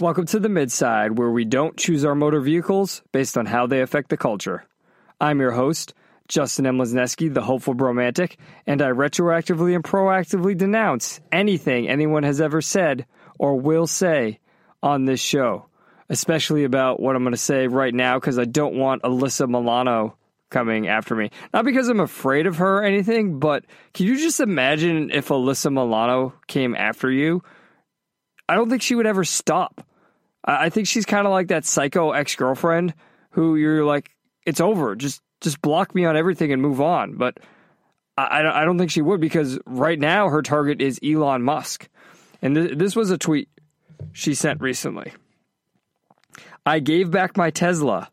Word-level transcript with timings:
Welcome 0.00 0.24
to 0.28 0.40
the 0.40 0.48
Midside, 0.48 1.18
where 1.18 1.30
we 1.30 1.44
don't 1.44 1.76
choose 1.76 2.06
our 2.06 2.14
motor 2.14 2.40
vehicles 2.40 3.02
based 3.12 3.36
on 3.36 3.44
how 3.44 3.66
they 3.66 3.82
affect 3.82 4.08
the 4.08 4.16
culture. 4.16 4.64
I'm 5.20 5.40
your 5.40 5.50
host, 5.50 5.92
Justin 6.26 6.64
M. 6.64 6.78
Lesneski, 6.78 7.32
the 7.34 7.42
hopeful 7.42 7.74
bromantic, 7.74 8.38
and 8.66 8.80
I 8.80 8.92
retroactively 8.92 9.74
and 9.74 9.84
proactively 9.84 10.56
denounce 10.56 11.20
anything 11.30 11.86
anyone 11.86 12.22
has 12.22 12.40
ever 12.40 12.62
said 12.62 13.04
or 13.38 13.56
will 13.56 13.86
say 13.86 14.40
on 14.82 15.04
this 15.04 15.20
show, 15.20 15.66
especially 16.08 16.64
about 16.64 16.98
what 16.98 17.14
I'm 17.14 17.22
going 17.22 17.32
to 17.32 17.36
say 17.36 17.66
right 17.66 17.92
now 17.92 18.18
because 18.18 18.38
I 18.38 18.46
don't 18.46 18.76
want 18.76 19.02
Alyssa 19.02 19.50
Milano 19.50 20.16
coming 20.48 20.88
after 20.88 21.14
me. 21.14 21.30
Not 21.52 21.66
because 21.66 21.90
I'm 21.90 22.00
afraid 22.00 22.46
of 22.46 22.56
her 22.56 22.78
or 22.78 22.84
anything, 22.84 23.38
but 23.38 23.66
can 23.92 24.06
you 24.06 24.16
just 24.16 24.40
imagine 24.40 25.10
if 25.10 25.28
Alyssa 25.28 25.70
Milano 25.70 26.32
came 26.46 26.74
after 26.74 27.10
you? 27.10 27.42
I 28.48 28.54
don't 28.54 28.70
think 28.70 28.80
she 28.80 28.94
would 28.94 29.06
ever 29.06 29.24
stop. 29.24 29.86
I 30.44 30.70
think 30.70 30.86
she's 30.86 31.06
kind 31.06 31.26
of 31.26 31.32
like 31.32 31.48
that 31.48 31.64
psycho 31.64 32.12
ex 32.12 32.34
girlfriend 32.34 32.94
who 33.30 33.56
you're 33.56 33.84
like, 33.84 34.10
it's 34.46 34.60
over. 34.60 34.96
Just 34.96 35.22
just 35.40 35.60
block 35.62 35.94
me 35.94 36.04
on 36.04 36.16
everything 36.16 36.52
and 36.52 36.60
move 36.60 36.80
on. 36.80 37.16
But 37.16 37.38
I, 38.16 38.42
I 38.46 38.64
don't 38.64 38.78
think 38.78 38.90
she 38.90 39.02
would 39.02 39.20
because 39.20 39.58
right 39.66 39.98
now 39.98 40.28
her 40.28 40.42
target 40.42 40.80
is 40.80 41.00
Elon 41.02 41.42
Musk. 41.42 41.88
And 42.42 42.54
th- 42.54 42.78
this 42.78 42.94
was 42.96 43.10
a 43.10 43.18
tweet 43.18 43.48
she 44.12 44.34
sent 44.34 44.60
recently. 44.60 45.12
I 46.64 46.80
gave 46.80 47.10
back 47.10 47.36
my 47.36 47.50
Tesla. 47.50 48.10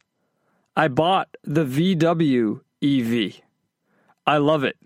I 0.76 0.88
bought 0.88 1.30
the 1.44 1.66
VW 1.66 2.62
EV. 2.82 3.42
I 4.26 4.38
love 4.38 4.64
it. 4.64 4.78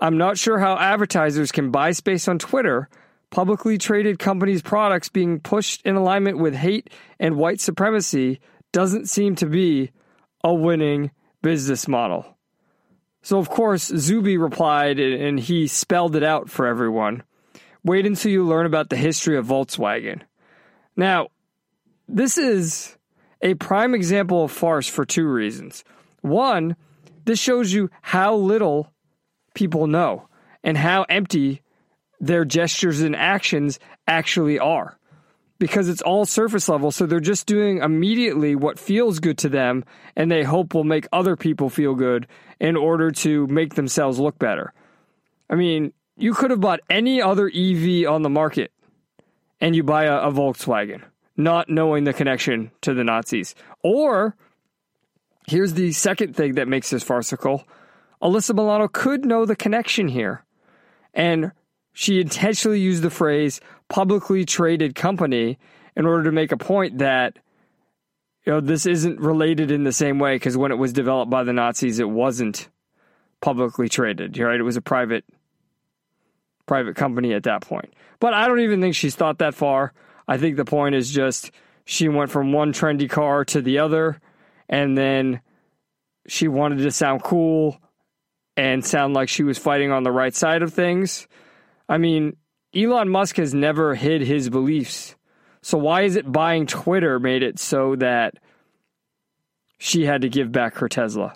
I'm 0.00 0.18
not 0.18 0.38
sure 0.38 0.58
how 0.58 0.78
advertisers 0.78 1.52
can 1.52 1.70
buy 1.70 1.92
space 1.92 2.26
on 2.28 2.38
Twitter, 2.38 2.88
publicly 3.30 3.78
traded 3.78 4.18
companies' 4.18 4.62
products 4.62 5.08
being 5.08 5.40
pushed 5.40 5.84
in 5.86 5.96
alignment 5.96 6.38
with 6.38 6.54
hate 6.54 6.90
and 7.18 7.36
white 7.36 7.60
supremacy 7.60 8.40
doesn't 8.72 9.08
seem 9.08 9.34
to 9.36 9.46
be 9.46 9.90
a 10.44 10.52
winning 10.52 11.10
business 11.42 11.88
model. 11.88 12.36
So, 13.22 13.38
of 13.38 13.48
course, 13.48 13.84
Zuby 13.84 14.36
replied 14.36 14.98
and 14.98 15.38
he 15.38 15.66
spelled 15.66 16.16
it 16.16 16.22
out 16.22 16.48
for 16.50 16.66
everyone. 16.66 17.22
Wait 17.84 18.06
until 18.06 18.30
you 18.30 18.46
learn 18.46 18.66
about 18.66 18.90
the 18.90 18.96
history 18.96 19.36
of 19.36 19.46
Volkswagen. 19.46 20.22
Now, 20.96 21.28
this 22.08 22.38
is 22.38 22.96
a 23.42 23.54
prime 23.54 23.94
example 23.94 24.44
of 24.44 24.50
farce 24.50 24.88
for 24.88 25.04
two 25.04 25.26
reasons. 25.26 25.84
One, 26.20 26.76
this 27.24 27.38
shows 27.38 27.72
you 27.72 27.90
how 28.02 28.34
little 28.34 28.92
people 29.54 29.86
know 29.86 30.28
and 30.62 30.76
how 30.76 31.04
empty 31.08 31.62
their 32.20 32.44
gestures 32.44 33.00
and 33.00 33.16
actions 33.16 33.78
actually 34.06 34.58
are 34.58 34.98
because 35.58 35.88
it's 35.88 36.02
all 36.02 36.24
surface 36.24 36.68
level. 36.68 36.90
So 36.90 37.06
they're 37.06 37.20
just 37.20 37.46
doing 37.46 37.78
immediately 37.78 38.56
what 38.56 38.78
feels 38.78 39.20
good 39.20 39.38
to 39.38 39.48
them 39.48 39.84
and 40.16 40.30
they 40.30 40.42
hope 40.42 40.74
will 40.74 40.84
make 40.84 41.06
other 41.12 41.36
people 41.36 41.70
feel 41.70 41.94
good 41.94 42.26
in 42.58 42.76
order 42.76 43.10
to 43.10 43.46
make 43.46 43.74
themselves 43.74 44.18
look 44.18 44.38
better. 44.38 44.72
I 45.48 45.54
mean, 45.54 45.92
you 46.16 46.34
could 46.34 46.50
have 46.50 46.60
bought 46.60 46.80
any 46.88 47.22
other 47.22 47.46
EV 47.48 48.06
on 48.08 48.22
the 48.22 48.30
market 48.30 48.72
and 49.60 49.76
you 49.76 49.82
buy 49.82 50.04
a, 50.04 50.16
a 50.16 50.32
Volkswagen, 50.32 51.02
not 51.36 51.68
knowing 51.68 52.04
the 52.04 52.12
connection 52.12 52.70
to 52.80 52.94
the 52.94 53.04
Nazis. 53.04 53.54
Or 53.82 54.34
here's 55.46 55.74
the 55.74 55.92
second 55.92 56.36
thing 56.36 56.54
that 56.54 56.68
makes 56.68 56.90
this 56.90 57.02
farcical 57.02 57.66
Alyssa 58.22 58.54
Milano 58.54 58.86
could 58.86 59.24
know 59.24 59.46
the 59.46 59.56
connection 59.56 60.08
here. 60.08 60.44
And 61.14 61.52
she 62.00 62.18
intentionally 62.18 62.80
used 62.80 63.02
the 63.02 63.10
phrase 63.10 63.60
publicly 63.90 64.46
traded 64.46 64.94
company 64.94 65.58
in 65.94 66.06
order 66.06 66.24
to 66.24 66.32
make 66.32 66.50
a 66.50 66.56
point 66.56 66.96
that 66.96 67.38
you 68.46 68.54
know 68.54 68.60
this 68.60 68.86
isn't 68.86 69.20
related 69.20 69.70
in 69.70 69.84
the 69.84 69.92
same 69.92 70.18
way 70.18 70.34
because 70.34 70.56
when 70.56 70.72
it 70.72 70.78
was 70.78 70.94
developed 70.94 71.30
by 71.30 71.44
the 71.44 71.52
Nazis 71.52 71.98
it 71.98 72.08
wasn't 72.08 72.70
publicly 73.42 73.86
traded 73.86 74.38
right? 74.38 74.58
It 74.58 74.62
was 74.62 74.78
a 74.78 74.80
private 74.80 75.26
private 76.64 76.96
company 76.96 77.34
at 77.34 77.42
that 77.42 77.60
point. 77.60 77.92
But 78.18 78.32
I 78.32 78.48
don't 78.48 78.60
even 78.60 78.80
think 78.80 78.94
she's 78.94 79.14
thought 79.14 79.36
that 79.40 79.54
far. 79.54 79.92
I 80.26 80.38
think 80.38 80.56
the 80.56 80.64
point 80.64 80.94
is 80.94 81.10
just 81.10 81.50
she 81.84 82.08
went 82.08 82.30
from 82.30 82.50
one 82.50 82.72
trendy 82.72 83.10
car 83.10 83.44
to 83.46 83.60
the 83.60 83.80
other 83.80 84.22
and 84.70 84.96
then 84.96 85.42
she 86.26 86.48
wanted 86.48 86.78
to 86.78 86.92
sound 86.92 87.22
cool 87.22 87.78
and 88.56 88.82
sound 88.86 89.12
like 89.12 89.28
she 89.28 89.42
was 89.42 89.58
fighting 89.58 89.92
on 89.92 90.02
the 90.02 90.10
right 90.10 90.34
side 90.34 90.62
of 90.62 90.72
things 90.72 91.28
I 91.90 91.98
mean, 91.98 92.36
Elon 92.74 93.08
Musk 93.08 93.36
has 93.36 93.52
never 93.52 93.96
hid 93.96 94.22
his 94.22 94.48
beliefs. 94.48 95.16
So 95.60 95.76
why 95.76 96.02
is 96.02 96.14
it 96.14 96.30
buying 96.30 96.66
Twitter 96.66 97.18
made 97.18 97.42
it 97.42 97.58
so 97.58 97.96
that 97.96 98.34
she 99.76 100.06
had 100.06 100.22
to 100.22 100.28
give 100.28 100.52
back 100.52 100.76
her 100.76 100.88
Tesla? 100.88 101.34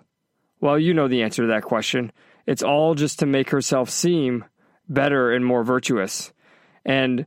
Well, 0.61 0.79
you 0.79 0.95
know 0.95 1.09
the 1.09 1.25
answer 1.25 1.43
to 1.43 1.49
that 1.49 1.65
question. 1.65 2.13
It's 2.47 2.63
all 2.63 2.95
just 2.95 3.19
to 3.19 3.27
make 3.27 3.51
herself 3.51 3.91
seem 3.91 4.45
better 4.89 5.33
and 5.33 5.45
more 5.45 5.65
virtuous. 5.65 6.33
And 6.85 7.27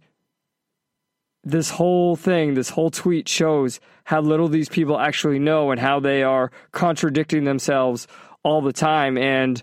this 1.43 1.69
whole 1.71 2.15
thing, 2.15 2.53
this 2.53 2.69
whole 2.69 2.91
tweet 2.91 3.27
shows 3.27 3.81
how 4.05 4.21
little 4.21 4.47
these 4.47 4.69
people 4.69 4.97
actually 4.97 5.39
know 5.39 5.71
and 5.71 5.81
how 5.81 5.99
they 5.99 6.23
are 6.23 6.49
contradicting 6.71 7.43
themselves 7.43 8.07
all 8.43 8.61
the 8.61 8.73
time. 8.73 9.17
And 9.17 9.61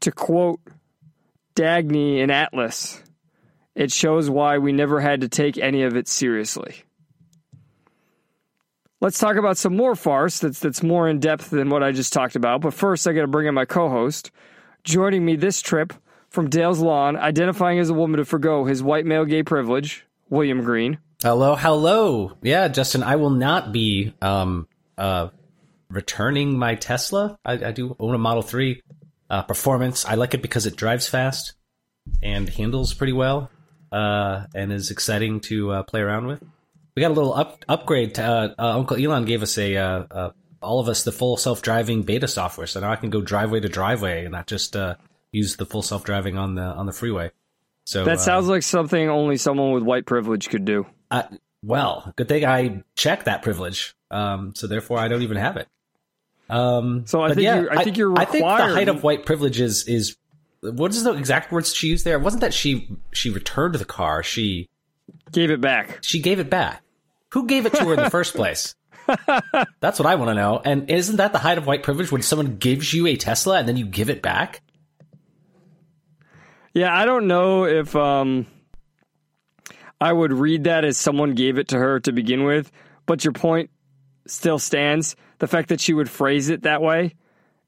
to 0.00 0.10
quote 0.10 0.60
Dagny 1.58 2.22
and 2.22 2.30
Atlas. 2.30 3.02
It 3.74 3.90
shows 3.90 4.30
why 4.30 4.58
we 4.58 4.72
never 4.72 5.00
had 5.00 5.22
to 5.22 5.28
take 5.28 5.58
any 5.58 5.82
of 5.82 5.96
it 5.96 6.06
seriously. 6.06 6.76
Let's 9.00 9.18
talk 9.18 9.36
about 9.36 9.58
some 9.58 9.76
more 9.76 9.96
farce 9.96 10.38
that's 10.38 10.60
that's 10.60 10.82
more 10.82 11.08
in 11.08 11.18
depth 11.18 11.50
than 11.50 11.68
what 11.68 11.82
I 11.82 11.92
just 11.92 12.12
talked 12.12 12.36
about. 12.36 12.60
But 12.60 12.74
first, 12.74 13.06
I 13.06 13.12
got 13.12 13.22
to 13.22 13.26
bring 13.28 13.46
in 13.46 13.54
my 13.54 13.64
co-host, 13.64 14.30
joining 14.84 15.24
me 15.24 15.36
this 15.36 15.60
trip 15.60 15.92
from 16.30 16.48
Dale's 16.48 16.80
Lawn, 16.80 17.16
identifying 17.16 17.78
as 17.78 17.90
a 17.90 17.94
woman 17.94 18.18
to 18.18 18.24
forgo 18.24 18.64
his 18.64 18.82
white 18.82 19.06
male 19.06 19.24
gay 19.24 19.42
privilege, 19.42 20.04
William 20.30 20.62
Green. 20.62 20.98
Hello, 21.22 21.56
hello. 21.56 22.36
Yeah, 22.42 22.68
Justin, 22.68 23.02
I 23.02 23.16
will 23.16 23.30
not 23.30 23.72
be 23.72 24.14
um 24.22 24.68
uh 24.96 25.28
returning 25.90 26.56
my 26.56 26.74
Tesla. 26.76 27.38
I, 27.44 27.52
I 27.52 27.72
do 27.72 27.96
own 27.98 28.14
a 28.14 28.18
Model 28.18 28.42
Three. 28.42 28.82
Uh, 29.30 29.42
performance, 29.42 30.06
I 30.06 30.14
like 30.14 30.32
it 30.32 30.40
because 30.40 30.64
it 30.64 30.76
drives 30.76 31.06
fast 31.06 31.52
and 32.22 32.48
handles 32.48 32.94
pretty 32.94 33.12
well, 33.12 33.50
uh, 33.92 34.46
and 34.54 34.72
is 34.72 34.90
exciting 34.90 35.40
to 35.40 35.70
uh, 35.70 35.82
play 35.82 36.00
around 36.00 36.26
with. 36.26 36.42
We 36.96 37.00
got 37.00 37.10
a 37.10 37.14
little 37.14 37.34
up, 37.34 37.64
upgrade. 37.68 38.14
To, 38.14 38.24
uh, 38.24 38.54
uh, 38.58 38.78
Uncle 38.78 38.96
Elon 38.96 39.24
gave 39.24 39.42
us 39.42 39.56
a 39.58 39.76
uh, 39.76 40.30
all 40.62 40.80
of 40.80 40.88
us 40.88 41.04
the 41.04 41.12
full 41.12 41.36
self 41.36 41.62
driving 41.62 42.02
beta 42.02 42.26
software, 42.26 42.66
so 42.66 42.80
now 42.80 42.90
I 42.90 42.96
can 42.96 43.10
go 43.10 43.20
driveway 43.20 43.60
to 43.60 43.68
driveway 43.68 44.24
and 44.24 44.32
not 44.32 44.46
just 44.46 44.76
use 45.30 45.56
the 45.56 45.66
full 45.66 45.82
self 45.82 46.04
driving 46.04 46.38
on 46.38 46.54
the 46.54 46.62
on 46.62 46.86
the 46.86 46.92
freeway. 46.92 47.30
So 47.84 48.04
that 48.04 48.20
sounds 48.20 48.48
like 48.48 48.62
something 48.62 49.08
only 49.08 49.36
someone 49.36 49.72
with 49.72 49.82
white 49.82 50.06
privilege 50.06 50.48
could 50.48 50.64
do. 50.64 50.86
well, 51.62 52.12
good 52.16 52.28
thing 52.28 52.44
I 52.44 52.82
checked 52.96 53.26
that 53.26 53.42
privilege, 53.42 53.94
um, 54.10 54.54
so 54.54 54.66
therefore 54.66 54.98
I 54.98 55.08
don't 55.08 55.22
even 55.22 55.36
have 55.36 55.56
it. 55.56 55.68
Um, 56.48 57.06
so 57.06 57.22
I 57.22 57.28
think 57.28 57.42
yeah, 57.42 57.60
you're, 57.60 57.78
I 57.78 57.84
think 57.84 57.96
you're 57.96 58.08
required. 58.08 58.28
I 58.28 58.32
think 58.32 58.44
the 58.44 58.74
height 58.74 58.88
of 58.88 59.02
white 59.02 59.26
privilege 59.26 59.60
is 59.60 59.86
is 59.86 60.16
what 60.60 60.90
is 60.90 61.04
the 61.04 61.12
exact 61.12 61.52
words 61.52 61.74
she 61.74 61.88
used 61.88 62.04
there? 62.04 62.16
It 62.16 62.22
wasn't 62.22 62.40
that 62.40 62.54
she 62.54 62.88
she 63.12 63.30
returned 63.30 63.74
the 63.74 63.84
car. 63.84 64.22
She 64.22 64.68
gave 65.32 65.50
it 65.50 65.60
back. 65.60 65.98
She 66.02 66.20
gave 66.20 66.38
it 66.38 66.50
back. 66.50 66.82
Who 67.32 67.46
gave 67.46 67.66
it 67.66 67.74
to 67.74 67.84
her 67.84 67.94
in 67.94 68.02
the 68.02 68.10
first 68.18 68.34
place? 68.34 68.74
That's 69.80 69.98
what 69.98 70.06
I 70.06 70.14
want 70.16 70.30
to 70.30 70.34
know. 70.34 70.60
And 70.64 70.90
isn't 70.90 71.16
that 71.16 71.32
the 71.32 71.38
height 71.38 71.58
of 71.58 71.66
white 71.66 71.82
privilege 71.82 72.10
when 72.12 72.22
someone 72.22 72.56
gives 72.56 72.92
you 72.92 73.06
a 73.06 73.16
Tesla 73.16 73.58
and 73.58 73.68
then 73.68 73.76
you 73.76 73.86
give 73.86 74.10
it 74.10 74.22
back? 74.22 74.62
Yeah, 76.74 76.96
I 76.96 77.04
don't 77.06 77.26
know 77.26 77.64
if 77.64 77.96
um, 77.96 78.46
I 80.00 80.12
would 80.12 80.32
read 80.32 80.64
that 80.64 80.84
as 80.84 80.96
someone 80.96 81.34
gave 81.34 81.58
it 81.58 81.68
to 81.68 81.78
her 81.78 82.00
to 82.00 82.12
begin 82.12 82.44
with, 82.44 82.70
but 83.06 83.24
your 83.24 83.32
point 83.32 83.70
still 84.26 84.58
stands 84.58 85.16
the 85.38 85.46
fact 85.46 85.68
that 85.70 85.80
she 85.80 85.94
would 85.94 86.08
phrase 86.08 86.48
it 86.48 86.62
that 86.62 86.82
way, 86.82 87.14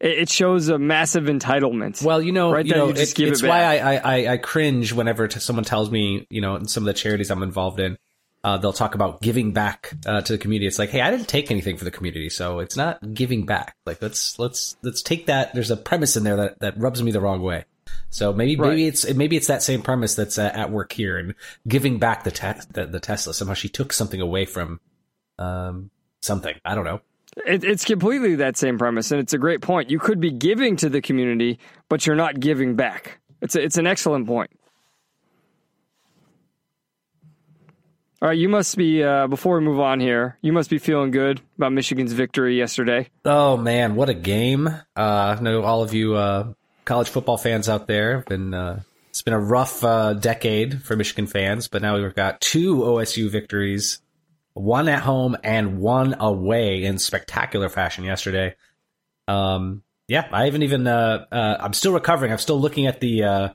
it 0.00 0.28
shows 0.30 0.68
a 0.68 0.78
massive 0.78 1.24
entitlement. 1.24 2.02
Well, 2.02 2.22
you 2.22 2.32
know, 2.32 2.52
right 2.52 2.64
you 2.64 2.74
know, 2.74 2.86
you 2.86 2.94
it, 2.94 3.18
it's 3.18 3.42
it 3.42 3.46
why 3.46 3.62
I, 3.62 3.96
I, 3.96 4.32
I 4.32 4.36
cringe 4.38 4.92
whenever 4.92 5.28
someone 5.28 5.64
tells 5.64 5.90
me, 5.90 6.26
you 6.30 6.40
know, 6.40 6.56
in 6.56 6.66
some 6.66 6.82
of 6.82 6.86
the 6.86 6.94
charities 6.94 7.30
I'm 7.30 7.42
involved 7.42 7.80
in, 7.80 7.98
uh, 8.42 8.56
they'll 8.56 8.72
talk 8.72 8.94
about 8.94 9.20
giving 9.20 9.52
back 9.52 9.92
uh, 10.06 10.22
to 10.22 10.32
the 10.32 10.38
community. 10.38 10.66
It's 10.66 10.78
like, 10.78 10.88
hey, 10.88 11.02
I 11.02 11.10
didn't 11.10 11.28
take 11.28 11.50
anything 11.50 11.76
for 11.76 11.84
the 11.84 11.90
community, 11.90 12.30
so 12.30 12.60
it's 12.60 12.76
not 12.76 13.12
giving 13.12 13.44
back. 13.44 13.76
Like 13.84 14.00
let's 14.00 14.38
let's 14.38 14.76
let's 14.82 15.02
take 15.02 15.26
that. 15.26 15.52
There's 15.52 15.70
a 15.70 15.76
premise 15.76 16.16
in 16.16 16.24
there 16.24 16.36
that 16.36 16.60
that 16.60 16.78
rubs 16.78 17.02
me 17.02 17.10
the 17.10 17.20
wrong 17.20 17.42
way. 17.42 17.66
So 18.08 18.32
maybe 18.32 18.56
right. 18.56 18.70
maybe 18.70 18.86
it's 18.86 19.12
maybe 19.12 19.36
it's 19.36 19.48
that 19.48 19.62
same 19.62 19.82
premise 19.82 20.14
that's 20.14 20.38
uh, 20.38 20.50
at 20.54 20.70
work 20.70 20.92
here 20.92 21.18
and 21.18 21.34
giving 21.68 21.98
back 21.98 22.24
the, 22.24 22.30
te- 22.30 22.66
the, 22.72 22.86
the 22.86 23.00
Tesla. 23.00 23.34
Somehow 23.34 23.54
she 23.54 23.68
took 23.68 23.92
something 23.92 24.20
away 24.20 24.46
from 24.46 24.80
um, 25.38 25.90
something. 26.20 26.54
I 26.64 26.74
don't 26.74 26.84
know. 26.84 27.00
It, 27.46 27.64
it's 27.64 27.84
completely 27.84 28.36
that 28.36 28.56
same 28.56 28.78
premise, 28.78 29.10
and 29.10 29.20
it's 29.20 29.32
a 29.32 29.38
great 29.38 29.60
point. 29.60 29.90
You 29.90 29.98
could 29.98 30.20
be 30.20 30.30
giving 30.30 30.76
to 30.76 30.88
the 30.88 31.00
community, 31.00 31.58
but 31.88 32.06
you're 32.06 32.16
not 32.16 32.40
giving 32.40 32.76
back. 32.76 33.20
It's 33.40 33.54
a, 33.54 33.62
it's 33.62 33.78
an 33.78 33.86
excellent 33.86 34.26
point. 34.26 34.50
All 38.22 38.28
right, 38.28 38.36
you 38.36 38.50
must 38.50 38.76
be 38.76 39.02
uh, 39.02 39.28
before 39.28 39.58
we 39.58 39.64
move 39.64 39.80
on 39.80 39.98
here. 39.98 40.36
You 40.42 40.52
must 40.52 40.68
be 40.68 40.76
feeling 40.76 41.10
good 41.10 41.40
about 41.56 41.72
Michigan's 41.72 42.12
victory 42.12 42.58
yesterday. 42.58 43.08
Oh 43.24 43.56
man, 43.56 43.94
what 43.94 44.10
a 44.10 44.14
game! 44.14 44.66
Uh, 44.66 44.82
I 44.94 45.40
know 45.40 45.62
all 45.62 45.82
of 45.82 45.94
you 45.94 46.16
uh, 46.16 46.52
college 46.84 47.08
football 47.08 47.38
fans 47.38 47.68
out 47.68 47.86
there 47.86 48.24
been. 48.28 48.52
Uh, 48.52 48.82
it's 49.08 49.22
been 49.22 49.34
a 49.34 49.40
rough 49.40 49.82
uh, 49.82 50.12
decade 50.14 50.82
for 50.82 50.94
Michigan 50.96 51.26
fans, 51.26 51.66
but 51.66 51.82
now 51.82 52.00
we've 52.00 52.14
got 52.14 52.40
two 52.40 52.76
OSU 52.76 53.28
victories 53.28 54.00
one 54.60 54.88
at 54.88 55.02
home 55.02 55.36
and 55.42 55.78
one 55.78 56.16
away 56.20 56.84
in 56.84 56.98
spectacular 56.98 57.68
fashion 57.68 58.04
yesterday. 58.04 58.54
Um, 59.26 59.82
yeah, 60.08 60.28
I 60.32 60.46
haven't 60.46 60.62
even. 60.62 60.86
Uh, 60.86 61.26
uh, 61.30 61.56
I'm 61.60 61.72
still 61.72 61.92
recovering. 61.92 62.32
I'm 62.32 62.38
still 62.38 62.60
looking 62.60 62.86
at 62.86 63.00
the 63.00 63.24
uh, 63.24 63.48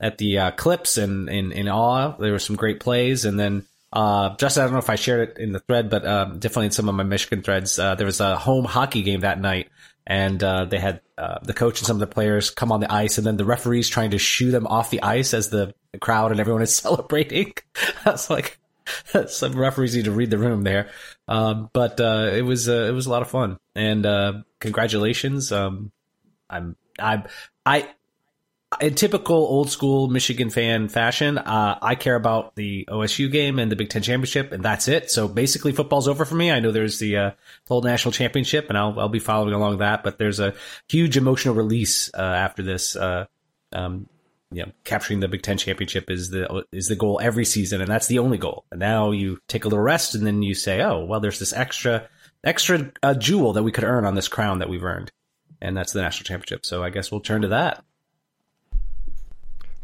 at 0.00 0.18
the 0.18 0.38
uh, 0.38 0.50
clips 0.50 0.98
and 0.98 1.28
in 1.28 1.52
in 1.52 1.68
awe. 1.68 2.16
There 2.18 2.32
were 2.32 2.38
some 2.38 2.56
great 2.56 2.80
plays, 2.80 3.24
and 3.24 3.38
then 3.38 3.64
uh, 3.92 4.34
just 4.36 4.58
I 4.58 4.64
don't 4.64 4.72
know 4.72 4.78
if 4.78 4.90
I 4.90 4.96
shared 4.96 5.30
it 5.30 5.38
in 5.38 5.52
the 5.52 5.60
thread, 5.60 5.88
but 5.88 6.04
um, 6.04 6.38
definitely 6.40 6.66
in 6.66 6.72
some 6.72 6.88
of 6.88 6.94
my 6.94 7.04
Michigan 7.04 7.42
threads. 7.42 7.78
Uh, 7.78 7.94
there 7.94 8.06
was 8.06 8.20
a 8.20 8.36
home 8.36 8.64
hockey 8.64 9.02
game 9.02 9.20
that 9.20 9.40
night, 9.40 9.68
and 10.04 10.40
they 10.40 10.78
had 10.78 11.00
the 11.16 11.54
coach 11.54 11.78
and 11.78 11.86
some 11.86 11.96
of 11.96 12.00
the 12.00 12.12
players 12.12 12.50
come 12.50 12.72
on 12.72 12.80
the 12.80 12.92
ice, 12.92 13.16
and 13.18 13.26
then 13.26 13.36
the 13.36 13.44
referees 13.44 13.88
trying 13.88 14.10
to 14.10 14.18
shoo 14.18 14.50
them 14.50 14.66
off 14.66 14.90
the 14.90 15.02
ice 15.02 15.32
as 15.32 15.48
the 15.48 15.74
crowd 16.00 16.32
and 16.32 16.40
everyone 16.40 16.62
is 16.62 16.74
celebrating. 16.76 17.52
I 18.04 18.10
was 18.10 18.28
like, 18.28 18.58
some 19.28 19.58
referees 19.58 19.96
need 19.96 20.06
to 20.06 20.12
read 20.12 20.30
the 20.30 20.38
room 20.38 20.62
there. 20.62 20.90
Um, 21.28 21.70
but 21.72 22.00
uh, 22.00 22.30
it 22.32 22.42
was 22.42 22.68
uh, 22.68 22.86
it 22.88 22.92
was 22.92 23.06
a 23.06 23.10
lot 23.10 23.22
of 23.22 23.30
fun, 23.30 23.58
and 23.74 24.04
uh, 24.04 24.42
congratulations. 24.60 25.52
Um, 25.52 25.92
I'm 26.50 26.76
I 26.98 27.24
I 27.64 27.88
in 28.80 28.94
typical 28.94 29.36
old 29.36 29.70
school 29.70 30.08
Michigan 30.08 30.50
fan 30.50 30.88
fashion, 30.88 31.38
uh, 31.38 31.78
I 31.80 31.94
care 31.94 32.16
about 32.16 32.54
the 32.56 32.86
OSU 32.90 33.30
game 33.30 33.58
and 33.58 33.70
the 33.70 33.76
Big 33.76 33.88
Ten 33.88 34.02
championship, 34.02 34.52
and 34.52 34.64
that's 34.64 34.88
it. 34.88 35.10
So 35.10 35.28
basically, 35.28 35.72
football's 35.72 36.08
over 36.08 36.24
for 36.24 36.34
me. 36.34 36.50
I 36.50 36.60
know 36.60 36.72
there's 36.72 36.98
the 36.98 37.16
uh, 37.16 37.30
whole 37.68 37.82
national 37.82 38.12
championship, 38.12 38.68
and 38.68 38.78
I'll 38.78 38.98
I'll 38.98 39.08
be 39.08 39.18
following 39.18 39.54
along 39.54 39.78
that. 39.78 40.02
But 40.02 40.18
there's 40.18 40.40
a 40.40 40.54
huge 40.88 41.16
emotional 41.16 41.54
release 41.54 42.10
uh, 42.14 42.20
after 42.22 42.62
this. 42.62 42.96
Uh, 42.96 43.26
um, 43.72 44.08
you 44.54 44.64
know, 44.64 44.72
capturing 44.84 45.20
the 45.20 45.28
Big 45.28 45.42
Ten 45.42 45.58
championship 45.58 46.10
is 46.10 46.30
the 46.30 46.64
is 46.72 46.88
the 46.88 46.96
goal 46.96 47.20
every 47.22 47.44
season, 47.44 47.80
and 47.80 47.90
that's 47.90 48.06
the 48.06 48.18
only 48.18 48.38
goal. 48.38 48.64
And 48.70 48.80
now 48.80 49.10
you 49.10 49.38
take 49.48 49.64
a 49.64 49.68
little 49.68 49.82
rest, 49.82 50.14
and 50.14 50.26
then 50.26 50.42
you 50.42 50.54
say, 50.54 50.80
"Oh, 50.82 51.04
well, 51.04 51.20
there's 51.20 51.38
this 51.38 51.52
extra 51.52 52.08
extra 52.42 52.92
uh, 53.02 53.14
jewel 53.14 53.52
that 53.54 53.62
we 53.62 53.72
could 53.72 53.84
earn 53.84 54.04
on 54.04 54.14
this 54.14 54.28
crown 54.28 54.60
that 54.60 54.68
we've 54.68 54.84
earned." 54.84 55.10
And 55.60 55.76
that's 55.76 55.92
the 55.92 56.02
national 56.02 56.26
championship. 56.26 56.66
So 56.66 56.84
I 56.84 56.90
guess 56.90 57.10
we'll 57.10 57.20
turn 57.20 57.42
to 57.42 57.48
that. 57.48 57.84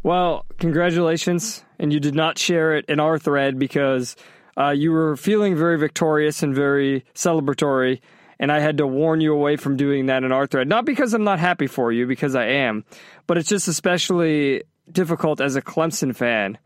Well, 0.03 0.45
congratulations. 0.59 1.63
And 1.79 1.91
you 1.91 1.99
did 1.99 2.15
not 2.15 2.37
share 2.37 2.75
it 2.75 2.85
in 2.87 2.99
our 2.99 3.17
thread 3.17 3.59
because 3.59 4.15
uh, 4.57 4.69
you 4.69 4.91
were 4.91 5.15
feeling 5.15 5.55
very 5.55 5.77
victorious 5.77 6.43
and 6.43 6.53
very 6.53 7.05
celebratory. 7.15 8.01
And 8.41 8.51
I 8.51 8.59
had 8.59 8.79
to 8.79 8.87
warn 8.87 9.21
you 9.21 9.33
away 9.33 9.55
from 9.55 9.77
doing 9.77 10.07
that 10.07 10.25
in 10.25 10.33
our 10.33 10.47
thread. 10.47 10.67
Not 10.67 10.83
because 10.83 11.13
I'm 11.13 11.23
not 11.23 11.39
happy 11.39 11.67
for 11.67 11.93
you, 11.93 12.05
because 12.05 12.35
I 12.35 12.45
am, 12.47 12.83
but 13.27 13.37
it's 13.37 13.47
just 13.47 13.69
especially 13.69 14.63
difficult 14.91 15.39
as 15.39 15.55
a 15.55 15.61
Clemson 15.61 16.13
fan. 16.13 16.57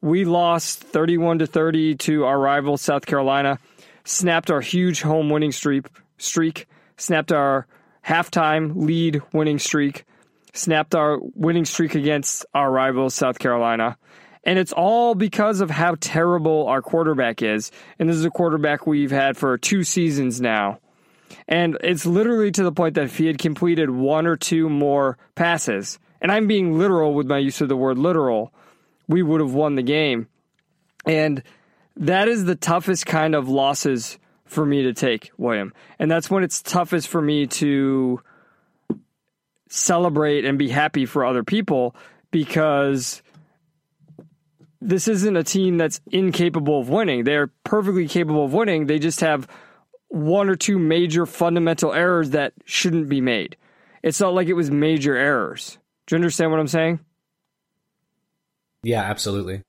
We 0.00 0.24
lost 0.24 0.80
31 0.80 1.40
to 1.40 1.46
30 1.46 1.96
to 1.96 2.24
our 2.24 2.38
rival, 2.38 2.78
South 2.78 3.04
Carolina, 3.04 3.58
snapped 4.04 4.50
our 4.50 4.62
huge 4.62 5.02
home 5.02 5.28
winning 5.28 5.52
streak, 5.52 5.86
streak 6.16 6.66
snapped 6.96 7.32
our 7.32 7.66
halftime 8.06 8.72
lead 8.76 9.20
winning 9.32 9.58
streak 9.58 10.06
snapped 10.54 10.94
our 10.94 11.18
winning 11.34 11.64
streak 11.64 11.94
against 11.94 12.46
our 12.54 12.70
rival 12.70 13.10
South 13.10 13.38
Carolina. 13.38 13.98
And 14.44 14.58
it's 14.58 14.72
all 14.72 15.14
because 15.14 15.60
of 15.60 15.70
how 15.70 15.96
terrible 16.00 16.66
our 16.68 16.82
quarterback 16.82 17.42
is. 17.42 17.70
And 17.98 18.08
this 18.08 18.16
is 18.16 18.24
a 18.24 18.30
quarterback 18.30 18.86
we've 18.86 19.10
had 19.10 19.36
for 19.36 19.58
two 19.58 19.84
seasons 19.84 20.40
now. 20.40 20.78
And 21.48 21.76
it's 21.82 22.06
literally 22.06 22.50
to 22.52 22.62
the 22.62 22.72
point 22.72 22.94
that 22.94 23.04
if 23.04 23.18
he 23.18 23.26
had 23.26 23.38
completed 23.38 23.90
one 23.90 24.26
or 24.26 24.36
two 24.36 24.68
more 24.68 25.18
passes, 25.34 25.98
and 26.20 26.32
I'm 26.32 26.46
being 26.46 26.78
literal 26.78 27.14
with 27.14 27.26
my 27.26 27.38
use 27.38 27.60
of 27.60 27.68
the 27.68 27.76
word 27.76 27.98
literal, 27.98 28.52
we 29.08 29.22
would 29.22 29.40
have 29.40 29.54
won 29.54 29.74
the 29.74 29.82
game. 29.82 30.28
And 31.06 31.42
that 31.96 32.28
is 32.28 32.44
the 32.44 32.54
toughest 32.54 33.06
kind 33.06 33.34
of 33.34 33.48
losses 33.48 34.18
for 34.46 34.64
me 34.64 34.82
to 34.84 34.92
take, 34.92 35.30
William. 35.36 35.72
And 35.98 36.10
that's 36.10 36.30
when 36.30 36.44
it's 36.44 36.62
toughest 36.62 37.08
for 37.08 37.20
me 37.20 37.46
to 37.46 38.20
celebrate 39.68 40.44
and 40.44 40.58
be 40.58 40.68
happy 40.68 41.06
for 41.06 41.24
other 41.24 41.42
people 41.42 41.94
because 42.30 43.22
this 44.80 45.08
isn't 45.08 45.36
a 45.36 45.44
team 45.44 45.78
that's 45.78 46.00
incapable 46.10 46.80
of 46.80 46.88
winning. 46.88 47.24
They're 47.24 47.50
perfectly 47.64 48.06
capable 48.06 48.44
of 48.44 48.52
winning. 48.52 48.86
They 48.86 48.98
just 48.98 49.20
have 49.20 49.48
one 50.14 50.48
or 50.48 50.54
two 50.54 50.78
major 50.78 51.26
fundamental 51.26 51.92
errors 51.92 52.30
that 52.30 52.52
shouldn't 52.64 53.08
be 53.08 53.20
made. 53.20 53.56
It's 54.02 54.20
not 54.20 54.34
like 54.34 54.48
it 54.48 54.52
was 54.54 54.70
major 54.70 55.16
errors. 55.16 55.78
Do 56.06 56.14
you 56.14 56.18
understand 56.18 56.50
what 56.50 56.60
I'm 56.60 56.68
saying? 56.68 57.00
Yeah, 58.82 59.02
absolutely. 59.02 59.62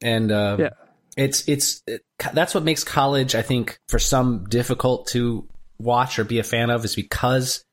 And 0.00 0.30
uh, 0.30 0.56
yeah. 0.60 0.70
it's 1.16 1.48
it's 1.48 1.82
it, 1.86 2.04
that's 2.32 2.54
what 2.54 2.62
makes 2.62 2.84
college, 2.84 3.34
I 3.34 3.42
think, 3.42 3.80
for 3.88 3.98
some 3.98 4.44
difficult 4.44 5.08
to 5.08 5.48
watch 5.78 6.18
or 6.18 6.24
be 6.24 6.38
a 6.38 6.44
fan 6.44 6.70
of, 6.70 6.84
is 6.84 6.94
because 6.94 7.64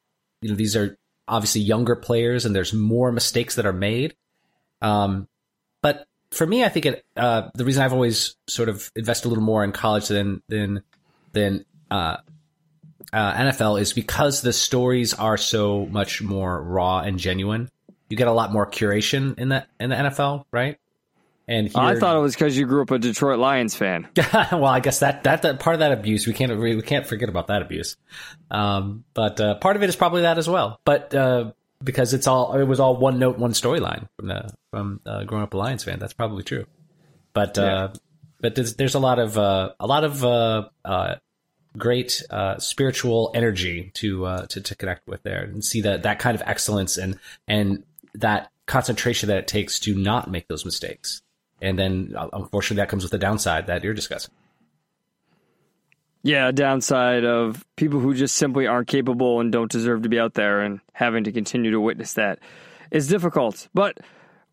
you 0.42 0.50
know 0.50 0.56
these 0.56 0.75
are 0.75 0.98
obviously 1.28 1.62
younger 1.62 1.95
players 1.95 2.45
and 2.45 2.56
there's 2.56 2.74
more 2.74 3.12
mistakes 3.12 3.56
that 3.56 3.66
are 3.66 3.74
made. 3.74 4.16
Um, 4.81 5.28
but 5.83 6.07
for 6.31 6.48
me, 6.48 6.63
I 6.63 6.69
think 6.69 6.86
it, 6.86 7.06
uh, 7.16 7.50
the 7.54 7.66
reason 7.66 7.83
I've 7.83 7.94
always 7.94 8.36
sort 8.48 8.69
of 8.69 8.92
invested 8.95 9.28
a 9.28 9.30
little 9.30 9.44
more 9.44 9.63
in 9.63 9.74
college 9.74 10.07
than 10.07 10.42
than 10.48 10.81
than 11.33 11.66
uh, 11.95 12.18
uh, 13.14 13.33
NFL 13.33 13.80
is 13.80 13.94
because 13.94 14.42
the 14.42 14.54
stories 14.54 15.14
are 15.14 15.37
so 15.37 15.85
much 15.85 16.21
more 16.21 16.61
raw 16.61 16.99
and 16.99 17.18
genuine. 17.19 17.69
You 18.09 18.18
get 18.18 18.28
a 18.28 18.33
lot 18.33 18.52
more 18.52 18.69
curation 18.69 19.37
in 19.40 19.49
the 19.49 19.66
in 19.80 19.90
the 19.90 19.95
NFL, 19.95 20.45
right? 20.52 20.78
And 21.47 21.68
here, 21.68 21.81
I 21.81 21.97
thought 21.99 22.18
it 22.18 22.19
was 22.19 22.33
because 22.33 22.57
you 22.57 22.66
grew 22.66 22.81
up 22.81 22.92
a 22.92 22.97
Detroit 22.97 23.37
Lions 23.37 23.75
fan. 23.75 24.07
well, 24.33 24.66
I 24.66 24.80
guess 24.80 24.99
that, 24.99 25.25
that, 25.25 25.44
that 25.44 25.59
part 25.59 25.75
of 25.75 25.81
that 25.81 25.92
abuse 25.92 26.25
we 26.25 26.33
can't 26.33 26.57
we 26.59 26.81
can't 26.81 27.06
forget 27.06 27.30
about 27.30 27.47
that 27.47 27.61
abuse. 27.61 27.97
Um, 28.49 29.04
but 29.14 29.40
uh, 29.40 29.56
part 29.56 29.75
of 29.75 29.83
it 29.83 29.90
is 29.90 29.95
probably 29.95 30.23
that 30.23 30.40
as 30.40 30.49
well. 30.49 30.80
But 30.85 31.14
uh, 31.14 31.52
because 31.83 32.14
it's 32.14 32.25
all 32.25 32.54
it 32.54 32.64
was 32.64 32.80
all 32.80 32.97
one 32.97 33.19
note, 33.19 33.37
one 33.37 33.52
storyline 33.52 34.07
from 34.18 34.28
the, 34.28 34.54
from 34.71 35.02
uh, 35.06 35.23
growing 35.23 35.44
up 35.44 35.54
a 35.54 35.57
Lions 35.57 35.83
fan. 35.83 35.99
That's 35.99 36.14
probably 36.14 36.44
true. 36.44 36.66
But 37.33 37.59
uh, 37.59 37.61
yeah. 37.61 37.99
but 38.42 38.56
there's, 38.56 38.75
there's 38.75 38.95
a 38.95 38.99
lot 38.99 39.19
of 39.19 39.37
uh, 39.37 39.73
a 39.80 39.85
lot 39.85 40.04
of 40.04 40.23
uh, 41.75 41.77
great 41.77 42.23
spiritual 42.59 43.31
energy 43.35 43.91
to, 43.95 44.45
to 44.49 44.61
to 44.61 44.75
connect 44.75 45.07
with 45.07 45.23
there 45.23 45.44
and 45.44 45.63
see 45.63 45.81
that 45.81 46.03
that 46.03 46.19
kind 46.19 46.35
of 46.35 46.44
excellence 46.45 46.97
and 46.97 47.19
and 47.47 47.83
that 48.13 48.51
concentration 48.65 49.27
that 49.27 49.37
it 49.37 49.47
takes 49.47 49.79
to 49.79 49.95
not 49.95 50.29
make 50.29 50.47
those 50.47 50.65
mistakes 50.65 51.21
and 51.61 51.79
then 51.79 52.13
uh, 52.15 52.27
unfortunately 52.33 52.81
that 52.81 52.89
comes 52.89 53.03
with 53.03 53.11
the 53.11 53.17
downside 53.17 53.67
that 53.67 53.83
you're 53.83 53.94
discussing. 53.94 54.33
Yeah, 56.23 56.51
downside 56.51 57.23
of 57.23 57.63
people 57.75 57.99
who 57.99 58.15
just 58.15 58.35
simply 58.35 58.65
aren't 58.65 58.87
capable 58.87 59.39
and 59.39 59.51
don't 59.51 59.71
deserve 59.71 60.01
to 60.03 60.09
be 60.09 60.19
out 60.19 60.33
there 60.33 60.61
and 60.61 60.79
having 60.94 61.23
to 61.25 61.31
continue 61.31 61.71
to 61.71 61.79
witness 61.79 62.13
that 62.13 62.39
is 62.89 63.07
difficult. 63.07 63.67
But 63.75 63.99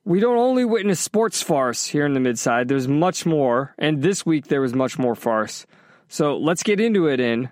we 0.04 0.20
don't 0.20 0.36
only 0.36 0.66
witness 0.66 1.00
sports 1.00 1.42
farce 1.42 1.86
here 1.86 2.04
in 2.04 2.12
the 2.12 2.20
midside. 2.20 2.68
There's 2.68 2.88
much 2.88 3.24
more, 3.24 3.74
and 3.78 4.02
this 4.02 4.26
week 4.26 4.48
there 4.48 4.60
was 4.60 4.74
much 4.74 4.98
more 4.98 5.14
farce. 5.14 5.64
So 6.12 6.36
let's 6.36 6.62
get 6.62 6.78
into 6.78 7.06
it 7.06 7.20
in 7.20 7.48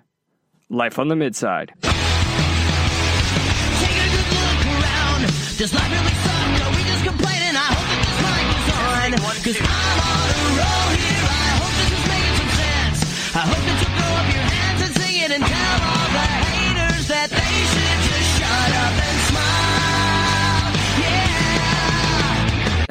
Life 0.69 0.99
on 0.99 1.07
the 1.07 1.15
Midside. 1.15 1.73
Does 5.57 5.71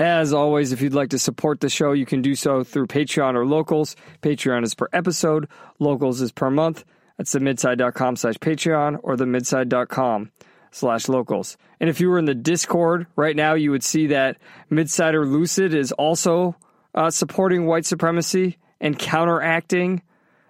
As 0.01 0.33
always, 0.33 0.73
if 0.73 0.81
you'd 0.81 0.95
like 0.95 1.11
to 1.11 1.19
support 1.19 1.61
the 1.61 1.69
show, 1.69 1.93
you 1.93 2.07
can 2.07 2.23
do 2.23 2.35
so 2.35 2.65
through 2.65 2.87
Patreon 2.87 3.35
or 3.35 3.45
Locals. 3.45 3.97
Patreon 4.23 4.65
is 4.65 4.75
per 4.75 4.89
episode, 4.95 5.47
Locals 5.79 6.23
is 6.23 6.33
per 6.33 6.51
month. 6.51 6.87
That's 7.19 7.33
the 7.33 7.39
slash 7.39 8.37
Patreon 8.37 8.99
or 9.03 9.15
the 9.15 9.27
midside.com 9.27 10.33
slash 10.71 11.07
locals. 11.07 11.59
And 11.81 11.91
if 11.91 12.01
you 12.01 12.09
were 12.09 12.19
in 12.19 12.25
the 12.25 12.35
Discord 12.35 13.09
right 13.15 13.37
now, 13.37 13.53
you 13.53 13.73
would 13.73 13.85
see 13.85 14.07
that 14.07 14.39
Midsider 14.71 15.31
Lucid 15.31 15.75
is 15.75 15.93
also 15.93 16.57
uh, 16.95 17.11
supporting 17.11 17.67
white 17.67 17.85
supremacy 17.85 18.57
and 18.81 18.99
counteracting 18.99 20.01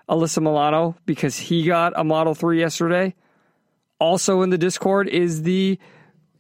Alyssa 0.08 0.40
Milano 0.40 0.94
because 1.06 1.36
he 1.36 1.64
got 1.64 1.92
a 1.96 2.04
Model 2.04 2.36
3 2.36 2.60
yesterday. 2.60 3.16
Also 3.98 4.42
in 4.42 4.50
the 4.50 4.58
Discord 4.58 5.08
is 5.08 5.42
the 5.42 5.76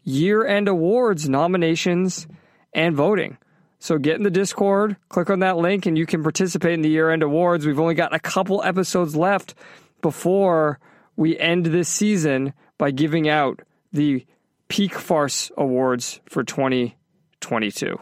year 0.04 0.46
end 0.46 0.68
awards 0.68 1.28
nominations 1.28 2.28
and 2.72 2.94
voting. 2.94 3.38
So 3.78 3.98
get 3.98 4.16
in 4.16 4.22
the 4.22 4.30
Discord, 4.30 4.96
click 5.08 5.30
on 5.30 5.40
that 5.40 5.56
link, 5.56 5.86
and 5.86 5.96
you 5.96 6.04
can 6.04 6.22
participate 6.22 6.74
in 6.74 6.82
the 6.82 6.90
year 6.90 7.10
end 7.10 7.22
awards. 7.22 7.66
We've 7.66 7.80
only 7.80 7.94
got 7.94 8.14
a 8.14 8.20
couple 8.20 8.62
episodes 8.62 9.16
left 9.16 9.54
before 10.02 10.78
we 11.16 11.38
end 11.38 11.66
this 11.66 11.88
season 11.88 12.52
by 12.76 12.90
giving 12.90 13.28
out 13.28 13.60
the 13.92 14.26
Peak 14.68 14.94
Farce 14.94 15.50
Awards 15.56 16.20
for 16.26 16.44
2022. 16.44 17.98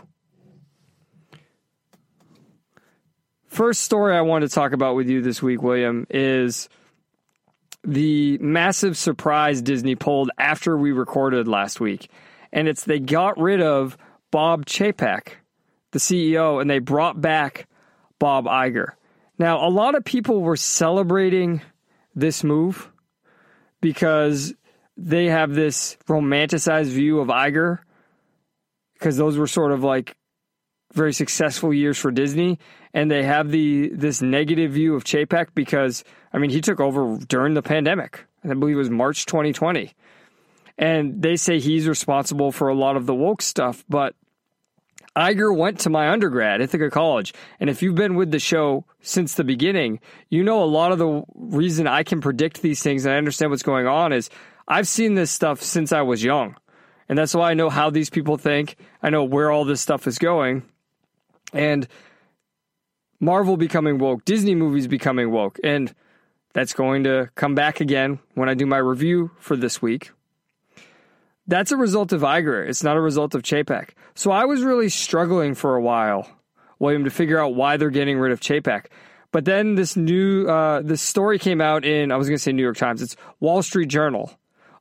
First 3.47 3.81
story 3.81 4.17
I 4.17 4.21
want 4.21 4.43
to 4.43 4.49
talk 4.49 4.73
about 4.73 4.95
with 4.95 5.09
you 5.09 5.23
this 5.23 5.43
week, 5.43 5.63
William, 5.63 6.07
is 6.11 6.69
the 7.83 8.37
massive 8.39 8.97
surprise 8.97 9.63
Disney 9.63 9.95
pulled 9.95 10.31
after 10.39 10.77
we 10.77 10.93
recorded 10.93 11.49
last 11.49 11.81
week. 11.81 12.11
And 12.53 12.69
it's 12.69 12.85
they 12.85 12.99
got 12.99 13.39
rid 13.39 13.63
of 13.63 13.97
Bob 14.31 14.67
Chapek, 14.67 15.35
the 15.93 15.99
CEO, 15.99 16.61
and 16.61 16.69
they 16.69 16.79
brought 16.79 17.21
back 17.21 17.67
Bob 18.19 18.47
Iger. 18.47 18.93
Now, 19.39 19.67
a 19.67 19.71
lot 19.71 19.95
of 19.95 20.05
people 20.05 20.43
were 20.43 20.57
celebrating 20.57 21.63
this 22.15 22.43
move 22.43 22.91
because 23.81 24.55
they 24.97 25.27
have 25.27 25.55
this 25.55 25.97
romanticized 26.09 26.87
view 26.87 27.21
of 27.21 27.29
Iger 27.29 27.79
because 28.95 29.17
those 29.17 29.39
were 29.39 29.47
sort 29.47 29.71
of 29.71 29.85
like 29.85 30.17
very 30.93 31.13
successful 31.13 31.73
years 31.73 31.97
for 31.97 32.11
Disney, 32.11 32.59
and 32.93 33.11
they 33.11 33.23
have 33.23 33.51
the 33.51 33.91
this 33.91 34.21
negative 34.21 34.73
view 34.73 34.95
of 34.95 35.05
Chapek 35.05 35.49
because 35.55 36.03
I 36.33 36.39
mean 36.39 36.51
he 36.51 36.61
took 36.61 36.81
over 36.81 37.19
during 37.29 37.55
the 37.55 37.63
pandemic. 37.63 38.25
I 38.43 38.55
believe 38.55 38.77
it 38.77 38.79
was 38.79 38.91
March 38.91 39.27
2020, 39.27 39.93
and 40.79 41.21
they 41.21 41.37
say 41.37 41.59
he's 41.59 41.89
responsible 41.89 42.53
for 42.53 42.69
a 42.69 42.75
lot 42.75 42.97
of 42.97 43.07
the 43.07 43.15
woke 43.15 43.43
stuff. 43.43 43.85
But 43.89 44.15
Iger 45.17 45.55
went 45.55 45.81
to 45.81 45.91
my 45.91 46.11
undergrad, 46.11 46.61
Ithaca 46.61 46.91
College, 46.91 47.35
and 47.59 47.69
if 47.69 47.83
you've 47.83 47.97
been 47.97 48.15
with 48.15 48.31
the 48.31 48.39
show 48.39 48.85
since 49.01 49.35
the 49.35 49.45
beginning, 49.45 49.99
you 50.31 50.45
know 50.45 50.63
a 50.63 50.65
lot 50.65 50.93
of 50.93 50.99
the 50.99 51.25
reason 51.35 51.89
I 51.89 52.05
can 52.05 52.21
predict 52.21 52.63
these 52.63 52.83
things 52.83 53.05
and 53.05 53.13
I 53.13 53.19
understand 53.19 53.51
what's 53.51 53.65
going 53.65 53.89
on 53.89 54.13
is 54.13 54.31
I've 54.69 54.87
seen 54.87 55.15
this 55.15 55.33
stuff 55.33 55.61
since 55.61 55.93
I 55.93 56.03
was 56.03 56.23
young. 56.23 56.57
And 57.09 57.19
that's 57.19 57.35
why 57.35 57.51
I 57.51 57.55
know 57.55 57.71
how 57.71 57.91
these 57.91 58.11
people 58.11 58.37
think. 58.37 58.77
I 59.03 59.11
know 59.11 59.25
where 59.25 59.51
all 59.51 59.65
this 59.65 59.81
stuff 59.81 60.07
is 60.07 60.19
going. 60.19 60.63
And 61.55 61.89
Marvel 63.19 63.57
becoming 63.57 63.99
woke, 63.99 64.27
Disney 64.27 64.55
movies 64.55 64.87
becoming 64.87 65.31
woke. 65.31 65.59
And 65.65 65.95
that's 66.53 66.75
going 66.75 67.05
to 67.05 67.31
come 67.35 67.55
back 67.55 67.81
again 67.81 68.19
when 68.35 68.51
I 68.51 68.55
do 68.55 68.67
my 68.67 68.77
review 68.77 69.31
for 69.39 69.57
this 69.57 69.81
week. 69.81 70.11
That's 71.49 71.73
a 71.73 71.77
result 71.79 72.13
of 72.13 72.21
Iger. 72.21 72.69
It's 72.69 72.85
not 72.85 72.99
a 72.99 73.01
result 73.01 73.35
of 73.35 73.43
Chapek. 73.43 73.91
So 74.15 74.31
I 74.31 74.45
was 74.45 74.63
really 74.63 74.91
struggling 74.91 75.55
for 75.55 75.75
a 75.75 75.81
while, 75.81 76.29
William, 76.79 77.05
to 77.05 77.11
figure 77.11 77.41
out 77.41 77.55
why 77.55 77.79
they're 77.79 77.91
getting 77.91 78.19
rid 78.19 78.33
of 78.33 78.41
Chapek. 78.41 78.87
But 79.33 79.47
then 79.47 79.75
this 79.75 79.97
new 79.97 80.47
uh, 80.47 80.83
this 80.83 81.03
story 81.03 81.39
came 81.39 81.61
out 81.61 81.85
in 81.85 82.13
I 82.13 82.17
was 82.17 82.29
going 82.29 82.37
to 82.37 82.43
say 82.43 82.53
New 82.53 82.63
York 82.63 82.77
Times. 82.77 83.03
It's 83.03 83.17
Wall 83.41 83.63
Street 83.63 83.89
Journal, 83.89 84.31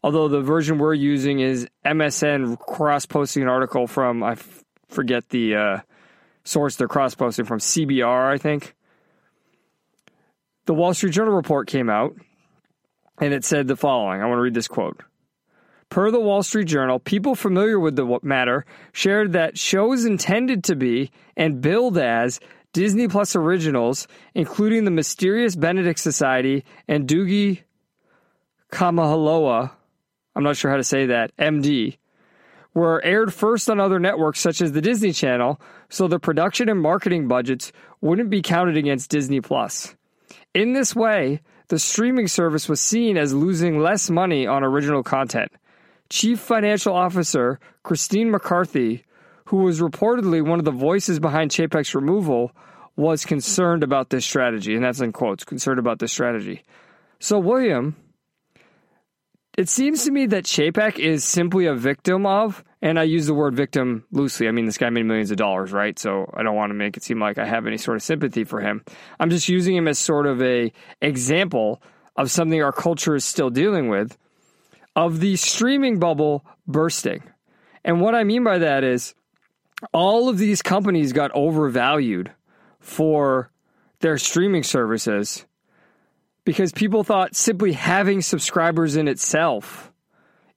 although 0.03 0.27
the 0.27 0.41
version 0.41 0.77
we're 0.77 0.93
using 0.93 1.39
is 1.39 1.67
MSN 1.85 2.59
cross 2.59 3.05
posting 3.05 3.43
an 3.43 3.49
article 3.49 3.87
from, 3.87 4.21
I 4.23 4.33
f- 4.33 4.63
forget 4.89 5.29
the 5.29 5.55
uh, 5.55 5.79
source 6.43 6.75
they're 6.75 6.87
cross 6.87 7.15
posting 7.15 7.45
from, 7.45 7.59
CBR, 7.59 8.33
I 8.33 8.37
think. 8.37 8.73
The 10.65 10.73
Wall 10.73 10.93
Street 10.93 11.13
Journal 11.13 11.33
report 11.33 11.67
came 11.67 11.89
out 11.89 12.13
and 13.19 13.33
it 13.33 13.45
said 13.45 13.67
the 13.67 13.77
following. 13.77 14.21
I 14.21 14.25
want 14.25 14.37
to 14.37 14.41
read 14.41 14.53
this 14.53 14.67
quote. 14.67 15.01
Per 15.89 16.11
the 16.11 16.19
Wall 16.19 16.43
Street 16.43 16.67
Journal, 16.67 16.99
people 16.99 17.33
familiar 17.33 17.79
with 17.79 17.95
the 17.95 18.19
matter 18.21 18.65
shared 18.91 19.33
that 19.33 19.57
shows 19.57 20.05
intended 20.05 20.63
to 20.65 20.75
be 20.75 21.11
and 21.35 21.61
billed 21.61 21.97
as 21.97 22.39
Disney 22.73 23.07
Plus 23.07 23.35
originals, 23.35 24.07
including 24.35 24.83
The 24.85 24.91
Mysterious 24.91 25.55
Benedict 25.55 25.99
Society 25.99 26.65
and 26.87 27.07
Doogie 27.07 27.61
Kamahaloa, 28.71 29.71
I'm 30.35 30.43
not 30.43 30.57
sure 30.57 30.69
how 30.69 30.77
to 30.77 30.83
say 30.83 31.07
that, 31.07 31.35
MD, 31.37 31.97
were 32.73 33.03
aired 33.03 33.33
first 33.33 33.69
on 33.69 33.79
other 33.79 33.99
networks 33.99 34.39
such 34.39 34.61
as 34.61 34.73
the 34.73 34.81
Disney 34.81 35.13
Channel, 35.13 35.59
so 35.89 36.07
the 36.07 36.19
production 36.19 36.69
and 36.69 36.81
marketing 36.81 37.27
budgets 37.27 37.71
wouldn't 38.01 38.29
be 38.29 38.41
counted 38.41 38.77
against 38.77 39.09
Disney 39.09 39.41
Plus. 39.41 39.95
In 40.53 40.73
this 40.73 40.95
way, 40.95 41.41
the 41.69 41.79
streaming 41.79 42.27
service 42.27 42.69
was 42.69 42.79
seen 42.79 43.17
as 43.17 43.33
losing 43.33 43.79
less 43.79 44.09
money 44.09 44.45
on 44.45 44.63
original 44.63 45.01
content. 45.01 45.51
Chief 46.09 46.39
Financial 46.39 46.93
Officer 46.93 47.59
Christine 47.83 48.31
McCarthy, 48.31 49.03
who 49.45 49.57
was 49.57 49.79
reportedly 49.79 50.45
one 50.45 50.59
of 50.59 50.65
the 50.65 50.71
voices 50.71 51.19
behind 51.19 51.51
Chapek's 51.51 51.95
removal, 51.95 52.51
was 52.95 53.25
concerned 53.25 53.83
about 53.83 54.09
this 54.09 54.25
strategy, 54.25 54.75
and 54.75 54.83
that's 54.83 55.01
in 55.01 55.13
quotes, 55.13 55.43
concerned 55.43 55.79
about 55.79 55.99
this 55.99 56.11
strategy. 56.11 56.63
So, 57.19 57.39
William, 57.39 57.95
it 59.57 59.69
seems 59.69 60.05
to 60.05 60.11
me 60.11 60.27
that 60.27 60.43
Chapek 60.43 60.99
is 60.99 61.23
simply 61.23 61.65
a 61.65 61.73
victim 61.73 62.27
of, 62.27 62.63
and 62.79 62.99
I 62.99 63.03
use 63.03 63.25
the 63.25 63.33
word 63.33 63.55
victim 63.55 64.05
loosely. 64.11 64.47
I 64.47 64.51
mean, 64.51 64.65
this 64.65 64.77
guy 64.77 64.91
made 64.91 65.05
millions 65.07 65.31
of 65.31 65.37
dollars, 65.37 65.71
right? 65.71 65.97
So 65.97 66.31
I 66.35 66.43
don't 66.43 66.55
want 66.55 66.69
to 66.69 66.75
make 66.75 66.95
it 66.95 67.03
seem 67.03 67.19
like 67.19 67.39
I 67.39 67.45
have 67.45 67.65
any 67.65 67.77
sort 67.77 67.97
of 67.97 68.03
sympathy 68.03 68.43
for 68.43 68.61
him. 68.61 68.83
I'm 69.19 69.31
just 69.31 69.49
using 69.49 69.75
him 69.75 69.87
as 69.87 69.97
sort 69.97 70.27
of 70.27 70.43
a 70.43 70.71
example 71.01 71.81
of 72.15 72.29
something 72.29 72.61
our 72.61 72.71
culture 72.71 73.15
is 73.15 73.25
still 73.25 73.49
dealing 73.49 73.89
with, 73.89 74.15
of 74.97 75.19
the 75.19 75.35
streaming 75.35 75.99
bubble 75.99 76.43
bursting. 76.65 77.21
And 77.85 78.01
what 78.01 78.15
I 78.15 78.23
mean 78.23 78.43
by 78.43 78.57
that 78.57 78.83
is 78.83 79.13
all 79.93 80.27
of 80.27 80.39
these 80.39 80.63
companies 80.63 81.13
got 81.13 81.29
overvalued 81.35 82.31
for 82.79 83.51
their 83.99 84.17
streaming 84.17 84.63
services 84.63 85.45
because 86.45 86.71
people 86.71 87.03
thought 87.03 87.35
simply 87.35 87.73
having 87.73 88.23
subscribers 88.23 88.95
in 88.95 89.07
itself 89.07 89.91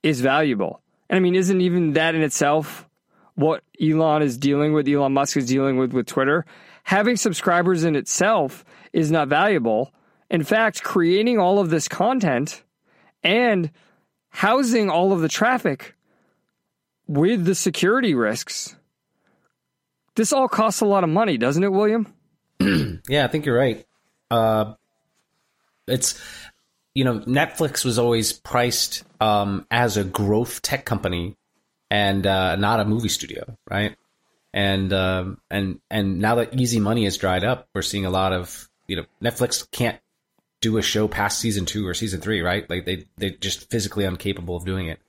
is 0.02 0.22
valuable. 0.22 0.80
And 1.10 1.18
I 1.18 1.20
mean, 1.20 1.34
isn't 1.34 1.60
even 1.60 1.92
that 1.92 2.14
in 2.14 2.22
itself 2.22 2.88
what 3.34 3.62
Elon 3.78 4.22
is 4.22 4.38
dealing 4.38 4.72
with, 4.72 4.88
Elon 4.88 5.12
Musk 5.12 5.36
is 5.36 5.46
dealing 5.46 5.76
with 5.76 5.92
with 5.92 6.06
Twitter? 6.06 6.46
Having 6.84 7.16
subscribers 7.16 7.84
in 7.84 7.94
itself 7.94 8.64
is 8.94 9.10
not 9.10 9.28
valuable. 9.28 9.92
In 10.30 10.44
fact, 10.44 10.82
creating 10.82 11.38
all 11.38 11.58
of 11.58 11.68
this 11.68 11.88
content 11.88 12.62
and 13.22 13.70
housing 14.30 14.88
all 14.88 15.12
of 15.12 15.20
the 15.20 15.28
traffic 15.28 15.94
with 17.06 17.44
the 17.44 17.54
security 17.54 18.14
risks, 18.14 18.76
this 20.14 20.32
all 20.32 20.48
costs 20.48 20.80
a 20.80 20.86
lot 20.86 21.04
of 21.04 21.10
money, 21.10 21.36
doesn't 21.36 21.62
it, 21.62 21.72
William? 21.72 22.12
yeah, 23.08 23.24
I 23.24 23.28
think 23.28 23.46
you're 23.46 23.56
right. 23.56 23.86
Uh, 24.30 24.74
it's 25.86 26.20
you 26.94 27.04
know 27.04 27.20
Netflix 27.20 27.84
was 27.84 27.98
always 27.98 28.32
priced 28.32 29.04
um, 29.20 29.66
as 29.70 29.96
a 29.96 30.04
growth 30.04 30.62
tech 30.62 30.84
company 30.84 31.36
and 31.90 32.26
uh, 32.26 32.56
not 32.56 32.80
a 32.80 32.84
movie 32.84 33.08
studio, 33.08 33.56
right? 33.68 33.96
And 34.52 34.92
um, 34.92 35.40
and 35.50 35.80
and 35.90 36.20
now 36.20 36.36
that 36.36 36.58
easy 36.58 36.80
money 36.80 37.04
has 37.04 37.16
dried 37.16 37.44
up, 37.44 37.68
we're 37.74 37.82
seeing 37.82 38.06
a 38.06 38.10
lot 38.10 38.32
of 38.32 38.68
you 38.86 38.96
know 38.96 39.04
Netflix 39.22 39.68
can't 39.70 39.98
do 40.60 40.76
a 40.76 40.82
show 40.82 41.08
past 41.08 41.38
season 41.38 41.64
two 41.66 41.86
or 41.86 41.94
season 41.94 42.20
three, 42.20 42.40
right? 42.40 42.68
Like 42.68 42.84
they 42.84 43.06
they're 43.16 43.30
just 43.30 43.70
physically 43.70 44.04
incapable 44.04 44.56
of 44.56 44.64
doing 44.64 44.88
it. 44.88 45.00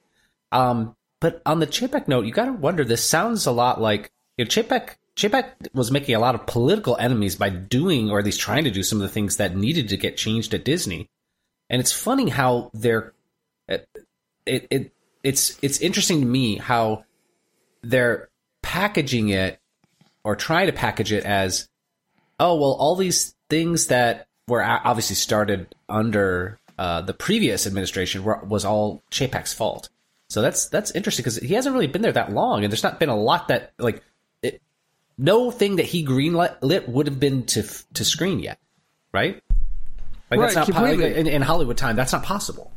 Um, 0.51 0.96
but 1.20 1.41
on 1.46 1.60
the 1.60 1.67
Chapek 1.67 2.08
note, 2.08 2.25
you 2.25 2.31
got 2.31 2.46
to 2.46 2.53
wonder. 2.53 2.84
This 2.84 3.03
sounds 3.03 3.46
a 3.46 3.51
lot 3.51 3.81
like 3.81 4.12
you 4.38 4.46
know, 4.46 4.50
Chapek 4.50 4.96
Chapek 5.15 5.74
was 5.74 5.91
making 5.91 6.15
a 6.15 6.20
lot 6.20 6.36
of 6.36 6.48
political 6.48 6.98
enemies 6.98 7.36
by 7.36 7.50
doing, 7.50 8.10
or 8.10 8.20
at 8.20 8.25
least 8.25 8.39
trying 8.39 8.63
to 8.63 8.72
do, 8.72 8.84
some 8.84 9.00
of 9.00 9.03
the 9.03 9.13
things 9.13 9.38
that 9.38 9.55
needed 9.55 9.89
to 9.89 9.98
get 9.98 10.17
changed 10.17 10.53
at 10.53 10.65
Disney. 10.65 11.10
And 11.70 11.79
it's 11.79 11.91
funny 11.91 12.29
how 12.29 12.72
they're 12.74 13.13
it, 13.67 13.88
it 14.46 14.93
it's 15.24 15.58
it's 15.62 15.79
interesting 15.79 16.22
to 16.22 16.27
me 16.27 16.58
how 16.58 17.05
they're 17.84 18.29
packaging 18.62 19.29
it 19.29 19.60
or 20.24 20.36
trying 20.36 20.67
to 20.67 20.74
package 20.74 21.12
it 21.12 21.25
as 21.25 21.67
oh 22.39 22.55
well 22.55 22.74
all 22.74 22.96
these 22.96 23.36
things 23.50 23.88
that 23.88 24.27
were 24.51 24.63
obviously 24.63 25.15
started 25.15 25.74
under 25.89 26.60
uh, 26.77 27.01
the 27.01 27.13
previous 27.13 27.65
administration 27.65 28.24
were, 28.24 28.43
was 28.43 28.65
all 28.65 29.01
Chapek's 29.10 29.53
fault. 29.53 29.89
So 30.29 30.41
that's 30.41 30.67
that's 30.67 30.91
interesting 30.91 31.24
because 31.24 31.38
he 31.38 31.55
hasn't 31.55 31.74
really 31.74 31.88
been 31.88 32.01
there 32.01 32.12
that 32.12 32.31
long, 32.31 32.63
and 32.63 32.72
there's 32.72 32.84
not 32.84 33.00
been 33.00 33.10
a 33.10 33.15
lot 33.15 33.48
that 33.48 33.74
like 33.79 34.03
no 35.17 35.51
thing 35.51 35.75
that 35.75 35.86
he 35.86 36.05
greenlit 36.05 36.88
would 36.88 37.08
have 37.08 37.20
been 37.20 37.46
to 37.48 37.63
to 37.93 38.05
screen 38.05 38.39
yet, 38.39 38.60
right? 39.13 39.41
Like 40.29 40.39
right, 40.39 40.53
that's 40.53 40.55
not 40.55 40.65
completely. 40.67 41.15
in, 41.15 41.27
in 41.27 41.41
Hollywood 41.41 41.77
time. 41.77 41.96
That's 41.96 42.13
not 42.13 42.24
possible. 42.24 42.72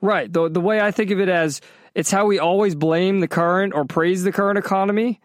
Right. 0.00 0.32
The 0.32 0.48
the 0.48 0.60
way 0.60 0.80
I 0.80 0.90
think 0.90 1.10
of 1.10 1.20
it 1.20 1.28
as 1.28 1.60
it's 1.94 2.10
how 2.10 2.26
we 2.26 2.38
always 2.38 2.74
blame 2.74 3.20
the 3.20 3.28
current 3.28 3.74
or 3.74 3.84
praise 3.84 4.22
the 4.22 4.32
current 4.32 4.58
economy 4.58 5.20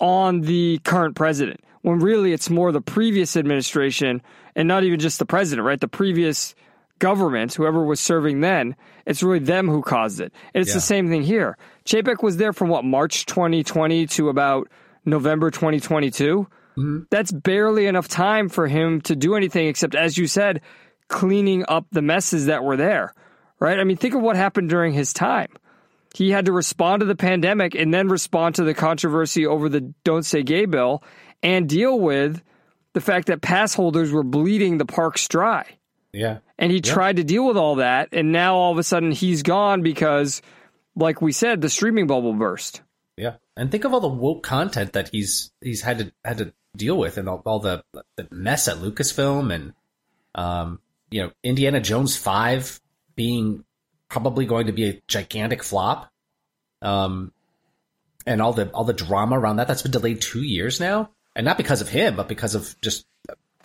on 0.00 0.40
the 0.42 0.80
current 0.84 1.16
president. 1.16 1.60
When 1.82 1.98
really 1.98 2.32
it's 2.32 2.48
more 2.48 2.72
the 2.72 2.80
previous 2.80 3.36
administration 3.36 4.22
and 4.56 4.68
not 4.68 4.84
even 4.84 5.00
just 5.00 5.18
the 5.18 5.26
president, 5.26 5.66
right? 5.66 5.80
The 5.80 5.88
previous 5.88 6.54
government, 6.98 7.54
whoever 7.54 7.84
was 7.84 8.00
serving 8.00 8.40
then, 8.40 8.76
it's 9.04 9.22
really 9.22 9.40
them 9.40 9.68
who 9.68 9.82
caused 9.82 10.20
it. 10.20 10.32
And 10.54 10.62
it's 10.62 10.70
Yeah. 10.70 10.76
the 10.76 10.80
same 10.80 11.08
thing 11.08 11.22
here. 11.22 11.56
Chapek 11.84 12.22
was 12.22 12.36
there 12.36 12.52
from 12.52 12.68
what, 12.68 12.84
March 12.84 13.26
2020 13.26 14.06
to 14.06 14.28
about 14.28 14.68
November 15.04 15.50
2022. 15.50 16.46
Mm-hmm. 16.78 16.98
That's 17.10 17.30
barely 17.32 17.86
enough 17.86 18.08
time 18.08 18.48
for 18.48 18.66
him 18.66 19.00
to 19.02 19.14
do 19.16 19.34
anything 19.34 19.66
except, 19.68 19.94
as 19.94 20.16
you 20.16 20.26
said, 20.26 20.60
cleaning 21.08 21.64
up 21.68 21.86
the 21.92 22.02
messes 22.02 22.46
that 22.46 22.64
were 22.64 22.76
there, 22.76 23.12
right? 23.60 23.78
I 23.78 23.84
mean, 23.84 23.96
think 23.96 24.14
of 24.14 24.22
what 24.22 24.36
happened 24.36 24.70
during 24.70 24.92
his 24.92 25.12
time. 25.12 25.48
He 26.14 26.30
had 26.30 26.46
to 26.46 26.52
respond 26.52 27.00
to 27.00 27.06
the 27.06 27.16
pandemic 27.16 27.74
and 27.74 27.92
then 27.92 28.08
respond 28.08 28.54
to 28.54 28.64
the 28.64 28.72
controversy 28.74 29.46
over 29.46 29.68
the 29.68 29.92
Don't 30.04 30.24
Say 30.24 30.42
Gay 30.44 30.64
bill 30.64 31.02
and 31.42 31.68
deal 31.68 31.98
with 31.98 32.40
the 32.94 33.00
fact 33.00 33.26
that 33.26 33.42
pass 33.42 33.74
holders 33.74 34.10
were 34.10 34.22
bleeding 34.22 34.78
the 34.78 34.86
parks 34.86 35.28
dry. 35.28 35.66
Yeah. 36.12 36.38
And 36.58 36.72
he 36.72 36.80
tried 36.80 37.16
to 37.16 37.24
deal 37.24 37.46
with 37.46 37.56
all 37.56 37.76
that. 37.76 38.08
And 38.12 38.32
now 38.32 38.56
all 38.56 38.72
of 38.72 38.78
a 38.78 38.82
sudden 38.82 39.12
he's 39.12 39.42
gone 39.42 39.82
because, 39.82 40.40
like 40.96 41.20
we 41.20 41.32
said, 41.32 41.60
the 41.60 41.68
streaming 41.68 42.06
bubble 42.06 42.32
burst. 42.32 42.80
Yeah, 43.16 43.34
and 43.56 43.70
think 43.70 43.84
of 43.84 43.94
all 43.94 44.00
the 44.00 44.08
woke 44.08 44.42
content 44.42 44.94
that 44.94 45.08
he's 45.08 45.52
he's 45.60 45.82
had 45.82 45.98
to 45.98 46.12
had 46.24 46.38
to 46.38 46.52
deal 46.76 46.98
with, 46.98 47.16
and 47.16 47.28
all, 47.28 47.42
all 47.44 47.60
the 47.60 47.84
the 48.16 48.26
mess 48.30 48.66
at 48.66 48.78
Lucasfilm, 48.78 49.54
and 49.54 49.72
um, 50.34 50.80
you 51.10 51.22
know, 51.22 51.30
Indiana 51.42 51.80
Jones 51.80 52.16
five 52.16 52.80
being 53.14 53.64
probably 54.08 54.46
going 54.46 54.66
to 54.66 54.72
be 54.72 54.88
a 54.88 55.02
gigantic 55.06 55.62
flop, 55.62 56.10
um, 56.82 57.32
and 58.26 58.42
all 58.42 58.52
the 58.52 58.68
all 58.70 58.84
the 58.84 58.92
drama 58.92 59.38
around 59.38 59.56
that 59.56 59.68
that's 59.68 59.82
been 59.82 59.92
delayed 59.92 60.20
two 60.20 60.42
years 60.42 60.80
now, 60.80 61.10
and 61.34 61.44
not 61.44 61.56
because 61.56 61.80
of 61.80 61.88
him, 61.88 62.16
but 62.16 62.28
because 62.28 62.54
of 62.54 62.80
just 62.80 63.06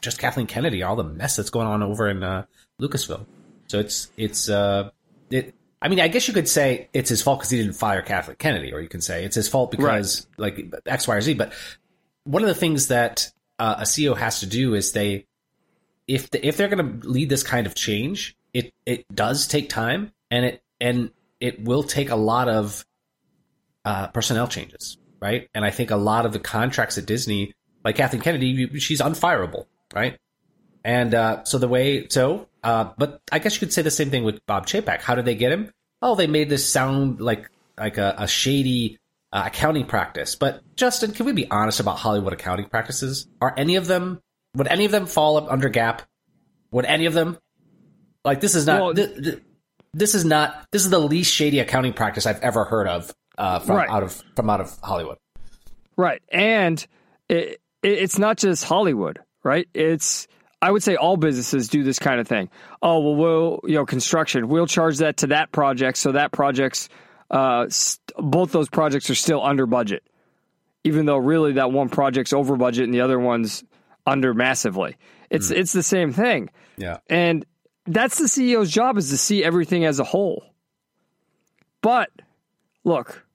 just 0.01 0.19
Kathleen 0.19 0.47
Kennedy, 0.47 0.83
all 0.83 0.95
the 0.95 1.03
mess 1.03 1.35
that's 1.35 1.49
going 1.49 1.67
on 1.67 1.83
over 1.83 2.07
in 2.07 2.23
uh, 2.23 2.45
Lucasfilm. 2.81 3.25
So 3.67 3.79
it's 3.79 4.09
it's 4.17 4.49
uh 4.49 4.89
it. 5.29 5.55
I 5.81 5.87
mean, 5.87 5.99
I 6.01 6.09
guess 6.09 6.27
you 6.27 6.33
could 6.33 6.49
say 6.49 6.89
it's 6.91 7.09
his 7.09 7.21
fault 7.21 7.39
because 7.39 7.51
he 7.51 7.57
didn't 7.57 7.73
fire 7.73 8.01
Kathleen 8.01 8.35
Kennedy, 8.37 8.73
or 8.73 8.81
you 8.81 8.89
can 8.89 9.01
say 9.01 9.23
it's 9.23 9.35
his 9.35 9.47
fault 9.47 9.71
because 9.71 10.27
like 10.37 10.73
X, 10.85 11.07
Y, 11.07 11.15
or 11.15 11.21
Z. 11.21 11.35
But 11.35 11.53
one 12.25 12.43
of 12.43 12.49
the 12.49 12.55
things 12.55 12.89
that 12.89 13.31
uh, 13.59 13.75
a 13.79 13.83
CEO 13.83 14.17
has 14.17 14.41
to 14.41 14.45
do 14.45 14.73
is 14.73 14.91
they, 14.91 15.25
if 16.05 16.29
the, 16.31 16.45
if 16.45 16.57
they're 16.57 16.67
going 16.67 16.99
to 16.99 17.07
lead 17.07 17.29
this 17.29 17.43
kind 17.43 17.65
of 17.65 17.75
change, 17.75 18.35
it 18.53 18.73
it 18.85 19.05
does 19.13 19.47
take 19.47 19.69
time, 19.69 20.11
and 20.29 20.45
it 20.45 20.63
and 20.81 21.11
it 21.39 21.63
will 21.63 21.83
take 21.83 22.09
a 22.09 22.15
lot 22.15 22.49
of 22.49 22.85
uh, 23.85 24.07
personnel 24.07 24.47
changes, 24.47 24.97
right? 25.21 25.49
And 25.53 25.63
I 25.63 25.69
think 25.69 25.91
a 25.91 25.95
lot 25.95 26.25
of 26.25 26.33
the 26.33 26.39
contracts 26.39 26.97
at 26.97 27.05
Disney, 27.05 27.53
like 27.83 27.95
Kathleen 27.95 28.21
Kennedy, 28.21 28.47
you- 28.47 28.79
she's 28.79 29.01
unfireable, 29.01 29.65
right? 29.93 30.17
And 30.83 31.13
uh, 31.13 31.43
so 31.43 31.57
the 31.57 31.67
way, 31.67 32.07
so, 32.09 32.47
uh, 32.63 32.91
but 32.97 33.21
I 33.31 33.39
guess 33.39 33.53
you 33.55 33.59
could 33.59 33.73
say 33.73 33.81
the 33.81 33.91
same 33.91 34.09
thing 34.09 34.23
with 34.23 34.45
Bob 34.45 34.65
Chapek. 34.65 35.01
How 35.01 35.15
did 35.15 35.25
they 35.25 35.35
get 35.35 35.51
him? 35.51 35.71
Oh, 36.01 36.15
they 36.15 36.27
made 36.27 36.49
this 36.49 36.67
sound 36.67 37.19
like 37.19 37.49
like 37.77 37.97
a, 37.97 38.15
a 38.17 38.27
shady 38.27 38.97
uh, 39.33 39.43
accounting 39.47 39.85
practice. 39.85 40.35
But 40.35 40.61
Justin, 40.75 41.11
can 41.11 41.25
we 41.25 41.33
be 41.33 41.49
honest 41.51 41.79
about 41.81 41.97
Hollywood 41.97 42.31
accounting 42.33 42.65
practices? 42.69 43.27
Are 43.41 43.53
any 43.57 43.75
of 43.75 43.87
them? 43.87 44.21
Would 44.55 44.67
any 44.67 44.85
of 44.85 44.91
them 44.91 45.05
fall 45.05 45.35
up 45.37 45.51
under 45.51 45.69
GAAP? 45.69 45.99
Would 46.71 46.85
any 46.85 47.05
of 47.05 47.13
them? 47.13 47.37
Like 48.23 48.39
this 48.41 48.55
is 48.55 48.65
not. 48.65 48.81
Well- 48.81 48.93
thi- 48.95 49.21
thi- 49.21 49.39
this 49.93 50.15
is 50.15 50.23
not. 50.23 50.65
This 50.71 50.83
is 50.85 50.89
the 50.91 50.99
least 50.99 51.33
shady 51.33 51.59
accounting 51.59 51.93
practice 51.93 52.25
I've 52.25 52.39
ever 52.41 52.63
heard 52.63 52.87
of 52.87 53.13
uh, 53.37 53.59
from 53.59 53.75
Right. 53.75 53.89
out 53.89 54.03
of 54.03 54.23
from 54.35 54.49
out 54.49 54.61
of 54.61 54.77
Hollywood. 54.83 55.17
Right. 55.97 56.21
And 56.31 56.85
it, 57.27 57.59
it's 57.83 58.17
not 58.19 58.37
just 58.37 58.63
Hollywood, 58.63 59.19
right? 59.43 59.67
It's, 59.73 60.27
I 60.61 60.71
would 60.71 60.83
say 60.83 60.95
all 60.95 61.17
businesses 61.17 61.69
do 61.69 61.83
this 61.83 61.99
kind 61.99 62.19
of 62.19 62.27
thing. 62.27 62.49
Oh, 62.81 62.99
well, 62.99 63.15
we'll, 63.15 63.59
you 63.63 63.75
know, 63.75 63.85
construction, 63.85 64.47
we'll 64.47 64.67
charge 64.67 64.97
that 64.97 65.17
to 65.17 65.27
that 65.27 65.51
project. 65.51 65.97
So 65.97 66.11
that 66.13 66.31
project's, 66.31 66.89
uh, 67.31 67.67
st- 67.69 68.11
both 68.17 68.51
those 68.51 68.69
projects 68.69 69.09
are 69.09 69.15
still 69.15 69.43
under 69.43 69.65
budget, 69.65 70.03
even 70.83 71.05
though 71.05 71.17
really 71.17 71.53
that 71.53 71.71
one 71.71 71.89
project's 71.89 72.33
over 72.33 72.55
budget 72.55 72.85
and 72.85 72.93
the 72.93 73.01
other 73.01 73.19
one's 73.19 73.63
under 74.05 74.33
massively. 74.33 74.97
It's, 75.29 75.51
it's 75.51 75.73
the 75.73 75.83
same 75.83 76.11
thing. 76.11 76.49
Yeah. 76.77 76.97
And 77.07 77.45
that's 77.85 78.17
the 78.17 78.25
CEO's 78.25 78.71
job 78.71 78.97
is 78.97 79.09
to 79.11 79.17
see 79.17 79.43
everything 79.43 79.85
as 79.85 79.99
a 79.99 80.03
whole. 80.03 80.43
But 81.81 82.09
look, 82.83 83.25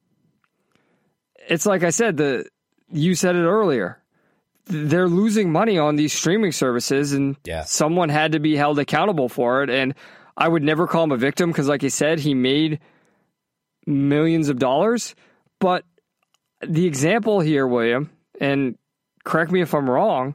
it's 1.49 1.67
like 1.67 1.83
I 1.83 1.91
said, 1.91 2.17
the 2.17 2.47
you 2.93 3.15
said 3.15 3.37
it 3.37 3.45
earlier. 3.45 4.01
They're 4.67 5.09
losing 5.09 5.53
money 5.53 5.79
on 5.79 5.97
these 5.97 6.13
streaming 6.13 6.53
services 6.53 7.13
and 7.13 7.37
Yeah. 7.45 7.65
someone 7.65 8.09
had 8.09 8.33
to 8.33 8.39
be 8.41 8.57
held 8.57 8.79
accountable 8.79 9.29
for 9.29 9.63
it 9.63 9.71
and 9.71 9.95
I 10.37 10.49
would 10.49 10.63
never 10.63 10.87
call 10.87 11.05
him 11.05 11.13
a 11.13 11.17
victim 11.17 11.51
because 11.51 11.69
like 11.69 11.85
I 11.85 11.89
said, 11.89 12.19
he 12.19 12.35
made 12.35 12.81
millions 13.87 14.49
of 14.49 14.59
dollars, 14.59 15.15
but 15.61 15.85
the 16.67 16.87
example 16.87 17.41
here, 17.41 17.67
William, 17.67 18.11
and 18.41 18.77
correct 19.25 19.53
me 19.53 19.61
if 19.61 19.75
I'm 19.75 19.89
wrong, 19.89 20.35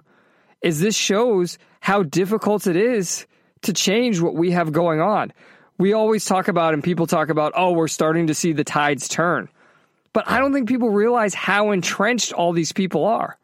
is 0.61 0.79
this 0.79 0.95
shows 0.95 1.57
how 1.81 2.03
difficult 2.03 2.67
it 2.67 2.75
is 2.75 3.25
to 3.63 3.73
change 3.73 4.21
what 4.21 4.35
we 4.35 4.51
have 4.51 4.71
going 4.71 5.01
on. 5.01 5.33
We 5.77 5.93
always 5.93 6.25
talk 6.25 6.47
about, 6.49 6.73
and 6.73 6.83
people 6.83 7.07
talk 7.07 7.29
about, 7.29 7.53
oh, 7.55 7.71
we're 7.71 7.87
starting 7.87 8.27
to 8.27 8.33
see 8.35 8.51
the 8.53 8.63
tides 8.65 9.07
turn. 9.07 9.49
But 10.13 10.29
I 10.29 10.39
don't 10.39 10.53
think 10.53 10.67
people 10.67 10.89
realize 10.89 11.33
how 11.33 11.71
entrenched 11.71 12.33
all 12.33 12.51
these 12.51 12.71
people 12.73 13.05
are. 13.05 13.37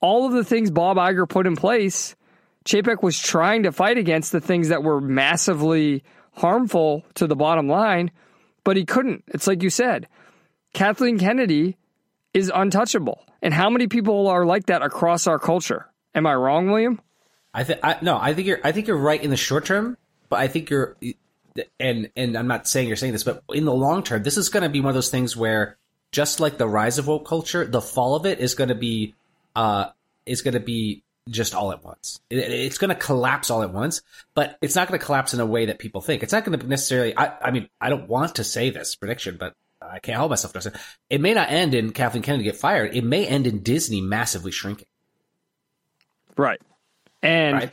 All 0.00 0.26
of 0.26 0.32
the 0.32 0.44
things 0.44 0.70
Bob 0.70 0.96
Iger 0.96 1.28
put 1.28 1.46
in 1.46 1.56
place, 1.56 2.16
Chapek 2.64 3.02
was 3.02 3.18
trying 3.18 3.64
to 3.64 3.72
fight 3.72 3.98
against 3.98 4.32
the 4.32 4.40
things 4.40 4.68
that 4.68 4.82
were 4.82 5.00
massively 5.00 6.02
harmful 6.32 7.04
to 7.14 7.26
the 7.26 7.36
bottom 7.36 7.68
line, 7.68 8.10
but 8.64 8.76
he 8.76 8.84
couldn't. 8.84 9.24
It's 9.28 9.46
like 9.46 9.62
you 9.62 9.70
said, 9.70 10.08
Kathleen 10.72 11.18
Kennedy 11.18 11.76
is 12.32 12.50
untouchable. 12.54 13.24
And 13.42 13.54
how 13.54 13.70
many 13.70 13.86
people 13.86 14.28
are 14.28 14.44
like 14.44 14.66
that 14.66 14.82
across 14.82 15.26
our 15.26 15.38
culture? 15.38 15.86
Am 16.14 16.26
I 16.26 16.34
wrong, 16.34 16.70
William? 16.70 17.00
I 17.52 17.64
think 17.64 17.80
no, 18.02 18.16
I 18.18 18.34
think 18.34 18.46
you're 18.46 18.60
I 18.62 18.72
think 18.72 18.86
you're 18.86 18.96
right 18.96 19.20
in 19.20 19.30
the 19.30 19.36
short 19.36 19.64
term, 19.64 19.96
but 20.28 20.38
I 20.38 20.48
think 20.48 20.70
you're 20.70 20.96
and 21.80 22.10
and 22.14 22.36
I'm 22.36 22.46
not 22.46 22.68
saying 22.68 22.86
you're 22.86 22.96
saying 22.96 23.12
this, 23.12 23.24
but 23.24 23.42
in 23.52 23.64
the 23.64 23.74
long 23.74 24.02
term, 24.02 24.22
this 24.22 24.36
is 24.36 24.48
going 24.48 24.62
to 24.62 24.68
be 24.68 24.80
one 24.80 24.90
of 24.90 24.94
those 24.94 25.10
things 25.10 25.36
where 25.36 25.76
just 26.12 26.38
like 26.38 26.58
the 26.58 26.68
rise 26.68 26.98
of 26.98 27.06
woke 27.06 27.26
culture, 27.26 27.64
the 27.64 27.80
fall 27.80 28.14
of 28.14 28.26
it 28.26 28.38
is 28.38 28.54
going 28.54 28.68
to 28.68 28.74
be 28.74 29.14
uh 29.56 29.90
is 30.26 30.42
going 30.42 30.54
to 30.54 30.60
be 30.60 31.02
just 31.28 31.54
all 31.54 31.72
at 31.72 31.84
once. 31.84 32.20
It, 32.30 32.38
it's 32.38 32.78
going 32.78 32.88
to 32.88 32.94
collapse 32.94 33.50
all 33.50 33.62
at 33.62 33.72
once, 33.72 34.02
but 34.34 34.58
it's 34.60 34.74
not 34.74 34.88
going 34.88 34.98
to 34.98 35.04
collapse 35.04 35.34
in 35.34 35.40
a 35.40 35.46
way 35.46 35.66
that 35.66 35.78
people 35.78 36.00
think. 36.00 36.22
It's 36.22 36.32
not 36.32 36.44
going 36.44 36.58
to 36.58 36.66
necessarily. 36.66 37.16
I, 37.16 37.36
I 37.40 37.50
mean, 37.50 37.68
I 37.80 37.88
don't 37.90 38.08
want 38.08 38.36
to 38.36 38.44
say 38.44 38.70
this 38.70 38.96
prediction, 38.96 39.36
but 39.38 39.54
I 39.82 39.98
can't 39.98 40.16
help 40.16 40.30
myself. 40.30 40.52
Justin. 40.52 40.74
It 41.08 41.20
may 41.20 41.34
not 41.34 41.50
end 41.50 41.74
in 41.74 41.92
Kathleen 41.92 42.22
Kennedy 42.22 42.44
get 42.44 42.56
fired. 42.56 42.94
It 42.94 43.04
may 43.04 43.26
end 43.26 43.46
in 43.46 43.62
Disney 43.62 44.00
massively 44.00 44.52
shrinking. 44.52 44.86
Right. 46.36 46.60
And 47.22 47.54
Right. 47.54 47.70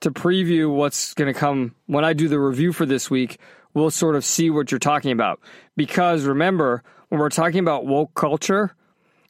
to 0.00 0.10
preview 0.10 0.74
what's 0.74 1.14
going 1.14 1.32
to 1.32 1.38
come 1.38 1.74
when 1.86 2.04
I 2.04 2.12
do 2.12 2.28
the 2.28 2.38
review 2.38 2.72
for 2.72 2.86
this 2.86 3.10
week, 3.10 3.38
we'll 3.74 3.90
sort 3.90 4.16
of 4.16 4.24
see 4.24 4.50
what 4.50 4.70
you're 4.70 4.78
talking 4.78 5.12
about. 5.12 5.40
Because 5.76 6.24
remember, 6.24 6.82
when 7.08 7.20
we're 7.20 7.30
talking 7.30 7.60
about 7.60 7.86
woke 7.86 8.14
culture, 8.14 8.74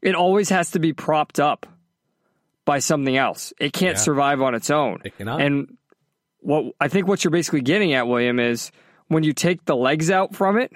it 0.00 0.14
always 0.14 0.48
has 0.48 0.72
to 0.72 0.78
be 0.78 0.92
propped 0.92 1.38
up 1.38 1.66
by 2.64 2.79
something 2.79 3.16
else. 3.16 3.53
It 3.59 3.72
can't 3.72 3.96
Yeah. 3.96 4.03
survive 4.03 4.40
on 4.40 4.55
its 4.55 4.70
own. 4.70 5.01
It 5.05 5.16
cannot. 5.16 5.40
And 5.40 5.77
what 6.40 6.75
I 6.81 6.88
think 6.88 7.09
what 7.09 7.25
you're 7.25 7.31
basically 7.31 7.61
getting 7.62 7.92
at, 7.94 8.07
William, 8.07 8.38
is 8.38 8.70
when 9.09 9.22
you 9.25 9.33
take 9.33 9.64
the 9.64 9.77
legs 9.77 10.11
out 10.11 10.35
from 10.35 10.59
it, 10.59 10.72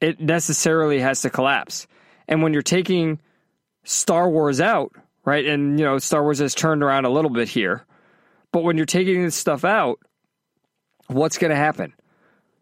it 0.00 0.20
necessarily 0.20 1.00
has 1.00 1.22
to 1.22 1.30
collapse. 1.30 1.86
And 2.28 2.42
when 2.42 2.52
you're 2.52 2.62
taking 2.62 3.20
Star 3.84 4.28
Wars 4.28 4.60
out, 4.60 4.92
right? 5.24 5.44
And 5.46 5.78
you 5.78 5.84
know, 5.84 5.98
Star 5.98 6.22
Wars 6.22 6.38
has 6.38 6.54
turned 6.54 6.82
around 6.82 7.04
a 7.04 7.10
little 7.10 7.30
bit 7.30 7.48
here. 7.48 7.84
But 8.52 8.62
when 8.62 8.76
you're 8.76 8.86
taking 8.86 9.22
this 9.22 9.34
stuff 9.34 9.64
out, 9.64 9.98
what's 11.08 11.38
going 11.38 11.50
to 11.50 11.56
happen? 11.56 11.92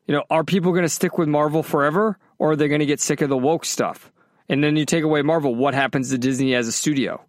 You 0.06 0.14
know, 0.14 0.24
are 0.30 0.42
people 0.44 0.72
going 0.72 0.84
to 0.84 0.88
stick 0.88 1.18
with 1.18 1.28
Marvel 1.28 1.62
forever 1.62 2.18
or 2.38 2.52
are 2.52 2.56
they 2.56 2.68
going 2.68 2.80
to 2.80 2.86
get 2.86 3.00
sick 3.00 3.20
of 3.20 3.28
the 3.28 3.36
woke 3.36 3.64
stuff? 3.64 4.10
And 4.48 4.62
then 4.64 4.76
you 4.76 4.84
take 4.84 5.04
away 5.04 5.22
Marvel, 5.22 5.54
what 5.54 5.74
happens 5.74 6.10
to 6.10 6.18
Disney 6.18 6.54
as 6.54 6.66
a 6.66 6.72
studio? 6.72 7.24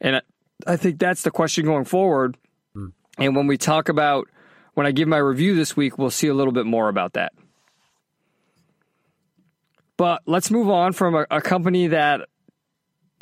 And 0.00 0.16
uh, 0.16 0.20
I- 0.66 0.76
think 0.76 0.98
that's 0.98 1.22
the 1.22 1.30
question 1.30 1.64
going 1.64 1.84
forward. 1.84 2.36
Hmm. 2.74 2.88
And 3.18 3.36
when 3.36 3.46
we 3.46 3.56
talk 3.56 3.88
about 3.88 4.28
when 4.74 4.86
I 4.86 4.92
give 4.92 5.08
my 5.08 5.18
review 5.18 5.54
this 5.54 5.76
week, 5.76 5.98
we'll 5.98 6.10
see 6.10 6.28
a 6.28 6.34
little 6.34 6.52
bit 6.52 6.66
more 6.66 6.88
about 6.88 7.14
that. 7.14 7.32
But 9.96 10.22
let's 10.26 10.50
move 10.50 10.70
on 10.70 10.92
from 10.92 11.16
a, 11.16 11.26
a 11.30 11.40
company 11.40 11.88
that 11.88 12.28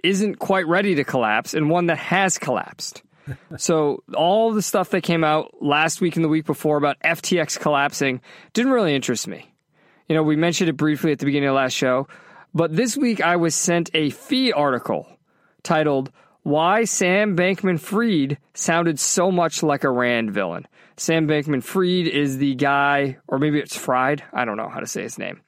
isn't 0.04 0.36
quite 0.38 0.66
ready 0.66 0.94
to 0.96 1.04
collapse 1.04 1.54
and 1.54 1.70
one 1.70 1.86
that 1.86 1.96
has 1.98 2.38
collapsed. 2.38 3.02
so 3.56 4.02
all 4.14 4.52
the 4.52 4.62
stuff 4.62 4.90
that 4.90 5.02
came 5.02 5.24
out 5.24 5.54
last 5.60 6.00
week 6.00 6.16
and 6.16 6.24
the 6.24 6.28
week 6.28 6.46
before 6.46 6.76
about 6.76 6.98
FTX 7.00 7.58
collapsing 7.58 8.20
didn't 8.52 8.72
really 8.72 8.94
interest 8.94 9.26
me. 9.26 9.50
You 10.08 10.14
know, 10.14 10.22
we 10.22 10.36
mentioned 10.36 10.70
it 10.70 10.74
briefly 10.74 11.12
at 11.12 11.18
the 11.18 11.26
beginning 11.26 11.48
of 11.48 11.54
the 11.54 11.60
last 11.60 11.72
show, 11.72 12.06
but 12.54 12.74
this 12.76 12.96
week 12.96 13.20
I 13.20 13.36
was 13.36 13.54
sent 13.54 13.90
a 13.94 14.10
FEE 14.10 14.52
article 14.52 15.08
titled 15.62 16.12
Why 16.46 16.84
Sam 16.84 17.36
Bankman 17.36 17.80
Fried 17.80 18.38
Sounded 18.54 19.00
So 19.00 19.32
Much 19.32 19.64
Like 19.64 19.82
a 19.82 19.90
Rand 19.90 20.30
Villain. 20.30 20.68
Sam 20.96 21.26
Bankman 21.26 21.60
Fried 21.60 22.06
is 22.06 22.38
the 22.38 22.54
guy, 22.54 23.16
or 23.26 23.40
maybe 23.40 23.58
it's 23.58 23.76
Fried, 23.76 24.22
I 24.32 24.44
don't 24.44 24.56
know 24.56 24.68
how 24.68 24.78
to 24.78 24.86
say 24.86 25.02
his 25.02 25.18
name, 25.18 25.40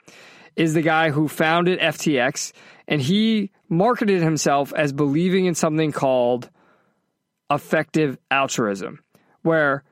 is 0.56 0.74
the 0.74 0.82
guy 0.82 1.10
who 1.10 1.28
founded 1.28 1.78
FTX, 1.78 2.52
and 2.88 3.00
he 3.00 3.52
marketed 3.68 4.22
himself 4.22 4.72
as 4.74 4.92
believing 4.92 5.44
in 5.44 5.54
something 5.54 5.92
called 5.92 6.50
effective 7.48 8.18
altruism, 8.32 8.98
where 9.42 9.84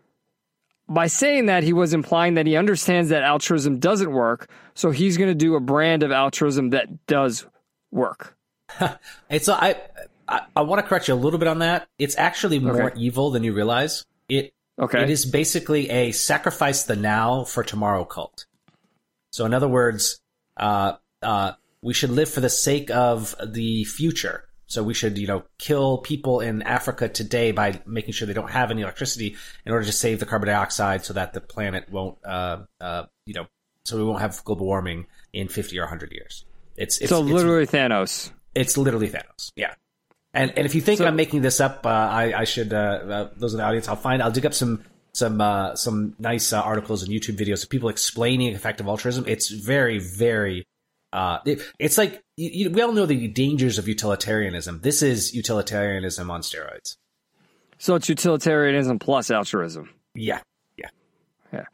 by 0.89 1.07
saying 1.07 1.47
that, 1.47 1.63
he 1.63 1.73
was 1.73 1.95
implying 1.95 2.35
that 2.35 2.49
he 2.49 2.57
understands 2.57 3.11
that 3.11 3.23
altruism 3.23 3.79
doesn't 3.79 4.11
work, 4.11 4.51
so 4.75 4.91
he's 4.91 5.17
going 5.17 5.31
to 5.31 5.37
do 5.37 5.55
a 5.55 5.61
brand 5.61 6.03
of 6.03 6.11
altruism 6.11 6.71
that 6.71 7.07
does 7.07 7.47
work. 7.93 8.37
it's 9.31 9.49
I 9.49 9.77
I, 10.29 10.43
I 10.55 10.63
want 10.63 10.83
to 10.83 10.89
correct 10.89 11.09
you 11.09 11.15
a 11.15 11.17
little 11.17 11.39
bit 11.39 11.49
on 11.49 11.61
that. 11.61 11.89
It's 11.99 12.17
actually 12.17 12.59
more 12.59 12.91
okay. 12.91 13.01
evil 13.01 13.31
than 13.31 13.45
you 13.45 13.53
realize. 13.53 14.05
It 14.29 14.53
okay. 14.79 15.03
It 15.03 15.11
is 15.11 15.25
basically 15.25 15.91
a 15.91 16.13
sacrifice 16.13 16.85
the 16.85 16.97
now 16.97 17.45
for 17.45 17.63
tomorrow 17.63 18.05
cult. 18.05 18.47
So 19.31 19.45
in 19.45 19.55
other 19.55 19.69
words, 19.69 20.21
uh, 20.57 20.95
uh, 21.23 21.53
we 21.83 21.95
should 21.95 22.11
live 22.11 22.29
for 22.29 22.41
the 22.41 22.51
sake 22.51 22.91
of 22.91 23.35
the 23.45 23.85
future. 23.85 24.45
So 24.69 24.83
we 24.83 24.95
should, 24.95 25.17
you 25.17 25.29
know, 25.29 25.45
kill 25.59 25.99
people 25.99 26.41
in 26.41 26.63
Africa 26.63 27.09
today 27.09 27.53
by 27.53 27.81
making 27.87 28.15
sure 28.15 28.27
they 28.27 28.33
don't 28.33 28.51
have 28.51 28.73
any 28.73 28.83
electricity 28.83 29.37
in 29.65 29.73
order 29.73 29.87
to 29.87 29.93
save 29.93 30.19
the 30.19 30.27
carbon 30.27 30.49
dioxide 30.49 31.05
so 31.05 31.13
that 31.13 31.35
the 31.35 31.41
planet 31.41 31.89
won't, 31.89 32.19
uh, 32.25 32.63
uh, 32.81 33.05
you 33.27 33.35
know, 33.35 33.47
so 33.85 33.97
we 33.97 34.03
won't 34.03 34.21
have 34.21 34.43
global 34.43 34.67
warming 34.67 35.07
in 35.33 35.47
50 35.47 35.79
or 35.79 35.83
100 35.83 36.11
years. 36.11 36.45
It's, 36.77 36.99
it's 36.99 37.11
so 37.11 37.21
literally 37.21 37.63
it's, 37.63 37.73
Thanos. 37.73 38.33
It's 38.57 38.77
literally 38.77 39.09
Thanos. 39.09 39.53
Yeah. 39.55 39.75
And, 40.37 40.53
and 40.55 40.67
if 40.67 40.75
you 40.75 40.83
think 40.83 40.99
so, 40.99 41.07
I'm 41.07 41.17
making 41.17 41.41
this 41.41 41.61
up, 41.61 41.87
uh, 41.87 41.89
I, 41.89 42.41
I 42.41 42.45
should, 42.45 42.75
uh, 42.75 42.77
uh, 42.77 43.31
those 43.37 43.55
in 43.55 43.59
the 43.59 43.65
audience, 43.65 43.89
I'll 43.89 43.97
find, 43.97 44.23
I'll 44.23 44.31
dig 44.31 44.45
up 44.45 44.53
some, 44.53 44.85
some, 45.15 45.41
uh, 45.41 45.75
some 45.77 46.15
nice 46.19 46.53
articles 46.53 47.03
and 47.03 47.11
YouTube 47.11 47.39
videos 47.39 47.65
of 47.65 47.71
people 47.71 47.89
explaining 47.89 48.53
effective 48.55 48.87
altruism. 48.87 49.25
It's 49.27 49.49
very, 49.49 49.99
very, 49.99 50.67
uh, 51.11 51.39
it, 51.47 51.63
it's 51.79 51.97
like 51.97 52.23
you, 52.37 52.51
you, 52.53 52.71
we 52.71 52.83
all 52.83 52.93
know 52.93 53.07
the 53.07 53.29
dangers 53.29 53.79
of 53.79 53.89
utilitarianism. 53.89 54.81
This 54.83 55.03
is 55.03 55.35
utilitarianism 55.35 56.31
on 56.31 56.43
steroids. 56.43 56.97
So 57.79 57.95
it's 57.95 58.11
utilitarianism 58.11 58.99
plus 58.99 59.31
altruism. 59.31 59.89
Yeah, 60.15 60.41
yeah, 60.77 60.91
yeah. 61.51 61.65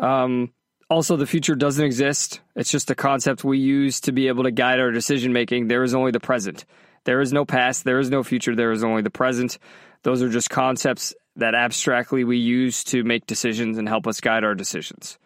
Um, 0.00 0.52
also, 0.90 1.16
the 1.16 1.26
future 1.26 1.54
doesn't 1.54 1.84
exist. 1.84 2.40
It's 2.56 2.70
just 2.70 2.90
a 2.90 2.96
concept 2.96 3.44
we 3.44 3.58
use 3.58 4.00
to 4.00 4.12
be 4.12 4.26
able 4.26 4.42
to 4.42 4.50
guide 4.50 4.80
our 4.80 4.90
decision 4.90 5.32
making. 5.32 5.68
There 5.68 5.84
is 5.84 5.94
only 5.94 6.10
the 6.10 6.20
present. 6.20 6.64
There 7.04 7.20
is 7.20 7.32
no 7.32 7.44
past. 7.44 7.84
There 7.84 7.98
is 7.98 8.10
no 8.10 8.22
future. 8.22 8.54
There 8.54 8.72
is 8.72 8.84
only 8.84 9.02
the 9.02 9.10
present. 9.10 9.58
Those 10.02 10.22
are 10.22 10.28
just 10.28 10.50
concepts 10.50 11.14
that 11.36 11.54
abstractly 11.54 12.24
we 12.24 12.38
use 12.38 12.84
to 12.84 13.04
make 13.04 13.26
decisions 13.26 13.78
and 13.78 13.88
help 13.88 14.06
us 14.06 14.20
guide 14.20 14.44
our 14.44 14.54
decisions. 14.54 15.18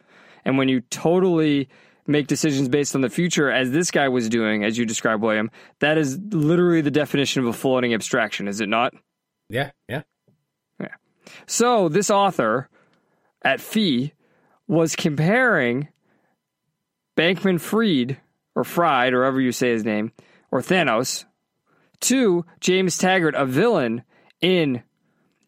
And 0.44 0.58
when 0.58 0.68
you 0.68 0.80
totally 0.80 1.68
make 2.06 2.28
decisions 2.28 2.68
based 2.68 2.94
on 2.94 3.00
the 3.00 3.08
future, 3.08 3.50
as 3.50 3.72
this 3.72 3.90
guy 3.90 4.08
was 4.08 4.28
doing, 4.28 4.64
as 4.64 4.78
you 4.78 4.86
described, 4.86 5.22
William, 5.22 5.50
that 5.80 5.98
is 5.98 6.18
literally 6.30 6.80
the 6.80 6.90
definition 6.90 7.42
of 7.42 7.48
a 7.48 7.52
floating 7.52 7.92
abstraction, 7.92 8.46
is 8.46 8.60
it 8.60 8.68
not? 8.68 8.94
Yeah, 9.48 9.70
yeah. 9.88 10.02
Yeah. 10.80 10.94
So 11.46 11.88
this 11.88 12.10
author 12.10 12.68
at 13.42 13.60
FEE 13.60 14.12
was 14.68 14.94
comparing 14.94 15.88
Bankman 17.16 17.60
Fried, 17.60 18.18
or 18.54 18.62
Fried, 18.62 19.12
or 19.12 19.22
however 19.22 19.40
you 19.40 19.52
say 19.52 19.70
his 19.70 19.84
name, 19.84 20.12
or 20.50 20.60
Thanos, 20.60 21.24
to 22.06 22.44
James 22.60 22.98
Taggart, 22.98 23.34
a 23.34 23.46
villain 23.46 24.02
in 24.40 24.82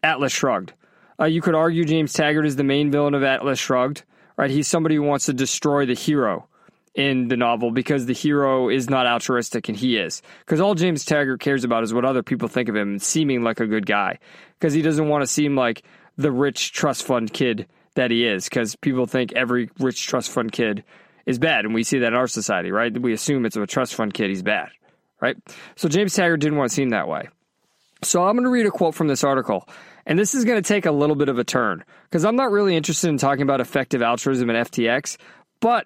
Atlas 0.03 0.31
Shrugged. 0.31 0.73
Uh, 1.19 1.25
you 1.25 1.41
could 1.41 1.55
argue 1.55 1.83
James 1.83 2.13
Taggart 2.13 2.45
is 2.45 2.55
the 2.55 2.63
main 2.63 2.91
villain 2.91 3.13
of 3.13 3.23
Atlas 3.23 3.59
Shrugged, 3.59 4.03
right? 4.37 4.49
He's 4.49 4.67
somebody 4.67 4.95
who 4.95 5.03
wants 5.03 5.25
to 5.25 5.33
destroy 5.33 5.85
the 5.85 5.93
hero 5.93 6.47
in 6.95 7.27
the 7.27 7.37
novel 7.37 7.71
because 7.71 8.05
the 8.05 8.13
hero 8.13 8.69
is 8.69 8.89
not 8.89 9.05
altruistic 9.05 9.69
and 9.69 9.77
he 9.77 9.97
is. 9.97 10.21
Because 10.39 10.59
all 10.59 10.75
James 10.75 11.05
Taggart 11.05 11.39
cares 11.39 11.63
about 11.63 11.83
is 11.83 11.93
what 11.93 12.05
other 12.05 12.23
people 12.23 12.47
think 12.47 12.69
of 12.69 12.75
him 12.75 12.89
and 12.89 13.01
seeming 13.01 13.43
like 13.43 13.59
a 13.59 13.67
good 13.67 13.85
guy. 13.85 14.19
Because 14.59 14.73
he 14.73 14.81
doesn't 14.81 15.07
want 15.07 15.21
to 15.21 15.27
seem 15.27 15.55
like 15.55 15.83
the 16.17 16.31
rich 16.31 16.71
trust 16.73 17.03
fund 17.03 17.31
kid 17.31 17.67
that 17.95 18.11
he 18.11 18.25
is. 18.25 18.45
Because 18.45 18.75
people 18.75 19.05
think 19.05 19.33
every 19.33 19.69
rich 19.79 20.05
trust 20.07 20.31
fund 20.31 20.51
kid 20.51 20.83
is 21.25 21.39
bad. 21.39 21.65
And 21.65 21.73
we 21.73 21.83
see 21.83 21.99
that 21.99 22.07
in 22.07 22.15
our 22.15 22.27
society, 22.27 22.71
right? 22.71 22.97
We 22.97 23.13
assume 23.13 23.45
it's 23.45 23.55
a 23.55 23.65
trust 23.67 23.95
fund 23.95 24.13
kid, 24.13 24.29
he's 24.29 24.43
bad, 24.43 24.69
right? 25.21 25.37
So 25.75 25.89
James 25.89 26.13
Taggart 26.13 26.39
didn't 26.39 26.57
want 26.57 26.69
to 26.69 26.75
seem 26.75 26.89
that 26.89 27.07
way. 27.07 27.27
So 28.01 28.23
I'm 28.23 28.35
going 28.35 28.45
to 28.45 28.49
read 28.49 28.65
a 28.65 28.71
quote 28.71 28.95
from 28.95 29.07
this 29.07 29.23
article. 29.23 29.67
And 30.05 30.17
this 30.17 30.33
is 30.33 30.45
going 30.45 30.61
to 30.61 30.67
take 30.67 30.85
a 30.85 30.91
little 30.91 31.15
bit 31.15 31.29
of 31.29 31.37
a 31.37 31.43
turn 31.43 31.83
because 32.03 32.25
I'm 32.25 32.35
not 32.35 32.51
really 32.51 32.75
interested 32.75 33.09
in 33.09 33.17
talking 33.17 33.43
about 33.43 33.61
effective 33.61 34.01
altruism 34.01 34.49
and 34.49 34.67
FTX, 34.67 35.17
but 35.59 35.85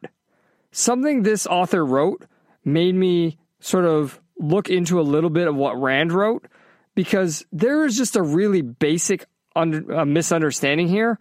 something 0.71 1.23
this 1.23 1.47
author 1.47 1.85
wrote 1.85 2.25
made 2.63 2.95
me 2.95 3.37
sort 3.59 3.85
of 3.85 4.19
look 4.37 4.69
into 4.69 4.99
a 4.99 5.03
little 5.03 5.29
bit 5.29 5.47
of 5.47 5.55
what 5.55 5.79
Rand 5.81 6.11
wrote 6.11 6.47
because 6.95 7.45
there 7.51 7.85
is 7.85 7.97
just 7.97 8.15
a 8.15 8.21
really 8.21 8.61
basic 8.61 9.25
under, 9.55 9.99
uh, 9.99 10.05
misunderstanding 10.05 10.87
here 10.87 11.19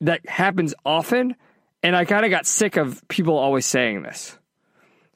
that 0.00 0.26
happens 0.28 0.74
often. 0.84 1.34
And 1.82 1.94
I 1.94 2.04
kind 2.04 2.24
of 2.24 2.30
got 2.30 2.46
sick 2.46 2.76
of 2.76 3.06
people 3.08 3.36
always 3.36 3.66
saying 3.66 4.02
this. 4.02 4.38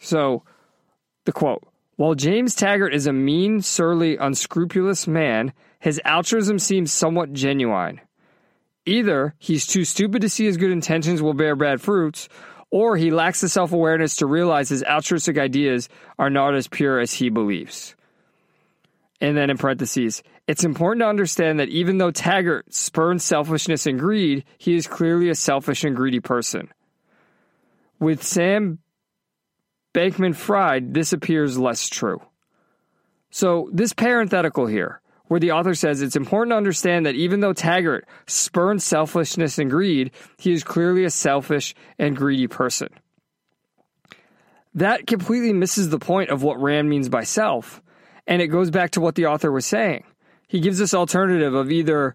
So, 0.01 0.45
the 1.25 1.33
quote 1.33 1.67
While 1.99 2.15
James 2.15 2.55
Taggart 2.55 2.95
is 2.95 3.09
a 3.09 3.13
mean, 3.13 3.61
surly, 3.61 4.17
unscrupulous 4.17 5.09
man, 5.09 5.53
his 5.81 6.01
altruism 6.05 6.61
seems 6.61 6.93
somewhat 6.93 7.33
genuine. 7.33 8.01
Either 8.87 9.35
he's 9.41 9.67
too 9.67 9.85
stupid 9.85 10.23
to 10.23 10.29
see 10.29 10.45
his 10.45 10.59
good 10.59 10.71
intentions 10.71 11.21
will 11.21 11.35
bear 11.35 11.57
bad 11.57 11.81
fruits, 11.81 12.29
or 12.71 12.97
he 12.97 13.11
lacks 13.11 13.41
the 13.41 13.49
self 13.49 13.73
awareness 13.73 14.15
to 14.15 14.27
realize 14.27 14.69
his 14.69 14.85
altruistic 14.85 15.39
ideas 15.39 15.89
are 16.21 16.31
not 16.31 16.55
as 16.55 16.69
pure 16.69 17.01
as 17.01 17.15
he 17.15 17.31
believes. 17.31 17.97
And 19.21 19.37
then 19.37 19.51
in 19.51 19.59
parentheses, 19.59 20.23
it's 20.47 20.63
important 20.63 21.03
to 21.03 21.09
understand 21.09 21.59
that 21.59 21.69
even 21.69 21.99
though 21.99 22.13
Taggart 22.13 22.73
spurns 22.73 23.25
selfishness 23.25 23.87
and 23.87 23.99
greed, 23.99 24.45
he 24.59 24.77
is 24.77 24.87
clearly 24.87 25.31
a 25.31 25.35
selfish 25.35 25.83
and 25.83 25.97
greedy 25.97 26.21
person. 26.21 26.69
With 27.99 28.23
Sam 28.23 28.79
Bankman 29.95 30.35
Fried, 30.35 30.95
this 30.95 31.13
appears 31.13 31.59
less 31.59 31.89
true. 31.89 32.21
So, 33.31 33.69
this 33.73 33.93
parenthetical 33.93 34.67
here 34.67 35.01
where 35.29 35.41
the 35.41 35.53
author 35.53 35.75
says 35.75 36.01
it's 36.03 36.17
important 36.17 36.53
to 36.53 36.57
understand 36.57 37.07
that 37.07 37.15
even 37.15 37.41
though 37.41 37.53
Taggart 37.53 38.07
spurns 38.27 38.85
selfishness 38.85 39.59
and 39.59 39.71
greed, 39.71 40.11
he 40.39 40.53
is 40.53 40.65
clearly 40.65 41.05
a 41.05 41.11
selfish 41.11 41.75
and 41.99 42.17
greedy 42.17 42.49
person. 42.49 42.89
That 44.75 45.07
completely 45.07 45.53
misses 45.53 45.91
the 45.91 45.99
point 45.99 46.31
of 46.31 46.43
what 46.43 46.61
Rand 46.61 46.89
means 46.89 47.09
by 47.09 47.25
self, 47.25 47.83
and 48.27 48.43
it 48.43 48.49
goes 48.49 48.71
back 48.71 48.93
to 48.93 49.01
what 49.01 49.15
the 49.15 49.27
author 49.27 49.53
was 49.53 49.67
saying. 49.67 50.05
He 50.49 50.61
gives 50.61 50.79
this 50.79 50.95
alternative 50.95 51.55
of 51.55 51.71
either 51.71 52.15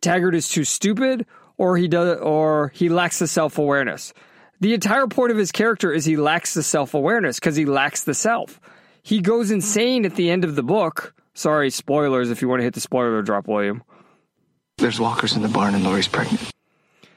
Taggart 0.00 0.34
is 0.34 0.48
too 0.48 0.64
stupid 0.64 1.26
or 1.58 1.76
he 1.76 1.88
does 1.88 2.18
or 2.20 2.68
he 2.74 2.88
lacks 2.88 3.18
the 3.18 3.26
self-awareness. 3.26 4.14
The 4.60 4.74
entire 4.74 5.06
point 5.06 5.30
of 5.30 5.38
his 5.38 5.52
character 5.52 5.92
is 5.92 6.04
he 6.04 6.16
lacks 6.16 6.54
the 6.54 6.62
self-awareness 6.62 7.38
because 7.38 7.56
he 7.56 7.64
lacks 7.64 8.04
the 8.04 8.14
self. 8.14 8.60
He 9.02 9.20
goes 9.20 9.50
insane 9.50 10.04
at 10.04 10.16
the 10.16 10.30
end 10.30 10.44
of 10.44 10.56
the 10.56 10.62
book 10.62 11.14
Sorry, 11.38 11.70
spoilers 11.70 12.32
if 12.32 12.42
you 12.42 12.48
want 12.48 12.58
to 12.58 12.64
hit 12.64 12.74
the 12.74 12.80
spoiler 12.80 13.22
drop, 13.22 13.46
William. 13.46 13.84
There's 14.78 14.98
walkers 14.98 15.36
in 15.36 15.42
the 15.42 15.48
barn 15.48 15.72
and 15.72 15.84
Lori's 15.84 16.08
pregnant. 16.08 16.50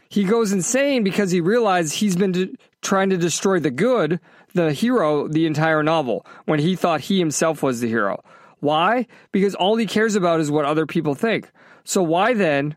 He 0.10 0.25
goes 0.25 0.51
insane 0.51 1.04
because 1.04 1.32
he 1.32 1.41
realizes 1.41 1.93
he's 1.93 2.15
been 2.15 2.32
de- 2.32 2.56
trying 2.84 3.10
to 3.10 3.17
destroy 3.17 3.60
the 3.60 3.71
good, 3.71 4.19
the 4.54 4.73
hero, 4.73 5.27
the 5.27 5.47
entire 5.47 5.82
novel, 5.82 6.23
when 6.45 6.60
he 6.60 6.75
thought 6.75 7.01
he 7.01 7.17
himself 7.17 7.63
was 7.63 7.82
the 7.82 7.88
hero. 7.88 8.23
Why? 8.60 9.08
Because 9.32 9.56
all 9.56 9.75
he 9.75 9.88
cares 9.88 10.13
about 10.13 10.39
is 10.39 10.51
what 10.51 10.65
other 10.65 10.86
people 10.86 11.15
think. 11.15 11.49
So, 11.84 12.04
why 12.04 12.36
then 12.36 12.75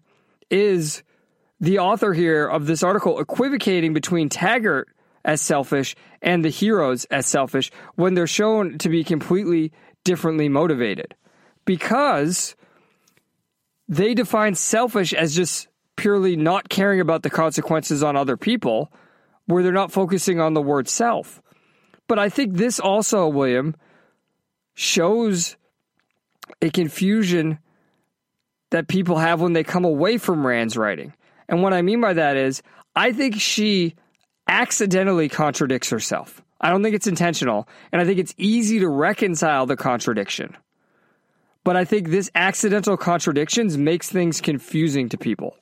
is 0.49 1.03
the 1.61 1.79
author 1.79 2.13
here 2.13 2.47
of 2.47 2.67
this 2.67 2.83
article 2.83 3.19
equivocating 3.19 3.95
between 3.95 4.29
Taggart 4.29 4.89
as 5.25 5.41
selfish 5.41 5.97
and 6.21 6.45
the 6.45 6.51
heroes 6.51 7.05
as 7.07 7.27
selfish 7.27 7.71
when 7.95 8.15
they're 8.15 8.27
shown 8.27 8.79
to 8.79 8.89
be 8.89 9.05
completely 9.05 9.73
differently 10.05 10.49
motivated? 10.49 11.15
because 11.65 12.55
they 13.89 14.15
define 14.15 14.55
selfish 14.55 15.13
as 15.13 15.35
just 15.35 15.69
purely 15.97 16.37
not 16.37 16.69
caring 16.69 17.01
about 17.01 17.23
the 17.23 17.31
consequences 17.31 18.03
on 18.03 18.17
other 18.17 18.37
people, 18.37 18.93
where 19.47 19.63
they're 19.63 19.73
not 19.73 19.93
focusing 19.93 20.41
on 20.41 20.55
the 20.55 20.63
word 20.63 20.89
self. 20.89 21.43
But 22.09 22.19
I 22.19 22.29
think 22.29 22.55
this 22.55 22.81
also, 22.81 23.29
William, 23.29 23.75
shows 24.75 25.57
a 26.61 26.71
confusion 26.71 27.59
that 28.71 28.89
people 28.89 29.19
have 29.19 29.41
when 29.41 29.53
they 29.53 29.65
come 29.65 29.85
away 29.85 30.19
from 30.19 30.47
Rand's 30.47 30.77
writing. 30.77 31.15
And 31.49 31.63
what 31.63 31.73
I 31.73 31.83
mean 31.83 32.01
by 32.01 32.15
that 32.15 32.37
is, 32.37 32.63
I 32.97 33.13
think 33.13 33.41
she 33.41 33.95
accidentally 34.49 35.29
contradicts 35.29 35.91
herself. 35.91 36.43
I 36.61 36.71
don't 36.71 36.83
think 36.83 36.95
it's 36.95 37.07
intentional, 37.07 37.69
and 37.93 38.01
I 38.01 38.05
think 38.05 38.19
it's 38.19 38.35
easy 38.39 38.79
to 38.81 38.89
reconcile 38.89 39.67
the 39.67 39.77
contradiction. 39.77 40.57
But 41.65 41.77
I 41.77 41.85
think 41.85 42.09
this 42.09 42.31
accidental 42.35 42.97
contradictions 42.97 43.77
makes 43.77 44.11
things 44.11 44.41
confusing 44.41 45.09
to 45.11 45.19
people. 45.19 45.57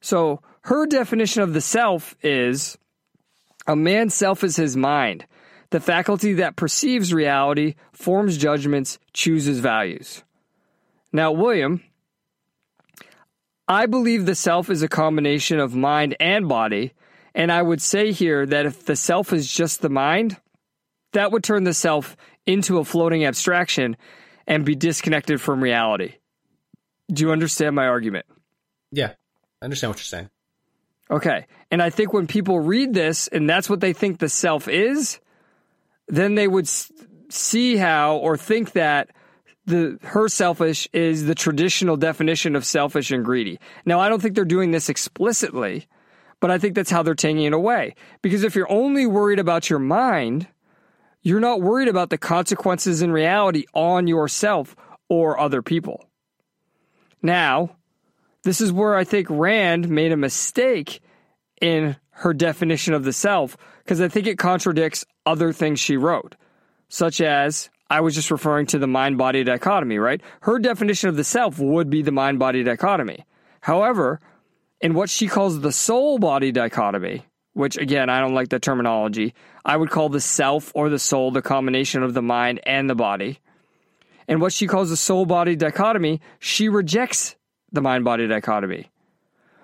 So 0.00 0.40
her 0.62 0.86
definition 0.86 1.42
of 1.42 1.52
the 1.52 1.60
self 1.60 2.14
is 2.22 2.76
a 3.66 3.76
man's 3.76 4.14
self 4.14 4.44
is 4.44 4.56
his 4.56 4.76
mind, 4.76 5.26
the 5.70 5.80
faculty 5.80 6.34
that 6.34 6.56
perceives 6.56 7.12
reality, 7.12 7.74
forms 7.92 8.36
judgments, 8.36 8.98
chooses 9.12 9.60
values. 9.60 10.22
Now, 11.12 11.32
William, 11.32 11.82
I 13.66 13.86
believe 13.86 14.26
the 14.26 14.34
self 14.34 14.68
is 14.70 14.82
a 14.82 14.88
combination 14.88 15.58
of 15.58 15.74
mind 15.74 16.16
and 16.20 16.48
body, 16.48 16.92
and 17.34 17.50
I 17.50 17.62
would 17.62 17.80
say 17.80 18.12
here 18.12 18.44
that 18.46 18.66
if 18.66 18.84
the 18.84 18.96
self 18.96 19.32
is 19.32 19.50
just 19.50 19.80
the 19.80 19.88
mind, 19.88 20.36
that 21.12 21.32
would 21.32 21.42
turn 21.42 21.64
the 21.64 21.74
self 21.74 22.16
into 22.46 22.78
a 22.78 22.84
floating 22.84 23.24
abstraction 23.24 23.96
and 24.46 24.64
be 24.64 24.74
disconnected 24.74 25.40
from 25.40 25.62
reality. 25.62 26.14
Do 27.10 27.24
you 27.24 27.32
understand 27.32 27.74
my 27.74 27.86
argument? 27.86 28.26
Yeah, 28.90 29.12
I 29.62 29.64
understand 29.64 29.90
what 29.90 29.98
you're 29.98 30.04
saying. 30.04 30.30
Okay. 31.10 31.46
And 31.70 31.82
I 31.82 31.90
think 31.90 32.12
when 32.12 32.26
people 32.26 32.60
read 32.60 32.94
this 32.94 33.28
and 33.28 33.48
that's 33.48 33.68
what 33.68 33.80
they 33.80 33.92
think 33.92 34.18
the 34.18 34.28
self 34.28 34.68
is, 34.68 35.20
then 36.08 36.34
they 36.34 36.48
would 36.48 36.68
see 37.30 37.76
how 37.76 38.16
or 38.16 38.36
think 38.36 38.72
that 38.72 39.10
the 39.66 39.98
her 40.02 40.28
selfish 40.28 40.88
is 40.92 41.24
the 41.24 41.34
traditional 41.34 41.96
definition 41.96 42.56
of 42.56 42.64
selfish 42.64 43.10
and 43.10 43.24
greedy. 43.24 43.58
Now, 43.84 44.00
I 44.00 44.08
don't 44.08 44.20
think 44.20 44.34
they're 44.34 44.44
doing 44.44 44.70
this 44.70 44.88
explicitly, 44.88 45.86
but 46.40 46.50
I 46.50 46.58
think 46.58 46.74
that's 46.74 46.90
how 46.90 47.02
they're 47.02 47.14
taking 47.14 47.44
it 47.44 47.52
away. 47.52 47.94
Because 48.22 48.44
if 48.44 48.54
you're 48.54 48.70
only 48.70 49.06
worried 49.06 49.38
about 49.38 49.70
your 49.70 49.78
mind, 49.78 50.46
you're 51.22 51.40
not 51.40 51.62
worried 51.62 51.88
about 51.88 52.10
the 52.10 52.18
consequences 52.18 53.00
in 53.00 53.10
reality 53.10 53.64
on 53.72 54.06
yourself 54.06 54.76
or 55.08 55.40
other 55.40 55.62
people. 55.62 56.06
Now, 57.22 57.76
this 58.42 58.60
is 58.60 58.70
where 58.70 58.94
I 58.94 59.04
think 59.04 59.28
Rand 59.30 59.88
made 59.88 60.12
a 60.12 60.16
mistake 60.16 61.00
in 61.60 61.96
her 62.10 62.34
definition 62.34 62.92
of 62.92 63.04
the 63.04 63.12
self 63.12 63.56
because 63.82 64.00
I 64.00 64.08
think 64.08 64.26
it 64.26 64.38
contradicts 64.38 65.06
other 65.24 65.52
things 65.52 65.80
she 65.80 65.96
wrote, 65.96 66.36
such 66.88 67.22
as 67.22 67.70
I 67.94 68.00
was 68.00 68.16
just 68.16 68.32
referring 68.32 68.66
to 68.66 68.80
the 68.80 68.88
mind 68.88 69.18
body 69.18 69.44
dichotomy, 69.44 69.98
right? 69.98 70.20
Her 70.40 70.58
definition 70.58 71.10
of 71.10 71.14
the 71.14 71.22
self 71.22 71.60
would 71.60 71.90
be 71.90 72.02
the 72.02 72.10
mind 72.10 72.40
body 72.40 72.64
dichotomy. 72.64 73.24
However, 73.60 74.18
in 74.80 74.94
what 74.94 75.08
she 75.08 75.28
calls 75.28 75.60
the 75.60 75.70
soul 75.70 76.18
body 76.18 76.50
dichotomy, 76.50 77.24
which 77.52 77.76
again, 77.78 78.10
I 78.10 78.18
don't 78.18 78.34
like 78.34 78.48
the 78.48 78.58
terminology, 78.58 79.32
I 79.64 79.76
would 79.76 79.90
call 79.90 80.08
the 80.08 80.20
self 80.20 80.72
or 80.74 80.88
the 80.88 80.98
soul 80.98 81.30
the 81.30 81.40
combination 81.40 82.02
of 82.02 82.14
the 82.14 82.20
mind 82.20 82.58
and 82.66 82.90
the 82.90 82.96
body. 82.96 83.38
And 84.26 84.40
what 84.40 84.52
she 84.52 84.66
calls 84.66 84.90
the 84.90 84.96
soul 84.96 85.24
body 85.24 85.54
dichotomy, 85.54 86.20
she 86.40 86.68
rejects 86.68 87.36
the 87.70 87.80
mind 87.80 88.04
body 88.04 88.26
dichotomy. 88.26 88.90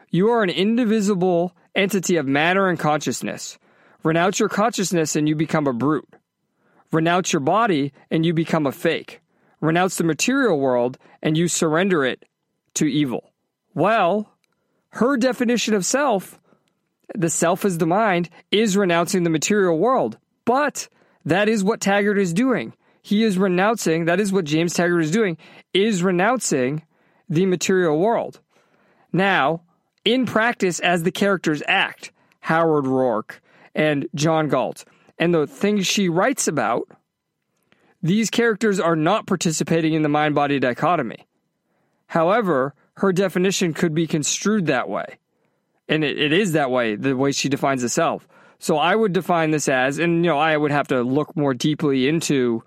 You 0.09 0.31
are 0.31 0.45
an 0.45 0.51
indivisible 0.51 1.57
entity 1.75 2.17
of 2.17 2.29
matter 2.29 2.69
and 2.69 2.79
consciousness. 2.79 3.59
Renounce 4.05 4.39
your 4.39 4.49
consciousness 4.49 5.17
and 5.17 5.29
you 5.29 5.35
become 5.35 5.67
a 5.67 5.73
brute. 5.73 6.09
Renounce 6.93 7.33
your 7.33 7.41
body 7.41 7.93
and 8.11 8.27
you 8.27 8.35
become 8.35 8.67
a 8.67 8.73
fake. 8.73 9.21
Renounce 9.61 9.97
the 9.97 10.05
material 10.05 10.59
world 10.59 10.99
and 11.23 11.37
you 11.37 11.49
surrender 11.49 12.05
it 12.05 12.25
to 12.75 12.87
evil. 12.87 13.33
Well, 13.75 14.33
her 14.91 15.17
definition 15.17 15.75
of 15.75 15.87
self, 15.87 16.41
the 17.15 17.31
self 17.31 17.65
is 17.65 17.79
the 17.79 17.87
mind, 17.87 18.31
is 18.51 18.77
renouncing 18.77 19.23
the 19.23 19.31
material 19.31 19.79
world. 19.79 20.19
But 20.45 20.89
that 21.25 21.49
is 21.49 21.63
what 21.63 21.81
Taggart 21.81 22.19
is 22.19 22.33
doing. 22.33 22.73
He 23.03 23.23
is 23.23 23.39
renouncing, 23.39 24.07
that 24.07 24.21
is 24.21 24.33
what 24.33 24.45
James 24.45 24.75
Taggart 24.75 25.03
is 25.03 25.11
doing, 25.11 25.39
is 25.73 26.03
renouncing 26.03 26.83
the 27.29 27.47
material 27.47 27.99
world. 27.99 28.41
Now, 29.13 29.63
in 30.05 30.27
practice, 30.27 30.81
as 30.81 31.03
the 31.03 31.13
characters 31.13 31.63
act, 31.67 32.13
Howard 32.41 32.85
Roark 32.85 33.41
and 33.75 34.09
John 34.15 34.49
Galt, 34.49 34.85
and 35.21 35.35
the 35.35 35.47
things 35.47 35.87
she 35.87 36.09
writes 36.09 36.49
about, 36.49 36.89
these 38.03 38.31
characters 38.31 38.81
are 38.81 38.97
not 38.97 39.27
participating 39.27 39.93
in 39.93 40.03
the 40.03 40.09
mind 40.09 40.35
body 40.35 40.59
dichotomy. 40.59 41.29
However, 42.07 42.75
her 42.95 43.13
definition 43.13 43.75
could 43.75 43.95
be 43.95 44.07
construed 44.07 44.67
that 44.67 44.89
way. 44.89 45.19
And 45.89 46.03
it, 46.03 46.19
it 46.19 46.33
is 46.33 46.53
that 46.53 46.71
way, 46.71 46.97
the 46.97 47.15
way 47.17 47.33
she 47.33 47.51
defines 47.51 47.83
the 47.83 47.91
self. 47.91 48.27
So 48.59 48.79
I 48.79 48.97
would 48.97 49.13
define 49.13 49.51
this 49.51 49.69
as, 49.69 49.99
and 49.99 50.25
you 50.25 50.31
know, 50.31 50.39
I 50.39 50.57
would 50.57 50.71
have 50.71 50.89
to 50.89 51.03
look 51.03 51.37
more 51.37 51.53
deeply 51.53 52.09
into 52.09 52.65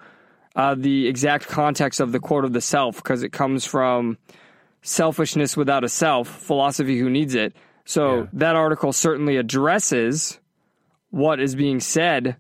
uh, 0.56 0.76
the 0.76 1.08
exact 1.08 1.48
context 1.48 2.00
of 2.00 2.12
the 2.12 2.20
quote 2.20 2.46
of 2.46 2.54
the 2.54 2.62
self 2.62 2.98
because 2.98 3.24
it 3.24 3.32
comes 3.32 3.66
from 3.66 4.20
Selfishness 4.84 5.58
Without 5.58 5.84
a 5.84 5.90
Self 5.90 6.28
Philosophy 6.28 7.00
Who 7.00 7.10
Needs 7.10 7.34
It. 7.34 7.56
So 7.86 8.18
yeah. 8.18 8.28
that 8.34 8.56
article 8.56 8.94
certainly 8.94 9.38
addresses 9.38 10.40
what 11.10 11.40
is 11.40 11.56
being 11.56 11.80
said 11.80 12.38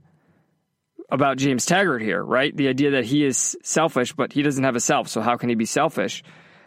about 1.14 1.38
James 1.38 1.68
Taggart 1.68 2.02
here, 2.02 2.24
right? 2.24 2.58
The 2.58 2.68
idea 2.68 2.90
that 2.92 3.06
he 3.06 3.24
is 3.24 3.56
selfish, 3.62 4.14
but 4.14 4.34
he 4.34 4.42
doesn't 4.42 4.64
have 4.64 4.76
a 4.76 4.80
self, 4.80 5.08
so 5.08 5.22
how 5.22 5.38
can 5.38 5.48
he 5.48 5.54
be 5.56 5.66
selfish? 5.66 6.24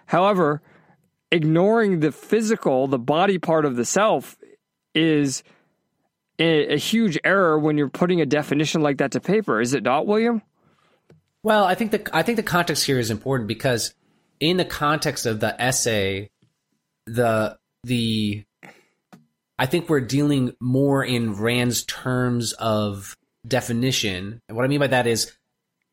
However, 0.07 0.63
ignoring 1.33 1.99
the 1.99 2.13
physical, 2.13 2.87
the 2.87 2.99
body 2.99 3.39
part 3.39 3.65
of 3.65 3.75
the 3.75 3.85
self 3.85 4.37
is 4.95 5.43
a, 6.39 6.75
a, 6.75 6.79
huge 6.79 7.19
error 7.25 7.59
when 7.59 7.77
you're 7.77 7.89
putting 7.89 8.21
a 8.21 8.27
definition 8.27 8.83
like 8.83 8.99
that 8.99 9.11
to 9.13 9.21
paper, 9.21 9.61
is 9.61 9.75
it 9.75 9.83
not, 9.83 10.07
William? 10.07 10.41
Well, 11.43 11.65
I 11.65 11.75
think 11.75 11.91
the 11.91 12.09
I 12.13 12.23
think 12.23 12.37
the 12.37 12.43
context 12.43 12.87
here 12.87 13.01
is 13.01 13.11
important 13.11 13.49
because 13.49 13.95
in 14.39 14.59
the 14.59 14.65
context 14.65 15.27
of 15.27 15.41
the 15.41 15.61
essay, 15.61 16.31
the 17.07 17.59
the 17.83 18.45
I 19.59 19.67
think 19.67 19.89
we're 19.89 20.01
dealing 20.01 20.55
more 20.61 21.05
in 21.05 21.35
Rand's 21.35 21.85
terms 21.85 22.53
of 22.53 23.17
definition. 23.47 24.41
And 24.49 24.57
what 24.57 24.65
I 24.65 24.69
mean 24.69 24.81
by 24.81 24.89
that 24.89 25.07
is 25.07 25.33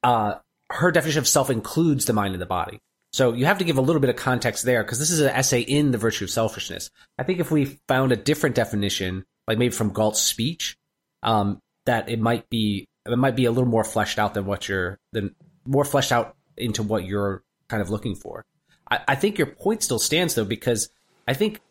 uh, 0.04 0.36
her 0.70 0.92
definition 0.92 1.20
of 1.20 1.28
self 1.28 1.50
includes 1.50 2.06
the 2.06 2.14
mind 2.14 2.34
and 2.34 2.42
the 2.42 2.48
body. 2.48 2.80
So 3.12 3.34
you 3.34 3.46
have 3.46 3.60
to 3.60 3.64
give 3.64 3.78
a 3.78 3.82
little 3.82 4.00
bit 4.00 4.10
of 4.10 4.16
context 4.16 4.66
there 4.66 4.84
because 4.84 4.98
this 4.98 5.12
is 5.12 5.20
an 5.20 5.30
essay 5.30 5.62
in 5.62 5.92
the 5.92 6.00
virtue 6.00 6.26
of 6.26 6.32
selfishness. 6.32 6.90
I 7.18 7.24
think 7.24 7.40
if 7.40 7.52
we 7.52 7.80
found 7.88 8.12
a 8.12 8.16
different 8.16 8.56
definition, 8.56 9.26
like 9.48 9.60
maybe 9.60 9.74
from 9.74 9.94
Galt's 9.94 10.22
speech, 10.22 10.78
um, 11.22 11.62
that 11.86 12.10
it 12.10 12.20
might 12.20 12.50
be 12.50 12.88
it 13.06 13.18
might 13.18 13.36
be 13.36 13.46
a 13.46 13.52
little 13.52 13.70
more 13.70 13.84
fleshed 13.84 14.18
out 14.18 14.34
than 14.34 14.46
what 14.46 14.68
you're 14.68 15.00
than 15.12 15.36
more 15.66 15.86
fleshed 15.86 16.12
out 16.12 16.36
into 16.58 16.82
what 16.82 17.06
you're 17.06 17.44
kind 17.68 17.82
of 17.82 17.92
looking 17.92 18.16
for. 18.16 18.46
I, 18.90 19.00
I 19.10 19.16
think 19.16 19.38
your 19.38 19.48
point 19.48 19.84
still 19.84 20.00
stands 20.00 20.34
though 20.34 20.46
because 20.46 20.90
I 21.28 21.36
think 21.36 21.62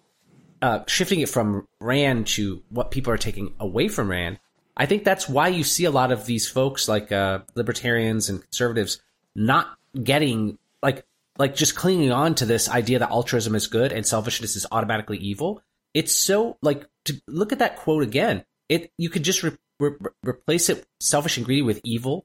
uh, 0.61 0.85
shifting 0.87 1.21
it 1.21 1.29
from 1.29 1.67
Rand 1.81 2.29
to 2.29 2.63
what 2.69 2.93
people 2.93 3.13
are 3.13 3.19
taking 3.19 3.53
away 3.59 3.89
from 3.89 4.09
Rand 4.09 4.39
I 4.77 4.87
think 4.87 5.05
that's 5.05 5.29
why 5.29 5.49
you 5.49 5.65
see 5.65 5.85
a 5.85 5.91
lot 5.91 6.13
of 6.13 6.27
these 6.27 6.49
folks 6.49 6.89
like 6.89 7.13
uh, 7.13 7.41
libertarians 7.55 8.31
and 8.31 8.41
conservatives 8.41 9.03
not 9.35 9.77
getting 10.03 10.59
like 10.83 11.05
like 11.39 11.55
just 11.55 11.75
clinging 11.75 12.13
on 12.13 12.35
to 12.37 12.47
this 12.47 12.69
idea 12.69 12.99
that 12.99 13.11
altruism 13.11 13.55
is 13.55 13.67
good 13.67 13.93
and 13.93 14.07
selfishness 14.07 14.57
is 14.57 14.67
automatically 14.71 15.19
evil. 15.19 15.63
It's 15.95 16.15
so 16.15 16.57
like 16.63 16.87
to 17.07 17.21
look 17.27 17.53
at 17.53 17.59
that 17.59 17.77
quote 17.77 18.03
again. 18.03 18.45
It 18.69 18.93
you 18.97 19.11
could 19.11 19.25
just 19.25 19.43
re- 19.43 19.57
re- 19.79 19.97
replace 20.25 20.69
it 20.69 20.87
selfish 21.01 21.37
and 21.37 21.45
greedy 21.45 21.63
with 21.63 21.81
evil, 21.85 22.25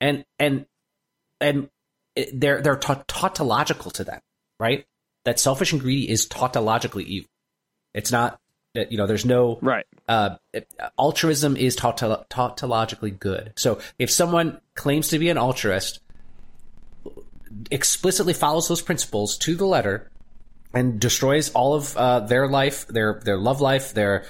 and 0.00 0.24
and 0.38 0.66
and 1.40 1.70
it, 2.14 2.38
they're 2.38 2.62
they're 2.62 2.76
ta- 2.76 3.04
tautological 3.08 3.90
to 3.92 4.04
that, 4.04 4.22
right? 4.60 4.86
That 5.24 5.40
selfish 5.40 5.72
and 5.72 5.80
greedy 5.80 6.08
is 6.08 6.28
tautologically 6.28 7.04
evil. 7.04 7.30
It's 7.94 8.12
not 8.12 8.39
you 8.74 8.96
know, 8.96 9.06
there's 9.06 9.24
no 9.24 9.58
right. 9.62 9.86
Uh, 10.08 10.36
altruism 10.98 11.56
is 11.56 11.76
tautologically 11.76 13.16
good. 13.16 13.52
So 13.56 13.80
if 13.98 14.10
someone 14.10 14.60
claims 14.74 15.08
to 15.08 15.18
be 15.18 15.28
an 15.28 15.38
altruist, 15.38 16.00
explicitly 17.70 18.32
follows 18.32 18.68
those 18.68 18.82
principles 18.82 19.38
to 19.38 19.54
the 19.54 19.66
letter, 19.66 20.10
and 20.72 21.00
destroys 21.00 21.50
all 21.50 21.74
of 21.74 21.96
uh, 21.96 22.20
their 22.20 22.48
life, 22.48 22.86
their 22.86 23.20
their 23.24 23.38
love 23.38 23.60
life, 23.60 23.92
their 23.92 24.24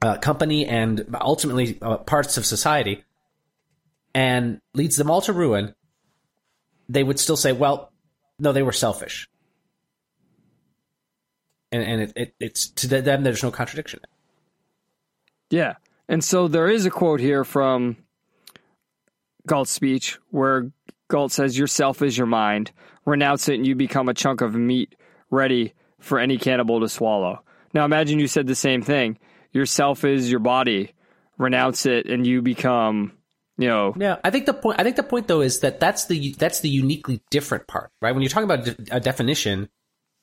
uh, 0.00 0.16
company, 0.18 0.66
and 0.66 1.16
ultimately 1.20 1.78
uh, 1.82 1.98
parts 1.98 2.36
of 2.36 2.46
society, 2.46 3.04
and 4.14 4.60
leads 4.74 4.96
them 4.96 5.10
all 5.10 5.20
to 5.22 5.32
ruin, 5.32 5.74
they 6.88 7.02
would 7.02 7.18
still 7.18 7.36
say, 7.36 7.52
"Well, 7.52 7.92
no, 8.38 8.52
they 8.52 8.62
were 8.62 8.72
selfish." 8.72 9.28
And 11.72 11.82
and 11.82 12.02
it, 12.02 12.12
it, 12.16 12.34
it's 12.40 12.68
to 12.68 12.86
them 12.88 13.22
there's 13.22 13.42
no 13.42 13.50
contradiction. 13.50 14.00
Yeah, 15.50 15.74
and 16.08 16.22
so 16.22 16.48
there 16.48 16.68
is 16.68 16.86
a 16.86 16.90
quote 16.90 17.20
here 17.20 17.44
from 17.44 17.96
Galt's 19.46 19.70
speech 19.70 20.18
where 20.30 20.70
Galt 21.08 21.32
says, 21.32 21.58
"Yourself 21.58 22.02
is 22.02 22.16
your 22.18 22.26
mind. 22.26 22.72
renounce 23.04 23.48
it, 23.48 23.54
and 23.54 23.66
you 23.66 23.76
become 23.76 24.08
a 24.08 24.14
chunk 24.14 24.40
of 24.40 24.54
meat 24.54 24.96
ready 25.30 25.74
for 26.00 26.18
any 26.18 26.38
cannibal 26.38 26.80
to 26.80 26.88
swallow. 26.88 27.42
Now 27.72 27.84
imagine 27.84 28.18
you 28.18 28.26
said 28.28 28.46
the 28.46 28.54
same 28.54 28.82
thing. 28.82 29.18
Yourself 29.52 30.04
is 30.04 30.30
your 30.30 30.40
body. 30.40 30.92
Renounce 31.38 31.84
it, 31.86 32.06
and 32.06 32.26
you 32.26 32.40
become, 32.42 33.12
you 33.58 33.68
know, 33.68 33.94
Yeah, 33.98 34.16
I 34.24 34.30
think 34.30 34.46
the 34.46 34.54
point. 34.54 34.80
I 34.80 34.82
think 34.82 34.96
the 34.96 35.02
point 35.02 35.28
though 35.28 35.42
is 35.42 35.60
that 35.60 35.78
that's 35.80 36.06
the 36.06 36.34
that's 36.38 36.60
the 36.60 36.68
uniquely 36.70 37.20
different 37.30 37.66
part, 37.66 37.90
right? 38.00 38.12
When 38.12 38.22
you're 38.22 38.30
talking 38.30 38.50
about 38.50 38.66
a 38.90 39.00
definition, 39.00 39.68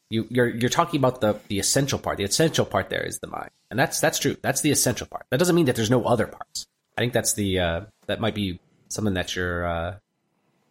you, 0.10 0.28
you're 0.30 0.48
you're 0.50 0.70
talking 0.70 1.00
about 1.00 1.22
the 1.22 1.40
the 1.48 1.60
essential 1.60 1.98
part. 2.00 2.18
The 2.18 2.24
essential 2.24 2.66
part 2.66 2.90
there 2.90 3.04
is 3.04 3.20
the 3.20 3.28
mind, 3.28 3.50
and 3.72 3.80
that's 3.80 4.00
that's 4.00 4.20
true. 4.20 4.36
That's 4.42 4.62
the 4.62 4.72
essential 4.72 5.08
part. 5.08 5.26
That 5.32 5.38
doesn't 5.38 5.56
mean 5.56 5.66
that 5.66 5.76
there's 5.76 5.90
no 5.90 6.04
other 6.06 6.28
parts. 6.28 6.66
I 6.98 7.02
think 7.02 7.14
that's 7.14 7.34
the 7.34 7.60
uh, 7.60 7.82
that 8.08 8.20
might 8.20 8.36
be 8.36 8.60
something 8.90 9.16
that 9.16 9.36
you're 9.36 9.66
uh, 9.66 9.96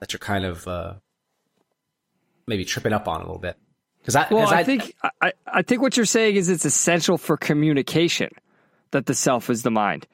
that 0.01 0.13
you're 0.13 0.21
kind 0.21 0.45
of 0.45 0.69
uh, 0.69 0.95
maybe 2.47 2.65
tripping 2.65 2.93
up 2.93 3.09
on 3.09 3.17
a 3.21 3.25
little 3.25 3.39
bit. 3.39 3.57
Because 4.01 4.17
I, 4.17 4.27
Well, 4.31 4.45
'cause 4.45 4.53
I, 4.53 4.65
think 4.65 4.95
I, 5.21 5.33
I 5.47 5.63
think 5.63 5.81
what 5.81 5.97
you're 5.97 6.07
saying 6.07 6.35
is 6.37 6.49
it's 6.49 6.65
essential 6.65 7.19
for 7.19 7.37
communication 7.37 8.31
that 8.91 9.07
the 9.07 9.15
self 9.15 9.49
is 9.49 9.63
the 9.63 9.71
mind. 9.71 10.07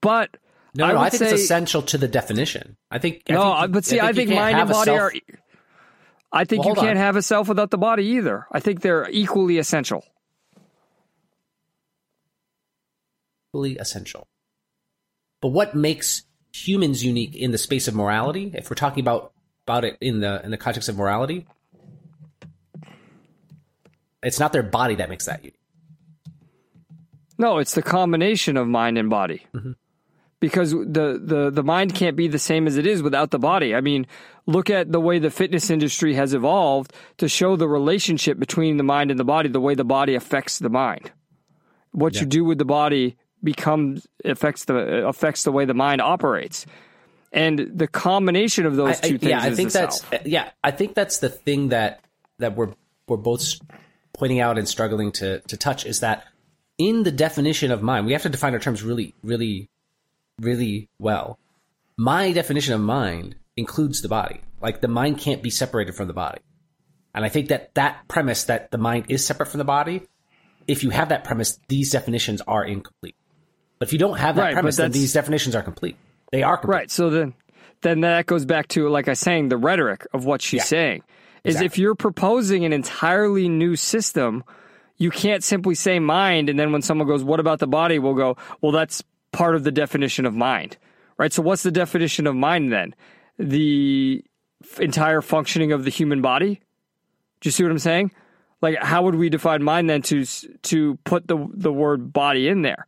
But 0.00 0.36
no, 0.74 0.84
I 0.84 0.92
no, 0.92 0.98
I 0.98 1.10
think 1.10 1.20
say, 1.20 1.30
it's 1.32 1.42
essential 1.44 1.80
to 1.82 1.96
the 1.98 2.08
definition. 2.08 2.76
I 2.90 2.98
think 2.98 3.22
I 3.30 3.34
no, 3.34 3.42
think 3.42 3.54
I- 3.56 3.66
but 3.68 3.84
see, 3.84 4.00
I 4.00 4.12
think, 4.12 4.30
can't 4.30 4.40
mind 4.40 4.58
and 4.58 4.68
body 4.70 4.84
self- 4.86 5.00
are. 5.00 5.12
I 6.36 6.44
think 6.44 6.64
Well, 6.64 6.74
you 6.74 6.80
can't 6.80 6.90
on. 6.98 7.04
have 7.04 7.16
a 7.16 7.22
self 7.22 7.48
without 7.48 7.70
the 7.70 7.78
body 7.78 8.04
either. 8.04 8.46
I 8.52 8.60
think 8.60 8.80
they're 8.82 9.08
equally 9.10 9.58
essential. 9.58 10.04
equally 13.50 13.78
essential. 13.78 14.26
But 15.40 15.48
what 15.48 15.74
makes 15.74 16.24
humans 16.52 17.04
unique 17.04 17.34
in 17.34 17.52
the 17.52 17.58
space 17.58 17.88
of 17.88 17.94
morality, 17.94 18.52
if 18.54 18.68
we're 18.70 18.74
talking 18.76 19.00
about 19.02 19.32
about 19.66 19.84
it 19.84 19.96
in 20.00 20.20
the 20.20 20.44
in 20.44 20.50
the 20.50 20.56
context 20.58 20.88
of 20.88 20.96
morality, 20.96 21.46
it's 24.22 24.38
not 24.38 24.52
their 24.52 24.62
body 24.62 24.96
that 24.96 25.08
makes 25.08 25.24
that 25.26 25.40
unique. 25.42 25.58
No, 27.38 27.58
it's 27.58 27.74
the 27.74 27.82
combination 27.82 28.56
of 28.56 28.66
mind 28.66 28.98
and 28.98 29.08
body. 29.10 29.46
Mm-hmm. 29.54 29.72
Because 30.38 30.72
the, 30.72 31.18
the, 31.22 31.50
the 31.50 31.62
mind 31.62 31.94
can't 31.94 32.14
be 32.16 32.28
the 32.28 32.38
same 32.38 32.66
as 32.66 32.76
it 32.76 32.86
is 32.86 33.02
without 33.02 33.30
the 33.30 33.38
body. 33.38 33.74
I 33.74 33.80
mean, 33.80 34.06
look 34.44 34.68
at 34.68 34.92
the 34.92 35.00
way 35.00 35.18
the 35.18 35.30
fitness 35.30 35.70
industry 35.70 36.14
has 36.14 36.34
evolved 36.34 36.92
to 37.18 37.28
show 37.28 37.56
the 37.56 37.66
relationship 37.68 38.38
between 38.38 38.76
the 38.76 38.82
mind 38.82 39.10
and 39.10 39.18
the 39.18 39.24
body, 39.24 39.48
the 39.48 39.60
way 39.60 39.74
the 39.74 39.84
body 39.84 40.14
affects 40.14 40.58
the 40.58 40.68
mind. 40.68 41.10
What 41.92 42.20
you 42.20 42.26
do 42.26 42.44
with 42.44 42.58
the 42.58 42.66
body 42.66 43.16
becomes 43.42 44.06
affects 44.24 44.66
the 44.66 45.06
affects 45.06 45.44
the 45.44 45.52
way 45.52 45.64
the 45.64 45.72
mind 45.74 46.02
operates. 46.02 46.66
And 47.32 47.70
the 47.74 47.88
combination 47.88 48.66
of 48.66 48.76
those 48.76 48.96
I- 48.96 49.06
I- 49.06 49.08
two 49.08 49.18
things 49.18 49.30
yeah, 49.30 49.40
I 49.40 49.54
think 49.54 49.72
the 49.72 49.78
that's 49.78 50.00
self. 50.02 50.26
yeah, 50.26 50.50
I 50.62 50.70
think 50.70 50.94
that's 50.94 51.18
the 51.18 51.30
thing 51.30 51.70
that 51.70 52.00
that 52.38 52.54
we're 52.56 52.74
we're 53.08 53.16
both 53.16 53.54
pointing 54.12 54.40
out 54.40 54.58
and 54.58 54.68
struggling 54.68 55.12
to 55.12 55.40
to 55.40 55.56
touch 55.56 55.86
is 55.86 56.00
that 56.00 56.24
in 56.76 57.04
the 57.04 57.10
definition 57.12 57.70
of 57.70 57.82
mind, 57.82 58.04
we 58.04 58.12
have 58.12 58.22
to 58.22 58.28
define 58.28 58.52
our 58.52 58.58
terms 58.58 58.82
really, 58.82 59.14
really, 59.22 59.70
really 60.40 60.88
well. 60.98 61.38
My 61.96 62.32
definition 62.32 62.74
of 62.74 62.80
mind 62.80 63.36
includes 63.56 64.02
the 64.02 64.08
body. 64.08 64.40
Like 64.60 64.80
the 64.80 64.88
mind 64.88 65.18
can't 65.18 65.42
be 65.42 65.50
separated 65.50 65.94
from 65.94 66.08
the 66.08 66.14
body. 66.14 66.40
And 67.14 67.24
I 67.24 67.28
think 67.28 67.48
that 67.48 67.74
that 67.74 68.06
premise 68.08 68.44
that 68.44 68.70
the 68.70 68.78
mind 68.78 69.06
is 69.08 69.24
separate 69.24 69.46
from 69.46 69.58
the 69.58 69.64
body, 69.64 70.02
if 70.66 70.82
you 70.82 70.90
have 70.90 71.08
that 71.08 71.24
premise, 71.24 71.58
these 71.68 71.90
definitions 71.90 72.42
are 72.42 72.64
incomplete. 72.64 73.14
But 73.78 73.88
if 73.88 73.92
you 73.92 73.98
don't 73.98 74.18
have 74.18 74.36
that 74.36 74.42
Right, 74.42 74.52
premise, 74.54 74.76
then 74.76 74.90
these 74.92 75.12
definitions 75.12 75.54
are 75.54 75.62
complete. 75.62 75.96
They 76.32 76.42
are 76.42 76.56
complete. 76.56 76.76
Right. 76.76 76.90
So 76.90 77.08
then, 77.10 77.34
then 77.82 78.00
that 78.00 78.26
goes 78.26 78.44
back 78.44 78.68
to 78.68 78.88
like 78.88 79.08
I 79.08 79.12
was 79.12 79.20
saying, 79.20 79.48
the 79.48 79.56
rhetoric 79.56 80.06
of 80.12 80.24
what 80.26 80.42
she's 80.42 80.58
Yeah. 80.58 80.64
saying 80.64 81.02
is 81.44 81.54
Exactly. 81.54 81.66
if 81.66 81.78
you're 81.78 81.94
proposing 81.94 82.64
an 82.64 82.72
entirely 82.72 83.48
new 83.48 83.76
system, 83.76 84.44
you 84.98 85.10
can't 85.10 85.44
simply 85.44 85.74
say 85.74 85.98
mind, 85.98 86.48
and 86.48 86.58
then 86.58 86.72
when 86.72 86.80
someone 86.82 87.06
goes, 87.06 87.22
"What 87.22 87.38
about 87.38 87.58
the 87.58 87.66
body?" 87.66 87.98
We'll 87.98 88.14
go, 88.14 88.36
"Well, 88.62 88.72
that's 88.72 89.04
part 89.36 89.54
of 89.54 89.62
the 89.64 89.72
definition 89.72 90.26
of 90.26 90.34
mind." 90.34 90.76
Right. 91.18 91.32
So 91.32 91.42
what's 91.42 91.62
the 91.62 91.70
definition 91.84 92.26
of 92.26 92.34
mind 92.34 92.72
then? 92.72 92.94
The 93.38 94.24
f- 94.62 94.80
entire 94.80 95.22
functioning 95.22 95.72
of 95.72 95.84
the 95.84 95.90
human 95.90 96.20
body. 96.20 96.60
Do 97.40 97.48
you 97.48 97.52
see 97.52 97.62
what 97.64 97.72
I'm 97.72 97.78
saying? 97.90 98.10
Like, 98.64 98.76
how 98.82 99.02
would 99.04 99.14
we 99.14 99.28
define 99.28 99.62
mind 99.62 99.88
then 99.88 100.02
to 100.02 100.24
to 100.70 100.96
put 101.04 101.28
the 101.28 101.38
the 101.52 101.72
word 101.72 102.12
body 102.12 102.48
in 102.48 102.62
there? 102.62 102.86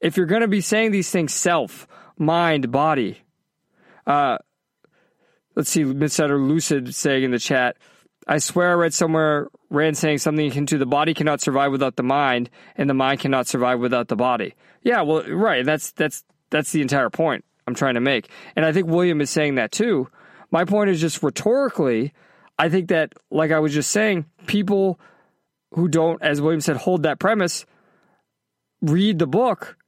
If 0.00 0.16
you're 0.16 0.32
going 0.34 0.42
to 0.42 0.48
be 0.58 0.60
saying 0.60 0.90
these 0.92 1.10
things, 1.10 1.32
self, 1.32 1.86
mind, 2.18 2.70
body, 2.70 3.22
Uh, 4.06 4.38
let's 5.54 5.70
see, 5.70 5.84
Midsetter 5.84 6.38
Lucid 6.38 6.94
saying 6.94 7.22
in 7.24 7.30
the 7.30 7.38
chat, 7.38 7.76
I 8.26 8.38
swear 8.38 8.70
I 8.70 8.74
read 8.74 8.94
somewhere 8.94 9.48
Rand 9.70 9.96
saying 9.96 10.18
something 10.18 10.46
akin 10.46 10.66
to 10.66 10.78
the 10.78 10.86
body 10.86 11.14
cannot 11.14 11.40
survive 11.40 11.72
without 11.72 11.96
the 11.96 12.02
mind, 12.02 12.50
and 12.76 12.88
the 12.88 12.94
mind 12.94 13.20
cannot 13.20 13.46
survive 13.46 13.80
without 13.80 14.08
the 14.08 14.16
body. 14.16 14.54
Yeah, 14.82 15.02
well, 15.02 15.22
right. 15.24 15.64
That's 15.64 15.92
that's 15.92 16.24
that's 16.50 16.72
the 16.72 16.82
entire 16.82 17.10
point 17.10 17.44
I'm 17.66 17.74
trying 17.74 17.94
to 17.94 18.00
make, 18.00 18.28
and 18.56 18.64
I 18.64 18.72
think 18.72 18.86
William 18.86 19.20
is 19.20 19.30
saying 19.30 19.56
that 19.56 19.72
too. 19.72 20.08
My 20.50 20.64
point 20.64 20.90
is 20.90 21.00
just 21.00 21.22
rhetorically, 21.22 22.12
I 22.58 22.68
think 22.68 22.88
that, 22.88 23.14
like 23.30 23.50
I 23.50 23.58
was 23.58 23.72
just 23.72 23.90
saying, 23.90 24.26
people 24.46 25.00
who 25.72 25.88
don't, 25.88 26.22
as 26.22 26.42
William 26.42 26.60
said, 26.60 26.76
hold 26.76 27.04
that 27.04 27.18
premise, 27.18 27.64
read 28.82 29.18
the 29.18 29.26
book, 29.26 29.78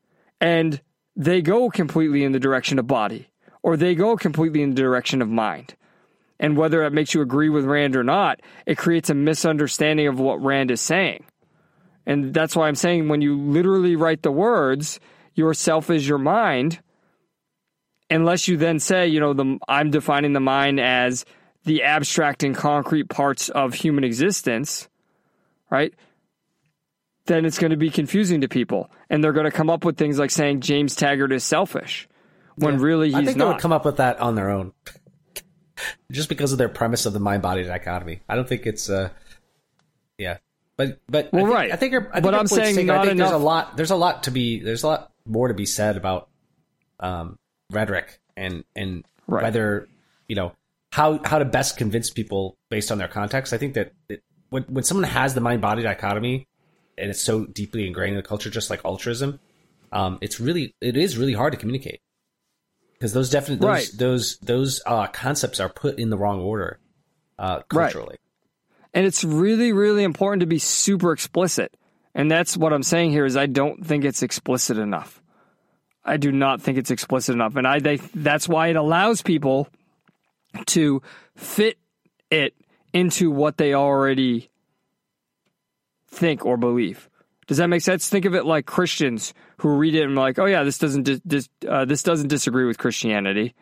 and 0.40 0.80
they 1.14 1.42
go 1.42 1.68
completely 1.68 2.24
in 2.24 2.32
the 2.32 2.40
direction 2.40 2.78
of 2.78 2.86
body, 2.86 3.28
or 3.62 3.76
they 3.76 3.94
go 3.94 4.16
completely 4.16 4.62
in 4.62 4.70
the 4.70 4.80
direction 4.80 5.20
of 5.20 5.28
mind. 5.28 5.74
And 6.40 6.56
whether 6.56 6.82
it 6.84 6.92
makes 6.92 7.14
you 7.14 7.22
agree 7.22 7.48
with 7.48 7.64
Rand 7.64 7.96
or 7.96 8.04
not, 8.04 8.40
it 8.66 8.76
creates 8.76 9.10
a 9.10 9.14
misunderstanding 9.14 10.06
of 10.08 10.18
what 10.18 10.42
Rand 10.42 10.70
is 10.70 10.80
saying. 10.80 11.24
And 12.06 12.34
that's 12.34 12.54
why 12.54 12.68
I'm 12.68 12.74
saying 12.74 13.08
when 13.08 13.22
you 13.22 13.38
literally 13.38 13.96
write 13.96 14.22
the 14.22 14.32
words, 14.32 15.00
yourself 15.34 15.90
is 15.90 16.06
your 16.06 16.18
mind, 16.18 16.80
unless 18.10 18.48
you 18.48 18.56
then 18.56 18.78
say, 18.78 19.06
you 19.06 19.20
know, 19.20 19.32
the, 19.32 19.58
I'm 19.68 19.90
defining 19.90 20.32
the 20.32 20.40
mind 20.40 20.80
as 20.80 21.24
the 21.64 21.82
abstract 21.82 22.42
and 22.42 22.54
concrete 22.54 23.08
parts 23.08 23.48
of 23.48 23.74
human 23.74 24.04
existence, 24.04 24.88
right? 25.70 25.94
Then 27.26 27.46
it's 27.46 27.58
going 27.58 27.70
to 27.70 27.76
be 27.78 27.90
confusing 27.90 28.42
to 28.42 28.48
people. 28.48 28.90
And 29.08 29.24
they're 29.24 29.32
going 29.32 29.50
to 29.50 29.50
come 29.50 29.70
up 29.70 29.84
with 29.84 29.96
things 29.96 30.18
like 30.18 30.30
saying 30.30 30.60
James 30.60 30.94
Taggart 30.94 31.32
is 31.32 31.42
selfish 31.42 32.06
when 32.56 32.78
really 32.78 33.08
he's 33.08 33.14
I 33.14 33.24
think 33.24 33.38
they 33.38 33.44
not. 33.44 33.54
would 33.54 33.62
come 33.62 33.72
up 33.72 33.84
with 33.84 33.96
that 33.96 34.20
on 34.20 34.34
their 34.34 34.50
own, 34.50 34.72
just 36.10 36.28
because 36.28 36.52
of 36.52 36.58
their 36.58 36.68
premise 36.68 37.06
of 37.06 37.12
the 37.12 37.20
mind-body 37.20 37.64
dichotomy. 37.64 38.20
I 38.28 38.36
don't 38.36 38.48
think 38.48 38.66
it's, 38.66 38.88
uh, 38.88 39.10
yeah, 40.18 40.38
but 40.76 41.00
but 41.08 41.32
Well, 41.32 41.42
I 41.42 41.46
think, 41.46 41.54
right. 41.54 41.72
I 41.72 41.76
think, 41.76 41.92
your, 41.92 42.08
I 42.08 42.14
think 42.14 42.24
but 42.24 42.34
I'm 42.34 42.46
saying 42.46 42.74
taken. 42.76 42.90
I 42.90 42.96
not 42.96 43.06
think 43.06 43.18
there's 43.18 43.30
a 43.30 43.36
lot. 43.38 43.76
There's 43.76 43.90
a 43.90 43.96
lot 43.96 44.24
to 44.24 44.30
be. 44.30 44.60
There's 44.60 44.82
a 44.82 44.88
lot 44.88 45.12
more 45.26 45.48
to 45.48 45.54
be 45.54 45.66
said 45.66 45.96
about 45.96 46.28
um, 47.00 47.38
rhetoric 47.70 48.20
and 48.36 48.64
and 48.74 49.04
Right. 49.26 49.42
whether 49.42 49.88
you 50.28 50.36
know 50.36 50.52
how 50.92 51.18
how 51.24 51.38
to 51.38 51.46
best 51.46 51.78
convince 51.78 52.10
people 52.10 52.56
based 52.68 52.92
on 52.92 52.98
their 52.98 53.08
context. 53.08 53.52
I 53.52 53.58
think 53.58 53.74
that 53.74 53.92
it, 54.08 54.22
when 54.50 54.64
when 54.64 54.84
someone 54.84 55.04
has 55.04 55.34
the 55.34 55.40
mind-body 55.40 55.82
dichotomy 55.82 56.46
and 56.98 57.10
it's 57.10 57.22
so 57.22 57.46
deeply 57.46 57.86
ingrained 57.86 58.10
in 58.10 58.16
the 58.16 58.22
culture, 58.22 58.50
just 58.50 58.68
like 58.68 58.84
altruism, 58.84 59.40
um, 59.92 60.18
it's 60.20 60.38
really 60.40 60.74
it 60.80 60.96
is 60.96 61.16
really 61.16 61.32
hard 61.32 61.52
to 61.52 61.58
communicate 61.58 62.00
because 63.04 63.12
those 63.12 63.28
definitely 63.28 63.66
those 63.66 63.68
Right. 63.68 63.90
those 63.98 64.38
those 64.38 64.80
uh, 64.86 65.06
concepts 65.08 65.60
are 65.60 65.68
put 65.68 65.98
in 65.98 66.08
the 66.08 66.16
wrong 66.16 66.40
order 66.40 66.78
uh, 67.38 67.60
Right. 67.70 67.92
culturally. 67.92 68.16
And 68.94 69.04
it's 69.04 69.22
really, 69.22 69.72
really 69.74 70.04
important 70.04 70.40
to 70.40 70.46
be 70.46 70.58
super 70.58 71.12
explicit. 71.12 71.76
And 72.14 72.30
that's 72.30 72.56
what 72.56 72.72
I'm 72.72 72.82
saying 72.82 73.10
here 73.10 73.26
is 73.26 73.36
I 73.36 73.44
don't 73.44 73.84
think 73.84 74.06
it's 74.06 74.22
explicit 74.22 74.78
enough. 74.78 75.20
I 76.02 76.16
do 76.16 76.32
not 76.32 76.62
think 76.62 76.78
it's 76.78 76.90
explicit 76.90 77.34
enough. 77.34 77.56
And 77.56 77.66
I 77.66 77.78
they, 77.78 77.96
that's 78.14 78.48
why 78.48 78.68
it 78.68 78.76
allows 78.76 79.20
people 79.20 79.68
to 80.68 81.02
fit 81.36 81.76
it 82.30 82.54
into 82.94 83.30
what 83.30 83.58
they 83.58 83.74
already 83.74 84.48
think 86.08 86.46
or 86.46 86.56
believe. 86.56 87.10
Does 87.46 87.58
that 87.58 87.68
make 87.68 87.82
sense? 87.82 88.08
Think 88.08 88.24
of 88.24 88.34
it 88.34 88.46
like 88.46 88.66
Christians 88.66 89.34
who 89.58 89.76
read 89.76 89.94
it 89.94 90.02
and 90.02 90.14
like, 90.14 90.38
"Oh 90.38 90.46
yeah, 90.46 90.62
this 90.62 90.78
doesn't 90.78 91.02
dis- 91.02 91.20
dis- 91.26 91.48
uh, 91.68 91.84
this 91.84 92.02
doesn't 92.02 92.28
disagree 92.28 92.64
with 92.64 92.78
Christianity." 92.78 93.54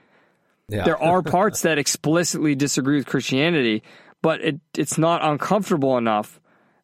Yeah. 0.68 0.84
there 0.84 1.02
are 1.02 1.22
parts 1.38 1.62
that 1.62 1.78
explicitly 1.78 2.54
disagree 2.54 2.96
with 2.96 3.06
Christianity, 3.06 3.82
but 4.22 4.40
it, 4.40 4.60
it's 4.76 4.96
not 4.96 5.24
uncomfortable 5.24 5.98
enough 5.98 6.40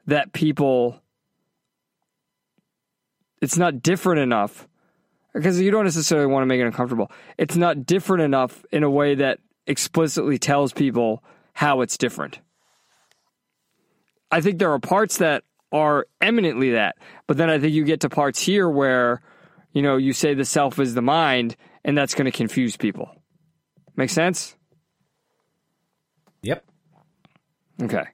that 0.07 0.33
people. 0.33 1.01
It's 3.41 3.57
not 3.57 3.83
different 3.83 4.21
enough 4.21 4.67
because 5.33 5.61
you 5.61 5.71
don't 5.71 5.85
necessarily 5.85 6.27
want 6.27 6.43
to 6.43 6.47
make 6.47 6.61
it 6.61 6.67
uncomfortable. 6.67 7.13
It's 7.37 7.55
not 7.55 7.87
different 7.87 8.25
enough 8.25 8.65
in 8.73 8.83
a 8.83 8.91
way 8.91 9.15
that 9.15 9.39
explicitly 9.69 10.39
tells 10.39 10.73
people 10.73 11.23
how 11.53 11.81
it's 11.83 11.97
different. 11.97 12.41
I 14.31 14.41
think 14.41 14.59
there 14.59 14.73
are 14.73 14.79
parts 14.79 15.19
that 15.19 15.45
are 15.73 16.07
eminently 16.21 16.73
that, 16.73 16.97
but 17.27 17.37
then 17.37 17.51
I 17.51 17.59
think 17.59 17.73
you 17.75 17.85
get 17.85 18.01
to 18.01 18.09
parts 18.09 18.41
here 18.41 18.69
where, 18.69 19.21
you 19.73 19.83
know, 19.83 19.97
you 19.97 20.13
say 20.13 20.35
the 20.35 20.45
self 20.45 20.79
is 20.79 20.95
the 20.95 21.03
mind, 21.03 21.57
and 21.85 21.97
that's 21.97 22.15
going 22.15 22.25
to 22.25 22.37
confuse 22.37 22.77
people. 22.77 23.11
Make 23.97 24.11
sense? 24.11 24.57
Yep. 26.43 26.65
Okay. 27.83 28.05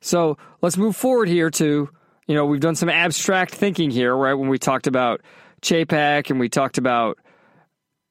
So 0.00 0.36
let's 0.62 0.76
move 0.76 0.96
forward 0.96 1.28
here 1.28 1.50
to, 1.50 1.88
you 2.26 2.34
know, 2.34 2.46
we've 2.46 2.60
done 2.60 2.74
some 2.74 2.88
abstract 2.88 3.54
thinking 3.54 3.90
here, 3.90 4.14
right? 4.14 4.34
When 4.34 4.48
we 4.48 4.58
talked 4.58 4.86
about 4.86 5.22
Chapek 5.62 6.30
and 6.30 6.38
we 6.38 6.48
talked 6.48 6.78
about 6.78 7.18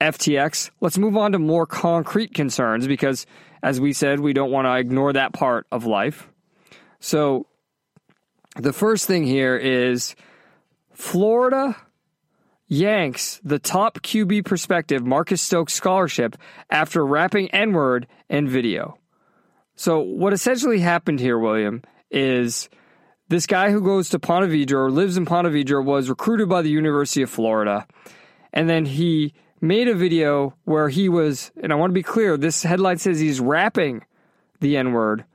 FTX. 0.02 0.70
Let's 0.82 0.98
move 0.98 1.18
on 1.18 1.32
to 1.32 1.40
more 1.40 1.66
concrete 1.66 2.34
concerns 2.34 2.88
because, 2.88 3.26
as 3.64 3.80
we 3.80 3.94
said, 3.94 4.20
we 4.20 4.34
don't 4.34 4.52
want 4.52 4.66
to 4.66 4.76
ignore 4.76 5.14
that 5.14 5.34
part 5.34 5.66
of 5.72 5.86
life. 5.86 6.30
So 7.00 7.48
the 8.60 8.74
first 8.74 9.06
thing 9.06 9.24
here 9.24 9.56
is 9.56 10.16
Florida 10.94 11.76
yanks 12.68 13.40
the 13.44 13.60
top 13.60 14.00
QB 14.00 14.46
perspective 14.46 15.06
Marcus 15.06 15.42
Stokes 15.42 15.74
scholarship 15.74 16.38
after 16.70 17.06
rapping 17.06 17.50
N 17.52 17.74
word 17.74 18.08
in 18.30 18.48
video. 18.48 18.98
So, 19.76 20.00
what 20.00 20.34
essentially 20.34 20.80
happened 20.80 21.20
here, 21.20 21.38
William, 21.38 21.84
is 22.10 22.68
this 23.30 23.46
guy 23.46 23.72
who 23.72 23.82
goes 23.82 24.10
to 24.10 24.20
Ponte 24.20 24.50
Vedra 24.50 24.86
or 24.86 24.92
lives 24.92 25.18
in 25.18 25.26
Ponte 25.26 25.48
Vedra 25.48 25.84
was 25.84 26.10
recruited 26.10 26.50
by 26.50 26.62
the 26.62 26.70
University 26.70 27.22
of 27.22 27.30
Florida. 27.30 27.86
And 28.54 28.70
then 28.70 28.86
he 28.86 29.34
made 29.62 29.88
a 29.88 29.94
video 29.94 30.56
where 30.64 30.90
he 30.90 31.10
was, 31.10 31.52
and 31.62 31.72
I 31.72 31.76
want 31.76 31.92
to 31.92 31.96
be 31.96 32.04
clear, 32.04 32.38
this 32.38 32.64
headline 32.64 32.98
says 32.98 33.20
he's 33.20 33.40
rapping 33.40 34.04
the 34.62 34.78
N 34.78 34.94
word, 34.94 35.26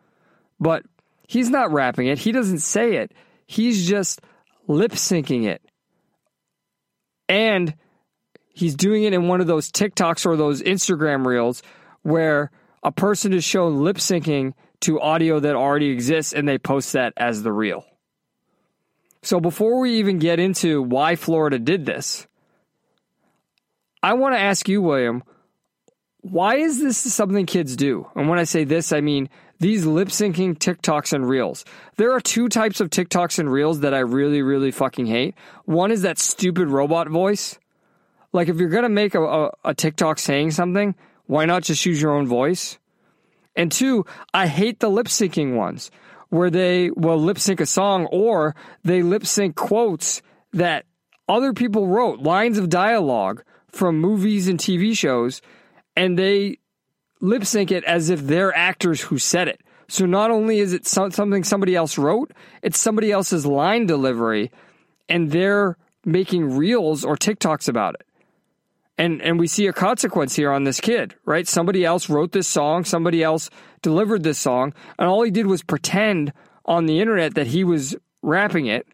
but 0.59 0.85
he's 1.33 1.49
not 1.49 1.73
rapping 1.73 2.09
it. 2.09 2.19
He 2.19 2.31
doesn't 2.31 2.59
say 2.59 2.97
it. 2.97 3.13
He's 3.47 3.89
just 3.89 4.21
lip 4.69 4.93
syncing 4.93 5.47
it. 5.47 5.63
And 7.27 7.75
he's 8.51 8.75
doing 8.75 9.05
it 9.05 9.15
in 9.15 9.29
one 9.29 9.41
of 9.41 9.47
those 9.47 9.73
TikToks 9.73 10.27
or 10.27 10.37
those 10.37 10.61
Instagram 10.63 11.27
reels 11.27 11.63
where 12.03 12.51
a 12.83 12.93
person 12.93 13.33
is 13.33 13.45
shown 13.45 13.83
lip 13.83 13.97
syncing 13.97 14.53
to 14.81 15.01
audio 15.01 15.41
that 15.41 15.57
already 15.57 15.89
exists 15.89 16.35
and 16.35 16.47
they 16.47 16.59
post 16.59 16.93
that 16.93 17.15
as 17.17 17.43
the 17.43 17.53
reel. 17.53 17.87
So 19.23 19.41
before 19.41 19.81
we 19.81 20.01
even 20.01 20.19
get 20.19 20.39
into 20.39 20.83
why 20.83 21.17
Florida 21.17 21.59
did 21.59 21.87
this, 21.87 22.27
I 24.03 24.15
want 24.15 24.35
to 24.35 24.41
ask 24.41 24.69
you, 24.69 24.83
William, 24.83 25.23
why 26.21 26.57
is 26.57 26.79
this 26.79 26.99
something 26.99 27.47
kids 27.47 27.75
do? 27.75 28.07
And 28.15 28.29
when 28.29 28.39
I 28.39 28.45
say 28.45 28.65
this, 28.65 28.93
I 28.93 29.01
mean 29.01 29.31
these 29.63 29.87
lip 29.87 30.09
syncing 30.09 30.59
TikToks 30.59 31.13
and 31.13 31.27
Reels. 31.27 31.65
There 31.97 32.13
are 32.13 32.21
two 32.21 32.49
types 32.49 32.81
of 32.81 32.91
TikToks 32.91 33.39
and 33.39 33.51
Reels 33.51 33.81
that 33.81 33.95
I 33.95 34.01
really, 34.01 34.43
really 34.43 34.73
fucking 34.73 35.07
hate. 35.07 35.37
One 35.65 35.93
is 35.93 36.03
that 36.03 36.19
stupid 36.19 36.69
robot 36.69 37.09
voice. 37.09 37.59
Like, 38.33 38.49
if 38.49 38.57
you're 38.57 38.69
going 38.69 38.83
to 38.83 38.89
make 38.89 39.15
a, 39.15 39.23
a, 39.23 39.51
a 39.65 39.75
TikTok 39.75 40.19
saying 40.19 40.51
something, 40.51 40.97
why 41.27 41.45
not 41.45 41.63
just 41.63 41.87
use 41.87 42.03
your 42.03 42.13
own 42.13 42.27
voice? 42.27 42.79
And 43.55 43.71
two, 43.71 44.05
I 44.35 44.49
hate 44.49 44.81
the 44.81 44.91
lip 44.91 45.07
syncing 45.07 45.55
ones 45.55 45.93
where 46.29 46.51
they 46.51 46.91
will 46.91 47.19
lip 47.19 47.39
sync 47.39 47.61
a 47.61 47.67
song 47.67 48.07
or 48.07 48.57
they 48.83 49.03
lip 49.03 49.25
sync 49.25 49.55
quotes 49.55 50.23
that 50.53 50.87
other 51.29 51.53
people 51.53 51.87
wrote, 51.87 52.19
lines 52.19 52.59
of 52.59 52.69
dialogue 52.69 53.45
from 53.69 54.01
movies 54.01 54.49
and 54.49 54.59
TV 54.59 54.97
shows, 54.97 55.41
and 55.95 56.19
they 56.19 56.59
lip 57.23 57.47
sync 57.47 57.71
it 57.71 57.85
as 57.85 58.11
if 58.11 58.21
they're 58.27 58.55
actors 58.55 59.01
who 59.01 59.17
said 59.17 59.49
it. 59.49 59.63
So 59.89 60.05
not 60.05 60.31
only 60.31 60.59
is 60.59 60.73
it 60.73 60.87
something 60.87 61.45
somebody 61.45 61.75
else 61.75 61.97
wrote, 61.97 62.33
it's 62.63 62.79
somebody 62.79 63.11
else's 63.11 63.47
line 63.47 63.87
delivery, 63.87 64.51
and 65.09 65.31
they're 65.31 65.77
making 66.05 66.57
reels 66.57 67.05
or 67.05 67.17
TikToks 67.17 67.69
about 67.69 67.95
it. 67.95 68.07
And 68.99 69.23
and 69.23 69.39
we 69.39 69.47
see 69.47 69.67
a 69.67 69.73
consequence 69.73 70.37
here 70.37 70.51
on 70.51 70.65
this 70.65 70.81
kid, 70.81 71.15
right? 71.25 71.49
Somebody 71.49 71.85
else 71.85 72.11
wrote 72.11 72.33
this 72.33 72.49
song, 72.49 72.85
somebody 72.85 73.23
else 73.23 73.49
delivered 73.81 74.23
this 74.23 74.39
song, 74.39 74.75
and 74.99 75.09
all 75.09 75.23
he 75.23 75.31
did 75.31 75.47
was 75.47 75.63
pretend 75.63 76.33
on 76.65 76.87
the 76.87 77.01
internet 77.01 77.35
that 77.35 77.49
he 77.49 77.65
was 77.65 77.97
rapping 78.23 78.67
it. 78.67 78.87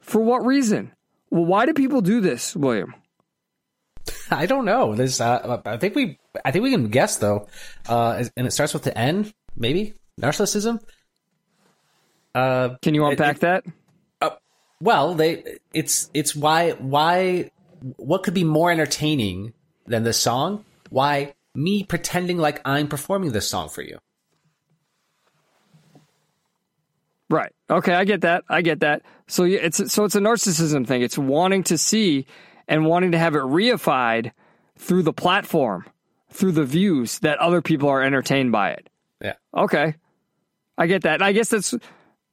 For 0.00 0.20
what 0.20 0.44
reason? 0.44 0.92
Well, 1.30 1.44
why 1.44 1.66
do 1.66 1.74
people 1.74 2.00
do 2.00 2.20
this, 2.20 2.56
William? 2.56 2.94
I 4.30 4.46
don't 4.46 4.64
know. 4.64 4.94
There's, 4.94 5.20
uh, 5.20 5.60
I 5.64 5.76
think 5.76 5.94
we, 5.94 6.18
I 6.44 6.50
think 6.50 6.62
we 6.62 6.70
can 6.70 6.88
guess 6.88 7.16
though. 7.16 7.48
Uh, 7.88 8.24
and 8.36 8.46
it 8.46 8.52
starts 8.52 8.74
with 8.74 8.82
the 8.82 8.96
N, 8.96 9.32
maybe 9.56 9.94
narcissism. 10.20 10.80
Uh, 12.34 12.76
can 12.82 12.94
you 12.94 13.04
unpack 13.06 13.36
it, 13.36 13.40
that? 13.40 13.64
Uh, 14.20 14.30
well, 14.80 15.14
they, 15.14 15.58
it's, 15.72 16.10
it's 16.14 16.36
why, 16.36 16.72
why, 16.72 17.50
what 17.96 18.22
could 18.22 18.34
be 18.34 18.44
more 18.44 18.70
entertaining 18.70 19.52
than 19.86 20.04
this 20.04 20.18
song? 20.18 20.64
Why 20.90 21.34
me 21.54 21.82
pretending 21.82 22.38
like 22.38 22.60
I'm 22.64 22.88
performing 22.88 23.32
this 23.32 23.48
song 23.48 23.68
for 23.68 23.82
you? 23.82 23.98
Right. 27.30 27.52
Okay, 27.70 27.94
I 27.94 28.04
get 28.04 28.22
that. 28.22 28.42
I 28.48 28.60
get 28.60 28.80
that. 28.80 29.02
So 29.28 29.44
it's 29.44 29.92
so 29.92 30.04
it's 30.04 30.16
a 30.16 30.20
narcissism 30.20 30.84
thing. 30.84 31.02
It's 31.02 31.16
wanting 31.16 31.62
to 31.64 31.78
see 31.78 32.26
and 32.70 32.86
wanting 32.86 33.12
to 33.12 33.18
have 33.18 33.34
it 33.34 33.42
reified 33.42 34.30
through 34.78 35.02
the 35.02 35.12
platform, 35.12 35.84
through 36.30 36.52
the 36.52 36.64
views 36.64 37.18
that 37.18 37.38
other 37.38 37.60
people 37.60 37.88
are 37.88 38.02
entertained 38.02 38.52
by 38.52 38.70
it. 38.70 38.88
Yeah. 39.20 39.34
Okay. 39.54 39.96
I 40.78 40.86
get 40.86 41.02
that. 41.02 41.14
And 41.14 41.24
I 41.24 41.32
guess 41.32 41.50
that's 41.50 41.74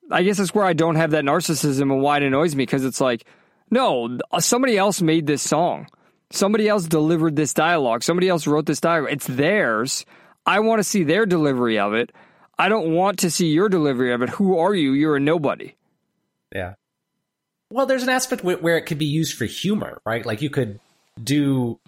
I 0.10 0.24
guess 0.24 0.38
that's 0.38 0.56
where 0.56 0.64
I 0.64 0.72
don't 0.72 0.96
have 0.96 1.12
that 1.12 1.26
narcissism 1.26 1.92
and 1.92 2.02
why 2.02 2.18
it 2.18 2.24
annoys 2.24 2.56
me 2.56 2.64
because 2.64 2.86
it's 2.86 3.02
like, 3.02 3.26
no, 3.70 4.18
uh, 4.32 4.40
somebody 4.40 4.78
else 4.78 5.02
made 5.02 5.28
this 5.28 5.42
song. 5.42 5.88
Somebody 6.30 6.70
else 6.70 6.86
delivered 6.86 7.36
this 7.36 7.54
dialogue. 7.54 8.04
Somebody 8.04 8.30
else 8.30 8.48
wrote 8.48 8.66
this 8.66 8.80
dialogue. 8.80 9.12
It's 9.12 9.28
theirs. 9.28 10.06
I 10.46 10.60
want 10.60 10.80
to 10.80 10.84
see 10.84 11.04
their 11.04 11.26
delivery 11.26 11.80
of 11.80 11.94
it. 11.94 12.14
I 12.60 12.70
don't 12.70 12.94
want 12.94 13.20
to 13.20 13.32
see 13.32 13.48
your 13.48 13.70
delivery 13.70 14.14
of 14.14 14.22
it. 14.22 14.30
Who 14.30 14.58
are 14.58 14.74
you? 14.74 14.94
You're 14.94 15.18
a 15.18 15.20
nobody. 15.20 15.76
Yeah. 16.54 16.76
Well, 17.70 17.86
there's 17.86 18.04
an 18.04 18.10
aspect 18.10 18.44
where 18.44 18.78
it 18.78 18.86
could 18.86 18.98
be 18.98 19.06
used 19.06 19.38
for 19.38 19.46
humor, 19.46 20.02
right? 20.06 20.26
Like 20.26 20.42
you 20.42 20.50
could 20.50 20.80
do, 21.22 21.80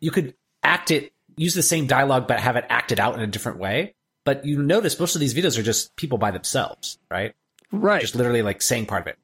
you 0.00 0.10
could 0.10 0.34
act 0.62 0.90
it, 0.90 1.12
use 1.36 1.54
the 1.54 1.62
same 1.62 1.86
dialogue, 1.86 2.28
but 2.28 2.38
have 2.38 2.56
it 2.56 2.64
acted 2.68 3.00
out 3.00 3.14
in 3.14 3.20
a 3.20 3.26
different 3.26 3.58
way. 3.58 3.94
But 4.24 4.44
you 4.44 4.62
notice 4.62 4.98
most 4.98 5.16
of 5.16 5.20
these 5.20 5.34
videos 5.34 5.58
are 5.58 5.62
just 5.62 5.94
people 5.96 6.18
by 6.18 6.30
themselves, 6.30 6.98
right? 7.10 7.34
Right. 7.72 8.00
Just 8.00 8.14
literally 8.14 8.42
like 8.42 8.62
saying 8.62 8.86
part 8.86 9.02
of 9.02 9.06
it. 9.08 9.18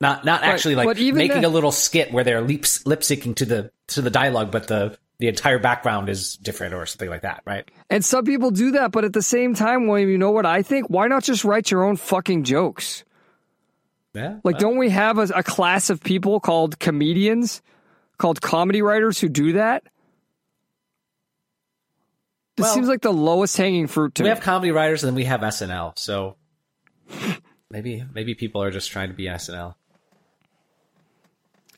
Not 0.00 0.24
not 0.24 0.42
right. 0.42 0.50
actually 0.50 0.74
like 0.74 0.88
making 0.96 1.28
that- 1.28 1.44
a 1.44 1.48
little 1.48 1.72
skit 1.72 2.12
where 2.12 2.24
they're 2.24 2.40
lip 2.40 2.66
lip 2.84 3.00
syncing 3.00 3.34
to 3.36 3.44
the 3.44 3.70
to 3.88 4.02
the 4.02 4.10
dialogue, 4.10 4.50
but 4.50 4.68
the 4.68 4.98
the 5.18 5.28
entire 5.28 5.58
background 5.58 6.10
is 6.10 6.36
different 6.36 6.74
or 6.74 6.84
something 6.84 7.08
like 7.08 7.22
that, 7.22 7.42
right? 7.46 7.70
And 7.88 8.04
some 8.04 8.24
people 8.24 8.50
do 8.50 8.72
that, 8.72 8.92
but 8.92 9.04
at 9.04 9.14
the 9.14 9.22
same 9.22 9.54
time, 9.54 9.86
William, 9.86 10.10
you 10.10 10.18
know 10.18 10.30
what 10.30 10.44
I 10.44 10.60
think? 10.60 10.90
Why 10.90 11.06
not 11.06 11.24
just 11.24 11.44
write 11.44 11.70
your 11.70 11.84
own 11.84 11.96
fucking 11.96 12.44
jokes? 12.44 13.04
Yeah. 14.16 14.38
Like, 14.44 14.58
don't 14.58 14.78
we 14.78 14.88
have 14.88 15.18
a, 15.18 15.24
a 15.34 15.42
class 15.42 15.90
of 15.90 16.02
people 16.02 16.40
called 16.40 16.78
comedians, 16.78 17.60
called 18.16 18.40
comedy 18.40 18.80
writers 18.80 19.20
who 19.20 19.28
do 19.28 19.52
that? 19.52 19.82
This 22.56 22.64
well, 22.64 22.74
seems 22.74 22.88
like 22.88 23.02
the 23.02 23.12
lowest 23.12 23.54
hanging 23.58 23.86
fruit 23.86 24.14
to 24.14 24.22
we 24.22 24.30
me. 24.30 24.34
have 24.34 24.40
comedy 24.40 24.72
writers 24.72 25.04
and 25.04 25.08
then 25.08 25.14
we 25.14 25.24
have 25.24 25.42
SNL. 25.42 25.98
So 25.98 26.36
maybe 27.70 28.02
maybe 28.14 28.34
people 28.34 28.62
are 28.62 28.70
just 28.70 28.90
trying 28.90 29.08
to 29.08 29.14
be 29.14 29.24
SNL. 29.24 29.74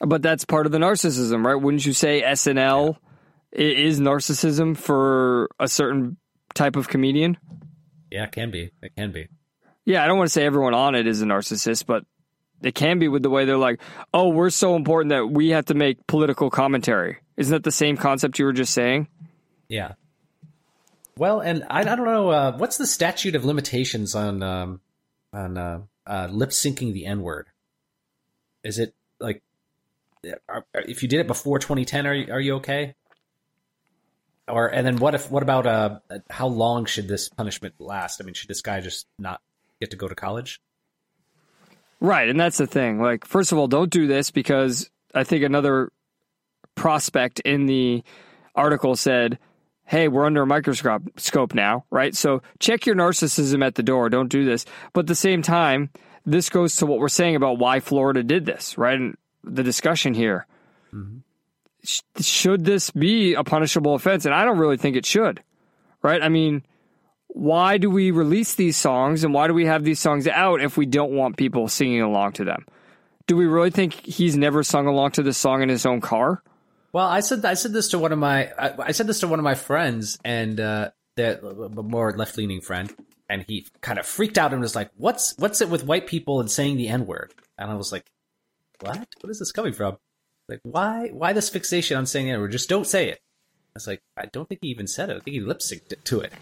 But 0.00 0.22
that's 0.22 0.44
part 0.44 0.66
of 0.66 0.70
the 0.70 0.78
narcissism, 0.78 1.44
right? 1.44 1.56
Wouldn't 1.56 1.84
you 1.84 1.92
say 1.92 2.22
SNL 2.22 2.96
yeah. 3.52 3.58
is 3.58 3.98
narcissism 3.98 4.76
for 4.76 5.48
a 5.58 5.66
certain 5.66 6.16
type 6.54 6.76
of 6.76 6.86
comedian? 6.86 7.36
Yeah, 8.12 8.24
it 8.24 8.32
can 8.32 8.52
be. 8.52 8.70
It 8.80 8.94
can 8.96 9.10
be. 9.10 9.26
Yeah, 9.84 10.04
I 10.04 10.06
don't 10.06 10.18
want 10.18 10.28
to 10.28 10.32
say 10.32 10.44
everyone 10.44 10.74
on 10.74 10.94
it 10.94 11.08
is 11.08 11.20
a 11.22 11.24
narcissist, 11.24 11.86
but 11.86 12.04
it 12.62 12.74
can 12.74 12.98
be 12.98 13.08
with 13.08 13.22
the 13.22 13.30
way 13.30 13.44
they're 13.44 13.56
like, 13.56 13.80
oh, 14.12 14.28
we're 14.28 14.50
so 14.50 14.76
important 14.76 15.10
that 15.10 15.26
we 15.26 15.50
have 15.50 15.66
to 15.66 15.74
make 15.74 16.06
political 16.06 16.50
commentary. 16.50 17.18
Isn't 17.36 17.52
that 17.52 17.64
the 17.64 17.72
same 17.72 17.96
concept 17.96 18.38
you 18.38 18.44
were 18.44 18.52
just 18.52 18.74
saying? 18.74 19.08
Yeah. 19.68 19.92
Well, 21.16 21.40
and 21.40 21.64
I, 21.68 21.80
I 21.80 21.84
don't 21.96 22.04
know 22.04 22.30
uh, 22.30 22.56
what's 22.56 22.78
the 22.78 22.86
statute 22.86 23.34
of 23.34 23.44
limitations 23.44 24.14
on 24.14 24.42
um, 24.42 24.80
on 25.32 25.58
uh, 25.58 25.80
uh, 26.06 26.28
lip 26.30 26.50
syncing 26.50 26.92
the 26.92 27.06
N 27.06 27.22
word. 27.22 27.48
Is 28.62 28.78
it 28.78 28.94
like 29.20 29.42
are, 30.48 30.64
if 30.74 31.02
you 31.02 31.08
did 31.08 31.20
it 31.20 31.26
before 31.26 31.58
2010, 31.58 32.06
are 32.06 32.14
you, 32.14 32.32
are 32.32 32.40
you 32.40 32.54
okay? 32.56 32.94
Or 34.46 34.68
and 34.68 34.86
then 34.86 34.96
what 34.96 35.14
if 35.14 35.30
what 35.30 35.42
about 35.42 35.66
uh 35.66 35.98
how 36.30 36.46
long 36.46 36.86
should 36.86 37.06
this 37.06 37.28
punishment 37.28 37.74
last? 37.78 38.20
I 38.20 38.24
mean, 38.24 38.34
should 38.34 38.48
this 38.48 38.62
guy 38.62 38.80
just 38.80 39.06
not 39.18 39.42
get 39.80 39.90
to 39.90 39.96
go 39.96 40.08
to 40.08 40.14
college? 40.14 40.60
Right, 42.00 42.28
and 42.28 42.38
that's 42.38 42.58
the 42.58 42.66
thing. 42.66 43.00
Like, 43.00 43.24
first 43.24 43.50
of 43.52 43.58
all, 43.58 43.66
don't 43.66 43.90
do 43.90 44.06
this 44.06 44.30
because 44.30 44.90
I 45.14 45.24
think 45.24 45.42
another 45.42 45.90
prospect 46.74 47.40
in 47.40 47.66
the 47.66 48.04
article 48.54 48.94
said, 48.94 49.38
"Hey, 49.84 50.06
we're 50.06 50.26
under 50.26 50.42
a 50.42 50.46
microscope 50.46 51.02
scope 51.16 51.54
now, 51.54 51.84
right? 51.90 52.14
So 52.14 52.42
check 52.60 52.86
your 52.86 52.94
narcissism 52.94 53.64
at 53.64 53.74
the 53.74 53.82
door. 53.82 54.08
Don't 54.08 54.28
do 54.28 54.44
this." 54.44 54.64
But 54.92 55.00
at 55.00 55.06
the 55.08 55.14
same 55.16 55.42
time, 55.42 55.90
this 56.24 56.48
goes 56.48 56.76
to 56.76 56.86
what 56.86 57.00
we're 57.00 57.08
saying 57.08 57.34
about 57.34 57.58
why 57.58 57.80
Florida 57.80 58.22
did 58.22 58.46
this, 58.46 58.78
right? 58.78 58.98
And 58.98 59.16
the 59.42 59.62
discussion 59.62 60.14
here. 60.14 60.46
Mm-hmm. 60.94 61.18
Should 62.20 62.64
this 62.64 62.90
be 62.90 63.34
a 63.34 63.44
punishable 63.44 63.94
offense? 63.94 64.24
And 64.24 64.34
I 64.34 64.44
don't 64.44 64.58
really 64.58 64.76
think 64.76 64.96
it 64.96 65.06
should, 65.06 65.42
right? 66.02 66.22
I 66.22 66.28
mean, 66.28 66.64
why 67.38 67.78
do 67.78 67.88
we 67.88 68.10
release 68.10 68.54
these 68.54 68.76
songs 68.76 69.22
and 69.22 69.32
why 69.32 69.46
do 69.46 69.54
we 69.54 69.64
have 69.66 69.84
these 69.84 70.00
songs 70.00 70.26
out 70.26 70.60
if 70.60 70.76
we 70.76 70.86
don't 70.86 71.12
want 71.12 71.36
people 71.36 71.68
singing 71.68 72.02
along 72.02 72.32
to 72.32 72.44
them? 72.44 72.66
Do 73.28 73.36
we 73.36 73.46
really 73.46 73.70
think 73.70 73.94
he's 74.04 74.36
never 74.36 74.64
sung 74.64 74.88
along 74.88 75.12
to 75.12 75.22
this 75.22 75.38
song 75.38 75.62
in 75.62 75.68
his 75.68 75.86
own 75.86 76.00
car? 76.00 76.42
Well, 76.92 77.06
I 77.06 77.20
said 77.20 77.44
I 77.44 77.54
said 77.54 77.72
this 77.72 77.90
to 77.90 77.98
one 77.98 78.10
of 78.10 78.18
my 78.18 78.50
I, 78.58 78.74
I 78.86 78.92
said 78.92 79.06
this 79.06 79.20
to 79.20 79.28
one 79.28 79.38
of 79.38 79.44
my 79.44 79.54
friends 79.54 80.18
and 80.24 80.58
uh, 80.58 80.90
the 81.14 81.84
more 81.86 82.12
left 82.16 82.36
leaning 82.36 82.60
friend, 82.60 82.92
and 83.28 83.44
he 83.46 83.68
kind 83.82 84.00
of 84.00 84.06
freaked 84.06 84.36
out 84.36 84.52
and 84.52 84.60
was 84.60 84.74
like, 84.74 84.90
"What's 84.96 85.38
what's 85.38 85.60
it 85.60 85.68
with 85.68 85.84
white 85.84 86.08
people 86.08 86.40
and 86.40 86.50
saying 86.50 86.76
the 86.76 86.88
n 86.88 87.06
word?" 87.06 87.34
And 87.56 87.70
I 87.70 87.76
was 87.76 87.92
like, 87.92 88.10
"What? 88.80 89.06
What 89.20 89.30
is 89.30 89.38
this 89.38 89.52
coming 89.52 89.74
from? 89.74 89.98
Like, 90.48 90.60
why 90.64 91.10
why 91.12 91.34
this 91.34 91.50
fixation 91.50 91.96
on 91.96 92.06
saying 92.06 92.26
the 92.26 92.32
n 92.32 92.40
word? 92.40 92.50
Just 92.50 92.68
don't 92.68 92.86
say 92.86 93.10
it." 93.10 93.20
I 93.20 93.74
was 93.74 93.86
like, 93.86 94.02
I 94.16 94.26
don't 94.26 94.48
think 94.48 94.60
he 94.62 94.70
even 94.70 94.88
said 94.88 95.10
it. 95.10 95.18
I 95.18 95.20
think 95.20 95.34
he 95.34 95.40
lip 95.40 95.58
synced 95.58 96.02
to 96.02 96.20
it. 96.20 96.32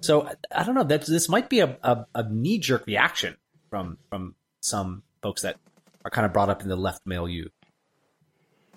So 0.00 0.28
I, 0.54 0.64
don't 0.64 0.74
know. 0.74 0.84
That 0.84 1.06
this 1.06 1.28
might 1.28 1.48
be 1.48 1.60
a, 1.60 1.76
a, 1.82 2.06
a 2.14 2.28
knee 2.30 2.58
jerk 2.58 2.86
reaction 2.86 3.36
from 3.70 3.98
from 4.10 4.34
some 4.60 5.02
folks 5.22 5.42
that 5.42 5.56
are 6.04 6.10
kind 6.10 6.24
of 6.26 6.32
brought 6.32 6.48
up 6.48 6.62
in 6.62 6.68
the 6.68 6.76
left 6.76 7.06
male 7.06 7.22
milieu. 7.22 7.48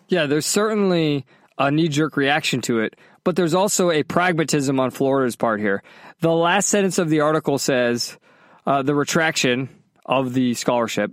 Yeah, 0.07 0.25
there's 0.25 0.45
certainly 0.45 1.25
a 1.57 1.71
knee 1.71 1.87
jerk 1.87 2.17
reaction 2.17 2.61
to 2.61 2.79
it, 2.79 2.95
but 3.23 3.35
there's 3.35 3.53
also 3.53 3.91
a 3.91 4.03
pragmatism 4.03 4.79
on 4.79 4.91
Florida's 4.91 5.35
part 5.35 5.59
here. 5.59 5.83
The 6.19 6.33
last 6.33 6.69
sentence 6.69 6.97
of 6.97 7.09
the 7.09 7.21
article 7.21 7.57
says 7.57 8.17
uh, 8.65 8.81
the 8.81 8.95
retraction 8.95 9.69
of 10.05 10.33
the 10.33 10.53
scholarship 10.55 11.11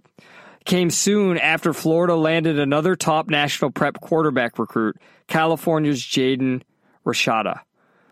came 0.65 0.91
soon 0.91 1.39
after 1.39 1.73
Florida 1.73 2.15
landed 2.15 2.59
another 2.59 2.97
top 2.97 3.31
national 3.31 3.71
prep 3.71 4.01
quarterback 4.01 4.59
recruit, 4.59 4.97
California's 5.27 6.03
Jaden 6.03 6.63
Rashada. 7.07 7.61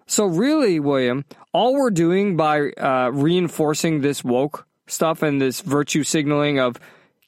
So, 0.07 0.27
really, 0.27 0.79
William, 0.79 1.25
all 1.53 1.75
we're 1.75 1.91
doing 1.91 2.37
by 2.37 2.71
uh, 2.71 3.11
reinforcing 3.13 4.01
this 4.01 4.23
woke 4.23 4.67
stuff 4.87 5.23
and 5.23 5.41
this 5.41 5.61
virtue 5.61 6.05
signaling 6.05 6.61
of 6.61 6.77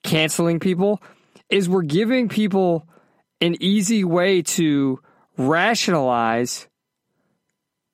canceling 0.02 0.60
people 0.60 1.02
is 1.48 1.68
we're 1.68 1.82
giving 1.82 2.28
people 2.28 2.86
an 3.40 3.56
easy 3.60 4.04
way 4.04 4.42
to 4.42 5.00
rationalize 5.36 6.68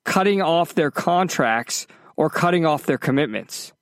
cutting 0.03 0.41
off 0.41 0.75
their 0.75 0.91
contracts 0.91 1.87
or 2.15 2.29
cutting 2.29 2.65
off 2.65 2.85
their 2.85 2.97
commitments. 2.97 3.73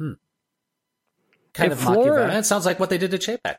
Hmm. 0.00 0.12
Kind 1.52 1.72
of 1.72 1.80
Florida, 1.80 2.38
It 2.38 2.44
sounds 2.44 2.66
like 2.66 2.80
what 2.80 2.90
they 2.90 2.98
did 2.98 3.10
to 3.10 3.18
Chapek. 3.18 3.56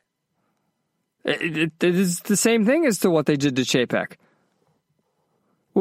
Uh, 1.26 1.32
it, 1.32 1.58
it, 1.58 1.72
it 1.84 1.96
is 1.96 2.20
the 2.22 2.38
same 2.38 2.66
thing 2.66 2.86
as 2.86 3.00
to 3.00 3.10
what 3.10 3.26
they 3.26 3.36
did 3.36 3.56
to 3.56 3.64
Chapek. 3.64 4.14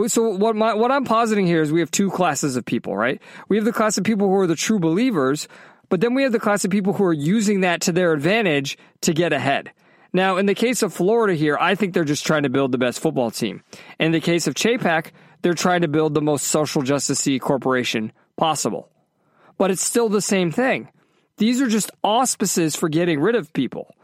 So 0.06 0.36
what 0.36 0.54
my, 0.54 0.74
what 0.74 0.92
I'm 0.92 1.04
positing 1.04 1.46
here 1.46 1.60
is 1.60 1.72
we 1.72 1.80
have 1.80 1.90
two 1.90 2.10
classes 2.10 2.56
of 2.56 2.64
people, 2.64 2.96
right? 2.96 3.20
We 3.48 3.56
have 3.56 3.64
the 3.64 3.72
class 3.72 3.98
of 3.98 4.04
people 4.04 4.28
who 4.28 4.36
are 4.36 4.46
the 4.46 4.54
true 4.54 4.78
believers, 4.78 5.48
but 5.88 6.00
then 6.00 6.14
we 6.14 6.22
have 6.22 6.32
the 6.32 6.38
class 6.38 6.64
of 6.64 6.70
people 6.70 6.92
who 6.92 7.04
are 7.04 7.12
using 7.12 7.62
that 7.62 7.80
to 7.82 7.92
their 7.92 8.12
advantage 8.12 8.78
to 9.00 9.12
get 9.12 9.32
ahead. 9.32 9.72
Now, 10.12 10.36
in 10.36 10.46
the 10.46 10.54
case 10.54 10.82
of 10.82 10.92
Florida 10.92 11.34
here, 11.34 11.58
I 11.60 11.74
think 11.74 11.94
they're 11.94 12.04
just 12.04 12.26
trying 12.26 12.44
to 12.44 12.48
build 12.48 12.72
the 12.72 12.78
best 12.78 13.00
football 13.00 13.30
team. 13.30 13.62
In 13.98 14.12
the 14.12 14.20
case 14.20 14.46
of 14.46 14.54
Chapek, 14.54 15.10
they're 15.42 15.54
trying 15.54 15.82
to 15.82 15.88
build 15.88 16.14
the 16.14 16.22
most 16.22 16.46
social 16.46 16.82
justice 16.82 17.26
corporation 17.40 18.12
possible. 18.36 18.88
But 19.56 19.70
it's 19.70 19.82
still 19.82 20.08
the 20.08 20.22
same 20.22 20.50
thing. 20.50 20.88
These 21.36 21.60
are 21.60 21.68
just 21.68 21.90
auspices 22.02 22.74
for 22.76 22.88
getting 22.88 23.20
rid 23.20 23.34
of 23.34 23.52
people. 23.52 23.94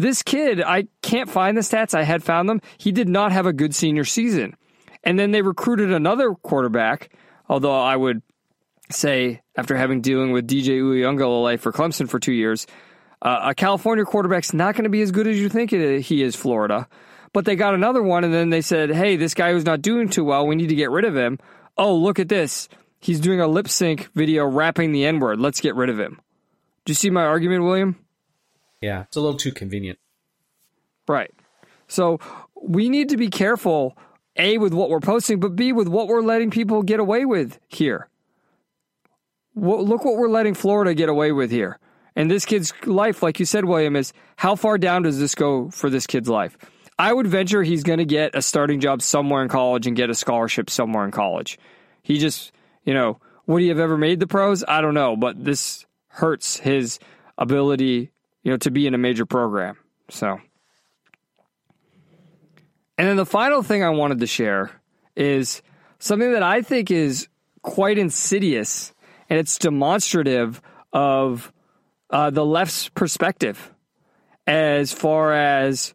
This 0.00 0.22
kid, 0.22 0.62
I 0.62 0.88
can't 1.02 1.28
find 1.28 1.58
the 1.58 1.60
stats. 1.60 1.92
I 1.92 2.04
had 2.04 2.22
found 2.22 2.48
them. 2.48 2.62
He 2.78 2.90
did 2.90 3.06
not 3.06 3.32
have 3.32 3.44
a 3.44 3.52
good 3.52 3.74
senior 3.74 4.06
season. 4.06 4.56
And 5.04 5.18
then 5.18 5.30
they 5.30 5.42
recruited 5.42 5.92
another 5.92 6.32
quarterback, 6.32 7.10
although 7.50 7.78
I 7.78 7.96
would 7.96 8.22
say, 8.90 9.42
after 9.56 9.76
having 9.76 10.00
dealing 10.00 10.32
with 10.32 10.48
DJ 10.48 10.80
Uiagalelei 10.80 11.60
for 11.60 11.70
Clemson 11.70 12.08
for 12.08 12.18
two 12.18 12.32
years, 12.32 12.66
uh, 13.20 13.40
a 13.50 13.54
California 13.54 14.06
quarterback's 14.06 14.54
not 14.54 14.74
going 14.74 14.84
to 14.84 14.88
be 14.90 15.02
as 15.02 15.10
good 15.10 15.26
as 15.26 15.38
you 15.38 15.50
think 15.50 15.70
it, 15.74 16.00
he 16.00 16.22
is, 16.22 16.34
Florida. 16.34 16.88
But 17.34 17.44
they 17.44 17.54
got 17.54 17.74
another 17.74 18.02
one, 18.02 18.24
and 18.24 18.32
then 18.32 18.48
they 18.48 18.62
said, 18.62 18.90
hey, 18.90 19.16
this 19.16 19.34
guy 19.34 19.52
who's 19.52 19.66
not 19.66 19.82
doing 19.82 20.08
too 20.08 20.24
well, 20.24 20.46
we 20.46 20.56
need 20.56 20.70
to 20.70 20.74
get 20.74 20.90
rid 20.90 21.04
of 21.04 21.14
him. 21.14 21.38
Oh, 21.76 21.94
look 21.94 22.18
at 22.18 22.30
this. 22.30 22.70
He's 23.00 23.20
doing 23.20 23.42
a 23.42 23.46
lip 23.46 23.68
sync 23.68 24.08
video 24.14 24.46
rapping 24.46 24.92
the 24.92 25.04
N 25.04 25.18
word. 25.18 25.40
Let's 25.40 25.60
get 25.60 25.74
rid 25.74 25.90
of 25.90 26.00
him. 26.00 26.18
Do 26.86 26.92
you 26.92 26.94
see 26.94 27.10
my 27.10 27.26
argument, 27.26 27.64
William? 27.64 27.96
Yeah, 28.80 29.02
it's 29.02 29.16
a 29.16 29.20
little 29.20 29.38
too 29.38 29.52
convenient. 29.52 29.98
Right. 31.06 31.32
So 31.88 32.20
we 32.60 32.88
need 32.88 33.08
to 33.10 33.16
be 33.16 33.28
careful 33.28 33.96
a, 34.36 34.58
with 34.58 34.72
what 34.72 34.90
we're 34.90 35.00
posting, 35.00 35.40
but 35.40 35.56
B, 35.56 35.72
with 35.72 35.88
what 35.88 36.08
we're 36.08 36.22
letting 36.22 36.50
people 36.50 36.82
get 36.82 37.00
away 37.00 37.24
with 37.24 37.58
here. 37.68 38.08
Well, 39.54 39.84
look 39.84 40.04
what 40.04 40.16
we're 40.16 40.28
letting 40.28 40.54
Florida 40.54 40.94
get 40.94 41.08
away 41.08 41.32
with 41.32 41.50
here. 41.50 41.78
And 42.16 42.30
this 42.30 42.44
kid's 42.44 42.72
life, 42.86 43.22
like 43.22 43.38
you 43.38 43.46
said, 43.46 43.64
William, 43.64 43.96
is 43.96 44.12
how 44.36 44.54
far 44.54 44.78
down 44.78 45.02
does 45.02 45.18
this 45.18 45.34
go 45.34 45.70
for 45.70 45.90
this 45.90 46.06
kid's 46.06 46.28
life? 46.28 46.56
I 46.98 47.12
would 47.12 47.26
venture 47.26 47.62
he's 47.62 47.82
going 47.82 47.98
to 47.98 48.04
get 48.04 48.34
a 48.34 48.42
starting 48.42 48.80
job 48.80 49.02
somewhere 49.02 49.42
in 49.42 49.48
college 49.48 49.86
and 49.86 49.96
get 49.96 50.10
a 50.10 50.14
scholarship 50.14 50.70
somewhere 50.70 51.04
in 51.04 51.10
college. 51.10 51.58
He 52.02 52.18
just, 52.18 52.52
you 52.84 52.94
know, 52.94 53.18
would 53.46 53.62
he 53.62 53.68
have 53.68 53.78
ever 53.78 53.96
made 53.96 54.20
the 54.20 54.26
pros? 54.26 54.64
I 54.66 54.80
don't 54.80 54.94
know, 54.94 55.16
but 55.16 55.42
this 55.42 55.86
hurts 56.08 56.58
his 56.58 56.98
ability, 57.38 58.10
you 58.42 58.50
know, 58.50 58.56
to 58.58 58.70
be 58.70 58.86
in 58.86 58.94
a 58.94 58.98
major 58.98 59.26
program. 59.26 59.76
So. 60.08 60.38
And 62.98 63.08
then 63.08 63.16
the 63.16 63.26
final 63.26 63.62
thing 63.62 63.82
I 63.82 63.90
wanted 63.90 64.20
to 64.20 64.26
share 64.26 64.70
is 65.16 65.62
something 65.98 66.32
that 66.32 66.42
I 66.42 66.62
think 66.62 66.90
is 66.90 67.28
quite 67.62 67.98
insidious 67.98 68.92
and 69.28 69.38
it's 69.38 69.58
demonstrative 69.58 70.60
of 70.92 71.52
uh, 72.10 72.30
the 72.30 72.44
left's 72.44 72.88
perspective 72.88 73.72
as 74.46 74.92
far 74.92 75.32
as 75.32 75.94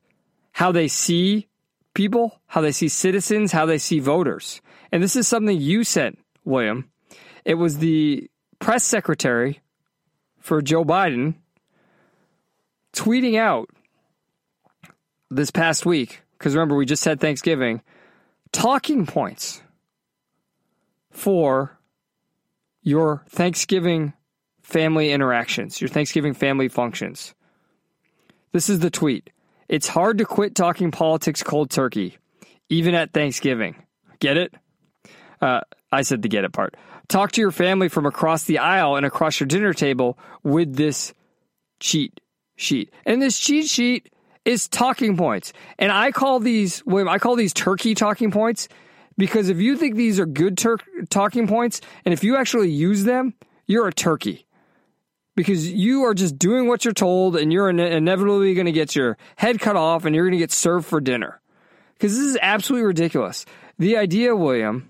how 0.51 0.71
they 0.71 0.87
see 0.87 1.47
people, 1.93 2.39
how 2.47 2.61
they 2.61 2.71
see 2.71 2.87
citizens, 2.87 3.51
how 3.51 3.65
they 3.65 3.77
see 3.77 3.99
voters. 3.99 4.61
And 4.91 5.03
this 5.03 5.15
is 5.15 5.27
something 5.27 5.59
you 5.59 5.83
sent, 5.83 6.17
William. 6.45 6.89
It 7.43 7.55
was 7.55 7.79
the 7.79 8.29
press 8.59 8.83
secretary 8.83 9.59
for 10.39 10.61
Joe 10.61 10.85
Biden 10.85 11.35
tweeting 12.95 13.37
out 13.37 13.69
this 15.29 15.51
past 15.51 15.85
week 15.85 16.21
because 16.37 16.55
remember, 16.55 16.75
we 16.75 16.85
just 16.85 17.05
had 17.05 17.19
Thanksgiving, 17.19 17.81
talking 18.51 19.05
points 19.05 19.61
for 21.11 21.77
your 22.83 23.23
Thanksgiving 23.29 24.13
family 24.61 25.11
interactions, 25.11 25.79
your 25.81 25.87
Thanksgiving 25.87 26.33
family 26.33 26.67
functions. 26.67 27.33
This 28.51 28.69
is 28.69 28.79
the 28.79 28.89
tweet. 28.89 29.29
It's 29.67 29.87
hard 29.87 30.19
to 30.19 30.25
quit 30.25 30.55
talking 30.55 30.91
politics 30.91 31.41
cold 31.41 31.71
turkey, 31.71 32.17
even 32.69 32.93
at 32.93 33.13
Thanksgiving. 33.13 33.75
Get 34.19 34.37
it? 34.37 34.53
Uh, 35.41 35.61
I 35.91 36.03
said 36.03 36.21
the 36.21 36.29
get 36.29 36.43
it 36.43 36.53
part. 36.53 36.75
Talk 37.07 37.31
to 37.33 37.41
your 37.41 37.51
family 37.51 37.89
from 37.89 38.05
across 38.05 38.43
the 38.43 38.59
aisle 38.59 38.95
and 38.95 39.05
across 39.05 39.39
your 39.39 39.47
dinner 39.47 39.73
table 39.73 40.17
with 40.43 40.75
this 40.75 41.13
cheat 41.79 42.19
sheet. 42.55 42.93
And 43.05 43.21
this 43.21 43.39
cheat 43.39 43.67
sheet 43.67 44.11
is 44.43 44.67
talking 44.67 45.17
points. 45.17 45.53
And 45.79 45.91
I 45.91 46.11
call 46.11 46.39
these, 46.39 46.85
William, 46.85 47.09
I 47.09 47.19
call 47.19 47.35
these 47.35 47.53
turkey 47.53 47.95
talking 47.95 48.31
points 48.31 48.67
because 49.17 49.49
if 49.49 49.59
you 49.59 49.77
think 49.77 49.95
these 49.95 50.19
are 50.19 50.25
good 50.25 50.57
tur- 50.57 50.77
talking 51.09 51.47
points 51.47 51.81
and 52.05 52.13
if 52.13 52.23
you 52.23 52.37
actually 52.37 52.69
use 52.69 53.03
them, 53.03 53.33
you're 53.65 53.87
a 53.87 53.93
turkey. 53.93 54.45
Because 55.35 55.69
you 55.69 56.03
are 56.05 56.13
just 56.13 56.39
doing 56.39 56.67
what 56.67 56.85
you're 56.85 56.93
told 56.93 57.35
and 57.35 57.51
you're 57.51 57.69
inevitably 57.69 58.53
going 58.53 58.67
to 58.67 58.71
get 58.71 58.95
your 58.95 59.17
head 59.35 59.59
cut 59.59 59.75
off 59.75 60.05
and 60.05 60.15
you're 60.15 60.23
going 60.23 60.31
to 60.31 60.37
get 60.37 60.51
served 60.51 60.85
for 60.85 61.01
dinner. 61.01 61.41
Because 61.93 62.15
this 62.15 62.25
is 62.25 62.37
absolutely 62.41 62.85
ridiculous. 62.85 63.45
The 63.77 63.97
idea, 63.97 64.33
William, 64.33 64.89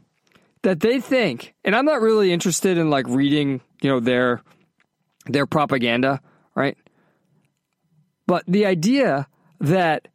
that 0.62 0.82
they 0.82 1.00
think, 1.00 1.56
and 1.64 1.76
I'm 1.76 1.86
not 1.86 2.00
really 2.00 2.32
interested 2.32 2.78
in 2.78 2.92
like 2.92 3.08
reading, 3.08 3.62
you 3.82 3.90
know, 3.90 4.00
their 4.00 4.44
their 5.26 5.46
propaganda? 5.46 6.22
But 8.28 8.44
the 8.48 8.66
idea 8.66 9.28
that 9.60 10.08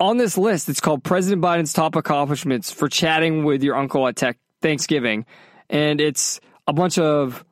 on 0.00 0.16
this 0.16 0.38
list, 0.38 0.68
it's 0.68 0.80
called 0.80 1.02
President 1.02 1.42
Biden's 1.42 1.72
top 1.72 1.96
accomplishments 1.96 2.70
for 2.70 2.88
chatting 2.88 3.44
with 3.44 3.62
your 3.62 3.76
uncle 3.76 4.06
at 4.06 4.16
tech 4.16 4.38
Thanksgiving. 4.62 5.26
And 5.70 6.00
it's 6.00 6.40
a 6.66 6.72
bunch 6.72 6.98
of 6.98 7.44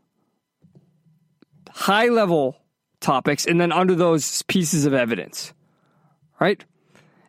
high 1.71 2.09
level 2.09 2.57
topics 3.01 3.47
and 3.47 3.61
then 3.61 3.73
under 3.73 3.95
those 3.95 4.43
pieces 4.43 4.87
of 4.87 4.95
evidence. 4.95 5.53
Right? 6.41 6.65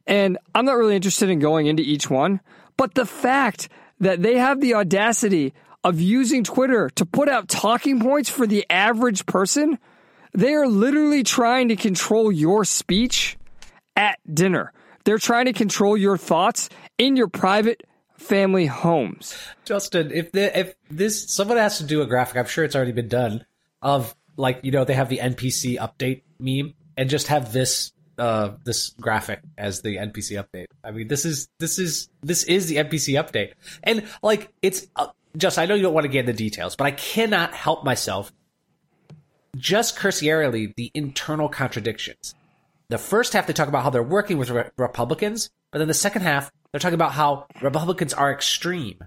And 0.05 0.37
I'm 0.55 0.65
not 0.65 0.77
really 0.77 0.95
interested 0.95 1.29
in 1.29 1.39
going 1.39 1.67
into 1.67 1.83
each 1.83 2.09
one, 2.09 2.39
but 2.77 2.95
the 2.95 3.05
fact 3.05 3.69
that 3.99 4.21
they 4.21 4.37
have 4.37 4.61
the 4.61 4.75
audacity 4.75 5.53
of 5.83 5.99
using 5.99 6.43
Twitter 6.43 6.89
to 6.91 7.05
put 7.05 7.29
out 7.29 7.47
talking 7.47 7.99
points 7.99 8.29
for 8.29 8.47
the 8.47 8.65
average 8.69 9.25
person, 9.25 9.77
they 10.37 10.53
are 10.53 10.67
literally 10.67 11.23
trying 11.23 11.67
to 11.69 11.75
control 11.75 12.31
your 12.31 12.63
speech 12.63 13.37
at 13.95 14.19
dinner. 14.31 14.71
They're 15.03 15.17
trying 15.17 15.45
to 15.45 15.53
control 15.53 15.97
your 15.97 16.17
thoughts 16.17 16.69
in 16.97 17.17
your 17.17 17.27
private 17.27 17.83
family 18.17 18.67
homes. 18.67 19.35
Justin, 19.65 20.11
if 20.11 20.31
the, 20.31 20.57
if 20.57 20.75
this 20.89 21.33
someone 21.33 21.57
has 21.57 21.79
to 21.79 21.83
do 21.83 22.01
a 22.01 22.05
graphic, 22.05 22.37
I'm 22.37 22.45
sure 22.45 22.63
it's 22.63 22.75
already 22.75 22.91
been 22.91 23.07
done 23.07 23.45
of 23.81 24.15
like 24.37 24.59
you 24.63 24.71
know 24.71 24.85
they 24.85 24.93
have 24.93 25.09
the 25.09 25.17
NPC 25.17 25.77
update 25.77 26.21
meme 26.39 26.75
and 26.95 27.09
just 27.09 27.27
have 27.27 27.51
this 27.51 27.91
uh 28.19 28.51
this 28.63 28.89
graphic 29.01 29.41
as 29.57 29.81
the 29.81 29.97
NPC 29.97 30.43
update. 30.43 30.67
I 30.83 30.91
mean, 30.91 31.07
this 31.07 31.25
is 31.25 31.49
this 31.59 31.79
is 31.79 32.09
this 32.21 32.43
is 32.43 32.67
the 32.67 32.75
NPC 32.77 33.21
update, 33.21 33.53
and 33.81 34.05
like 34.21 34.51
it's 34.61 34.85
uh, 34.95 35.07
just 35.35 35.57
I 35.57 35.65
know 35.65 35.73
you 35.73 35.81
don't 35.81 35.93
want 35.93 36.05
to 36.05 36.09
get 36.09 36.21
into 36.21 36.33
details, 36.33 36.75
but 36.75 36.85
I 36.85 36.91
cannot 36.91 37.53
help 37.53 37.83
myself 37.83 38.31
just 39.57 39.95
cursorily 39.95 40.73
the 40.77 40.91
internal 40.93 41.49
contradictions. 41.49 42.35
The 42.89 42.97
first 42.97 43.33
half 43.33 43.47
they 43.47 43.53
talk 43.53 43.67
about 43.67 43.83
how 43.83 43.89
they're 43.89 44.03
working 44.03 44.37
with 44.37 44.49
re- 44.49 44.69
Republicans, 44.77 45.49
but 45.71 45.79
then 45.79 45.87
the 45.87 45.93
second 45.93 46.21
half 46.21 46.51
they're 46.71 46.79
talking 46.79 46.95
about 46.95 47.11
how 47.13 47.47
Republicans 47.61 48.13
are 48.13 48.31
extreme, 48.31 48.99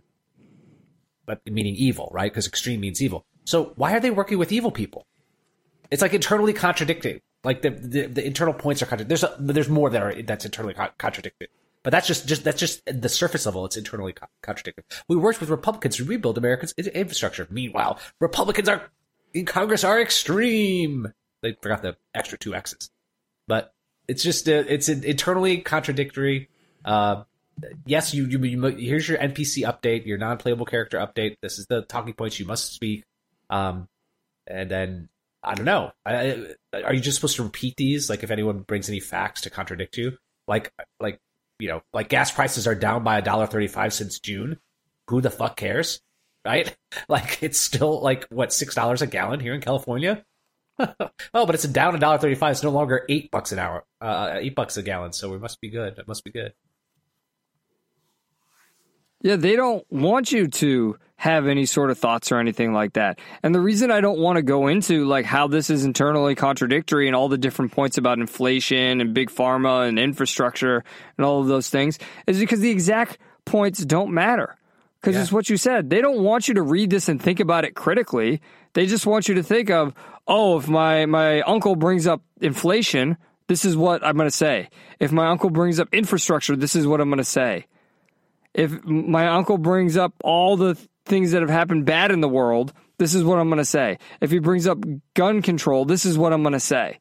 but 1.27 1.41
meaning 1.47 1.75
evil, 1.77 2.11
right? 2.13 2.31
Because 2.31 2.47
extreme 2.47 2.81
means 2.81 3.03
evil. 3.03 3.25
So 3.45 3.73
why 3.77 3.93
are 3.93 4.01
they 4.01 4.11
working 4.11 4.39
with 4.39 4.53
evil 4.53 4.71
people? 4.71 5.07
It's 5.91 6.03
like 6.03 6.15
internally 6.15 6.53
contradicting. 6.53 7.21
Like 7.43 7.63
the 7.63 7.71
the, 7.71 8.07
the 8.07 8.27
internal 8.27 8.55
points 8.55 8.83
are 8.83 8.87
contradicted. 8.87 9.09
There's 9.09 9.25
a, 9.25 9.37
there's 9.41 9.69
more 9.69 9.91
that 9.91 10.03
are 10.03 10.23
that's 10.23 10.45
internally 10.45 10.75
co- 10.75 10.89
contradicted. 10.99 11.49
But 11.83 11.91
that's 11.93 12.07
just, 12.07 12.29
just 12.29 12.45
that's 12.45 12.61
just 12.61 12.83
the 12.85 13.09
surface 13.09 13.47
level. 13.47 13.65
It's 13.65 13.77
internally 13.77 14.13
co- 14.13 14.27
contradicted. 14.43 14.85
We 15.09 15.17
worked 15.17 15.41
with 15.41 15.49
Republicans 15.49 15.97
to 15.97 16.05
rebuild 16.05 16.37
America's 16.37 16.73
infrastructure. 16.73 17.47
Meanwhile, 17.51 17.99
Republicans 18.21 18.69
are 18.69 18.91
in 19.35 19.47
Congress 19.47 19.85
are 19.85 20.01
extreme. 20.01 21.13
They 21.43 21.57
forgot 21.61 21.83
the 21.83 21.97
extra 22.15 22.39
two 22.39 22.55
X's, 22.55 22.91
but 23.47 23.73
it's 24.09 24.23
just 24.23 24.49
uh, 24.49 24.65
it's 24.69 24.89
internally 24.89 25.59
contradictory. 25.59 26.49
Uh, 26.85 27.25
yes, 27.87 28.13
you, 28.15 28.27
you, 28.27 28.43
you 28.45 28.63
here's 28.77 29.09
your 29.09 29.19
NPC 29.19 29.65
update, 29.65 30.07
your 30.07 30.19
non-playable 30.19 30.67
character 30.67 30.99
update. 30.99 31.37
This 31.43 31.59
is 31.59 31.67
the 31.67 31.83
talking 31.83 32.15
points 32.15 32.39
you 32.39 32.47
must 32.47 32.75
speak. 32.75 33.05
Um, 33.49 33.89
and 34.47 34.71
then 34.71 35.09
I 35.43 35.55
don't 35.55 35.65
know. 35.65 35.93
I, 36.05 36.55
are 36.73 36.95
you 36.95 37.01
just 37.01 37.17
supposed 37.17 37.37
to 37.37 37.43
repeat 37.43 37.77
these? 37.77 38.11
Like 38.11 38.23
if 38.23 38.31
anyone 38.31 38.61
brings 38.61 38.89
any 38.89 39.01
facts 39.01 39.43
to 39.43 39.51
contradict 39.51 39.97
you, 39.97 40.19
like 40.47 40.73
like 40.99 41.19
you 41.59 41.69
know, 41.69 41.83
like 41.93 42.09
gas 42.09 42.31
prices 42.31 42.67
are 42.67 42.75
down 42.75 43.05
by 43.05 43.19
a 43.19 43.23
dollar 43.23 43.47
thirty-five 43.47 43.93
since 43.95 44.19
June. 44.19 44.59
Who 45.09 45.21
the 45.21 45.31
fuck 45.31 45.57
cares? 45.57 46.01
Right? 46.45 46.75
Like 47.09 47.43
it's 47.43 47.59
still 47.59 48.01
like 48.03 48.27
what 48.31 48.53
six 48.53 48.75
dollars 48.75 49.01
a 49.01 49.07
gallon 49.07 49.39
here 49.39 49.55
in 49.55 49.61
California. 49.61 50.25
oh, 50.79 50.87
but 51.33 51.55
it's 51.55 51.65
down 51.65 51.95
a 51.95 51.99
dollar 51.99 52.19
thirty-five. 52.19 52.53
It's 52.53 52.63
no 52.65 52.71
longer 52.71 53.05
eight 53.09 53.31
bucks 53.31 53.53
an 53.53 53.61
hour, 53.61 53.85
uh, 54.01 54.39
eight 54.41 54.57
bucks 54.57 54.77
a 54.77 54.83
gallon. 54.83 55.13
So 55.13 55.31
we 55.31 55.39
must 55.39 55.61
be 55.61 55.71
good. 55.71 55.99
It 55.99 56.09
must 56.09 56.25
be 56.25 56.33
good. 56.33 56.53
Yeah, 59.23 59.37
they 59.37 59.55
don't 59.55 59.85
want 59.91 60.33
you 60.33 60.49
to 60.49 60.99
have 61.17 61.47
any 61.47 61.67
sort 61.67 61.91
of 61.91 61.99
thoughts 61.99 62.33
or 62.33 62.39
anything 62.39 62.73
like 62.73 62.95
that. 62.95 63.19
And 63.43 63.55
the 63.55 63.61
reason 63.61 63.91
I 63.91 64.01
don't 64.01 64.19
want 64.19 64.37
to 64.37 64.43
go 64.43 64.69
into 64.69 65.05
like 65.05 65.27
how 65.27 65.49
this 65.49 65.69
is 65.69 65.85
internally 65.85 66.35
contradictory 66.35 67.07
and 67.07 67.15
all 67.15 67.29
the 67.29 67.37
different 67.37 67.73
points 67.73 67.99
about 67.99 68.19
inflation 68.19 69.03
and 69.03 69.13
big 69.13 69.31
pharma 69.31 69.87
and 69.87 69.99
infrastructure 69.99 70.83
and 71.19 71.27
all 71.27 71.43
of 71.43 71.47
those 71.47 71.69
things 71.69 71.99
is 72.27 72.39
because 72.39 72.61
the 72.61 72.71
exact 72.71 73.19
points 73.45 73.85
don't 73.85 74.13
matter. 74.13 74.57
Because 75.01 75.15
yeah. 75.15 75.23
it's 75.23 75.33
what 75.33 75.49
you 75.49 75.57
said. 75.57 75.89
They 75.89 76.01
don't 76.01 76.23
want 76.23 76.49
you 76.49 76.55
to 76.55 76.63
read 76.63 76.91
this 76.91 77.09
and 77.09 77.21
think 77.21 77.41
about 77.41 77.65
it 77.65 77.75
critically. 77.75 78.41
They 78.75 78.87
just 78.87 79.07
want 79.07 79.29
you 79.29 79.35
to 79.37 79.43
think 79.43 79.71
of, 79.71 79.95
oh, 80.27 80.59
if 80.59 80.69
my, 80.69 81.07
my 81.07 81.41
uncle 81.43 81.75
brings 81.75 82.07
up 82.07 82.23
inflation, 82.41 83.17
this 83.49 83.65
is 83.65 83.77
what 83.77 84.05
I'm 84.05 84.17
going 84.17 84.29
to 84.29 84.37
say. 84.37 84.69
If 84.99 85.11
my 85.11 85.29
uncle 85.29 85.51
brings 85.51 85.81
up 85.81 85.89
infrastructure, 85.93 86.55
this 86.55 86.77
is 86.77 86.87
what 86.87 87.01
I'm 87.01 87.09
going 87.09 87.19
to 87.19 87.25
say. 87.25 87.67
If 88.53 88.85
my 88.85 89.29
uncle 89.29 89.59
brings 89.59 89.97
up 89.97 90.13
all 90.23 90.57
the 90.57 90.77
things 91.07 91.33
that 91.33 91.41
have 91.41 91.51
happened 91.51 91.87
bad 91.87 92.11
in 92.11 92.21
the 92.21 92.29
world, 92.29 92.73
this 92.99 93.15
is 93.15 93.25
what 93.25 93.39
I'm 93.39 93.49
going 93.49 93.59
to 93.59 93.65
say. 93.65 93.99
If 94.21 94.31
he 94.31 94.39
brings 94.39 94.67
up 94.67 94.79
gun 95.15 95.41
control, 95.41 95.85
this 95.85 96.05
is 96.05 96.19
what 96.19 96.33
I'm 96.33 96.43
going 96.43 96.53
to 96.53 96.61
say. 96.61 97.01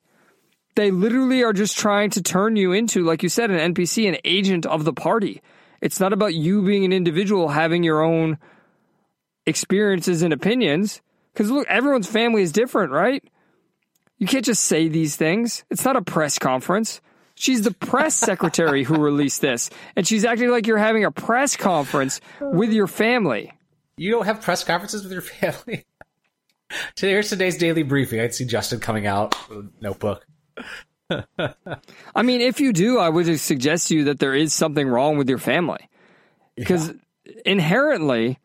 They 0.75 0.91
literally 0.91 1.43
are 1.43 1.53
just 1.53 1.77
trying 1.77 2.11
to 2.11 2.23
turn 2.23 2.55
you 2.55 2.71
into, 2.71 3.03
like 3.03 3.21
you 3.21 3.29
said, 3.29 3.51
an 3.51 3.73
NPC, 3.73 4.07
an 4.07 4.17
agent 4.23 4.65
of 4.65 4.85
the 4.85 4.93
party. 4.93 5.41
It's 5.81 5.99
not 5.99 6.13
about 6.13 6.33
you 6.33 6.61
being 6.61 6.85
an 6.85 6.93
individual 6.93 7.49
having 7.49 7.83
your 7.83 8.01
own 8.01 8.37
experiences 9.45 10.21
and 10.21 10.33
opinions. 10.33 11.01
Because 11.33 11.51
look, 11.51 11.67
everyone's 11.67 12.07
family 12.07 12.41
is 12.41 12.51
different, 12.51 12.91
right? 12.91 13.23
You 14.17 14.27
can't 14.27 14.45
just 14.45 14.65
say 14.65 14.87
these 14.89 15.15
things. 15.15 15.63
It's 15.69 15.85
not 15.85 15.95
a 15.95 16.01
press 16.01 16.37
conference. 16.37 17.01
She's 17.35 17.61
the 17.61 17.71
press 17.71 18.15
secretary 18.29 18.83
who 18.83 18.99
released 18.99 19.41
this, 19.41 19.69
and 19.95 20.05
she's 20.05 20.25
acting 20.25 20.49
like 20.49 20.67
you're 20.67 20.77
having 20.77 21.05
a 21.05 21.11
press 21.11 21.55
conference 21.55 22.19
with 22.41 22.73
your 22.73 22.87
family. 22.87 23.53
You 23.95 24.11
don't 24.11 24.25
have 24.25 24.41
press 24.41 24.63
conferences 24.63 25.03
with 25.03 25.13
your 25.13 25.21
family. 25.21 25.85
Today, 26.95 27.13
Here's 27.13 27.29
today's 27.29 27.57
daily 27.57 27.83
briefing. 27.83 28.19
I'd 28.19 28.35
see 28.35 28.45
Justin 28.45 28.79
coming 28.79 29.07
out 29.07 29.35
with 29.49 29.59
a 29.59 29.69
notebook. 29.81 30.25
I 31.09 32.21
mean, 32.21 32.41
if 32.41 32.59
you 32.59 32.73
do, 32.73 32.99
I 32.99 33.09
would 33.09 33.39
suggest 33.39 33.87
to 33.87 33.95
you 33.95 34.03
that 34.05 34.19
there 34.19 34.35
is 34.35 34.53
something 34.53 34.87
wrong 34.87 35.17
with 35.17 35.29
your 35.29 35.37
family. 35.37 35.89
Because 36.55 36.89
yeah. 37.25 37.33
inherently, 37.45 38.39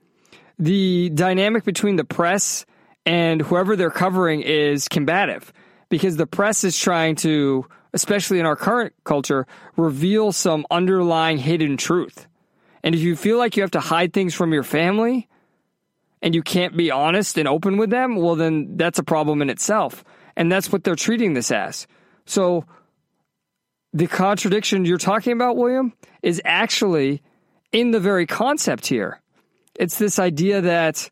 the 0.59 1.11
dynamic 1.11 1.65
between 1.65 1.97
the 1.97 2.05
press 2.05 2.65
and 3.05 3.43
whoever 3.43 3.77
they're 3.77 3.91
covering 3.91 4.43
is 4.43 4.89
combative. 4.89 5.53
Because 5.89 6.17
the 6.17 6.27
press 6.27 6.65
is 6.65 6.79
trying 6.79 7.17
to, 7.17 7.67
especially 7.93 8.41
in 8.41 8.47
our 8.47 8.57
current 8.57 8.95
culture, 9.05 9.47
reveal 9.77 10.33
some 10.33 10.67
underlying 10.71 11.39
hidden 11.39 11.77
truth. 11.77 12.27
And 12.83 12.95
if 12.95 13.01
you 13.01 13.17
feel 13.17 13.39
like 13.39 13.57
you 13.57 13.63
have 13.63 13.71
to 13.73 13.81
hide 13.81 14.13
things 14.13 14.35
from 14.35 14.53
your 14.53 14.63
family 14.63 15.29
and 16.23 16.35
you 16.35 16.43
can't 16.43 16.77
be 16.77 16.91
honest 16.91 17.39
and 17.39 17.49
open 17.49 17.77
with 17.77 17.91
them, 17.91 18.17
well, 18.17 18.37
then 18.37 18.77
that's 18.77 18.99
a 18.99 19.03
problem 19.03 19.43
in 19.43 19.51
itself. 19.51 20.05
And 20.37 20.51
that's 20.51 20.73
what 20.73 20.85
they're 20.85 20.97
treating 20.97 21.35
this 21.35 21.51
as. 21.51 21.87
So 22.27 22.65
the 23.93 24.07
contradiction 24.07 24.85
you're 24.85 24.99
talking 24.99 25.33
about, 25.33 25.57
William, 25.57 25.93
is 26.23 26.41
actually 26.45 27.23
in 27.73 27.91
the 27.91 28.01
very 28.01 28.27
concept 28.27 28.87
here. 28.87 29.21
It's 29.79 29.99
this 29.99 30.19
idea 30.19 30.61
that 30.63 31.11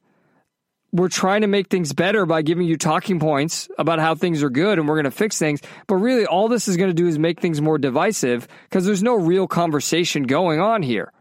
we're 0.93 1.09
trying 1.09 1.41
to 1.41 1.47
make 1.47 1.69
things 1.69 1.93
better 1.93 2.27
by 2.27 2.43
giving 2.43 2.67
you 2.67 2.77
talking 2.77 3.19
points 3.19 3.69
about 3.79 3.99
how 3.99 4.15
things 4.15 4.43
are 4.43 4.51
good 4.51 4.79
and 4.79 4.87
we're 4.87 4.97
going 4.97 5.05
to 5.05 5.11
fix 5.11 5.39
things. 5.39 5.61
But 5.87 5.97
really, 5.97 6.27
all 6.27 6.49
this 6.49 6.69
is 6.69 6.77
going 6.77 6.91
to 6.91 6.95
do 6.95 7.07
is 7.07 7.19
make 7.19 7.41
things 7.41 7.61
more 7.61 7.79
divisive 7.79 8.47
because 8.69 8.85
there's 8.85 9.03
no 9.03 9.15
real 9.15 9.47
conversation 9.49 10.25
going 10.25 10.61
on 10.61 10.83
here. 10.83 11.13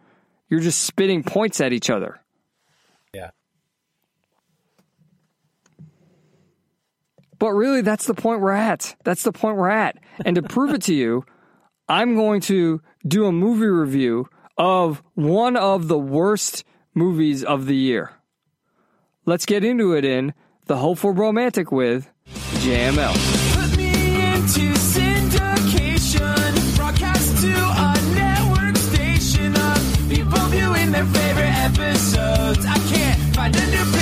You're 0.50 0.60
just 0.60 0.84
spitting 0.84 1.24
points 1.24 1.62
at 1.62 1.72
each 1.72 1.90
other. 1.90 2.20
But 7.42 7.54
really, 7.54 7.82
that's 7.82 8.06
the 8.06 8.14
point 8.14 8.40
we're 8.40 8.52
at. 8.52 8.96
That's 9.04 9.24
the 9.24 9.32
point 9.32 9.58
we're 9.58 9.68
at. 9.68 9.98
And 10.24 10.36
to 10.36 10.44
prove 10.44 10.76
it 10.76 10.84
to 10.84 10.94
you, 10.94 11.26
I'm 11.90 12.14
going 12.14 12.40
to 12.42 12.84
do 13.08 13.26
a 13.26 13.32
movie 13.32 13.66
review 13.66 14.30
of 14.60 15.02
one 15.16 15.58
of 15.58 15.88
the 15.88 15.98
worst 15.98 16.64
movies 16.94 17.44
of 17.44 17.66
the 17.66 17.76
year. 17.76 18.12
Let's 19.26 19.48
get 19.48 19.66
into 19.66 19.94
it 19.94 20.06
in 20.06 20.36
The 20.68 20.78
Hopeful 20.78 21.14
Romantic 21.14 21.72
with 21.72 22.12
JML. 22.30 23.18
episodes. 31.62 32.66
I 32.66 32.78
can't 32.94 33.36
find 33.36 33.56
a 33.56 33.66
new 33.68 34.01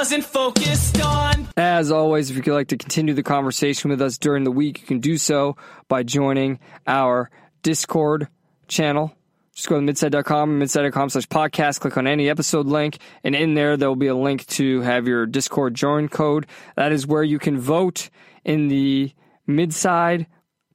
wasn't 0.00 0.24
focused 0.24 0.98
on. 1.02 1.46
As 1.56 1.92
always, 1.92 2.30
if 2.30 2.36
you'd 2.36 2.48
like 2.48 2.68
to 2.68 2.78
continue 2.78 3.12
the 3.12 3.22
conversation 3.22 3.90
with 3.90 4.00
us 4.00 4.16
during 4.16 4.44
the 4.44 4.50
week, 4.50 4.80
you 4.80 4.86
can 4.86 4.98
do 4.98 5.18
so 5.18 5.56
by 5.88 6.02
joining 6.02 6.58
our 6.86 7.30
Discord 7.62 8.28
channel. 8.66 9.14
Just 9.54 9.68
go 9.68 9.76
to 9.76 9.82
midside.com 9.82 10.58
midside.com 10.58 11.10
slash 11.10 11.28
podcast, 11.28 11.80
click 11.80 11.98
on 11.98 12.06
any 12.06 12.30
episode 12.30 12.64
link, 12.64 12.98
and 13.22 13.34
in 13.34 13.52
there, 13.52 13.76
there 13.76 13.88
will 13.88 13.96
be 13.96 14.06
a 14.06 14.16
link 14.16 14.46
to 14.46 14.80
have 14.80 15.06
your 15.06 15.26
Discord 15.26 15.74
join 15.74 16.08
code. 16.08 16.46
That 16.76 16.92
is 16.92 17.06
where 17.06 17.24
you 17.24 17.38
can 17.38 17.58
vote 17.60 18.08
in 18.42 18.68
the 18.68 19.12
Midside 19.46 20.26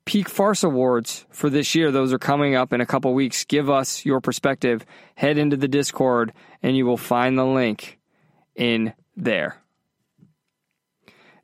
Peak 0.06 0.30
Farce 0.30 0.64
Awards 0.64 1.26
for 1.32 1.50
this 1.50 1.74
year. 1.74 1.90
Those 1.90 2.14
are 2.14 2.20
coming 2.20 2.54
up 2.54 2.74
in 2.74 2.82
a 2.82 2.86
couple 2.86 3.12
weeks. 3.16 3.44
Give 3.44 3.72
us 3.72 4.06
your 4.06 4.22
perspective. 4.22 4.86
Head 5.16 5.40
into 5.40 5.58
the 5.58 5.68
Discord, 5.68 6.32
and 6.62 6.78
you 6.78 6.86
will 6.86 6.98
find 6.98 7.40
the 7.40 7.46
link 7.46 7.98
in 8.56 8.94
there. 9.16 9.58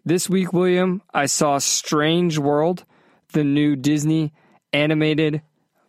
This 0.04 0.30
week, 0.30 0.52
William, 0.52 1.02
I 1.14 1.28
saw 1.28 1.60
Strange 1.60 2.38
World, 2.38 2.86
the 3.34 3.44
new 3.44 3.76
Disney 3.76 4.34
animated 4.74 5.42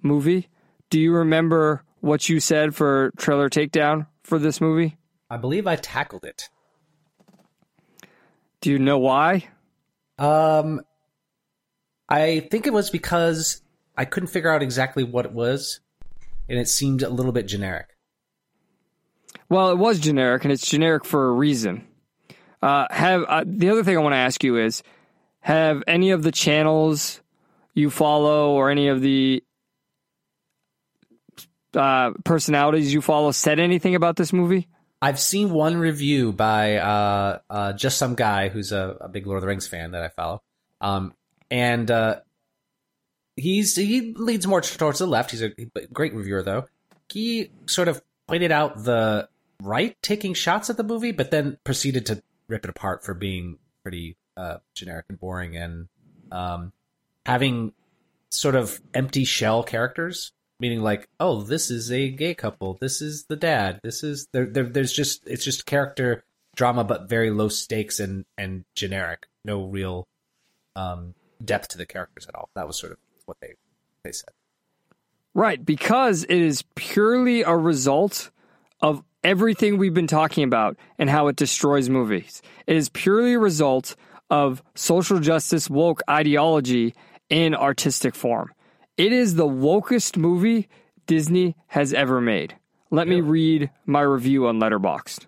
movie. 0.03 0.49
Do 0.91 1.01
you 1.01 1.13
remember 1.15 1.83
what 2.01 2.29
you 2.29 2.41
said 2.41 2.75
for 2.75 3.13
trailer 3.17 3.49
takedown 3.49 4.07
for 4.23 4.39
this 4.39 4.61
movie? 4.61 4.97
I 5.31 5.39
believe 5.39 5.67
I 5.67 5.77
tackled 5.77 6.25
it. 6.25 6.51
Do 8.61 8.71
you 8.71 8.79
know 8.79 8.99
why? 8.99 9.49
Um, 10.19 10.83
I 12.09 12.41
think 12.51 12.67
it 12.67 12.73
was 12.73 12.91
because 12.91 13.63
I 13.97 14.05
couldn't 14.05 14.29
figure 14.29 14.51
out 14.51 14.63
exactly 14.63 15.05
what 15.05 15.25
it 15.25 15.33
was, 15.33 15.81
and 16.49 16.59
it 16.59 16.69
seemed 16.69 17.03
a 17.03 17.09
little 17.09 17.33
bit 17.33 17.49
generic. 17.49 17.89
Well, 19.49 19.71
it 19.71 19.79
was 19.79 19.99
generic, 19.99 20.45
and 20.45 20.53
it's 20.53 20.67
generic 20.67 21.05
for 21.05 21.29
a 21.29 21.33
reason. 21.33 21.87
Uh, 22.63 22.87
have 22.91 23.25
uh, 23.29 23.45
the 23.47 23.71
other 23.71 23.85
thing 23.85 23.97
I 23.97 24.01
want 24.01 24.13
to 24.15 24.19
ask 24.19 24.43
you 24.45 24.57
is: 24.57 24.83
Have 25.41 25.83
any 25.87 26.11
of 26.11 26.23
the 26.23 26.33
channels 26.33 27.21
you 27.75 27.91
follow 27.91 28.53
or 28.53 28.71
any 28.71 28.89
of 28.89 29.01
the 29.01 29.43
uh, 31.75 32.13
personalities 32.25 32.93
you 32.93 33.01
follow 33.01 33.31
said 33.33 33.59
anything 33.59 33.95
about 33.95 34.17
this 34.17 34.33
movie? 34.33 34.69
I've 35.01 35.19
seen 35.19 35.51
one 35.51 35.77
review 35.77 36.33
by 36.33 36.77
uh, 36.77 37.39
uh, 37.51 37.73
just 37.73 37.99
some 37.99 38.15
guy 38.15 38.49
who's 38.49 38.71
a, 38.71 38.97
a, 39.01 39.09
big 39.09 39.27
Lord 39.27 39.39
of 39.39 39.41
the 39.41 39.49
Rings 39.49 39.67
fan 39.67 39.91
that 39.91 40.05
I 40.05 40.09
follow, 40.09 40.43
um, 40.81 41.13
and 41.51 41.91
uh, 41.91 42.21
he's 43.35 43.75
he 43.75 44.15
leads 44.15 44.47
more 44.47 44.61
towards 44.61 45.01
the 45.01 45.07
left. 45.07 45.33
He's 45.33 45.43
a 45.43 45.51
great 45.93 46.15
reviewer, 46.15 46.43
though. 46.43 46.67
He 47.13 47.51
sort 47.67 47.89
of 47.89 48.01
pointed 48.33 48.51
out 48.51 48.83
the 48.83 49.29
right 49.63 49.95
taking 50.01 50.33
shots 50.33 50.71
at 50.71 50.79
the 50.79 50.83
movie, 50.83 51.13
but 51.13 51.31
then 51.31 51.59
proceeded 51.65 52.07
to 52.07 52.23
rip 52.49 52.65
it 52.65 52.71
apart 52.71 53.05
for 53.05 53.13
being 53.13 53.59
pretty 53.83 54.17
uh, 54.39 54.57
generic 54.75 55.05
and 55.11 55.21
boring 55.21 55.55
and 55.55 55.89
um, 56.31 56.73
having 57.27 57.75
sort 58.31 58.55
of 58.55 58.81
empty 58.95 59.25
shell 59.25 59.63
characters 59.63 60.33
meaning 60.59 60.81
like 60.81 61.09
oh 61.19 61.43
this 61.43 61.71
is 61.71 61.91
a 61.91 62.09
gay 62.09 62.35
couple. 62.35 62.79
This 62.81 63.03
is 63.03 63.25
the 63.25 63.37
dad. 63.37 63.81
This 63.83 64.03
is 64.03 64.29
there, 64.33 64.47
there 64.47 64.65
there's 64.65 64.93
just 64.93 65.27
it's 65.27 65.45
just 65.45 65.67
character 65.67 66.25
drama 66.55 66.85
but 66.85 67.11
very 67.11 67.31
low 67.31 67.49
stakes 67.49 68.01
and 68.01 68.25
and 68.39 68.65
generic. 68.75 69.27
No 69.45 69.65
real 69.65 70.07
um 70.77 71.15
depth 71.45 71.69
to 71.69 71.79
the 71.79 71.85
characters 71.85 72.27
at 72.29 72.35
all. 72.37 72.49
That 72.55 72.67
was 72.67 72.79
sort 72.79 72.93
of 72.93 72.99
what 73.27 73.39
they 73.41 73.55
they 74.05 74.13
said 74.13 74.31
right 75.35 75.65
because 75.65 76.25
it 76.25 76.39
is 76.39 76.63
purely 76.75 77.43
a 77.43 77.57
result 77.57 78.31
of 78.81 79.03
everything 79.25 79.79
we've 79.79 79.95
been 79.95 80.07
talking 80.07 80.45
about 80.45 80.77
and 80.99 81.09
how 81.09 81.29
it 81.29 81.37
destroys 81.37 81.89
movies 81.89 82.43
it 82.67 82.77
is 82.77 82.89
purely 82.89 83.35
a 83.35 83.39
result 83.39 83.97
of 84.31 84.63
social 84.75 85.21
justice 85.21 85.71
woke 85.71 86.01
ideology 86.09 86.95
in 87.29 87.55
artistic 87.55 88.15
form 88.15 88.51
it 88.97 89.13
is 89.13 89.37
the 89.37 89.47
wokest 89.47 90.17
movie 90.17 90.69
Disney 91.07 91.57
has 91.69 91.93
ever 91.93 92.21
made. 92.21 92.57
Let 92.91 93.09
me 93.09 93.21
read 93.21 93.71
my 93.87 94.03
review 94.03 94.47
on 94.47 94.61
Letterboxd. 94.61 95.27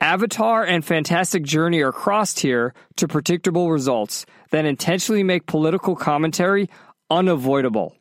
Avatar 0.00 0.64
and 0.64 0.84
Fantastic 0.84 1.44
Journey 1.44 1.80
are 1.80 1.92
crossed 1.92 2.40
here 2.40 2.74
to 2.96 3.08
predictable 3.08 3.70
results 3.70 4.26
that 4.50 4.64
intentionally 4.64 5.22
make 5.22 5.46
political 5.46 5.96
commentary 5.96 6.68
unavoidable. 7.10 7.96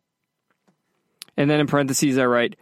And 1.37 1.49
then 1.49 1.59
in 1.59 1.67
parentheses, 1.67 2.17
I 2.17 2.25
write, 2.25 2.55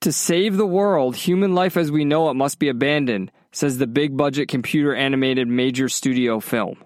To 0.00 0.12
save 0.12 0.56
the 0.56 0.66
world, 0.66 1.16
human 1.16 1.54
life 1.54 1.76
as 1.76 1.90
we 1.90 2.04
know 2.04 2.30
it 2.30 2.34
must 2.34 2.58
be 2.58 2.68
abandoned, 2.68 3.30
says 3.50 3.78
the 3.78 3.86
big 3.86 4.16
budget 4.16 4.48
computer 4.48 4.94
animated 4.94 5.48
major 5.48 5.88
studio 5.88 6.40
film. 6.40 6.82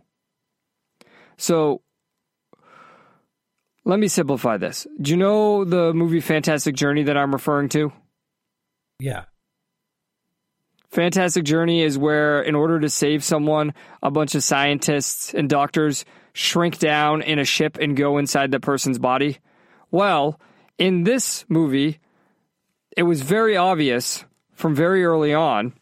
So 1.36 1.82
let 3.84 4.00
me 4.00 4.08
simplify 4.08 4.56
this. 4.56 4.86
Do 5.00 5.12
you 5.12 5.16
know 5.16 5.64
the 5.64 5.94
movie 5.94 6.20
Fantastic 6.20 6.74
Journey 6.74 7.04
that 7.04 7.16
I'm 7.16 7.32
referring 7.32 7.68
to? 7.70 7.92
Yeah. 8.98 9.24
Fantastic 10.90 11.44
Journey 11.44 11.82
is 11.82 11.98
where, 11.98 12.42
in 12.42 12.54
order 12.54 12.80
to 12.80 12.88
save 12.88 13.22
someone, 13.22 13.74
a 14.02 14.10
bunch 14.10 14.34
of 14.34 14.42
scientists 14.42 15.34
and 15.34 15.48
doctors 15.48 16.04
shrink 16.32 16.78
down 16.78 17.22
in 17.22 17.38
a 17.38 17.44
ship 17.44 17.78
and 17.80 17.96
go 17.96 18.18
inside 18.18 18.50
the 18.50 18.60
person's 18.60 18.98
body. 18.98 19.38
Well, 19.90 20.40
in 20.78 21.04
this 21.04 21.44
movie, 21.48 22.00
it 22.96 23.02
was 23.02 23.22
very 23.22 23.56
obvious 23.56 24.24
from 24.54 24.74
very 24.74 25.04
early 25.04 25.34
on 25.34 25.72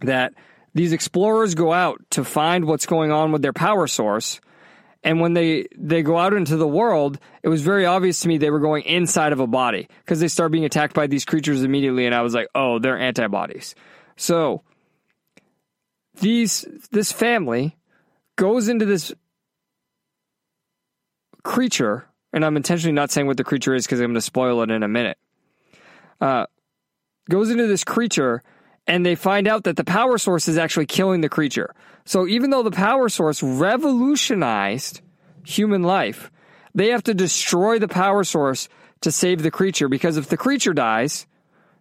that 0.00 0.32
these 0.74 0.92
explorers 0.92 1.54
go 1.54 1.72
out 1.72 2.00
to 2.10 2.24
find 2.24 2.64
what's 2.66 2.86
going 2.86 3.10
on 3.10 3.32
with 3.32 3.42
their 3.42 3.52
power 3.52 3.86
source 3.86 4.40
and 5.06 5.20
when 5.20 5.34
they 5.34 5.68
they 5.78 6.02
go 6.02 6.18
out 6.18 6.34
into 6.34 6.56
the 6.56 6.66
world, 6.66 7.20
it 7.44 7.48
was 7.48 7.62
very 7.62 7.86
obvious 7.86 8.18
to 8.20 8.28
me 8.28 8.38
they 8.38 8.50
were 8.50 8.58
going 8.58 8.82
inside 8.82 9.32
of 9.32 9.38
a 9.38 9.46
body 9.46 9.86
because 10.04 10.18
they 10.18 10.26
start 10.26 10.50
being 10.50 10.64
attacked 10.64 10.94
by 10.94 11.06
these 11.06 11.24
creatures 11.24 11.62
immediately, 11.62 12.06
and 12.06 12.14
I 12.14 12.22
was 12.22 12.34
like, 12.34 12.48
oh, 12.56 12.80
they're 12.80 12.98
antibodies. 12.98 13.76
So 14.16 14.64
these 16.18 16.66
this 16.90 17.12
family 17.12 17.76
goes 18.34 18.68
into 18.68 18.84
this 18.84 19.14
creature, 21.44 22.08
and 22.32 22.44
I'm 22.44 22.56
intentionally 22.56 22.92
not 22.92 23.10
saying 23.10 23.26
what 23.26 23.36
the 23.36 23.44
creature 23.44 23.74
is 23.74 23.86
because 23.86 24.00
I'm 24.00 24.06
going 24.06 24.14
to 24.14 24.20
spoil 24.20 24.62
it 24.62 24.70
in 24.70 24.82
a 24.82 24.88
minute. 24.88 25.18
Uh, 26.20 26.46
goes 27.28 27.50
into 27.50 27.66
this 27.66 27.84
creature, 27.84 28.42
and 28.86 29.04
they 29.04 29.14
find 29.14 29.48
out 29.48 29.64
that 29.64 29.76
the 29.76 29.84
power 29.84 30.18
source 30.18 30.48
is 30.48 30.58
actually 30.58 30.86
killing 30.86 31.20
the 31.20 31.28
creature. 31.28 31.74
So 32.04 32.26
even 32.26 32.50
though 32.50 32.62
the 32.62 32.70
power 32.70 33.08
source 33.08 33.42
revolutionized 33.42 35.00
human 35.44 35.82
life, 35.82 36.30
they 36.74 36.88
have 36.88 37.02
to 37.04 37.14
destroy 37.14 37.78
the 37.78 37.88
power 37.88 38.22
source 38.22 38.68
to 39.00 39.10
save 39.10 39.42
the 39.42 39.50
creature 39.50 39.88
because 39.88 40.16
if 40.16 40.28
the 40.28 40.36
creature 40.36 40.72
dies, 40.72 41.26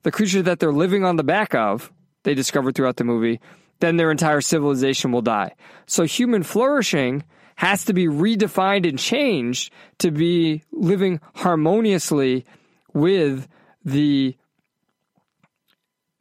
the 0.03 0.11
creature 0.11 0.41
that 0.41 0.59
they're 0.59 0.71
living 0.71 1.03
on 1.03 1.15
the 1.15 1.23
back 1.23 1.53
of, 1.53 1.91
they 2.23 2.33
discover 2.33 2.71
throughout 2.71 2.97
the 2.97 3.03
movie, 3.03 3.39
then 3.79 3.97
their 3.97 4.11
entire 4.11 4.41
civilization 4.41 5.11
will 5.11 5.21
die. 5.21 5.53
So 5.85 6.03
human 6.03 6.43
flourishing 6.43 7.23
has 7.55 7.85
to 7.85 7.93
be 7.93 8.07
redefined 8.07 8.87
and 8.87 8.99
changed 8.99 9.71
to 9.99 10.11
be 10.11 10.63
living 10.71 11.19
harmoniously 11.35 12.45
with 12.93 13.47
the 13.83 14.35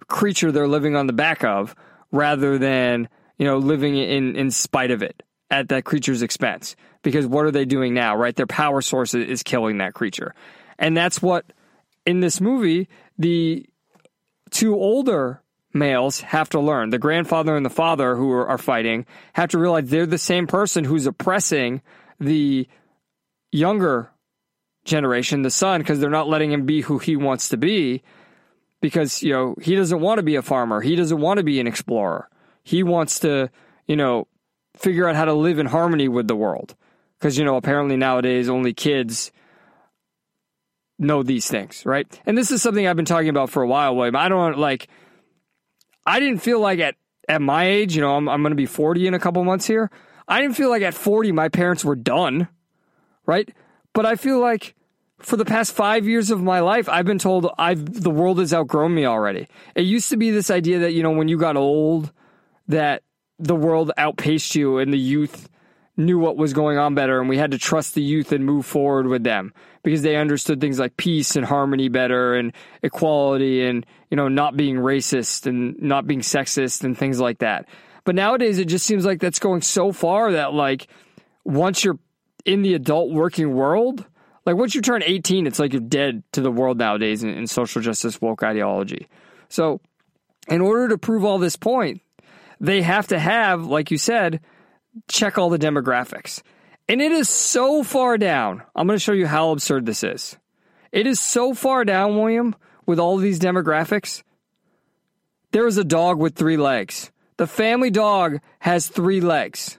creature 0.07 0.53
they're 0.53 0.68
living 0.68 0.95
on 0.97 1.07
the 1.07 1.12
back 1.12 1.45
of 1.45 1.74
rather 2.12 2.59
than 2.59 3.09
you 3.39 3.47
know, 3.47 3.59
living 3.59 3.97
in, 3.97 4.37
in 4.37 4.51
spite 4.51 4.91
of 4.91 5.03
it 5.03 5.22
at 5.51 5.68
that 5.68 5.85
creature's 5.85 6.22
expense. 6.22 6.76
Because 7.03 7.26
what 7.26 7.45
are 7.45 7.51
they 7.51 7.64
doing 7.64 7.95
now, 7.95 8.16
right? 8.16 8.35
Their 8.35 8.47
power 8.47 8.80
source 8.80 9.14
is 9.14 9.43
killing 9.43 9.78
that 9.78 9.95
creature. 9.95 10.35
And 10.78 10.97
that's 10.97 11.20
what, 11.20 11.45
in 12.07 12.20
this 12.20 12.41
movie, 12.41 12.89
the 13.18 13.66
two 14.51 14.74
older 14.74 15.43
males 15.75 16.20
have 16.20 16.49
to 16.51 16.61
learn. 16.61 16.91
The 16.91 16.99
grandfather 16.99 17.57
and 17.57 17.66
the 17.66 17.70
father 17.70 18.16
who 18.16 18.31
are, 18.31 18.59
fighting 18.59 19.05
have 19.33 19.51
to 19.51 19.59
realize 19.59 19.91
they're 19.91 20.07
the 20.07 20.16
same 20.16 20.47
person 20.47 20.85
who's 20.85 21.07
oppressing 21.07 21.83
the 22.20 22.68
younger 23.51 24.11
generation, 24.85 25.43
the 25.43 25.51
son, 25.51 25.81
because 25.81 25.99
they're 25.99 26.11
not 26.11 26.29
letting 26.29 26.53
him 26.53 26.64
be 26.64 26.81
who 26.81 26.99
he 26.99 27.16
wants 27.16 27.49
to 27.49 27.57
be 27.57 28.03
because, 28.81 29.22
you 29.22 29.33
know, 29.33 29.55
he 29.61 29.75
doesn't 29.75 30.01
want 30.01 30.18
to 30.18 30.22
be 30.22 30.37
a 30.37 30.43
farmer. 30.43 30.81
He 30.81 30.95
doesn't 30.95 31.20
want 31.20 31.39
to 31.39 31.45
be 31.45 31.59
an 31.59 31.66
explorer. 31.66 32.29
He 32.62 32.83
wants 32.83 33.20
to, 33.20 33.51
you 33.87 33.97
know, 33.97 34.29
figure 34.77 35.09
out 35.09 35.16
how 35.16 35.25
to 35.25 35.33
live 35.33 35.59
in 35.59 35.66
harmony 35.66 36.09
with 36.09 36.29
the 36.29 36.37
world. 36.37 36.75
Because, 37.18 37.39
you 37.39 37.45
know, 37.45 37.57
apparently 37.57 37.97
nowadays 37.97 38.49
only 38.49 38.75
kids 38.75 39.33
know 40.99 41.22
these 41.22 41.49
things, 41.49 41.85
right? 41.87 42.07
And 42.27 42.37
this 42.37 42.51
is 42.51 42.62
something 42.62 42.87
I've 42.87 42.97
been 42.97 43.05
talking 43.05 43.31
about 43.31 43.51
for 43.51 43.62
a 43.62 43.66
while, 43.66 43.97
William. 43.97 44.16
I 44.16 44.29
don't 44.29 44.59
like, 44.59 44.89
I 46.07 46.20
didn't 46.20 46.38
feel 46.38 46.61
like 46.61 46.80
at, 46.80 46.96
at 47.28 47.40
my 47.40 47.64
age, 47.66 47.94
you 47.94 48.02
know, 48.02 48.16
I'm, 48.16 48.28
I'm 48.28 48.42
going 48.42 48.52
to 48.52 48.57
be 48.57 48.66
40 48.66 49.07
in 49.07 49.14
a 49.14 49.18
couple 49.18 49.42
months 49.44 49.66
here. 49.66 49.90
I 50.28 50.40
didn't 50.40 50.57
feel 50.57 50.70
like 50.70 50.82
at 50.82 50.94
40 50.94 51.32
my 51.32 51.48
parents 51.48 51.84
were 51.84 51.96
done, 51.96 52.48
right? 53.26 53.48
But 53.92 54.07
I 54.07 54.16
feel 54.16 54.40
like 54.40 54.74
for 55.18 55.36
the 55.36 55.44
past 55.44 55.72
five 55.72 56.07
years 56.07 56.30
of 56.30 56.42
my 56.42 56.61
life, 56.61 56.88
I've 56.88 57.07
been 57.07 57.18
told 57.18 57.50
I've 57.59 58.02
the 58.02 58.11
world 58.11 58.38
has 58.38 58.52
outgrown 58.52 58.94
me 58.94 59.07
already. 59.07 59.48
It 59.74 59.82
used 59.82 60.11
to 60.11 60.16
be 60.16 60.30
this 60.30 60.50
idea 60.50 60.80
that 60.80 60.92
you 60.92 61.02
know 61.02 61.12
when 61.12 61.28
you 61.28 61.38
got 61.38 61.57
old, 61.57 62.12
that 62.68 63.02
the 63.38 63.55
world 63.55 63.90
outpaced 63.96 64.55
you 64.55 64.78
and 64.78 64.92
the 64.92 64.98
youth 64.98 65.48
knew 65.96 66.18
what 66.18 66.36
was 66.36 66.52
going 66.52 66.76
on 66.76 66.94
better 66.94 67.20
and 67.20 67.28
we 67.28 67.38
had 67.38 67.52
to 67.52 67.59
trust 67.59 67.94
the 67.94 68.02
youth 68.02 68.32
and 68.32 68.44
move 68.44 68.66
forward 68.66 69.07
with 69.07 69.22
them 69.22 69.52
because 69.84 70.02
they 70.02 70.16
understood 70.16 70.61
things 70.61 70.78
like 70.78 70.96
peace 70.96 71.36
and 71.36 71.46
harmony 71.46 71.88
better 71.88 72.34
and 72.34 72.52
equality 72.82 73.64
and 73.64 73.86
you 74.15 74.17
know 74.17 74.29
not 74.29 74.57
being 74.57 74.77
racist 74.77 75.47
and 75.47 75.83
not 75.83 76.07
being 76.07 76.21
sexist 76.21 76.85
and 76.85 76.97
things 76.97 77.19
like 77.19 77.39
that 77.39 77.67
but 78.05 78.15
nowadays 78.15 78.59
it 78.59 78.67
just 78.67 78.87
seems 78.87 79.05
like 79.05 79.19
that's 79.19 79.41
going 79.41 79.61
so 79.61 79.91
far 79.91 80.31
that 80.33 80.55
like 80.55 80.87
once 81.45 81.83
you're 81.83 81.99
in 82.45 82.62
the 82.62 82.75
adult 82.75 83.11
working 83.11 83.53
world 83.53 84.07
like 84.47 84.55
once 84.55 84.73
you 84.75 84.81
turn 84.81 85.03
18 85.03 85.49
it's 85.49 85.59
like 85.59 85.73
you're 85.73 85.81
dead 85.81 86.23
to 86.31 86.41
the 86.41 86.51
world 86.51 86.79
nowadays 86.79 87.25
in, 87.25 87.31
in 87.31 87.49
social 87.49 87.83
justice 87.83 88.21
woke 88.21 88.45
ideology 88.45 89.09
so 89.49 89.81
in 90.47 90.61
order 90.61 90.89
to 90.89 90.99
prove 90.99 91.25
all 91.25 91.39
this 91.39 91.57
point 91.57 92.01
they 92.61 92.83
have 92.83 93.09
to 93.09 93.19
have, 93.19 93.67
like 93.67 93.91
you 93.91 93.99
said, 93.99 94.41
check 95.09 95.39
all 95.39 95.51
the 95.51 95.59
demographics. 95.59 96.43
And 96.89 97.01
it 97.01 97.12
is 97.12 97.29
so 97.29 97.83
far 97.83 98.19
down. 98.19 98.62
I'm 98.75 98.87
going 98.87 98.97
to 98.97 99.03
show 99.03 99.12
you 99.12 99.27
how 99.27 99.51
absurd 99.51 99.87
this 99.87 100.05
is. 100.05 100.37
It 100.93 101.07
is 101.07 101.19
so 101.19 101.55
far 101.55 101.85
down, 101.85 102.17
William, 102.17 102.55
with 102.87 102.99
all 102.99 103.16
these 103.16 103.39
demographics, 103.39 104.22
there 105.53 105.66
is 105.66 105.78
a 105.78 105.85
dog 105.85 106.18
with 106.18 106.35
three 106.35 106.57
legs. 106.57 107.11
The 107.37 107.47
family 107.47 107.91
dog 107.91 108.41
has 108.59 108.89
three 108.89 109.20
legs. 109.20 109.78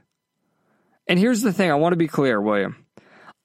And 1.07 1.19
here's 1.19 1.41
the 1.41 1.53
thing 1.53 1.71
I 1.71 1.75
want 1.75 1.93
to 1.93 1.97
be 1.97 2.07
clear, 2.07 2.41
William. 2.41 2.85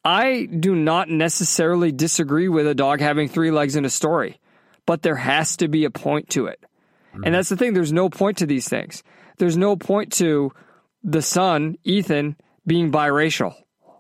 I 0.05 0.47
do 0.47 0.75
not 0.75 1.11
necessarily 1.11 1.93
disagree 1.93 2.49
with 2.49 2.67
a 2.67 2.75
dog 2.75 3.01
having 3.01 3.29
three 3.29 3.51
legs 3.51 3.77
in 3.77 3.85
a 3.85 3.91
story, 3.91 4.41
but 4.87 5.03
there 5.03 5.17
has 5.17 5.59
to 5.59 5.69
be 5.69 5.85
a 5.85 5.91
point 5.91 6.31
to 6.31 6.47
it. 6.47 6.65
Mm-hmm. 7.13 7.25
And 7.25 7.35
that's 7.35 7.51
the 7.51 7.57
thing. 7.57 7.75
There's 7.75 7.93
no 7.93 8.09
point 8.09 8.39
to 8.39 8.47
these 8.47 8.69
things. 8.69 9.03
There's 9.39 9.57
no 9.57 9.77
point 9.77 10.13
to 10.15 10.53
the 11.05 11.23
son, 11.23 11.77
Ethan, 11.85 12.37
being 12.67 12.91
biracial. 12.91 13.55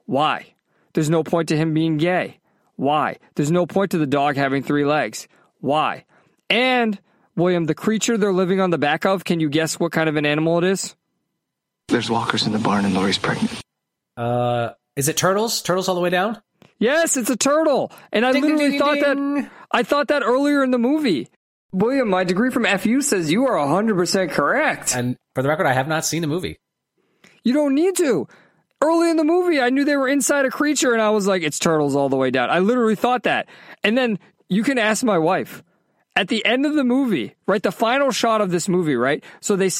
Why? 0.06 0.54
There's 0.94 1.10
no 1.10 1.22
point 1.22 1.48
to 1.48 1.56
him 1.56 1.74
being 1.74 1.98
gay. 1.98 2.40
Why? 2.76 3.18
There's 3.34 3.50
no 3.50 3.66
point 3.66 3.90
to 3.90 3.98
the 3.98 4.06
dog 4.06 4.36
having 4.36 4.62
three 4.62 4.84
legs. 4.84 5.28
Why? 5.60 6.04
And, 6.48 6.98
William, 7.36 7.64
the 7.64 7.74
creature 7.74 8.18
they're 8.18 8.32
living 8.32 8.60
on 8.60 8.70
the 8.70 8.78
back 8.78 9.04
of, 9.06 9.24
can 9.24 9.40
you 9.40 9.48
guess 9.48 9.78
what 9.78 9.92
kind 9.92 10.08
of 10.08 10.16
an 10.16 10.26
animal 10.26 10.58
it 10.58 10.64
is? 10.64 10.96
There's 11.88 12.10
walkers 12.10 12.46
in 12.46 12.52
the 12.52 12.58
barn 12.58 12.84
and 12.84 12.94
Lori's 12.94 13.18
pregnant. 13.18 13.60
Uh, 14.16 14.70
is 14.96 15.08
it 15.08 15.16
turtles? 15.16 15.62
Turtles 15.62 15.88
all 15.88 15.94
the 15.94 16.00
way 16.00 16.10
down? 16.10 16.40
Yes, 16.78 17.16
it's 17.16 17.30
a 17.30 17.36
turtle. 17.36 17.92
And 18.12 18.24
I 18.24 18.32
ding, 18.32 18.42
literally 18.42 18.70
ding, 18.70 18.78
thought 18.78 18.94
ding. 18.94 19.34
that 19.34 19.50
I 19.70 19.82
thought 19.82 20.08
that 20.08 20.22
earlier 20.22 20.62
in 20.62 20.70
the 20.70 20.78
movie. 20.78 21.28
William, 21.72 22.08
my 22.08 22.24
degree 22.24 22.50
from 22.50 22.64
FU 22.64 23.00
says 23.00 23.30
you 23.30 23.46
are 23.46 23.56
100% 23.56 24.30
correct. 24.30 24.94
And 24.96 25.16
for 25.34 25.42
the 25.42 25.48
record, 25.48 25.66
I 25.66 25.72
have 25.72 25.86
not 25.88 26.04
seen 26.04 26.22
the 26.22 26.28
movie. 26.28 26.58
You 27.44 27.52
don't 27.52 27.74
need 27.74 27.96
to. 27.96 28.26
Early 28.82 29.10
in 29.10 29.16
the 29.16 29.24
movie, 29.24 29.60
I 29.60 29.70
knew 29.70 29.84
they 29.84 29.96
were 29.96 30.08
inside 30.08 30.46
a 30.46 30.50
creature 30.50 30.92
and 30.92 31.02
I 31.02 31.10
was 31.10 31.26
like, 31.26 31.42
it's 31.42 31.58
turtles 31.58 31.94
all 31.94 32.08
the 32.08 32.16
way 32.16 32.30
down. 32.30 32.50
I 32.50 32.60
literally 32.60 32.96
thought 32.96 33.24
that. 33.24 33.46
And 33.84 33.96
then 33.96 34.18
you 34.50 34.62
can 34.62 34.78
ask 34.78 35.02
my 35.02 35.16
wife. 35.16 35.62
At 36.16 36.28
the 36.28 36.44
end 36.44 36.66
of 36.66 36.74
the 36.74 36.84
movie, 36.84 37.36
right? 37.46 37.62
The 37.62 37.72
final 37.72 38.10
shot 38.10 38.42
of 38.42 38.50
this 38.50 38.68
movie, 38.68 38.96
right? 38.96 39.24
So 39.40 39.56
they 39.56 39.70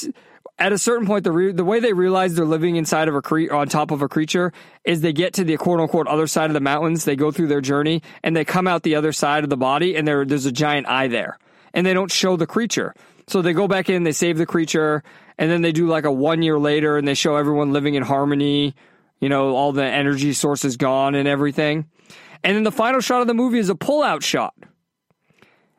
at 0.60 0.72
a 0.72 0.78
certain 0.78 1.06
point, 1.06 1.24
the 1.24 1.32
re- 1.32 1.52
the 1.52 1.64
way 1.64 1.80
they 1.80 1.94
realize 1.94 2.34
they're 2.34 2.44
living 2.44 2.76
inside 2.76 3.08
of 3.08 3.14
a 3.14 3.22
cre- 3.22 3.50
on 3.50 3.68
top 3.68 3.90
of 3.90 4.02
a 4.02 4.08
creature 4.08 4.52
is 4.84 5.00
they 5.00 5.12
get 5.12 5.34
to 5.34 5.44
the 5.44 5.56
quote 5.56 5.80
unquote 5.80 6.06
other 6.06 6.26
side 6.26 6.50
of 6.50 6.54
the 6.54 6.60
mountains. 6.60 7.04
They 7.04 7.16
go 7.16 7.30
through 7.30 7.48
their 7.48 7.62
journey 7.62 8.02
and 8.22 8.36
they 8.36 8.44
come 8.44 8.68
out 8.68 8.82
the 8.82 8.94
other 8.94 9.12
side 9.12 9.42
of 9.42 9.50
the 9.50 9.56
body, 9.56 9.96
and 9.96 10.06
there 10.06 10.24
there's 10.24 10.46
a 10.46 10.52
giant 10.52 10.86
eye 10.86 11.08
there, 11.08 11.38
and 11.74 11.84
they 11.84 11.94
don't 11.94 12.12
show 12.12 12.36
the 12.36 12.46
creature. 12.46 12.94
So 13.26 13.42
they 13.42 13.52
go 13.52 13.68
back 13.68 13.88
in, 13.88 14.02
they 14.04 14.12
save 14.12 14.38
the 14.38 14.46
creature, 14.46 15.02
and 15.38 15.50
then 15.50 15.62
they 15.62 15.72
do 15.72 15.86
like 15.86 16.04
a 16.04 16.12
one 16.12 16.42
year 16.42 16.58
later, 16.58 16.98
and 16.98 17.08
they 17.08 17.14
show 17.14 17.36
everyone 17.36 17.72
living 17.72 17.94
in 17.94 18.02
harmony. 18.02 18.74
You 19.18 19.28
know, 19.28 19.56
all 19.56 19.72
the 19.72 19.84
energy 19.84 20.32
sources 20.32 20.76
gone 20.76 21.14
and 21.14 21.26
everything. 21.26 21.86
And 22.42 22.56
then 22.56 22.62
the 22.64 22.72
final 22.72 23.00
shot 23.00 23.20
of 23.20 23.26
the 23.26 23.34
movie 23.34 23.58
is 23.58 23.70
a 23.70 23.74
pullout 23.74 24.22
shot, 24.22 24.54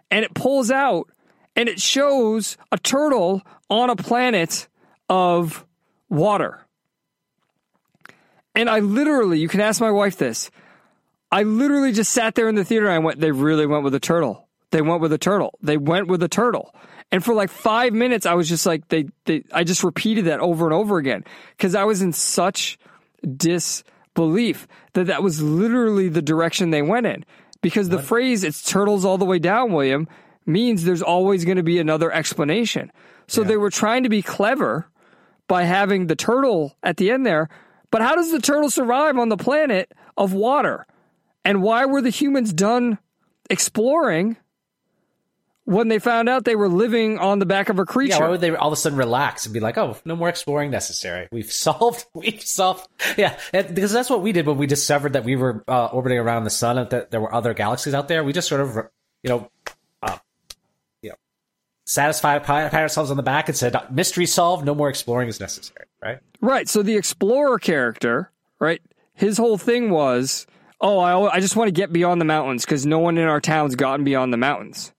and 0.09 0.24
it 0.24 0.34
pulls 0.34 0.70
out, 0.70 1.09
and 1.55 1.68
it 1.68 1.82
shows 1.82 2.57
a 2.72 2.78
turtle 2.78 3.41
on 3.70 3.89
a 3.89 3.95
planet 3.95 4.68
of 5.09 5.66
water. 6.09 6.66
And 8.55 8.70
I 8.70 8.80
literally, 8.80 9.39
you 9.39 9.47
can 9.47 9.62
ask 9.62 9.80
my 9.80 9.91
wife 9.91 10.18
this. 10.18 10.51
I 11.32 11.43
literally 11.43 11.93
just 11.93 12.12
sat 12.12 12.36
there 12.36 12.49
in 12.49 12.55
the 12.55 12.66
theater 12.66 12.88
and 12.88 12.93
I 12.93 12.99
went, 12.99 13.20
they 13.20 13.32
really 13.32 13.66
went 13.66 13.84
with 13.84 13.95
a 13.95 13.99
turtle. 13.99 14.49
They 14.72 14.82
went 14.82 15.01
with 15.01 15.14
a 15.14 15.18
turtle. 15.18 15.57
They 15.62 15.78
went 15.78 16.07
with 16.07 16.22
a 16.24 16.28
turtle. 16.28 16.76
And 17.12 17.24
for 17.24 17.34
like 17.34 17.49
five 17.49 17.93
minutes, 17.93 18.26
I 18.26 18.34
was 18.34 18.49
just 18.49 18.66
like, 18.66 18.88
they, 18.89 19.05
they, 19.26 19.43
I 19.53 19.64
just 19.64 19.84
repeated 19.84 20.26
that 20.26 20.39
over 20.39 20.66
and 20.66 20.74
over 20.74 20.97
again 20.97 21.24
because 21.55 21.76
I 21.76 21.86
was 21.86 22.01
in 22.01 22.14
such 22.14 22.78
disbelief 24.14 24.68
that 24.93 25.07
that 25.07 25.24
was 25.24 25.41
literally 25.41 26.09
the 26.09 26.22
direction 26.22 26.70
they 26.70 26.82
went 26.82 27.05
in. 27.05 27.26
Because 27.62 27.89
the 27.89 27.97
what? 27.97 28.05
phrase, 28.05 28.43
it's 28.43 28.64
turtles 28.64 29.05
all 29.05 29.18
the 29.18 29.26
way 29.26 29.39
down, 29.39 29.72
William, 29.72 30.07
means 30.45 30.84
there's 30.84 31.01
always 31.01 31.45
going 31.45 31.57
to 31.57 31.64
be 31.64 31.80
another 31.80 32.12
explanation. 32.12 32.91
So 33.28 33.41
yeah. 33.41 33.49
they 33.49 33.57
were 33.57 33.70
trying 33.70 34.03
to 34.03 34.09
be 34.09 34.22
clever 34.22 34.88
by 35.47 35.64
having 35.64 36.07
the 36.07 36.16
turtle 36.16 36.76
at 36.82 36.97
the 36.97 37.12
end 37.12 37.26
there. 37.26 37.49
But 37.91 38.01
how 38.01 38.16
does 38.16 38.32
the 38.32 38.39
turtle 38.39 38.70
survive 38.70 39.18
on 39.18 39.30
the 39.30 39.38
planet 39.38 39.91
of 40.18 40.34
water? 40.34 40.88
And 41.45 41.62
why 41.62 41.86
were 41.86 42.01
the 42.01 42.09
humans 42.09 42.53
done 42.53 42.97
exploring 43.49 44.38
when 45.72 45.88
they 45.88 45.99
found 45.99 46.30
out 46.30 46.43
they 46.45 46.55
were 46.55 46.69
living 46.69 47.17
on 47.17 47.39
the 47.39 47.45
back 47.45 47.69
of 47.69 47.80
a 47.80 47.86
creature? 47.86 48.15
Yeah, 48.15 48.22
why 48.22 48.30
would 48.30 48.41
they 48.41 48.55
all 48.55 48.67
of 48.67 48.74
a 48.74 48.76
sudden 48.76 48.97
relax 48.97 49.45
and 49.45 49.53
be 49.53 49.59
like, 49.59 49.78
"Oh, 49.78 49.97
no 50.05 50.15
more 50.15 50.30
exploring 50.30 50.72
necessary. 50.72 51.28
We've 51.32 51.51
solved. 51.51 52.05
We've 52.13 52.41
solved." 52.41 52.88
Yeah, 53.17 53.38
because 53.51 53.91
that's 53.91 54.09
what 54.09 54.22
we 54.22 54.32
did 54.32 54.45
when 54.45 54.57
we 54.57 54.67
discovered 54.67 55.13
that 55.13 55.24
we 55.24 55.36
were 55.36 55.63
uh, 55.67 55.86
orbiting 55.88 56.19
around 56.19 56.43
the 56.43 56.49
sun 56.49 56.78
and 56.78 56.89
that 56.89 57.11
there 57.11 57.22
were 57.22 57.34
other 57.34 57.53
galaxies 57.53 57.93
out 57.93 58.07
there. 58.07 58.24
We 58.24 58.34
just 58.34 58.47
sort 58.47 58.61
of, 58.61 58.76
you 59.24 59.30
know, 59.30 59.49
satisfied, 61.91 62.43
pat 62.43 62.74
ourselves 62.74 63.11
on 63.11 63.17
the 63.17 63.24
back 63.24 63.49
and 63.49 63.57
said, 63.57 63.76
mystery 63.91 64.26
solved, 64.26 64.65
no 64.65 64.74
more 64.74 64.89
exploring 64.89 65.28
is 65.28 65.39
necessary, 65.39 65.86
right? 66.01 66.19
Right. 66.39 66.69
So 66.69 66.84
the 66.84 66.95
explorer 66.95 67.59
character, 67.59 68.32
right, 68.59 68.82
his 69.13 69.38
whole 69.38 69.57
thing 69.57 69.89
was, 69.89 70.47
oh, 70.80 70.99
I, 70.99 71.36
I 71.36 71.39
just 71.39 71.55
want 71.55 71.67
to 71.67 71.74
get 71.74 71.91
beyond 71.91 72.22
the 72.22 72.26
mountains 72.26 72.65
because 72.65 72.86
no 72.86 72.99
one 72.99 73.17
in 73.17 73.28
our 73.28 73.41
town's 73.41 73.76
gotten 73.76 74.05
beyond 74.05 74.32
the 74.32 74.38
mountains. 74.38 74.93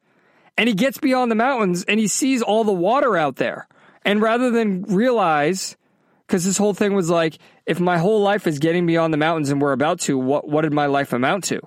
And 0.56 0.68
he 0.68 0.74
gets 0.74 0.98
beyond 0.98 1.30
the 1.30 1.36
mountains 1.36 1.84
and 1.84 1.98
he 1.98 2.06
sees 2.06 2.42
all 2.42 2.64
the 2.64 2.72
water 2.72 3.16
out 3.16 3.36
there. 3.36 3.68
And 4.04 4.20
rather 4.20 4.50
than 4.50 4.82
realize, 4.82 5.76
because 6.26 6.44
this 6.44 6.58
whole 6.58 6.74
thing 6.74 6.94
was 6.94 7.08
like, 7.08 7.38
if 7.66 7.80
my 7.80 7.98
whole 7.98 8.20
life 8.20 8.46
is 8.46 8.58
getting 8.58 8.86
beyond 8.86 9.12
the 9.12 9.18
mountains 9.18 9.50
and 9.50 9.62
we're 9.62 9.72
about 9.72 10.00
to, 10.00 10.18
what, 10.18 10.48
what 10.48 10.62
did 10.62 10.72
my 10.72 10.86
life 10.86 11.12
amount 11.12 11.44
to? 11.44 11.60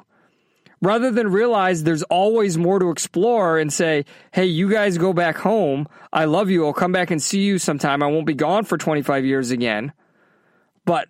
rather 0.82 1.12
than 1.12 1.32
realize 1.32 1.84
there's 1.84 2.04
always 2.04 2.58
more 2.58 2.80
to 2.80 2.90
explore 2.90 3.58
and 3.58 3.72
say, 3.72 4.06
hey, 4.32 4.46
you 4.46 4.70
guys 4.70 4.98
go 4.98 5.14
back 5.14 5.38
home. 5.38 5.88
I 6.14 6.26
love 6.26 6.50
you. 6.50 6.66
I'll 6.66 6.74
come 6.74 6.92
back 6.92 7.12
and 7.12 7.22
see 7.22 7.42
you 7.42 7.58
sometime. 7.58 8.04
I 8.04 8.08
won't 8.08 8.26
be 8.26 8.34
gone 8.34 8.66
for 8.66 8.78
25 8.78 9.26
years 9.26 9.52
again. 9.52 9.94
But 10.86 11.08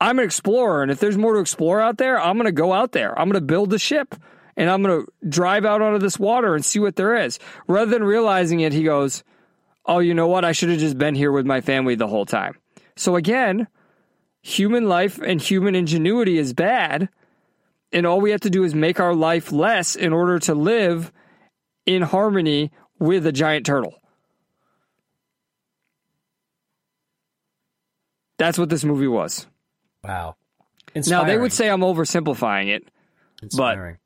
I'm 0.00 0.18
an 0.18 0.24
explorer. 0.24 0.82
And 0.82 0.90
if 0.90 1.00
there's 1.00 1.18
more 1.18 1.34
to 1.34 1.40
explore 1.40 1.80
out 1.80 1.98
there, 1.98 2.20
I'm 2.20 2.36
going 2.36 2.46
to 2.46 2.52
go 2.52 2.72
out 2.72 2.92
there. 2.92 3.18
I'm 3.18 3.28
going 3.28 3.40
to 3.40 3.46
build 3.46 3.70
the 3.70 3.78
ship 3.78 4.14
and 4.58 4.68
I'm 4.68 4.82
going 4.82 5.06
to 5.06 5.12
drive 5.26 5.64
out 5.64 5.80
onto 5.80 5.98
this 5.98 6.18
water 6.18 6.54
and 6.54 6.62
see 6.62 6.78
what 6.78 6.96
there 6.96 7.16
is. 7.16 7.38
Rather 7.66 7.90
than 7.90 8.04
realizing 8.04 8.60
it, 8.60 8.74
he 8.74 8.82
goes, 8.82 9.24
oh, 9.86 10.00
you 10.00 10.12
know 10.12 10.28
what? 10.28 10.44
I 10.44 10.52
should 10.52 10.68
have 10.68 10.80
just 10.80 10.98
been 10.98 11.14
here 11.14 11.32
with 11.32 11.46
my 11.46 11.62
family 11.62 11.94
the 11.94 12.08
whole 12.08 12.26
time. 12.26 12.58
So 12.96 13.16
again, 13.16 13.68
human 14.42 14.88
life 14.88 15.18
and 15.18 15.40
human 15.40 15.74
ingenuity 15.74 16.36
is 16.36 16.52
bad 16.52 17.08
and 17.92 18.06
all 18.06 18.20
we 18.20 18.32
have 18.32 18.40
to 18.42 18.50
do 18.50 18.64
is 18.64 18.74
make 18.74 19.00
our 19.00 19.14
life 19.14 19.50
less 19.52 19.96
in 19.96 20.12
order 20.12 20.38
to 20.40 20.54
live 20.54 21.12
in 21.86 22.02
harmony 22.02 22.70
with 22.98 23.26
a 23.26 23.32
giant 23.32 23.64
turtle. 23.64 23.94
That's 28.38 28.58
what 28.58 28.68
this 28.68 28.84
movie 28.84 29.08
was. 29.08 29.46
Wow. 30.04 30.36
Inspiring. 30.94 31.26
Now 31.26 31.32
they 31.32 31.38
would 31.38 31.52
say 31.52 31.68
I'm 31.70 31.80
oversimplifying 31.80 32.68
it, 32.68 32.84
Inspiring. 33.42 33.98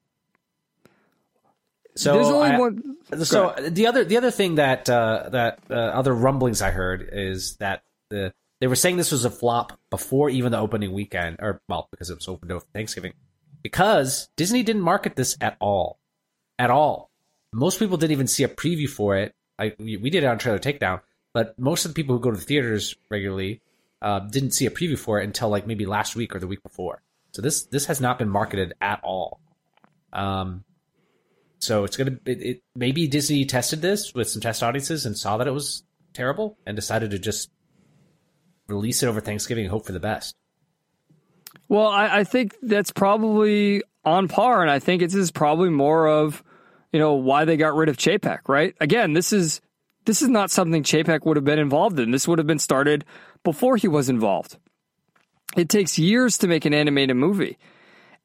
So 1.95 2.15
there's 2.15 2.27
only 2.27 2.51
I, 2.51 2.59
one. 2.59 2.97
So 3.25 3.55
the 3.59 3.87
other 3.87 4.05
the 4.05 4.17
other 4.17 4.31
thing 4.31 4.57
that 4.57 4.89
uh, 4.89 5.29
that 5.33 5.59
uh, 5.71 5.75
other 5.75 6.15
rumblings 6.15 6.63
I 6.63 6.71
heard 6.71 7.09
is 7.13 7.57
that 7.57 7.83
the 8.11 8.33
they 8.61 8.67
were 8.67 8.77
saying 8.77 8.97
this 8.97 9.13
was 9.13 9.25
a 9.25 9.31
flop 9.31 9.79
before 9.91 10.31
even 10.31 10.53
the 10.53 10.59
opening 10.59 10.93
weekend, 10.93 11.37
or 11.41 11.61
well, 11.69 11.89
because 11.91 12.11
it 12.11 12.15
was 12.15 12.29
open 12.29 12.49
to 12.49 12.61
Thanksgiving 12.73 13.13
because 13.63 14.29
Disney 14.37 14.63
didn't 14.63 14.83
market 14.83 15.17
this 15.17 15.37
at 15.41 15.57
all, 15.61 15.99
at 16.59 16.71
all. 16.71 17.11
Most 17.53 17.79
people 17.79 17.97
didn't 17.97 18.13
even 18.13 18.27
see 18.27 18.45
a 18.45 18.49
preview 18.49 18.89
for 18.89 19.17
it. 19.17 19.35
I, 19.59 19.75
we 19.79 20.11
did 20.11 20.25
it 20.25 20.27
on 20.27 20.39
Trailer 20.39 20.59
Takedown, 20.59 21.01
but 21.33 21.59
most 21.59 21.85
of 21.85 21.91
the 21.91 21.95
people 21.95 22.17
who 22.17 22.23
go 22.23 22.31
to 22.31 22.37
the 22.37 22.45
theaters 22.45 22.97
regularly 23.11 23.61
uh, 24.01 24.21
didn't 24.21 24.53
see 24.53 24.67
a 24.67 24.71
preview 24.71 24.99
for 24.99 25.21
it 25.21 25.25
until 25.25 25.49
like 25.49 25.67
maybe 25.67 25.87
last 25.87 26.17
week 26.17 26.35
or 26.35 26.39
the 26.39 26.47
week 26.47 26.63
before. 26.63 27.03
So 27.33 27.41
this 27.43 27.63
this 27.65 27.87
has 27.87 28.01
not 28.01 28.19
been 28.19 28.29
marketed 28.29 28.75
at 28.81 29.01
all. 29.05 29.41
Um, 30.13 30.65
so 31.63 31.85
it's 31.85 31.97
gonna 31.97 32.19
it, 32.27 32.43
it 32.43 32.63
maybe 32.75 33.07
Disney 33.07 33.45
tested 33.45 33.81
this 33.81 34.13
with 34.15 34.29
some 34.29 34.43
test 34.43 34.63
audiences 34.63 35.07
and 35.07 35.17
saw 35.17 35.37
that 35.37 35.47
it 35.47 35.53
was 35.53 35.85
terrible 36.13 36.59
and 36.67 36.75
decided 36.75 37.13
to 37.13 37.19
just 37.19 37.51
release 38.69 39.03
it 39.03 39.07
over 39.07 39.21
Thanksgiving 39.21 39.65
and 39.65 39.71
hope 39.71 39.87
for 39.87 39.93
the 39.93 40.01
best. 40.01 40.35
Well, 41.69 41.87
I, 41.87 42.19
I 42.19 42.25
think 42.25 42.57
that's 42.63 42.91
probably 42.91 43.83
on 44.05 44.29
par, 44.29 44.63
and 44.63 44.71
I 44.71 44.81
think 44.81 45.03
this 45.03 45.15
is 45.15 45.31
probably 45.31 45.71
more 45.71 46.09
of 46.09 46.43
you 46.93 46.99
know 46.99 47.15
why 47.15 47.45
they 47.45 47.57
got 47.57 47.75
rid 47.75 47.89
of 47.89 47.97
Chapek, 47.97 48.49
right? 48.49 48.75
Again, 48.81 49.13
this 49.13 49.33
is 49.33 49.61
this 50.05 50.21
is 50.21 50.29
not 50.29 50.51
something 50.51 50.83
Chapek 50.83 51.25
would 51.25 51.37
have 51.37 51.45
been 51.45 51.61
involved 51.61 51.99
in. 52.01 52.11
This 52.11 52.27
would 52.27 52.39
have 52.39 52.47
been 52.47 52.59
started 52.59 53.05
before 53.45 53.77
he 53.77 53.87
was 53.87 54.09
involved. 54.09 54.57
It 55.57 55.69
takes 55.69 55.99
years 55.99 56.39
to 56.39 56.49
make 56.49 56.65
an 56.65 56.75
animated 56.75 57.17
movie. 57.17 57.59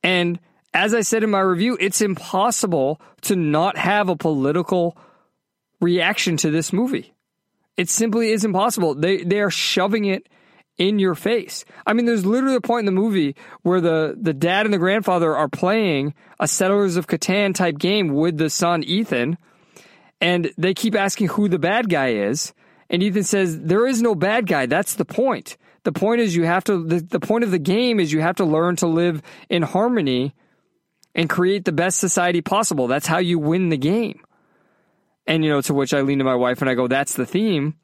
And 0.02 0.40
as 0.74 0.94
I 0.94 1.02
said 1.02 1.24
in 1.24 1.32
my 1.32 1.40
review, 1.40 1.78
it's 1.80 2.02
impossible 2.02 3.02
to 3.22 3.36
not 3.36 3.78
have 3.78 4.10
a 4.10 4.16
political 4.16 4.98
reaction 5.82 6.38
to 6.38 6.52
this 6.52 6.72
movie. 6.74 7.14
It 7.76 7.90
simply 7.90 8.32
is 8.32 8.44
impossible. 8.44 8.96
They 8.96 9.24
they 9.24 9.40
are 9.40 9.52
shoving 9.52 10.06
it 10.06 10.28
in 10.78 11.00
your 11.00 11.16
face. 11.16 11.66
I 11.86 11.94
mean, 11.94 12.06
there's 12.06 12.26
literally 12.26 12.56
a 12.56 12.62
point 12.62 12.88
in 12.88 12.94
the 12.94 13.00
movie 13.00 13.36
where 13.64 13.82
the, 13.82 14.16
the 14.20 14.34
dad 14.34 14.66
and 14.66 14.74
the 14.74 14.78
grandfather 14.78 15.36
are 15.36 15.48
playing 15.48 16.14
a 16.40 16.48
Settlers 16.48 16.98
of 16.98 17.08
Catan 17.08 17.56
type 17.56 17.78
game 17.80 18.14
with 18.14 18.38
the 18.38 18.50
son, 18.50 18.84
Ethan. 18.84 19.38
And 20.22 20.52
they 20.58 20.74
keep 20.74 20.96
asking 20.96 21.30
who 21.30 21.48
the 21.48 21.60
bad 21.60 21.90
guy 21.90 22.10
is. 22.10 22.54
And 22.90 23.04
Ethan 23.04 23.24
says, 23.24 23.60
There 23.60 23.88
is 23.88 24.02
no 24.02 24.16
bad 24.16 24.48
guy. 24.48 24.66
That's 24.66 24.96
the 24.96 25.06
point. 25.06 25.58
The 25.84 25.92
point 25.92 26.22
is 26.22 26.36
you 26.36 26.44
have 26.44 26.64
to, 26.66 26.84
the, 26.84 27.00
the 27.00 27.20
point 27.20 27.44
of 27.44 27.52
the 27.52 27.60
game 27.60 28.00
is 28.00 28.12
you 28.12 28.22
have 28.22 28.36
to 28.38 28.46
learn 28.46 28.76
to 28.78 28.88
live 28.88 29.22
in 29.50 29.64
harmony 29.64 30.34
and 31.18 31.28
create 31.28 31.66
the 31.66 31.72
best 31.72 31.98
society 31.98 32.42
possible. 32.42 32.88
That's 32.88 33.08
how 33.08 33.18
you 33.18 33.40
win 33.40 33.70
the 33.70 33.78
game. 33.78 34.22
And, 35.26 35.44
you 35.44 35.50
know, 35.50 35.60
to 35.62 35.74
which 35.74 35.94
I 35.94 36.02
lean 36.02 36.20
to 36.20 36.24
my 36.24 36.36
wife 36.36 36.62
and 36.62 36.70
I 36.70 36.76
go, 36.76 36.88
That's 36.88 37.16
the 37.16 37.26
theme. 37.26 37.76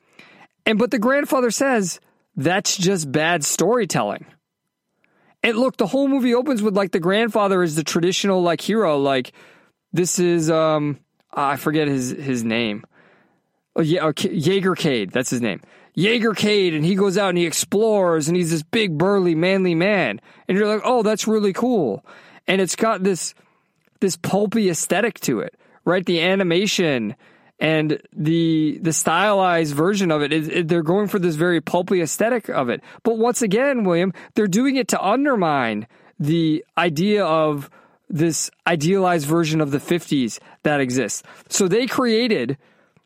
And, 0.65 0.79
but 0.79 0.91
the 0.91 0.99
grandfather 0.99 1.51
says, 1.51 1.99
That's 2.37 2.77
just 2.77 3.11
bad 3.11 3.43
storytelling. 3.43 4.25
And 5.41 5.57
look, 5.57 5.75
the 5.75 5.87
whole 5.87 6.07
movie 6.07 6.33
opens 6.33 6.61
with 6.61 6.77
like 6.77 6.91
the 6.91 7.01
grandfather 7.01 7.63
is 7.63 7.75
the 7.75 7.83
traditional 7.83 8.41
like 8.41 8.61
hero. 8.61 8.97
Like, 8.97 9.33
this 9.91 10.19
is, 10.19 10.49
um, 10.49 10.99
I 11.33 11.57
forget 11.57 11.89
his, 11.89 12.11
his 12.11 12.45
name. 12.45 12.85
Oh, 13.75 13.81
yeah, 13.81 14.09
Jaeger 14.15 14.75
Clade. 14.75 15.11
That's 15.11 15.31
his 15.31 15.41
name. 15.41 15.61
Jaeger 15.95 16.33
Clade. 16.33 16.75
And 16.75 16.85
he 16.85 16.95
goes 16.95 17.17
out 17.17 17.29
and 17.29 17.37
he 17.37 17.45
explores 17.45 18.27
and 18.29 18.37
he's 18.37 18.51
this 18.51 18.63
big, 18.63 18.97
burly, 18.97 19.35
manly 19.35 19.75
man. 19.75 20.21
And 20.47 20.57
you're 20.57 20.67
like, 20.67 20.83
oh, 20.85 21.03
that's 21.03 21.27
really 21.27 21.51
cool. 21.51 22.05
And 22.47 22.61
it's 22.61 22.75
got 22.75 23.03
this, 23.03 23.33
this 23.99 24.17
pulpy 24.17 24.69
aesthetic 24.69 25.19
to 25.21 25.39
it, 25.39 25.55
right? 25.85 26.05
The 26.05 26.21
animation 26.21 27.15
and 27.59 28.01
the 28.11 28.79
the 28.81 28.91
stylized 28.91 29.73
version 29.73 30.11
of 30.11 30.21
it, 30.21 30.33
it, 30.33 30.47
it, 30.51 30.67
they're 30.67 30.83
going 30.83 31.07
for 31.07 31.19
this 31.19 31.35
very 31.35 31.61
pulpy 31.61 32.01
aesthetic 32.01 32.49
of 32.49 32.69
it. 32.69 32.81
But 33.03 33.17
once 33.17 33.41
again, 33.41 33.83
William, 33.83 34.11
they're 34.35 34.47
doing 34.47 34.75
it 34.75 34.89
to 34.89 35.01
undermine 35.01 35.87
the 36.19 36.65
idea 36.77 37.23
of 37.23 37.69
this 38.09 38.51
idealized 38.67 39.25
version 39.25 39.61
of 39.61 39.71
the 39.71 39.77
50s 39.77 40.39
that 40.63 40.81
exists. 40.81 41.23
So 41.49 41.67
they 41.67 41.87
created 41.87 42.57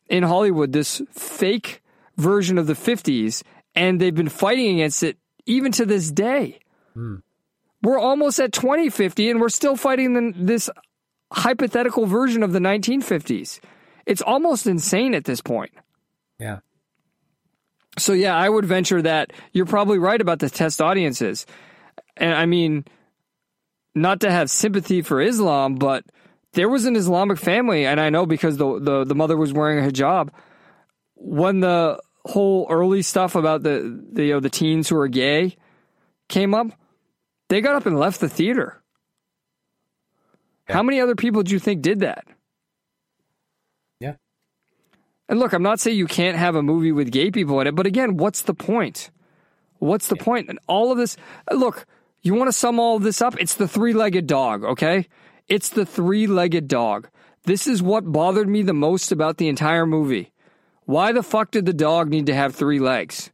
in 0.10 0.24
Hollywood 0.24 0.74
this 0.74 1.02
fake 1.12 1.82
version 2.18 2.58
of 2.58 2.68
the 2.68 2.74
50s, 2.74 3.44
and 3.76 4.02
they've 4.02 4.16
been 4.16 4.30
fighting 4.30 4.76
against 4.76 5.04
it 5.04 5.18
even 5.46 5.72
to 5.74 5.86
this 5.86 6.12
day. 6.12 6.60
Mm. 6.96 7.22
We're 7.82 8.00
almost 8.00 8.40
at 8.40 8.54
2050, 8.54 9.30
and 9.30 9.42
we're 9.42 9.50
still 9.50 9.76
fighting 9.76 10.14
the, 10.14 10.34
this 10.36 10.70
hypothetical 11.32 12.06
version 12.06 12.44
of 12.44 12.54
the 12.54 12.60
1950s. 12.60 13.60
It's 14.06 14.22
almost 14.22 14.68
insane 14.68 15.14
at 15.14 15.26
this 15.26 15.42
point. 15.42 15.72
Yeah. 16.40 16.60
So, 17.98 18.14
yeah, 18.14 18.36
I 18.36 18.48
would 18.48 18.66
venture 18.66 19.02
that 19.02 19.34
you're 19.52 19.66
probably 19.66 20.00
right 20.00 20.20
about 20.20 20.40
the 20.40 20.50
test 20.50 20.82
audiences. 20.82 21.46
And 22.16 22.34
I 22.34 22.46
mean, 22.46 22.86
not 23.96 24.22
to 24.22 24.32
have 24.32 24.50
sympathy 24.50 25.02
for 25.02 25.22
Islam, 25.22 25.76
but 25.76 26.04
there 26.54 26.70
was 26.70 26.86
an 26.86 26.96
Islamic 26.96 27.38
family, 27.38 27.86
and 27.86 28.00
I 28.00 28.10
know 28.10 28.26
because 28.26 28.58
the, 28.58 28.80
the, 28.80 29.04
the 29.04 29.16
mother 29.16 29.38
was 29.38 29.54
wearing 29.54 29.84
a 29.84 29.88
hijab. 29.88 30.30
When 31.16 31.60
the 31.60 32.00
whole 32.26 32.68
early 32.70 33.02
stuff 33.02 33.36
about 33.36 33.64
the, 33.64 34.04
the 34.12 34.26
you 34.26 34.34
know 34.34 34.40
the 34.40 34.50
teens 34.50 34.90
who 34.90 34.98
are 34.98 35.08
gay 35.08 35.56
came 36.30 36.54
up, 36.54 36.68
they 37.50 37.62
got 37.62 37.76
up 37.76 37.86
and 37.86 38.00
left 38.00 38.20
the 38.20 38.30
theater. 38.30 38.82
Yeah. 40.68 40.76
How 40.76 40.84
many 40.84 41.00
other 41.00 41.16
people 41.16 41.44
do 41.44 41.54
you 41.54 41.60
think 41.60 41.82
did 41.82 42.02
that? 42.02 42.26
Yeah. 44.00 44.16
And 45.30 45.40
look, 45.40 45.54
I'm 45.54 45.64
not 45.64 45.80
saying 45.80 45.98
you 45.98 46.08
can't 46.08 46.38
have 46.38 46.56
a 46.56 46.64
movie 46.64 46.92
with 46.92 47.12
gay 47.12 47.32
people 47.32 47.60
in 47.62 47.68
it, 47.68 47.76
but 47.76 47.88
again, 47.88 48.18
what's 48.18 48.42
the 48.42 48.54
point? 48.54 49.12
What's 49.80 50.08
the 50.08 50.18
yeah. 50.18 50.24
point? 50.24 50.50
And 50.50 50.60
all 50.68 50.92
of 50.92 50.98
this, 50.98 51.16
uh, 51.50 51.56
look, 51.56 51.86
you 52.22 52.34
want 52.34 52.48
to 52.50 52.54
sum 52.54 52.80
all 52.80 52.98
of 52.98 53.04
this 53.04 53.22
up? 53.22 53.40
It's 53.40 53.56
the 53.56 53.68
three 53.68 53.94
legged 53.94 54.28
dog, 54.28 54.64
okay? 54.64 55.08
It's 55.48 55.70
the 55.70 55.86
three 55.86 56.28
legged 56.28 56.68
dog. 56.68 57.08
This 57.46 57.68
is 57.68 57.82
what 57.82 58.12
bothered 58.12 58.50
me 58.50 58.62
the 58.64 58.74
most 58.74 59.14
about 59.14 59.38
the 59.38 59.48
entire 59.48 59.86
movie. 59.86 60.34
Why 60.84 61.14
the 61.14 61.24
fuck 61.24 61.52
did 61.52 61.66
the 61.66 61.74
dog 61.74 62.10
need 62.10 62.26
to 62.26 62.36
have 62.36 62.56
three 62.56 62.80
legs? 62.80 63.32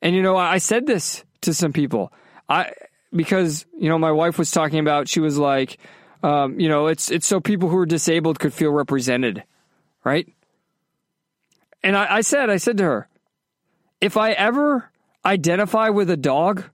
And 0.00 0.14
you 0.14 0.22
know, 0.22 0.36
I 0.36 0.58
said 0.58 0.86
this 0.86 1.24
to 1.42 1.54
some 1.54 1.72
people. 1.72 2.12
I 2.52 2.72
because 3.14 3.64
you 3.78 3.88
know 3.88 3.98
my 3.98 4.12
wife 4.12 4.38
was 4.38 4.50
talking 4.50 4.78
about. 4.78 5.08
She 5.08 5.20
was 5.20 5.38
like, 5.38 5.78
um, 6.22 6.60
you 6.60 6.68
know, 6.68 6.86
it's 6.86 7.10
it's 7.10 7.26
so 7.26 7.40
people 7.40 7.68
who 7.68 7.78
are 7.78 7.86
disabled 7.86 8.38
could 8.38 8.52
feel 8.52 8.70
represented, 8.70 9.42
right? 10.04 10.28
And 11.82 11.96
I, 11.96 12.16
I 12.16 12.20
said, 12.20 12.50
I 12.50 12.58
said 12.58 12.78
to 12.78 12.84
her, 12.84 13.08
if 14.00 14.16
I 14.16 14.32
ever 14.32 14.90
identify 15.24 15.88
with 15.88 16.10
a 16.10 16.16
dog, 16.16 16.64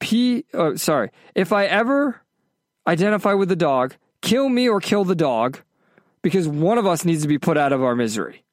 P, 0.00 0.44
oh, 0.52 0.74
sorry, 0.74 1.10
if 1.34 1.52
I 1.52 1.64
ever 1.64 2.20
identify 2.86 3.34
with 3.34 3.48
the 3.48 3.56
dog, 3.56 3.94
kill 4.20 4.48
me 4.48 4.68
or 4.68 4.80
kill 4.80 5.04
the 5.04 5.14
dog, 5.14 5.60
because 6.20 6.46
one 6.46 6.76
of 6.76 6.86
us 6.86 7.04
needs 7.04 7.22
to 7.22 7.28
be 7.28 7.38
put 7.38 7.56
out 7.56 7.72
of 7.72 7.82
our 7.82 7.94
misery. 7.94 8.44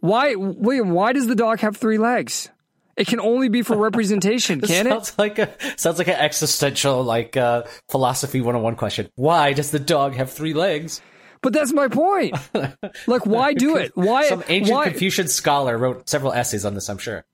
Why, 0.00 0.34
William? 0.34 0.90
Why 0.90 1.12
does 1.12 1.26
the 1.26 1.34
dog 1.34 1.60
have 1.60 1.76
three 1.76 1.98
legs? 1.98 2.50
It 2.96 3.06
can 3.06 3.20
only 3.20 3.48
be 3.48 3.62
for 3.62 3.76
representation, 3.76 4.60
can 4.62 4.86
sounds 4.86 5.10
it? 5.10 5.18
Like 5.18 5.38
a, 5.38 5.52
sounds 5.76 5.98
like 5.98 6.08
an 6.08 6.14
existential, 6.14 7.02
like 7.02 7.36
uh, 7.36 7.64
philosophy 7.90 8.40
101 8.40 8.76
question. 8.76 9.10
Why 9.16 9.52
does 9.52 9.70
the 9.70 9.78
dog 9.78 10.14
have 10.14 10.32
three 10.32 10.54
legs? 10.54 11.02
But 11.42 11.52
that's 11.52 11.72
my 11.72 11.88
point. 11.88 12.34
like, 13.06 13.26
why 13.26 13.52
do 13.52 13.76
it? 13.76 13.92
Why? 13.94 14.28
Some 14.28 14.42
ancient 14.48 14.74
why? 14.74 14.88
Confucian 14.88 15.28
scholar 15.28 15.76
wrote 15.76 16.08
several 16.08 16.32
essays 16.32 16.64
on 16.64 16.74
this. 16.74 16.88
I'm 16.88 16.98
sure. 16.98 17.24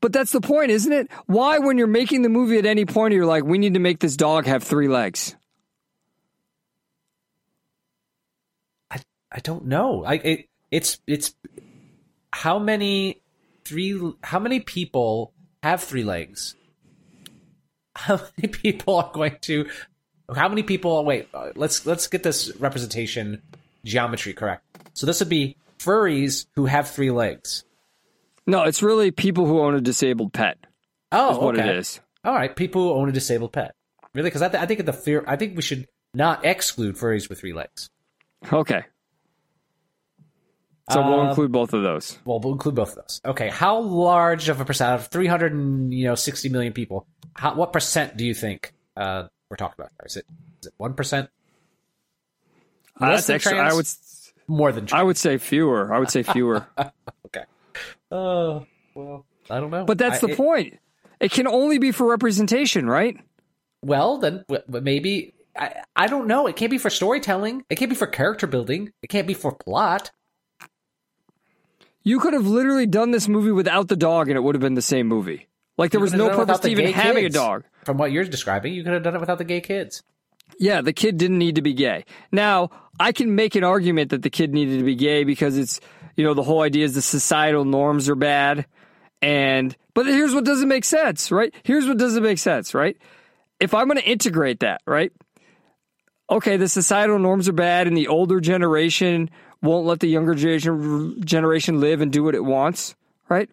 But 0.00 0.12
that's 0.12 0.32
the 0.32 0.40
point, 0.40 0.70
isn't 0.70 0.92
it? 0.92 1.10
Why, 1.26 1.58
when 1.58 1.76
you're 1.76 1.86
making 1.86 2.22
the 2.22 2.28
movie 2.28 2.58
at 2.58 2.66
any 2.66 2.86
point, 2.86 3.14
you're 3.14 3.26
like, 3.26 3.44
we 3.44 3.58
need 3.58 3.74
to 3.74 3.80
make 3.80 4.00
this 4.00 4.16
dog 4.16 4.46
have 4.46 4.62
three 4.62 4.88
legs? 4.88 5.36
I 8.90 9.00
I 9.30 9.40
don't 9.40 9.66
know. 9.66 10.04
I 10.04 10.14
it, 10.14 10.48
it's 10.70 11.00
it's 11.06 11.34
how 12.32 12.58
many 12.58 13.17
three 13.68 14.00
how 14.22 14.38
many 14.38 14.60
people 14.60 15.32
have 15.62 15.82
three 15.82 16.04
legs? 16.04 16.54
How 17.98 18.20
many 18.36 18.48
people 18.52 18.94
are 18.94 19.10
going 19.12 19.38
to? 19.40 19.68
How 20.32 20.48
many 20.48 20.62
people? 20.62 21.04
Wait, 21.04 21.26
uh, 21.34 21.50
let's 21.56 21.84
let's 21.84 22.06
get 22.06 22.22
this 22.22 22.54
representation 22.60 23.42
geometry 23.84 24.34
correct. 24.34 24.62
So 24.94 25.04
this 25.04 25.18
would 25.18 25.28
be 25.28 25.56
furries 25.80 26.46
who 26.54 26.66
have 26.66 26.88
three 26.88 27.10
legs. 27.10 27.64
No, 28.46 28.62
it's 28.62 28.84
really 28.84 29.10
people 29.10 29.46
who 29.46 29.60
own 29.60 29.74
a 29.74 29.80
disabled 29.80 30.32
pet. 30.32 30.58
Oh, 31.10 31.32
is 31.32 31.38
what 31.38 31.58
okay. 31.58 31.68
it 31.68 31.76
is. 31.76 31.98
All 32.24 32.34
right, 32.34 32.54
people 32.54 32.82
who 32.82 33.00
own 33.00 33.08
a 33.08 33.12
disabled 33.12 33.52
pet. 33.52 33.74
Really? 34.14 34.28
Because 34.28 34.42
I, 34.42 34.48
th- 34.48 34.62
I 34.62 34.66
think 34.66 34.86
the 34.86 34.92
fear. 34.92 35.24
I 35.26 35.34
think 35.34 35.56
we 35.56 35.62
should 35.62 35.88
not 36.14 36.44
exclude 36.44 36.96
furries 36.96 37.28
with 37.28 37.40
three 37.40 37.52
legs. 37.52 37.90
Okay. 38.52 38.84
So 40.90 41.02
we'll 41.02 41.20
Um, 41.20 41.28
include 41.28 41.52
both 41.52 41.72
of 41.74 41.82
those. 41.82 42.18
Well, 42.24 42.40
we'll 42.40 42.52
include 42.54 42.74
both 42.74 42.90
of 42.90 42.96
those. 42.96 43.20
Okay, 43.24 43.48
how 43.50 43.80
large 43.80 44.48
of 44.48 44.60
a 44.60 44.64
percent 44.64 44.94
of 44.94 45.06
three 45.08 45.26
hundred 45.26 45.52
and 45.52 45.92
you 45.92 46.04
know 46.06 46.14
sixty 46.14 46.48
million 46.48 46.72
people? 46.72 47.06
How, 47.34 47.54
what 47.54 47.72
percent 47.72 48.16
do 48.16 48.24
you 48.24 48.32
think 48.34 48.72
uh, 48.96 49.24
we're 49.50 49.56
talking 49.56 49.74
about? 49.78 49.90
Is 50.06 50.16
it 50.16 50.24
is 50.62 50.68
it 50.68 50.74
one 50.78 50.94
percent? 50.94 51.28
Uh, 53.00 53.10
that's 53.10 53.26
than 53.26 53.36
actually, 53.36 53.52
trans? 53.56 53.72
I 53.72 53.76
would, 53.76 53.86
More 54.48 54.72
than 54.72 54.88
I 54.92 55.02
would 55.02 55.16
say 55.16 55.38
fewer. 55.38 55.92
I 55.92 55.98
would 55.98 56.10
say 56.10 56.22
fewer. 56.22 56.66
okay. 57.26 57.44
Oh 58.10 58.66
well, 58.94 59.26
I 59.50 59.60
don't 59.60 59.70
know. 59.70 59.84
but 59.84 59.98
that's 59.98 60.22
I- 60.22 60.26
the 60.26 60.32
it- 60.32 60.36
point. 60.36 60.78
It 61.20 61.32
can 61.32 61.48
only 61.48 61.78
be 61.78 61.90
for 61.90 62.06
representation, 62.08 62.86
right? 62.88 63.16
Well, 63.82 64.18
then 64.18 64.44
maybe 64.68 65.34
I, 65.58 65.82
I 65.96 66.06
don't 66.06 66.28
know. 66.28 66.46
It 66.46 66.54
can't 66.54 66.70
be 66.70 66.78
for 66.78 66.90
storytelling. 66.90 67.64
It 67.68 67.74
can't 67.76 67.88
be 67.88 67.96
for 67.96 68.06
character 68.06 68.46
building. 68.46 68.92
It 69.02 69.08
can't 69.08 69.26
be 69.26 69.34
for 69.34 69.52
plot. 69.52 70.12
You 72.08 72.20
could 72.20 72.32
have 72.32 72.46
literally 72.46 72.86
done 72.86 73.10
this 73.10 73.28
movie 73.28 73.50
without 73.50 73.88
the 73.88 73.96
dog, 73.96 74.28
and 74.28 74.36
it 74.38 74.40
would 74.40 74.54
have 74.54 74.62
been 74.62 74.72
the 74.72 74.80
same 74.80 75.08
movie. 75.08 75.46
Like 75.76 75.90
there 75.90 76.00
was 76.00 76.14
no 76.14 76.30
purpose 76.30 76.60
to 76.60 76.70
even 76.70 76.90
having 76.90 77.24
kids. 77.24 77.36
a 77.36 77.38
dog. 77.38 77.64
From 77.84 77.98
what 77.98 78.12
you're 78.12 78.24
describing, 78.24 78.72
you 78.72 78.82
could 78.82 78.94
have 78.94 79.02
done 79.02 79.14
it 79.14 79.20
without 79.20 79.36
the 79.36 79.44
gay 79.44 79.60
kids. 79.60 80.02
Yeah, 80.58 80.80
the 80.80 80.94
kid 80.94 81.18
didn't 81.18 81.36
need 81.36 81.56
to 81.56 81.60
be 81.60 81.74
gay. 81.74 82.06
Now, 82.32 82.70
I 82.98 83.12
can 83.12 83.34
make 83.34 83.56
an 83.56 83.62
argument 83.62 84.08
that 84.08 84.22
the 84.22 84.30
kid 84.30 84.54
needed 84.54 84.78
to 84.78 84.84
be 84.84 84.94
gay 84.94 85.24
because 85.24 85.58
it's, 85.58 85.80
you 86.16 86.24
know, 86.24 86.32
the 86.32 86.42
whole 86.42 86.62
idea 86.62 86.86
is 86.86 86.94
the 86.94 87.02
societal 87.02 87.66
norms 87.66 88.08
are 88.08 88.14
bad. 88.14 88.64
And, 89.20 89.76
but 89.92 90.06
here's 90.06 90.34
what 90.34 90.46
doesn't 90.46 90.66
make 90.66 90.86
sense, 90.86 91.30
right? 91.30 91.54
Here's 91.62 91.86
what 91.86 91.98
doesn't 91.98 92.22
make 92.22 92.38
sense, 92.38 92.72
right? 92.72 92.96
If 93.60 93.74
I'm 93.74 93.86
going 93.86 94.00
to 94.00 94.08
integrate 94.08 94.60
that, 94.60 94.80
right? 94.86 95.12
Okay, 96.30 96.56
the 96.56 96.68
societal 96.68 97.18
norms 97.18 97.50
are 97.50 97.52
bad 97.52 97.86
and 97.86 97.94
the 97.94 98.08
older 98.08 98.40
generation 98.40 99.28
won't 99.62 99.86
let 99.86 100.00
the 100.00 100.08
younger 100.08 100.34
generation, 100.34 101.80
live 101.80 102.00
and 102.00 102.12
do 102.12 102.22
what 102.24 102.34
it 102.34 102.44
wants, 102.44 102.94
right? 103.28 103.50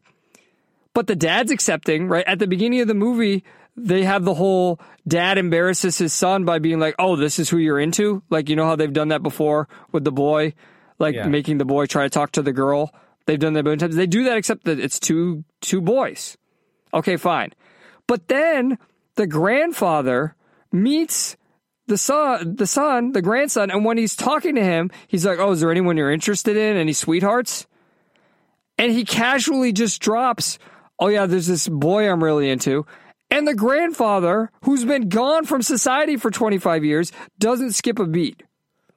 But 0.94 1.08
the 1.08 1.16
dad's 1.16 1.52
accepting, 1.52 2.08
right? 2.08 2.26
At 2.28 2.40
the 2.40 2.48
beginning 2.48 2.80
of 2.82 2.88
the 2.88 2.94
movie, 2.94 3.44
they 3.76 4.04
have 4.06 4.24
the 4.24 4.34
whole 4.36 4.80
dad 5.08 5.38
embarrasses 5.38 5.98
his 5.98 6.14
son 6.14 6.46
by 6.46 6.60
being 6.60 6.80
like, 6.80 6.96
"Oh, 6.98 7.16
this 7.18 7.40
is 7.40 7.50
who 7.50 7.58
you're 7.58 7.80
into." 7.80 8.24
Like 8.30 8.48
you 8.50 8.56
know 8.56 8.66
how 8.66 8.76
they've 8.78 8.94
done 8.94 9.10
that 9.10 9.22
before 9.24 9.68
with 9.92 10.06
the 10.06 10.12
boy, 10.14 10.54
like 10.98 11.16
Yeah. 11.16 11.28
making 11.28 11.58
the 11.58 11.66
boy 11.66 11.86
try 11.86 12.04
to 12.04 12.10
talk 12.10 12.32
to 12.34 12.42
the 12.42 12.54
girl. 12.54 12.94
They've 13.26 13.40
done 13.40 13.54
that 13.54 13.62
a 13.62 13.64
million 13.64 13.80
times. 13.80 13.96
They 13.98 14.08
do 14.08 14.24
that 14.26 14.38
except 14.38 14.64
that 14.66 14.80
it's 14.80 15.00
two 15.00 15.44
two 15.60 15.82
boys. 15.82 16.38
Okay, 16.94 17.18
fine. 17.18 17.52
But 18.08 18.30
then 18.30 18.78
the 19.16 19.28
grandfather 19.28 20.36
meets 20.72 21.36
the 21.88 21.98
son, 21.98 22.56
the 22.56 22.68
son, 22.68 23.12
the 23.12 23.22
grandson, 23.22 23.70
and 23.70 23.86
when 23.86 23.98
he's 23.98 24.16
talking 24.16 24.56
to 24.56 24.64
him, 24.64 24.90
he's 25.08 25.26
like, 25.26 25.40
"Oh, 25.40 25.52
is 25.52 25.62
there 25.62 25.72
anyone 25.72 25.98
you're 25.98 26.12
interested 26.12 26.58
in? 26.58 26.78
Any 26.78 26.94
sweethearts?" 26.94 27.68
And 28.78 28.92
he 28.92 29.06
casually 29.06 29.72
just 29.72 30.02
drops, 30.02 30.58
"Oh 31.00 31.08
yeah, 31.08 31.26
there's 31.26 31.48
this 31.48 31.68
boy 31.68 32.10
I'm 32.10 32.24
really 32.24 32.50
into." 32.50 32.86
And 33.32 33.48
the 33.48 33.56
grandfather, 33.56 34.52
who's 34.64 34.86
been 34.86 35.10
gone 35.10 35.46
from 35.46 35.62
society 35.62 36.16
for 36.16 36.30
25 36.30 36.86
years, 36.86 37.12
doesn't 37.40 37.74
skip 37.74 38.00
a 38.00 38.06
beat. 38.06 38.44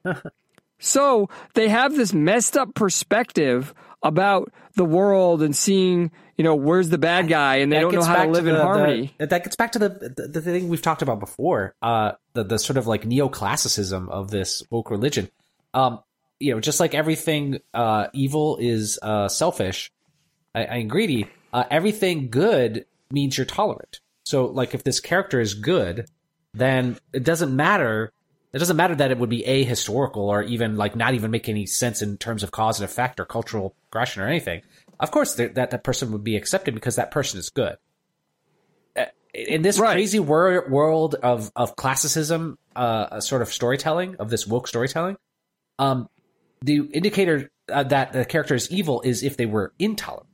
so 0.78 1.28
they 1.55 1.68
have 1.68 1.97
this 1.97 2.12
messed 2.12 2.57
up 2.57 2.74
perspective 2.74 3.74
about 4.03 4.53
the 4.74 4.84
world 4.84 5.43
and 5.43 5.57
seeing, 5.57 6.11
you 6.39 6.45
know, 6.45 6.55
where's 6.55 6.89
the 6.89 6.97
bad 6.99 7.28
guy, 7.28 7.57
and 7.57 7.70
they 7.70 7.80
don't 7.80 7.93
know 7.95 8.03
how 8.03 8.24
to 8.24 8.30
live 8.30 8.47
in 8.47 8.55
the- 8.55 8.62
harmony. 8.62 9.12
the- 9.18 9.26
that 9.26 9.45
gets 9.45 9.57
back 9.57 9.72
to 9.72 9.78
the, 9.78 9.89
the 9.91 10.28
the 10.28 10.41
thing 10.41 10.68
we've 10.70 10.80
talked 10.80 11.03
about 11.03 11.20
before. 11.20 11.74
Uh, 11.82 12.12
the 12.32 12.45
the 12.45 12.59
sort 12.59 12.76
of 12.78 12.86
like 12.86 13.03
neoclassicism 13.03 14.09
of 14.09 14.30
this 14.30 14.62
woke 14.70 14.91
religion. 14.91 15.28
Um, 15.74 16.01
you 16.41 16.55
know, 16.55 16.61
just 16.61 16.80
like 16.80 16.95
everything 16.95 17.59
uh, 17.74 18.07
evil 18.12 18.57
is 18.61 18.99
uh, 19.03 19.28
selfish 19.28 19.91
I- 20.55 20.62
and 20.62 20.89
greedy, 20.89 21.26
uh, 21.53 21.64
everything 21.70 22.28
good 22.30 22.86
means 23.11 23.36
you're 23.36 23.45
tolerant. 23.45 24.01
So, 24.24 24.47
like, 24.47 24.74
if 24.74 24.84
this 24.84 25.01
character 25.01 25.41
is 25.41 25.55
good, 25.55 26.07
then 26.55 26.99
it 27.12 27.24
doesn't 27.24 27.55
matter. 27.55 28.12
It 28.53 28.59
doesn't 28.59 28.76
matter 28.76 28.95
that 28.95 29.11
it 29.11 29.18
would 29.18 29.28
be 29.30 29.43
ahistorical 29.43 30.16
or 30.16 30.43
even 30.43 30.76
like 30.76 30.95
not 30.97 31.14
even 31.14 31.30
make 31.30 31.49
any 31.49 31.66
sense 31.66 32.01
in 32.03 32.16
terms 32.18 32.43
of 32.43 32.51
cause 32.51 32.80
and 32.80 32.84
effect 32.89 33.18
or 33.20 33.24
cultural 33.24 33.74
progression 33.91 34.22
or 34.22 34.26
anything. 34.28 34.62
Of 35.01 35.11
course, 35.11 35.34
that 35.34 35.55
that 35.55 35.84
person 35.84 36.11
would 36.12 36.24
be 36.24 36.36
accepted 36.36 36.74
because 36.74 36.96
that 36.96 37.11
person 37.11 37.38
is 37.38 37.51
good. 37.51 37.76
Uh, 38.96 39.05
In 39.34 39.62
this 39.62 39.78
Right. 39.78 39.92
crazy 39.92 40.18
wor- 40.18 40.66
world 40.68 41.14
of 41.16 41.53
of 41.55 41.76
classicism, 41.76 42.59
uh, 42.74 43.20
sort 43.20 43.42
of 43.42 43.53
storytelling 43.53 44.16
of 44.16 44.30
this 44.30 44.46
woke 44.46 44.66
storytelling, 44.66 45.16
um, 45.78 46.09
the 46.62 46.78
indicator 46.92 47.51
uh, 47.70 47.82
that 47.84 48.12
the 48.12 48.24
character 48.24 48.55
is 48.55 48.70
evil 48.70 49.03
is 49.03 49.22
if 49.22 49.36
they 49.36 49.46
were 49.46 49.72
intolerant, 49.78 50.26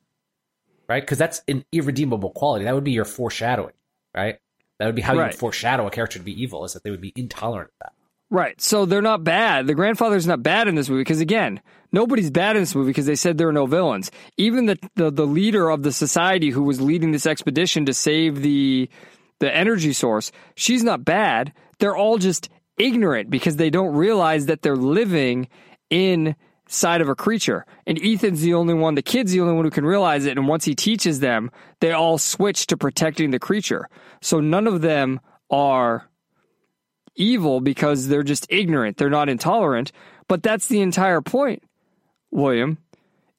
right? 0.88 1.02
Because 1.02 1.18
that's 1.18 1.42
an 1.48 1.64
irredeemable 1.72 2.30
quality. 2.30 2.64
That 2.64 2.74
would 2.74 2.84
be 2.84 2.92
your 2.92 3.04
foreshadowing, 3.04 3.74
right? 4.14 4.38
That 4.78 4.86
would 4.86 4.94
be 4.94 5.02
how 5.02 5.14
you 5.14 5.20
Right. 5.20 5.32
would 5.32 5.38
foreshadow 5.38 5.86
a 5.86 5.90
character 5.90 6.18
to 6.18 6.24
be 6.24 6.40
evil, 6.40 6.64
is 6.64 6.72
that 6.74 6.84
they 6.84 6.90
would 6.90 7.00
be 7.00 7.12
intolerant 7.16 7.70
of 7.70 7.76
that. 7.86 7.92
Right. 8.30 8.60
So 8.60 8.86
they're 8.86 9.02
not 9.02 9.22
bad. 9.24 9.66
The 9.66 9.74
grandfather's 9.74 10.26
not 10.26 10.42
bad 10.42 10.66
in 10.68 10.76
this 10.76 10.88
movie 10.88 11.00
because 11.02 11.20
again, 11.20 11.60
nobody's 11.94 12.30
bad 12.30 12.56
in 12.56 12.62
this 12.62 12.74
movie 12.74 12.90
because 12.90 13.06
they 13.06 13.14
said 13.14 13.38
there 13.38 13.48
are 13.48 13.52
no 13.52 13.66
villains. 13.66 14.10
Even 14.36 14.66
the, 14.66 14.78
the 14.96 15.10
the 15.10 15.26
leader 15.26 15.70
of 15.70 15.82
the 15.82 15.92
society 15.92 16.50
who 16.50 16.64
was 16.64 16.80
leading 16.80 17.12
this 17.12 17.26
expedition 17.26 17.86
to 17.86 17.94
save 17.94 18.42
the 18.42 18.90
the 19.40 19.54
energy 19.54 19.92
source, 19.92 20.32
she's 20.56 20.84
not 20.84 21.04
bad. 21.04 21.52
They're 21.78 21.96
all 21.96 22.18
just 22.18 22.50
ignorant 22.76 23.30
because 23.30 23.56
they 23.56 23.70
don't 23.70 23.94
realize 23.94 24.46
that 24.46 24.62
they're 24.62 24.76
living 24.76 25.48
inside 25.90 27.00
of 27.00 27.08
a 27.08 27.14
creature. 27.14 27.64
And 27.86 27.98
Ethan's 28.02 28.40
the 28.40 28.54
only 28.54 28.74
one, 28.74 28.94
the 28.94 29.02
kid's 29.02 29.32
the 29.32 29.40
only 29.40 29.54
one 29.54 29.64
who 29.64 29.70
can 29.70 29.84
realize 29.84 30.24
it. 30.24 30.36
And 30.36 30.48
once 30.48 30.64
he 30.64 30.74
teaches 30.74 31.20
them, 31.20 31.50
they 31.80 31.92
all 31.92 32.18
switch 32.18 32.66
to 32.68 32.76
protecting 32.76 33.30
the 33.30 33.38
creature. 33.38 33.88
So 34.20 34.40
none 34.40 34.66
of 34.66 34.80
them 34.80 35.20
are 35.50 36.08
evil 37.16 37.60
because 37.60 38.08
they're 38.08 38.22
just 38.22 38.46
ignorant. 38.50 38.96
They're 38.96 39.10
not 39.10 39.28
intolerant. 39.28 39.92
But 40.28 40.42
that's 40.42 40.68
the 40.68 40.80
entire 40.80 41.20
point, 41.20 41.62
William. 42.34 42.78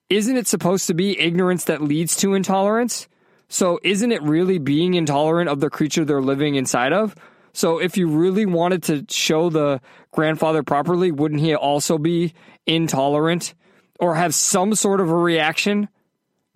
Isn't 0.09 0.37
it 0.37 0.47
supposed 0.47 0.87
to 0.87 0.93
be 0.93 1.19
ignorance 1.19 1.65
that 1.65 1.81
leads 1.81 2.15
to 2.17 2.33
intolerance? 2.33 3.07
So 3.49 3.79
isn't 3.83 4.11
it 4.11 4.21
really 4.23 4.57
being 4.57 4.95
intolerant 4.95 5.49
of 5.49 5.59
the 5.59 5.69
creature 5.69 6.03
they're 6.05 6.21
living 6.21 6.55
inside 6.55 6.93
of? 6.93 7.15
So 7.53 7.77
if 7.79 7.95
you 7.97 8.07
really 8.07 8.45
wanted 8.45 8.83
to 8.83 9.05
show 9.09 9.49
the 9.49 9.79
grandfather 10.11 10.63
properly, 10.63 11.11
wouldn't 11.11 11.41
he 11.41 11.55
also 11.55 11.97
be 11.97 12.33
intolerant 12.65 13.53
or 13.99 14.15
have 14.15 14.33
some 14.35 14.75
sort 14.75 14.99
of 14.99 15.09
a 15.09 15.15
reaction 15.15 15.87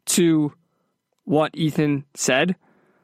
to 0.08 0.52
what 1.26 1.52
Ethan 1.56 2.06
said? 2.16 2.56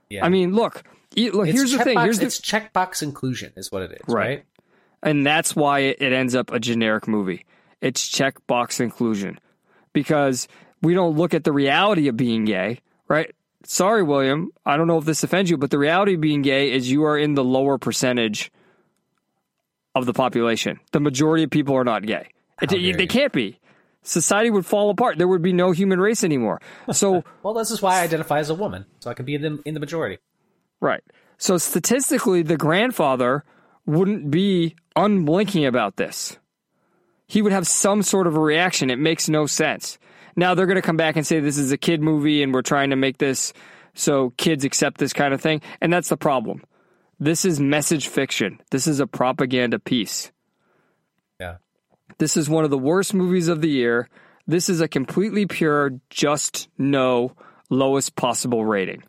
Yeah. 0.10 0.26
I 0.26 0.30
mean, 0.30 0.54
look, 0.56 0.84
look 1.16 1.48
It's 1.48 1.58
here's 1.58 1.72
the 1.72 1.84
thing. 1.84 1.96
checkbox- 1.98 2.04
Here's 2.04 2.20
the, 2.20 2.26
it's 2.26 2.42
checkbox 2.42 3.02
inclusion, 3.02 3.54
is 3.56 3.72
what 3.72 3.82
it 3.84 3.92
is, 3.92 4.00
Right. 4.08 4.28
right? 4.28 4.46
and 5.04 5.26
that's 5.26 5.56
why 5.56 5.80
it, 5.80 5.98
it 6.02 6.12
ends 6.14 6.34
up 6.36 6.52
a 6.52 6.60
generic 6.60 7.08
movie. 7.08 7.46
It's 7.82 8.07
checkbox 8.09 8.80
inclusion 8.80 9.39
because 9.93 10.47
we 10.82 10.93
don't 10.93 11.15
look 11.15 11.34
at 11.34 11.43
the 11.43 11.51
reality 11.51 12.07
of 12.07 12.17
being 12.17 12.45
gay, 12.45 12.80
right? 13.07 13.34
Sorry, 13.63 14.03
William. 14.03 14.51
I 14.65 14.78
don't 14.78 14.88
know 14.88 14.97
if 14.97 15.05
this 15.05 15.23
offends 15.23 15.49
you, 15.49 15.57
but 15.57 15.71
the 15.71 15.80
reality 15.80 16.15
of 16.15 16.21
being 16.21 16.41
gay 16.41 16.71
is 16.71 16.89
you 16.89 17.05
are 17.05 17.17
in 17.17 17.34
the 17.34 17.43
lower 17.43 17.78
percentage 17.78 18.51
of 19.95 20.05
the 20.05 20.13
population. 20.13 20.80
The 20.91 20.99
majority 20.99 21.43
of 21.43 21.49
people 21.49 21.76
are 21.76 21.84
not 21.84 22.05
gay. 22.05 22.28
It, 22.61 22.69
they 22.69 22.78
you. 22.78 23.07
can't 23.07 23.34
be. 23.34 23.59
Society 24.03 24.51
would 24.51 24.65
fall 24.65 24.91
apart. 24.91 25.17
There 25.17 25.28
would 25.28 25.41
be 25.41 25.53
no 25.53 25.71
human 25.71 25.99
race 25.99 26.23
anymore. 26.23 26.61
So 26.91 27.23
Well, 27.43 27.55
this 27.55 27.71
is 27.71 27.82
why 27.82 27.99
I 27.99 28.03
identify 28.03 28.39
as 28.39 28.51
a 28.51 28.55
woman, 28.55 28.86
so 28.99 29.09
I 29.09 29.15
can 29.15 29.26
be 29.26 29.34
in 29.36 29.41
the, 29.41 29.61
in 29.65 29.73
the 29.73 29.80
majority. 29.80 30.19
Right. 30.80 31.01
So 31.38 31.57
statistically, 31.57 32.43
the 32.43 32.57
grandfather 32.57 33.43
wouldn't 33.86 34.30
be 34.30 34.76
unblinking 34.95 35.65
about 35.65 35.95
this. 35.95 36.38
He 37.28 37.41
would 37.41 37.51
have 37.51 37.67
some 37.67 38.03
sort 38.03 38.28
of 38.28 38.36
a 38.36 38.39
reaction. 38.39 38.89
It 38.89 38.99
makes 38.99 39.28
no 39.28 39.45
sense. 39.45 39.97
Now 40.36 40.53
they're 40.53 40.65
going 40.65 40.76
to 40.76 40.82
come 40.82 40.97
back 40.97 41.15
and 41.15 41.26
say 41.26 41.39
this 41.39 41.57
is 41.57 41.71
a 41.71 41.78
kid 41.78 42.01
movie 42.01 42.43
and 42.43 42.53
we're 42.53 42.61
trying 42.61 42.89
to 42.89 42.95
make 42.95 43.17
this 43.17 43.53
so 43.93 44.32
kids 44.38 44.65
accept 44.65 44.97
this 44.97 45.13
kind 45.13 45.34
of 45.34 45.41
thing. 45.41 45.61
And 45.82 45.91
that's 45.91 46.09
the 46.09 46.17
problem. 46.17 46.63
This 47.19 47.45
is 47.45 47.59
message 47.59 48.09
fiction. 48.09 48.61
This 48.71 48.88
is 48.88 48.99
a 48.99 49.07
propaganda 49.07 49.80
piece. 49.80 50.32
Yeah. 51.39 51.57
This 52.17 52.36
is 52.36 52.49
one 52.49 52.65
of 52.65 52.69
the 52.69 52.78
worst 52.78 53.13
movies 53.13 53.47
of 53.47 53.61
the 53.61 53.69
year. 53.69 54.09
This 54.47 54.69
is 54.69 54.82
a 54.82 54.88
completely 54.88 55.45
pure, 55.45 55.91
just 56.09 56.67
no, 56.78 57.32
lowest 57.69 58.15
possible 58.15 58.65
rating. 58.65 59.03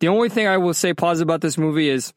The 0.00 0.08
only 0.08 0.28
thing 0.28 0.46
I 0.46 0.58
will 0.58 0.74
say 0.74 0.92
positive 0.92 1.26
about 1.26 1.40
this 1.40 1.58
movie 1.58 1.88
is 1.88 2.12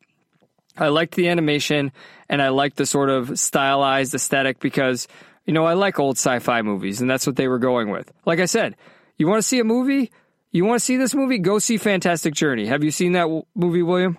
I 0.78 0.88
liked 0.88 1.16
the 1.16 1.28
animation 1.30 1.92
and 2.30 2.42
I 2.42 2.50
liked 2.50 2.78
the 2.78 2.86
sort 2.86 3.10
of 3.10 3.38
stylized 3.38 4.14
aesthetic 4.16 4.60
because, 4.60 5.08
you 5.46 5.54
know, 5.54 5.66
I 5.66 5.74
like 5.74 6.00
old 6.00 6.18
sci 6.18 6.40
fi 6.40 6.62
movies 6.62 7.02
and 7.02 7.10
that's 7.10 7.28
what 7.28 7.36
they 7.36 7.48
were 7.48 7.60
going 7.60 7.90
with. 7.90 8.12
Like 8.26 8.40
I 8.40 8.46
said, 8.46 8.76
you 9.18 9.28
want 9.28 9.40
to 9.40 9.48
see 9.48 9.60
a 9.60 9.64
movie? 9.64 10.12
You 10.52 10.66
want 10.66 10.80
to 10.80 10.86
see 10.86 10.98
this 10.98 11.14
movie? 11.16 11.38
Go 11.38 11.60
see 11.60 11.78
Fantastic 11.78 12.34
Journey. 12.34 12.68
Have 12.68 12.84
you 12.84 12.92
seen 12.92 13.14
that 13.14 13.24
w- 13.24 13.44
movie, 13.56 13.84
William? 13.84 14.18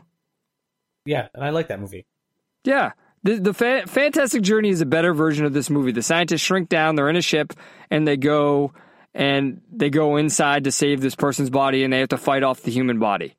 Yeah, 1.04 1.28
and 1.34 1.44
I 1.44 1.50
like 1.50 1.68
that 1.68 1.80
movie. 1.80 2.06
Yeah. 2.64 2.92
The, 3.24 3.38
the 3.38 3.54
fa- 3.54 3.84
Fantastic 3.86 4.42
Journey 4.42 4.70
is 4.70 4.80
a 4.80 4.86
better 4.86 5.14
version 5.14 5.44
of 5.44 5.52
this 5.52 5.70
movie. 5.70 5.92
The 5.92 6.02
scientists 6.02 6.40
shrink 6.40 6.68
down, 6.68 6.96
they're 6.96 7.08
in 7.08 7.16
a 7.16 7.22
ship, 7.22 7.52
and 7.90 8.06
they 8.06 8.16
go 8.16 8.72
and 9.14 9.60
they 9.70 9.90
go 9.90 10.16
inside 10.16 10.64
to 10.64 10.72
save 10.72 11.00
this 11.00 11.14
person's 11.14 11.50
body 11.50 11.84
and 11.84 11.92
they 11.92 12.00
have 12.00 12.08
to 12.08 12.16
fight 12.18 12.42
off 12.42 12.62
the 12.62 12.70
human 12.70 12.98
body. 12.98 13.36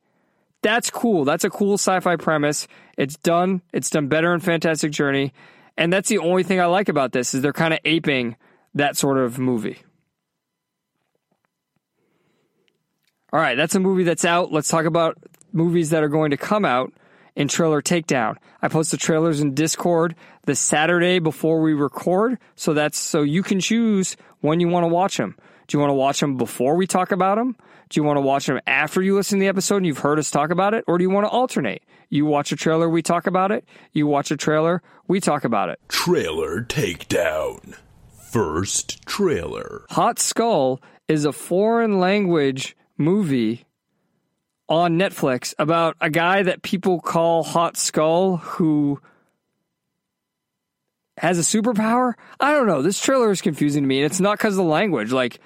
That's 0.64 0.88
cool. 0.88 1.26
That's 1.26 1.44
a 1.44 1.50
cool 1.50 1.74
sci-fi 1.74 2.16
premise. 2.16 2.66
It's 2.96 3.18
done. 3.18 3.60
It's 3.74 3.90
done 3.90 4.08
better 4.08 4.32
in 4.32 4.40
Fantastic 4.40 4.92
Journey. 4.92 5.34
And 5.76 5.92
that's 5.92 6.08
the 6.08 6.16
only 6.16 6.42
thing 6.42 6.58
I 6.58 6.64
like 6.64 6.88
about 6.88 7.12
this 7.12 7.34
is 7.34 7.42
they're 7.42 7.52
kind 7.52 7.74
of 7.74 7.80
aping 7.84 8.36
that 8.72 8.96
sort 8.96 9.18
of 9.18 9.38
movie. 9.38 9.82
All 13.30 13.40
right, 13.40 13.56
that's 13.56 13.74
a 13.74 13.80
movie 13.80 14.04
that's 14.04 14.24
out. 14.24 14.52
Let's 14.52 14.68
talk 14.68 14.86
about 14.86 15.18
movies 15.52 15.90
that 15.90 16.02
are 16.02 16.08
going 16.08 16.30
to 16.30 16.38
come 16.38 16.64
out 16.64 16.94
in 17.36 17.46
trailer 17.46 17.82
takedown. 17.82 18.36
I 18.62 18.68
post 18.68 18.90
the 18.90 18.96
trailers 18.96 19.40
in 19.42 19.52
Discord 19.52 20.14
the 20.46 20.54
Saturday 20.54 21.18
before 21.18 21.60
we 21.60 21.74
record, 21.74 22.38
so 22.56 22.72
that's 22.72 22.96
so 22.96 23.20
you 23.20 23.42
can 23.42 23.60
choose 23.60 24.16
when 24.40 24.60
you 24.60 24.68
want 24.68 24.84
to 24.84 24.88
watch 24.88 25.18
them. 25.18 25.36
Do 25.66 25.76
you 25.76 25.80
want 25.80 25.90
to 25.90 25.94
watch 25.94 26.20
them 26.20 26.38
before 26.38 26.76
we 26.76 26.86
talk 26.86 27.12
about 27.12 27.36
them? 27.36 27.54
Do 27.94 28.00
you 28.00 28.04
want 28.04 28.16
to 28.16 28.22
watch 28.22 28.46
them 28.46 28.58
after 28.66 29.00
you 29.00 29.14
listen 29.14 29.38
to 29.38 29.40
the 29.44 29.48
episode 29.48 29.76
and 29.76 29.86
you've 29.86 29.98
heard 29.98 30.18
us 30.18 30.28
talk 30.28 30.50
about 30.50 30.74
it, 30.74 30.82
or 30.88 30.98
do 30.98 31.04
you 31.04 31.10
want 31.10 31.26
to 31.26 31.30
alternate? 31.30 31.84
You 32.08 32.26
watch 32.26 32.50
a 32.50 32.56
trailer, 32.56 32.88
we 32.88 33.02
talk 33.02 33.28
about 33.28 33.52
it. 33.52 33.64
You 33.92 34.08
watch 34.08 34.32
a 34.32 34.36
trailer, 34.36 34.82
we 35.06 35.20
talk 35.20 35.44
about 35.44 35.68
it. 35.68 35.78
Trailer 35.86 36.64
Takedown. 36.64 37.76
First 38.10 39.06
trailer. 39.06 39.84
Hot 39.90 40.18
Skull 40.18 40.82
is 41.06 41.24
a 41.24 41.30
foreign 41.30 42.00
language 42.00 42.76
movie 42.98 43.64
on 44.68 44.98
Netflix 44.98 45.54
about 45.60 45.96
a 46.00 46.10
guy 46.10 46.42
that 46.42 46.62
people 46.62 47.00
call 47.00 47.44
Hot 47.44 47.76
Skull 47.76 48.38
who 48.38 49.00
has 51.16 51.38
a 51.38 51.42
superpower. 51.42 52.14
I 52.40 52.50
don't 52.54 52.66
know. 52.66 52.82
This 52.82 52.98
trailer 52.98 53.30
is 53.30 53.40
confusing 53.40 53.84
to 53.84 53.86
me, 53.86 54.02
and 54.02 54.06
it's 54.06 54.18
not 54.18 54.36
because 54.38 54.54
of 54.54 54.64
the 54.64 54.70
language. 54.70 55.12
Like 55.12 55.38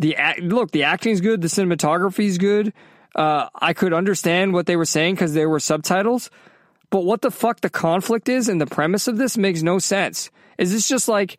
the 0.00 0.16
act, 0.16 0.40
look, 0.40 0.70
the 0.70 0.84
acting's 0.84 1.20
good, 1.20 1.42
the 1.42 1.48
cinematography's 1.48 2.38
good. 2.38 2.72
Uh, 3.14 3.48
I 3.54 3.74
could 3.74 3.92
understand 3.92 4.54
what 4.54 4.66
they 4.66 4.76
were 4.76 4.86
saying 4.86 5.14
because 5.14 5.34
there 5.34 5.48
were 5.48 5.60
subtitles, 5.60 6.30
but 6.88 7.04
what 7.04 7.20
the 7.20 7.30
fuck 7.30 7.60
the 7.60 7.70
conflict 7.70 8.28
is 8.28 8.48
and 8.48 8.60
the 8.60 8.66
premise 8.66 9.08
of 9.08 9.18
this 9.18 9.36
makes 9.36 9.62
no 9.62 9.78
sense. 9.78 10.30
Is 10.58 10.72
this 10.72 10.88
just 10.88 11.06
like 11.06 11.38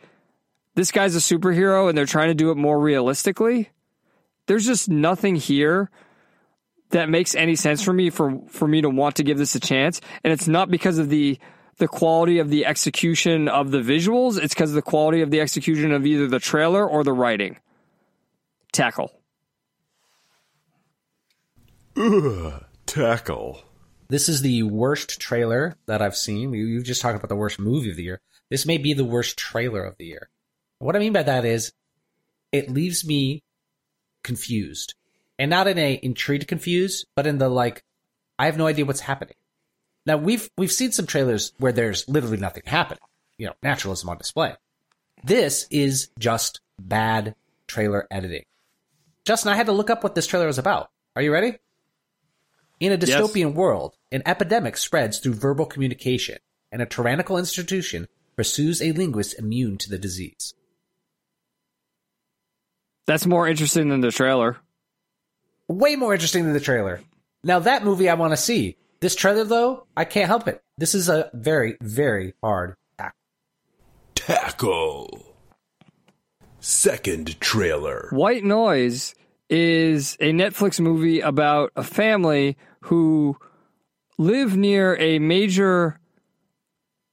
this 0.75 0.91
guy's 0.91 1.15
a 1.15 1.19
superhero 1.19 1.89
and 1.89 1.97
they're 1.97 2.05
trying 2.05 2.29
to 2.29 2.35
do 2.35 2.51
it 2.51 2.55
more 2.55 2.79
realistically? 2.79 3.71
There's 4.45 4.65
just 4.65 4.89
nothing 4.89 5.35
here 5.35 5.89
that 6.91 7.09
makes 7.09 7.33
any 7.35 7.55
sense 7.55 7.81
for 7.81 7.93
me 7.93 8.09
for 8.09 8.41
for 8.49 8.67
me 8.67 8.81
to 8.81 8.89
want 8.89 9.15
to 9.15 9.23
give 9.23 9.37
this 9.37 9.55
a 9.55 9.59
chance, 9.59 10.01
and 10.23 10.33
it's 10.33 10.47
not 10.47 10.69
because 10.69 10.97
of 10.97 11.09
the 11.09 11.39
the 11.77 11.87
quality 11.87 12.39
of 12.39 12.49
the 12.49 12.65
execution 12.65 13.47
of 13.47 13.71
the 13.71 13.79
visuals. 13.79 14.37
It's 14.37 14.53
because 14.53 14.71
of 14.71 14.75
the 14.75 14.81
quality 14.81 15.21
of 15.21 15.31
the 15.31 15.39
execution 15.39 15.93
of 15.93 16.05
either 16.05 16.27
the 16.27 16.39
trailer 16.39 16.87
or 16.87 17.03
the 17.03 17.13
writing. 17.13 17.57
Tackle. 18.71 19.11
Ugh, 21.97 22.63
tackle. 22.85 23.63
This 24.07 24.29
is 24.29 24.41
the 24.41 24.63
worst 24.63 25.19
trailer 25.19 25.75
that 25.85 26.01
I've 26.01 26.15
seen. 26.15 26.53
You, 26.53 26.65
you 26.65 26.81
just 26.81 27.01
talked 27.01 27.17
about 27.17 27.29
the 27.29 27.35
worst 27.35 27.59
movie 27.59 27.89
of 27.89 27.95
the 27.97 28.03
year. 28.03 28.21
This 28.49 28.65
may 28.65 28.77
be 28.77 28.93
the 28.93 29.05
worst 29.05 29.37
trailer 29.37 29.83
of 29.83 29.97
the 29.97 30.05
year. 30.05 30.29
What 30.79 30.95
I 30.95 30.99
mean 30.99 31.13
by 31.13 31.23
that 31.23 31.45
is, 31.45 31.73
it 32.51 32.69
leaves 32.69 33.05
me 33.05 33.43
confused, 34.23 34.95
and 35.39 35.49
not 35.49 35.67
in 35.67 35.77
a 35.77 35.99
intrigued 36.01 36.47
confused, 36.47 37.07
but 37.15 37.27
in 37.27 37.37
the 37.37 37.49
like, 37.49 37.83
I 38.37 38.45
have 38.45 38.57
no 38.57 38.67
idea 38.67 38.85
what's 38.85 38.99
happening. 38.99 39.35
Now 40.05 40.17
we've 40.17 40.49
we've 40.57 40.71
seen 40.71 40.91
some 40.91 41.05
trailers 41.05 41.53
where 41.59 41.71
there's 41.71 42.07
literally 42.09 42.37
nothing 42.37 42.63
happening. 42.65 42.99
You 43.37 43.47
know, 43.47 43.53
naturalism 43.63 44.09
on 44.09 44.17
display. 44.17 44.55
This 45.23 45.67
is 45.69 46.09
just 46.17 46.59
bad 46.79 47.35
trailer 47.67 48.07
editing. 48.11 48.43
Justin, 49.25 49.51
I 49.51 49.55
had 49.55 49.67
to 49.67 49.71
look 49.71 49.89
up 49.89 50.03
what 50.03 50.15
this 50.15 50.27
trailer 50.27 50.47
is 50.47 50.57
about. 50.57 50.89
Are 51.15 51.21
you 51.21 51.31
ready? 51.31 51.57
In 52.79 52.91
a 52.91 52.97
dystopian 52.97 53.53
world, 53.53 53.95
an 54.11 54.23
epidemic 54.25 54.75
spreads 54.77 55.19
through 55.19 55.35
verbal 55.35 55.65
communication, 55.65 56.39
and 56.71 56.81
a 56.81 56.87
tyrannical 56.87 57.37
institution 57.37 58.07
pursues 58.35 58.81
a 58.81 58.91
linguist 58.91 59.37
immune 59.37 59.77
to 59.77 59.89
the 59.89 59.99
disease. 59.99 60.55
That's 63.05 63.25
more 63.25 63.47
interesting 63.47 63.89
than 63.89 64.01
the 64.01 64.11
trailer. 64.11 64.57
Way 65.67 65.95
more 65.95 66.13
interesting 66.13 66.45
than 66.45 66.53
the 66.53 66.59
trailer. 66.59 67.01
Now 67.43 67.59
that 67.59 67.83
movie 67.83 68.09
I 68.09 68.15
want 68.15 68.33
to 68.33 68.37
see. 68.37 68.77
This 68.99 69.15
trailer 69.15 69.43
though, 69.43 69.87
I 69.95 70.05
can't 70.05 70.27
help 70.27 70.47
it. 70.47 70.63
This 70.77 70.95
is 70.95 71.09
a 71.09 71.29
very, 71.33 71.77
very 71.81 72.33
hard 72.41 72.75
tackle. 72.97 73.17
Tackle. 74.15 75.30
Second 76.61 77.39
trailer. 77.41 78.07
White 78.11 78.43
Noise 78.43 79.15
is 79.49 80.15
a 80.19 80.31
Netflix 80.31 80.79
movie 80.79 81.19
about 81.19 81.71
a 81.75 81.83
family 81.83 82.55
who 82.81 83.35
live 84.17 84.55
near 84.55 84.95
a 84.97 85.19
major 85.19 85.99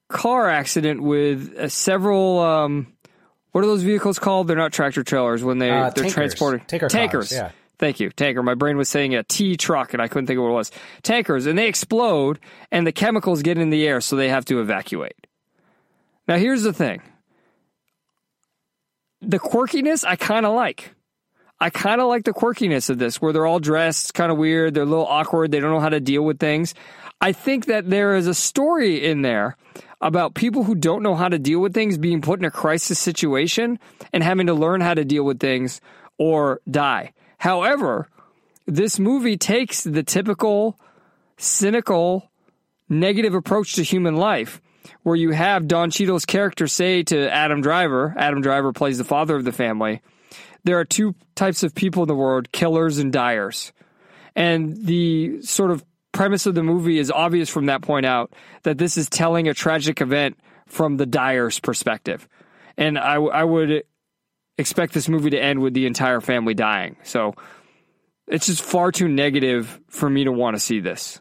car 0.08 0.48
accident 0.48 1.02
with 1.02 1.54
uh, 1.58 1.68
several. 1.68 2.38
Um, 2.40 2.92
what 3.52 3.64
are 3.64 3.66
those 3.66 3.82
vehicles 3.82 4.18
called? 4.18 4.46
They're 4.48 4.56
not 4.56 4.72
tractor 4.72 5.02
trailers 5.02 5.42
when 5.42 5.58
they 5.58 5.70
Uh, 5.70 5.84
they're 5.84 6.04
tankers. 6.04 6.12
transporting 6.14 6.60
Tanker 6.66 6.84
cars, 6.84 6.92
tankers. 6.92 7.32
yeah. 7.32 7.50
Thank 7.78 8.00
you, 8.00 8.10
tanker. 8.10 8.42
My 8.42 8.54
brain 8.54 8.76
was 8.76 8.88
saying 8.88 9.14
a 9.14 9.22
T 9.22 9.56
truck, 9.56 9.92
and 9.94 10.02
I 10.02 10.08
couldn't 10.08 10.26
think 10.26 10.36
of 10.38 10.42
what 10.44 10.50
it 10.50 10.54
was. 10.54 10.70
Tankers, 11.02 11.46
and 11.46 11.56
they 11.58 11.68
explode, 11.68 12.40
and 12.72 12.86
the 12.86 12.92
chemicals 12.92 13.40
get 13.42 13.56
in 13.56 13.70
the 13.70 13.86
air, 13.86 14.00
so 14.00 14.16
they 14.16 14.28
have 14.28 14.44
to 14.46 14.60
evacuate. 14.60 15.14
Now, 16.26 16.36
here's 16.36 16.62
the 16.62 16.72
thing: 16.72 17.00
the 19.20 19.38
quirkiness 19.38 20.04
I 20.04 20.16
kind 20.16 20.46
of 20.46 20.54
like. 20.54 20.94
I 21.60 21.70
kind 21.70 22.00
of 22.00 22.06
like 22.06 22.24
the 22.24 22.32
quirkiness 22.32 22.88
of 22.88 22.98
this, 22.98 23.20
where 23.20 23.32
they're 23.32 23.46
all 23.46 23.58
dressed 23.58 24.14
kind 24.14 24.30
of 24.30 24.38
weird, 24.38 24.74
they're 24.74 24.84
a 24.84 24.86
little 24.86 25.06
awkward, 25.06 25.50
they 25.50 25.58
don't 25.58 25.72
know 25.72 25.80
how 25.80 25.88
to 25.88 26.00
deal 26.00 26.22
with 26.22 26.38
things. 26.38 26.72
I 27.20 27.32
think 27.32 27.66
that 27.66 27.90
there 27.90 28.14
is 28.14 28.28
a 28.28 28.34
story 28.34 29.04
in 29.04 29.22
there 29.22 29.56
about 30.00 30.34
people 30.34 30.62
who 30.62 30.76
don't 30.76 31.02
know 31.02 31.16
how 31.16 31.28
to 31.28 31.38
deal 31.38 31.58
with 31.58 31.74
things 31.74 31.98
being 31.98 32.20
put 32.20 32.38
in 32.38 32.44
a 32.44 32.50
crisis 32.50 33.00
situation 33.00 33.80
and 34.12 34.22
having 34.22 34.46
to 34.46 34.54
learn 34.54 34.80
how 34.80 34.94
to 34.94 35.04
deal 35.04 35.24
with 35.24 35.40
things 35.40 35.80
or 36.16 36.60
die. 36.70 37.12
However, 37.38 38.08
this 38.66 39.00
movie 39.00 39.36
takes 39.36 39.82
the 39.82 40.04
typical 40.04 40.78
cynical 41.36 42.30
negative 42.88 43.34
approach 43.34 43.74
to 43.74 43.82
human 43.82 44.16
life 44.16 44.60
where 45.02 45.16
you 45.16 45.31
have 45.31 45.69
Don 45.69 45.90
Cheadle's 45.90 46.24
character 46.24 46.66
say 46.66 47.02
to 47.05 47.31
Adam 47.31 47.60
Driver, 47.60 48.15
Adam 48.16 48.40
Driver 48.40 48.73
plays 48.73 48.98
the 48.98 49.05
father 49.05 49.36
of 49.36 49.44
the 49.44 49.52
family, 49.52 50.01
there 50.65 50.78
are 50.78 50.85
two 50.85 51.15
types 51.35 51.62
of 51.62 51.74
people 51.74 52.02
in 52.02 52.09
the 52.09 52.15
world, 52.15 52.52
killers 52.52 52.98
and 52.98 53.12
dyers. 53.12 53.73
And 54.35 54.86
the 54.86 55.43
sort 55.43 55.70
of 55.70 55.85
premise 56.12 56.47
of 56.47 56.55
the 56.55 56.62
movie 56.62 56.98
is 56.98 57.10
obvious 57.10 57.48
from 57.48 57.66
that 57.66 57.82
point 57.82 58.06
out 58.06 58.32
that 58.62 58.78
this 58.78 58.97
is 58.97 59.09
telling 59.09 59.48
a 59.48 59.55
tragic 59.55 60.01
event 60.01 60.39
from 60.66 60.97
the 60.97 61.06
dyer's 61.06 61.59
perspective. 61.59 62.28
And 62.77 62.98
I, 62.98 63.15
I 63.15 63.44
would 63.44 63.85
expect 64.56 64.93
this 64.93 65.09
movie 65.09 65.31
to 65.31 65.40
end 65.40 65.60
with 65.60 65.74
the 65.74 65.86
entire 65.86 66.20
family 66.20 66.55
dying. 66.55 66.97
So 67.02 67.35
it's 68.27 68.47
just 68.47 68.62
far 68.62 68.93
too 68.93 69.09
negative 69.09 69.81
for 69.89 70.09
me 70.09 70.24
to 70.24 70.32
want 70.32 70.56
to 70.56 70.60
see 70.60 70.81
this. 70.81 71.20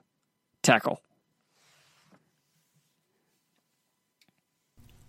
Tackle. 0.61 0.99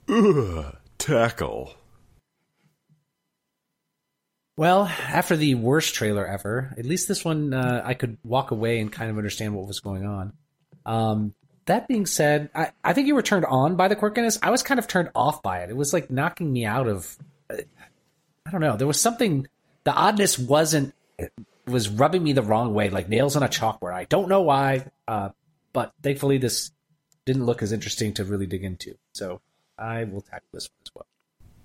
Ugh, 0.08 0.76
tackle. 0.98 1.74
Well, 4.56 4.86
after 4.86 5.36
the 5.36 5.54
worst 5.54 5.94
trailer 5.94 6.26
ever, 6.26 6.74
at 6.76 6.84
least 6.84 7.06
this 7.06 7.24
one 7.24 7.54
uh, 7.54 7.82
I 7.84 7.94
could 7.94 8.18
walk 8.24 8.50
away 8.50 8.80
and 8.80 8.90
kind 8.90 9.10
of 9.10 9.16
understand 9.16 9.54
what 9.54 9.68
was 9.68 9.80
going 9.80 10.04
on. 10.04 10.32
Um, 10.84 11.34
that 11.66 11.86
being 11.86 12.06
said, 12.06 12.50
I, 12.54 12.72
I 12.82 12.92
think 12.92 13.06
you 13.06 13.14
were 13.14 13.22
turned 13.22 13.44
on 13.44 13.76
by 13.76 13.88
the 13.88 13.94
quirkiness. 13.94 14.38
I 14.42 14.50
was 14.50 14.62
kind 14.62 14.80
of 14.80 14.88
turned 14.88 15.10
off 15.14 15.42
by 15.42 15.60
it. 15.60 15.70
It 15.70 15.76
was 15.76 15.92
like 15.92 16.10
knocking 16.10 16.52
me 16.52 16.64
out 16.64 16.88
of. 16.88 17.16
uh, 17.50 17.58
I 18.46 18.50
don't 18.50 18.62
know. 18.62 18.76
There 18.76 18.86
was 18.86 19.00
something. 19.00 19.46
The 19.84 19.92
oddness 19.92 20.38
wasn't. 20.38 20.94
Was 21.66 21.88
rubbing 21.90 22.22
me 22.22 22.32
the 22.32 22.42
wrong 22.42 22.72
way, 22.72 22.88
like 22.88 23.08
nails 23.08 23.36
on 23.36 23.42
a 23.42 23.48
chalkboard. 23.48 23.92
I 23.92 24.04
don't 24.04 24.28
know 24.28 24.40
why, 24.40 24.86
uh, 25.06 25.28
but 25.72 25.92
thankfully 26.02 26.38
this 26.38 26.70
didn't 27.26 27.44
look 27.44 27.62
as 27.62 27.72
interesting 27.72 28.14
to 28.14 28.24
really 28.24 28.46
dig 28.46 28.64
into. 28.64 28.96
So 29.12 29.42
I 29.78 30.04
will 30.04 30.20
tackle 30.20 30.48
this 30.52 30.68
one 30.68 30.82
as 30.84 30.90
well. 30.94 31.06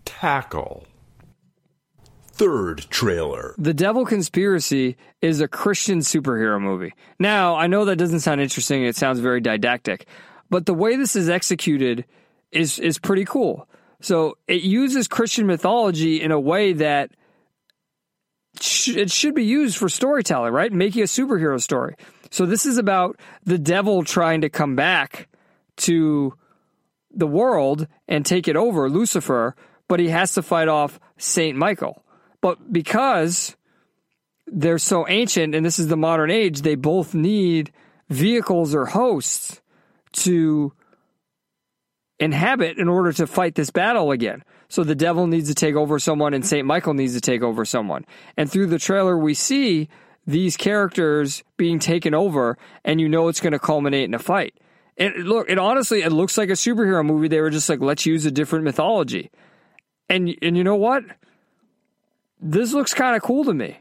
Tackle. 0.05 0.85
Third 2.25 2.85
trailer. 2.89 3.53
The 3.57 3.73
Devil 3.73 4.05
Conspiracy 4.05 4.97
is 5.21 5.39
a 5.39 5.47
Christian 5.47 5.99
superhero 5.99 6.59
movie. 6.59 6.93
Now, 7.19 7.55
I 7.55 7.67
know 7.67 7.85
that 7.85 7.97
doesn't 7.97 8.21
sound 8.21 8.41
interesting, 8.41 8.83
it 8.83 8.95
sounds 8.95 9.19
very 9.19 9.39
didactic, 9.39 10.07
but 10.49 10.65
the 10.65 10.73
way 10.73 10.95
this 10.95 11.15
is 11.15 11.29
executed 11.29 12.05
is 12.51 12.79
is 12.79 12.97
pretty 12.97 13.25
cool. 13.25 13.67
So, 14.01 14.37
it 14.47 14.63
uses 14.63 15.07
Christian 15.07 15.45
mythology 15.45 16.21
in 16.21 16.31
a 16.31 16.39
way 16.39 16.73
that 16.73 17.11
sh- 18.59 18.89
it 18.89 19.11
should 19.11 19.35
be 19.35 19.45
used 19.45 19.77
for 19.77 19.87
storytelling, 19.87 20.53
right? 20.53 20.73
Making 20.73 21.03
a 21.03 21.05
superhero 21.05 21.61
story. 21.61 21.95
So, 22.31 22.45
this 22.45 22.65
is 22.65 22.77
about 22.77 23.19
the 23.43 23.59
devil 23.59 24.03
trying 24.03 24.41
to 24.41 24.49
come 24.49 24.75
back 24.75 25.29
to 25.77 26.33
the 27.13 27.27
world 27.27 27.87
and 28.07 28.25
take 28.25 28.47
it 28.47 28.55
over, 28.55 28.89
Lucifer, 28.89 29.55
but 29.87 29.99
he 29.99 30.09
has 30.09 30.33
to 30.33 30.41
fight 30.41 30.67
off 30.67 30.99
Saint 31.17 31.57
Michael. 31.57 32.03
But 32.41 32.73
because 32.73 33.55
they're 34.47 34.79
so 34.79 35.07
ancient 35.07 35.55
and 35.55 35.65
this 35.65 35.79
is 35.79 35.87
the 35.87 35.97
modern 35.97 36.31
age, 36.31 36.61
they 36.61 36.75
both 36.75 37.13
need 37.13 37.71
vehicles 38.09 38.75
or 38.75 38.85
hosts 38.85 39.61
to 40.13 40.73
inhabit 42.19 42.77
in 42.77 42.87
order 42.87 43.11
to 43.13 43.27
fight 43.27 43.55
this 43.55 43.69
battle 43.69 44.11
again. 44.11 44.43
So 44.69 44.83
the 44.83 44.95
devil 44.95 45.27
needs 45.27 45.49
to 45.49 45.55
take 45.55 45.75
over 45.75 45.99
someone 45.99 46.33
and 46.33 46.45
St. 46.45 46.65
Michael 46.65 46.93
needs 46.93 47.13
to 47.13 47.21
take 47.21 47.41
over 47.41 47.65
someone. 47.65 48.05
And 48.37 48.51
through 48.51 48.67
the 48.67 48.79
trailer, 48.79 49.17
we 49.17 49.33
see 49.33 49.89
these 50.25 50.57
characters 50.57 51.43
being 51.57 51.79
taken 51.79 52.13
over 52.13 52.57
and 52.83 52.99
you 52.99 53.09
know 53.09 53.27
it's 53.27 53.41
going 53.41 53.53
to 53.53 53.59
culminate 53.59 54.05
in 54.05 54.13
a 54.13 54.19
fight. 54.19 54.55
And 54.97 55.15
look, 55.25 55.49
it 55.49 55.57
honestly, 55.57 56.01
it 56.01 56.11
looks 56.11 56.37
like 56.37 56.49
a 56.49 56.53
superhero 56.53 57.05
movie. 57.05 57.27
They 57.27 57.41
were 57.41 57.49
just 57.49 57.69
like, 57.69 57.79
let's 57.79 58.05
use 58.05 58.25
a 58.25 58.31
different 58.31 58.65
mythology. 58.65 59.31
And, 60.09 60.35
and 60.41 60.55
you 60.55 60.63
know 60.63 60.75
what? 60.75 61.03
This 62.39 62.73
looks 62.73 62.93
kind 62.93 63.15
of 63.15 63.21
cool 63.21 63.45
to 63.45 63.53
me. 63.53 63.77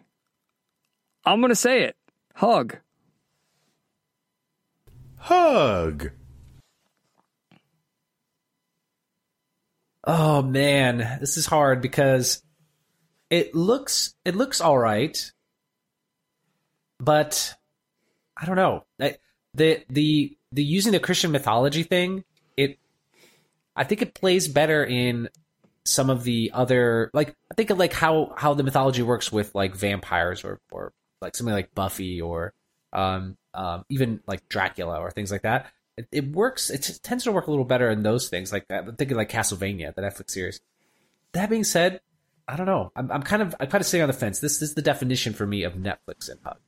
I'm 1.25 1.41
going 1.41 1.51
to 1.51 1.57
say 1.57 1.83
it. 1.83 1.97
Hug. 2.35 2.79
Hug. 5.17 6.11
Oh 10.05 10.43
man, 10.43 11.19
this 11.21 11.37
is 11.37 11.47
hard 11.47 11.81
because 11.81 12.43
it 13.31 13.55
looks 13.55 14.15
it 14.25 14.35
looks 14.35 14.61
all 14.61 14.77
right, 14.77 15.31
but 16.99 17.55
I 18.37 18.47
don't 18.47 18.57
know. 18.57 18.85
I, 19.01 19.17
the 19.55 19.85
the 19.89 20.37
the 20.53 20.63
using 20.63 20.93
the 20.93 21.01
Christian 21.01 21.33
mythology 21.33 21.83
thing, 21.83 22.25
it 22.57 22.79
I 23.75 23.85
think 23.85 24.03
it 24.03 24.15
plays 24.15 24.49
better 24.49 24.85
in 24.85 25.29
some 25.85 26.11
of 26.11 26.23
the 26.23 26.53
other 26.55 27.11
like 27.13 27.35
I 27.51 27.55
think 27.55 27.71
of 27.71 27.79
like 27.79 27.93
how 27.93 28.35
how 28.37 28.55
the 28.55 28.63
mythology 28.63 29.03
works 29.03 29.33
with 29.33 29.55
like 29.55 29.75
vampires 29.75 30.45
or 30.45 30.61
or 30.71 30.93
like 31.21 31.35
something 31.35 31.55
like 31.55 31.75
Buffy 31.75 32.21
or 32.21 32.53
um 32.93 33.37
um 33.55 33.85
even 33.89 34.21
like 34.27 34.49
Dracula 34.49 35.01
or 35.01 35.11
things 35.11 35.33
like 35.33 35.43
that. 35.43 35.67
It, 35.97 36.09
it 36.11 36.33
works. 36.33 36.71
It 36.71 37.01
tends 37.03 37.25
to 37.25 37.33
work 37.33 37.47
a 37.47 37.51
little 37.51 37.67
better 37.67 37.91
in 37.91 38.03
those 38.03 38.29
things. 38.29 38.53
Like. 38.53 38.65
I'm 38.71 38.97
thinking 38.97 39.17
like 39.17 39.31
Castlevania, 39.31 39.95
the 39.95 40.01
Netflix 40.01 40.31
series. 40.31 40.61
That 41.33 41.51
being 41.51 41.65
said, 41.65 42.01
I 42.49 42.57
don't 42.57 42.67
know. 42.67 42.93
I'm, 42.97 43.11
I'm 43.11 43.23
kind 43.23 43.43
of 43.43 43.55
I'm 43.61 43.69
kind 43.69 43.81
of 43.81 43.87
sitting 43.87 44.03
on 44.03 44.09
the 44.09 44.15
fence. 44.15 44.41
This, 44.41 44.59
this 44.59 44.71
is 44.71 44.75
the 44.75 44.83
definition 44.83 45.33
for 45.33 45.47
me 45.47 45.65
of 45.65 45.75
Netflix 45.75 46.29
and 46.31 46.41
Hug. 46.45 46.59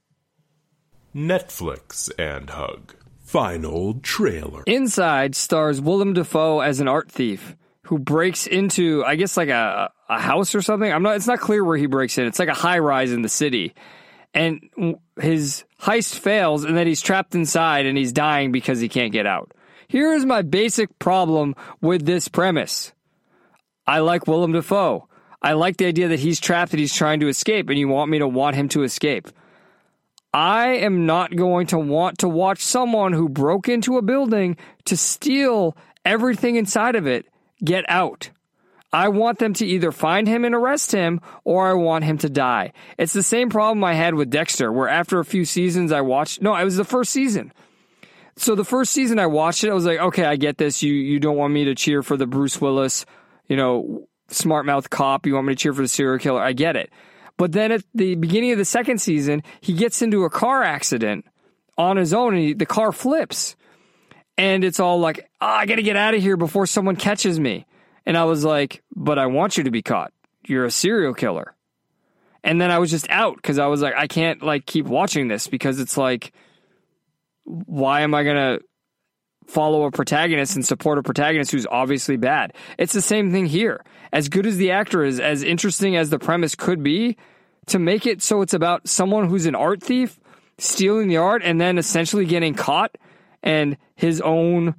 Netflix 1.15 2.11
and 2.19 2.51
Hug. 2.51 2.95
Final 3.25 3.95
trailer. 4.03 4.63
Inside 4.67 5.35
stars 5.35 5.81
Willem 5.81 6.13
Dafoe 6.13 6.61
as 6.61 6.79
an 6.81 6.89
art 6.89 7.11
thief 7.11 7.57
who 7.85 7.99
breaks 7.99 8.47
into, 8.47 9.03
I 9.05 9.17
guess, 9.17 9.37
like 9.37 9.49
a, 9.49 9.91
a 10.09 10.21
house 10.21 10.55
or 10.55 10.63
something. 10.63 10.93
I'm 10.93 11.03
not. 11.03 11.17
It's 11.17 11.27
not 11.27 11.41
clear 11.41 11.65
where 11.65 11.77
he 11.77 11.87
breaks 11.87 12.19
in. 12.19 12.27
It's 12.27 12.39
like 12.39 12.49
a 12.49 12.55
high 12.55 12.79
rise 12.79 13.13
in 13.13 13.23
the 13.23 13.29
city, 13.29 13.75
and 14.35 14.61
his 15.19 15.65
heist 15.81 16.19
fails, 16.19 16.65
and 16.65 16.77
then 16.77 16.87
he's 16.87 17.01
trapped 17.01 17.35
inside 17.35 17.87
and 17.87 17.97
he's 17.97 18.13
dying 18.13 18.53
because 18.53 18.79
he 18.79 18.89
can't 18.89 19.13
get 19.13 19.27
out. 19.27 19.53
Here 19.89 20.13
is 20.13 20.25
my 20.25 20.43
basic 20.43 20.99
problem 20.99 21.55
with 21.81 22.05
this 22.05 22.29
premise. 22.29 22.93
I 23.87 24.01
like 24.01 24.27
Willem 24.27 24.53
Dafoe. 24.53 25.09
I 25.43 25.53
like 25.55 25.77
the 25.79 25.87
idea 25.87 26.09
that 26.09 26.21
he's 26.21 26.41
trapped 26.41 26.73
and 26.73 26.81
he's 26.81 26.95
trying 26.95 27.21
to 27.21 27.29
escape, 27.29 27.69
and 27.69 27.79
you 27.79 27.89
want 27.89 28.11
me 28.11 28.19
to 28.19 28.29
want 28.29 28.57
him 28.57 28.69
to 28.71 28.83
escape. 28.83 29.29
I 30.35 30.71
am 30.79 31.07
not 31.07 31.37
going 31.37 31.69
to 31.69 31.79
want 31.79 32.19
to 32.19 32.29
watch 32.29 32.61
someone 32.61 33.13
who 33.13 33.29
broke 33.29 33.69
into 33.69 33.99
a 33.99 34.03
building 34.03 34.57
to 34.87 34.97
steal 34.97 35.77
everything 36.05 36.57
inside 36.57 36.97
of 36.97 37.07
it 37.07 37.27
get 37.63 37.85
out. 37.89 38.31
I 38.93 39.09
want 39.09 39.39
them 39.39 39.55
to 39.55 39.67
either 39.67 39.93
find 39.93 40.27
him 40.27 40.45
and 40.45 40.53
arrest 40.53 40.91
him 40.91 41.21
or 41.45 41.69
I 41.69 41.75
want 41.75 42.03
him 42.03 42.19
to 42.19 42.29
die. 42.29 42.73
It's 42.99 43.13
the 43.13 43.23
same 43.23 43.49
problem 43.49 43.85
I 43.85 43.95
had 43.95 44.15
with 44.15 44.29
Dexter, 44.29 44.73
where 44.73 44.89
after 44.89 45.21
a 45.21 45.25
few 45.25 45.45
seasons 45.45 45.93
I 45.93 46.01
watched, 46.01 46.43
no, 46.43 46.57
it 46.57 46.65
was 46.65 46.77
the 46.77 46.85
first 46.85 47.13
season. 47.13 47.53
So 48.37 48.57
the 48.57 48.65
first 48.65 48.91
season 48.91 49.21
I 49.21 49.27
watched 49.27 49.63
it, 49.63 49.71
I 49.71 49.75
was 49.75 49.87
like, 49.87 50.01
okay, 50.01 50.25
I 50.25 50.35
get 50.35 50.59
this. 50.59 50.83
You, 50.83 50.93
you 50.93 51.21
don't 51.21 51.37
want 51.37 51.53
me 51.53 51.67
to 51.67 51.77
cheer 51.77 52.03
for 52.03 52.17
the 52.17 52.27
Bruce 52.27 52.61
Willis, 52.61 53.07
you 53.47 53.57
know, 53.57 54.09
smart 54.29 54.67
mouth 54.67 54.91
cop. 54.91 55.27
You 55.27 55.35
want 55.35 55.47
me 55.47 55.55
to 55.55 55.61
cheer 55.61 55.73
for 55.73 55.83
the 55.83 55.89
serial 55.89 56.19
killer. 56.19 56.43
I 56.43 56.55
get 56.55 56.75
it. 56.75 56.91
But 57.37 57.53
then 57.53 57.73
at 57.73 57.85
the 57.95 58.15
beginning 58.15 58.53
of 58.53 58.59
the 58.59 58.65
second 58.65 58.99
season, 59.01 59.43
he 59.61 59.73
gets 59.73 60.03
into 60.03 60.25
a 60.25 60.31
car 60.31 60.63
accident 60.63 61.25
on 61.77 61.97
his 61.97 62.15
own 62.15 62.35
and 62.35 62.43
he, 62.43 62.55
the 62.55 62.67
car 62.67 62.93
flips. 62.93 63.57
And 64.37 64.65
it's 64.65 64.81
all 64.81 65.01
like, 65.01 65.29
oh, 65.41 65.47
I 65.47 65.67
got 65.67 65.77
to 65.77 65.83
get 65.83 65.97
out 65.97 66.15
of 66.15 66.23
here 66.23 66.37
before 66.37 66.67
someone 66.67 66.97
catches 66.97 67.39
me. 67.39 67.67
And 68.07 68.17
I 68.17 68.25
was 68.25 68.45
like, 68.45 68.83
but 68.95 69.19
I 69.19 69.27
want 69.27 69.57
you 69.57 69.65
to 69.65 69.71
be 69.71 69.83
caught. 69.83 70.13
You're 70.47 70.65
a 70.65 70.71
serial 70.71 71.15
killer. 71.15 71.55
And 72.43 72.61
then 72.61 72.71
I 72.71 72.79
was 72.79 72.91
just 72.91 73.09
out 73.11 73.37
because 73.37 73.59
I 73.59 73.67
was 73.67 73.81
like, 73.81 73.95
I 73.97 74.07
can't 74.07 74.43
like 74.43 74.67
keep 74.67 74.87
watching 74.87 75.29
this 75.29 75.47
because 75.49 75.81
it's 75.81 75.97
like, 75.97 76.33
why 77.45 78.03
am 78.03 78.15
I 78.15 78.23
going 78.23 78.37
to 78.37 78.65
follow 79.47 79.85
a 79.85 79.91
protagonist 79.91 80.55
and 80.55 80.65
support 80.65 80.99
a 80.99 81.03
protagonist 81.03 81.51
who's 81.51 81.67
obviously 81.67 82.17
bad. 82.17 82.55
It's 82.79 82.93
the 82.93 83.03
same 83.03 83.33
thing 83.33 83.47
here. 83.47 83.85
As 84.15 84.29
good 84.29 84.47
as 84.47 84.57
the 84.57 84.71
actor 84.71 85.05
is, 85.05 85.19
as 85.19 85.43
interesting 85.43 85.97
as 85.97 86.09
the 86.09 86.21
premise 86.21 86.55
could 86.55 86.85
be, 86.85 87.17
to 87.67 87.81
make 87.81 88.07
it 88.07 88.23
so 88.23 88.43
it's 88.43 88.55
about 88.55 88.89
someone 88.89 89.29
who's 89.29 89.45
an 89.47 89.57
art 89.57 89.83
thief 89.83 90.21
stealing 90.57 91.09
the 91.09 91.17
art 91.17 91.43
and 91.45 91.61
then 91.61 91.79
essentially 91.79 92.25
getting 92.25 92.55
caught 92.55 92.97
and 93.43 93.77
his 93.97 94.21
own 94.21 94.77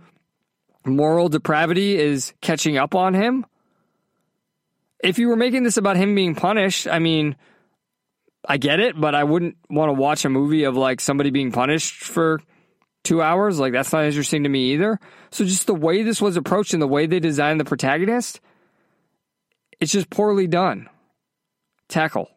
moral 0.85 1.27
depravity 1.27 1.97
is 1.97 2.33
catching 2.39 2.77
up 2.77 2.95
on 2.95 3.13
him. 3.13 3.45
If 5.03 5.19
you 5.19 5.27
were 5.27 5.35
making 5.35 5.63
this 5.63 5.75
about 5.75 5.97
him 5.97 6.15
being 6.15 6.35
punished, 6.35 6.87
I 6.87 6.99
mean, 6.99 7.35
I 8.47 8.55
get 8.55 8.79
it, 8.79 8.99
but 8.99 9.15
I 9.15 9.25
wouldn't 9.25 9.57
want 9.69 9.89
to 9.89 9.93
watch 9.93 10.23
a 10.23 10.29
movie 10.29 10.63
of 10.63 10.77
like 10.77 11.01
somebody 11.01 11.29
being 11.29 11.51
punished 11.51 12.05
for 12.05 12.39
two 13.03 13.21
hours. 13.21 13.59
Like, 13.59 13.73
that's 13.73 13.91
not 13.91 14.05
interesting 14.05 14.43
to 14.43 14.49
me 14.49 14.71
either. 14.71 14.97
So, 15.31 15.43
just 15.43 15.67
the 15.67 15.75
way 15.75 16.03
this 16.03 16.21
was 16.21 16.37
approached 16.37 16.73
and 16.73 16.81
the 16.81 16.87
way 16.87 17.05
they 17.05 17.19
designed 17.19 17.59
the 17.59 17.65
protagonist, 17.65 18.39
it's 19.79 19.91
just 19.91 20.09
poorly 20.09 20.47
done. 20.47 20.89
Tackle. 21.87 22.29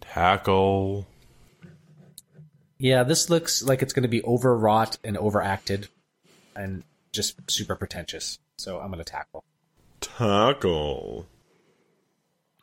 Tackle. 0.00 1.06
Yeah, 2.78 3.04
this 3.04 3.30
looks 3.30 3.62
like 3.62 3.82
it's 3.82 3.92
going 3.92 4.02
to 4.02 4.08
be 4.08 4.22
overwrought 4.24 4.98
and 5.04 5.16
overacted 5.16 5.88
and 6.56 6.82
just 7.12 7.50
super 7.50 7.76
pretentious. 7.76 8.38
So 8.56 8.80
I'm 8.80 8.90
going 8.90 8.98
to 8.98 9.10
tackle. 9.10 9.44
Tackle. 10.00 11.26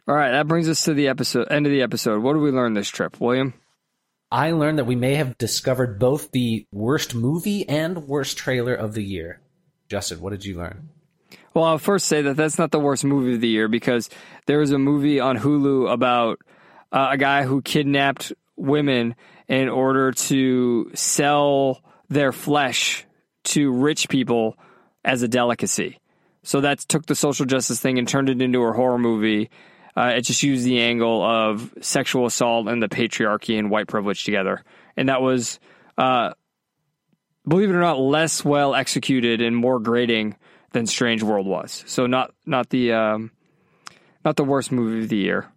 All 0.07 0.15
right, 0.15 0.31
that 0.31 0.47
brings 0.47 0.67
us 0.67 0.83
to 0.85 0.93
the 0.93 1.07
episode 1.07 1.47
end 1.51 1.65
of 1.65 1.71
the 1.71 1.81
episode. 1.83 2.21
What 2.21 2.33
did 2.33 2.41
we 2.41 2.51
learn 2.51 2.73
this 2.73 2.89
trip, 2.89 3.19
William? 3.19 3.53
I 4.31 4.51
learned 4.51 4.77
that 4.77 4.85
we 4.85 4.95
may 4.95 5.15
have 5.15 5.37
discovered 5.37 5.99
both 5.99 6.31
the 6.31 6.65
worst 6.71 7.15
movie 7.15 7.67
and 7.67 8.07
worst 8.07 8.37
trailer 8.37 8.73
of 8.73 8.93
the 8.93 9.03
year. 9.03 9.39
Justin, 9.87 10.21
what 10.21 10.31
did 10.31 10.45
you 10.45 10.57
learn? 10.57 10.89
Well, 11.53 11.65
I'll 11.65 11.77
first 11.77 12.07
say 12.07 12.21
that 12.23 12.37
that's 12.37 12.57
not 12.57 12.71
the 12.71 12.79
worst 12.79 13.03
movie 13.03 13.35
of 13.35 13.41
the 13.41 13.47
year 13.47 13.67
because 13.67 14.09
there 14.45 14.59
was 14.59 14.71
a 14.71 14.77
movie 14.77 15.19
on 15.19 15.37
Hulu 15.37 15.91
about 15.91 16.39
uh, 16.91 17.09
a 17.11 17.17
guy 17.17 17.43
who 17.43 17.61
kidnapped 17.61 18.33
women 18.55 19.15
in 19.47 19.69
order 19.69 20.11
to 20.11 20.91
sell 20.93 21.81
their 22.09 22.31
flesh 22.31 23.05
to 23.45 23.71
rich 23.71 24.09
people 24.09 24.55
as 25.03 25.23
a 25.23 25.27
delicacy. 25.27 25.99
So 26.43 26.61
that 26.61 26.79
took 26.79 27.05
the 27.05 27.15
social 27.15 27.45
justice 27.45 27.79
thing 27.79 27.97
and 27.97 28.07
turned 28.07 28.29
it 28.29 28.41
into 28.41 28.63
a 28.63 28.73
horror 28.73 28.99
movie 28.99 29.49
uh, 29.99 30.13
it 30.15 30.21
just 30.21 30.43
used 30.43 30.63
the 30.63 30.79
angle 30.79 31.21
of 31.21 31.73
sexual 31.81 32.25
assault 32.25 32.69
and 32.69 32.81
the 32.81 32.87
patriarchy 32.87 33.59
and 33.59 33.69
white 33.69 33.87
privilege 33.87 34.23
together. 34.23 34.63
And 34.95 35.09
that 35.09 35.21
was, 35.21 35.59
uh, 35.97 36.33
believe 37.45 37.69
it 37.69 37.75
or 37.75 37.81
not, 37.81 37.99
less 37.99 38.45
well 38.45 38.75
executed 38.75 39.41
and 39.41 39.55
more 39.55 39.77
grating 39.77 40.37
than 40.71 40.85
Strange 40.85 41.23
World 41.23 41.47
was. 41.47 41.83
So 41.87 42.05
not 42.05 42.33
not 42.45 42.69
the 42.69 42.93
um, 42.93 43.31
not 44.23 44.35
the 44.35 44.43
worst 44.43 44.71
movie 44.71 45.03
of 45.03 45.09
the 45.09 45.17
year, 45.17 45.47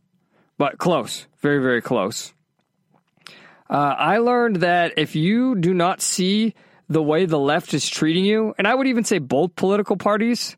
but 0.59 0.79
close, 0.79 1.27
very 1.41 1.61
very 1.61 1.83
close. 1.83 2.33
Uh, 3.71 3.95
I 3.99 4.19
learned 4.19 4.57
that 4.57 4.95
if 4.99 5.17
you 5.17 5.55
do 5.55 5.73
not 5.73 6.03
see 6.03 6.55
the 6.89 7.03
way 7.03 7.25
the 7.25 7.39
left 7.39 7.73
is 7.73 7.89
treating 7.89 8.25
you, 8.25 8.55
and 8.59 8.69
I 8.69 8.75
would 8.75 8.87
even 8.87 9.05
say 9.05 9.19
both 9.19 9.57
political 9.57 9.97
parties, 9.97 10.57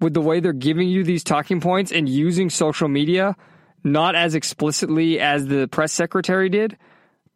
with 0.00 0.14
the 0.14 0.20
way 0.20 0.40
they're 0.40 0.52
giving 0.52 0.88
you 0.88 1.04
these 1.04 1.22
talking 1.22 1.60
points 1.60 1.92
and 1.92 2.08
using 2.08 2.50
social 2.50 2.88
media, 2.88 3.36
not 3.84 4.14
as 4.14 4.34
explicitly 4.34 5.20
as 5.20 5.46
the 5.46 5.68
press 5.68 5.92
secretary 5.92 6.48
did, 6.48 6.76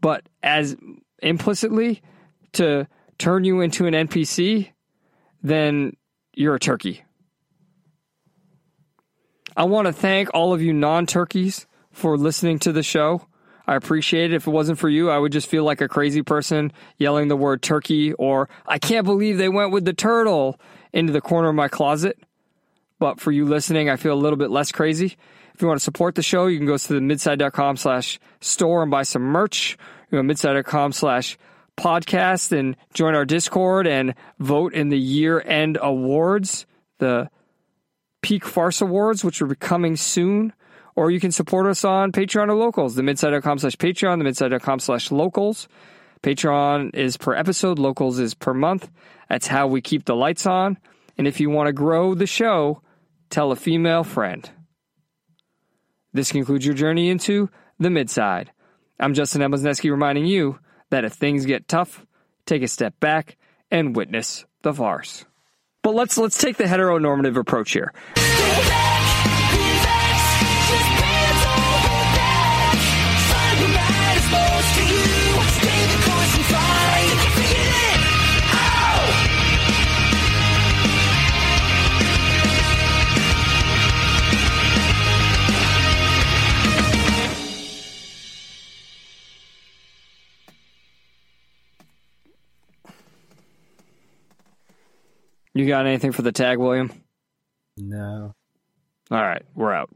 but 0.01 0.27
as 0.43 0.77
implicitly 1.23 2.03
to 2.53 2.87
turn 3.19 3.45
you 3.45 3.61
into 3.61 3.87
an 3.87 3.95
NPC, 3.95 4.71
then 5.43 5.95
you're 6.37 6.55
a 6.55 6.61
turkey. 6.61 7.05
I 9.57 9.65
want 9.65 9.87
to 9.87 9.93
thank 9.93 10.31
all 10.35 10.53
of 10.53 10.63
you 10.63 10.73
non 10.73 11.07
turkeys 11.07 11.67
for 11.93 12.17
listening 12.17 12.59
to 12.61 12.73
the 12.73 12.83
show. 12.83 13.27
I 13.67 13.77
appreciate 13.77 14.33
it. 14.33 14.37
If 14.37 14.47
it 14.47 14.51
wasn't 14.51 14.79
for 14.79 14.89
you, 14.89 15.11
I 15.11 15.17
would 15.17 15.33
just 15.33 15.49
feel 15.49 15.65
like 15.65 15.81
a 15.81 15.89
crazy 15.89 16.23
person 16.23 16.73
yelling 16.99 17.29
the 17.29 17.37
word 17.37 17.63
turkey 17.63 18.13
or 18.13 18.49
I 18.67 18.79
can't 18.79 19.07
believe 19.07 19.39
they 19.39 19.49
went 19.49 19.73
with 19.73 19.85
the 19.85 19.95
turtle 19.95 20.61
into 20.93 21.13
the 21.13 21.21
corner 21.21 21.49
of 21.49 21.55
my 21.55 21.69
closet. 21.69 22.19
But 22.99 23.21
for 23.21 23.33
you 23.33 23.47
listening, 23.47 23.89
I 23.89 23.97
feel 23.97 24.13
a 24.13 24.21
little 24.21 24.37
bit 24.37 24.51
less 24.51 24.71
crazy. 24.71 25.17
If 25.55 25.63
you 25.63 25.69
want 25.69 25.79
to 25.79 25.85
support 25.85 26.15
the 26.15 26.23
show, 26.23 26.47
you 26.47 26.59
can 26.59 26.67
go 26.67 26.77
to 26.77 26.93
the 26.93 27.01
midside.com 27.01 27.77
slash 27.77 28.19
store 28.41 28.83
and 28.83 28.91
buy 28.91 29.03
some 29.03 29.23
merch. 29.23 29.79
You 30.11 30.19
go 30.19 30.23
midside.com 30.23 30.93
slash 30.93 31.39
podcast 31.77 32.57
and 32.57 32.77
join 32.93 33.15
our 33.15 33.25
Discord 33.25 33.87
and 33.87 34.15
vote 34.39 34.75
in 34.75 34.89
the 34.89 34.99
year 34.99 35.41
end 35.41 35.79
awards, 35.81 36.67
the 36.99 37.31
Peak 38.23 38.45
Farce 38.45 38.81
Awards, 38.81 39.25
which 39.25 39.43
are 39.43 39.55
coming 39.55 39.97
soon. 39.97 40.53
Or 40.97 41.11
you 41.11 41.19
can 41.19 41.33
support 41.33 41.67
us 41.67 41.85
on 41.85 42.13
Patreon 42.13 42.49
or 42.49 42.55
locals, 42.55 42.95
the 42.95 43.03
midside.com 43.03 43.59
slash 43.59 43.77
Patreon, 43.77 44.19
the 44.19 44.25
midside.com 44.25 44.79
slash 44.79 45.11
locals. 45.11 45.67
Patreon 46.23 46.95
is 46.95 47.17
per 47.17 47.35
episode, 47.35 47.79
locals 47.79 48.19
is 48.21 48.35
per 48.35 48.55
month. 48.55 48.89
That's 49.29 49.49
how 49.49 49.67
we 49.67 49.81
keep 49.81 50.05
the 50.05 50.15
lights 50.15 50.47
on. 50.47 50.79
And 51.19 51.27
if 51.27 51.41
you 51.41 51.51
want 51.51 51.67
to 51.67 51.73
grow 51.73 52.15
the 52.15 52.27
show, 52.27 52.81
Tell 53.35 53.51
a 53.51 53.57
female 53.57 54.05
friend. 54.05 54.49
This 56.13 56.31
concludes 56.31 56.65
your 56.65 56.77
journey 56.77 57.11
into 57.11 57.51
the 57.81 57.91
midside. 57.91 58.53
I'm 59.01 59.13
Justin 59.13 59.43
Emlesneski 59.43 59.91
reminding 59.91 60.27
you 60.27 60.61
that 60.95 61.05
if 61.05 61.13
things 61.13 61.45
get 61.45 61.67
tough, 61.67 62.07
take 62.47 62.63
a 62.63 62.69
step 62.69 62.99
back 63.01 63.37
and 63.69 63.97
witness 63.97 64.45
the 64.63 64.73
farce. 64.73 65.25
But 65.83 65.97
let's 65.97 66.17
let's 66.17 66.39
take 66.39 66.57
the 66.57 66.65
heteronormative 66.65 67.37
approach 67.37 67.73
here. 67.73 67.93
You 95.55 95.67
got 95.67 95.87
anything 95.87 96.13
for 96.13 96.23
the 96.23 96.33
tag, 96.33 96.59
William? 96.59 96.91
No. 97.77 98.35
All 99.11 99.23
right, 99.23 99.43
we're 99.55 99.73
out. 99.73 99.91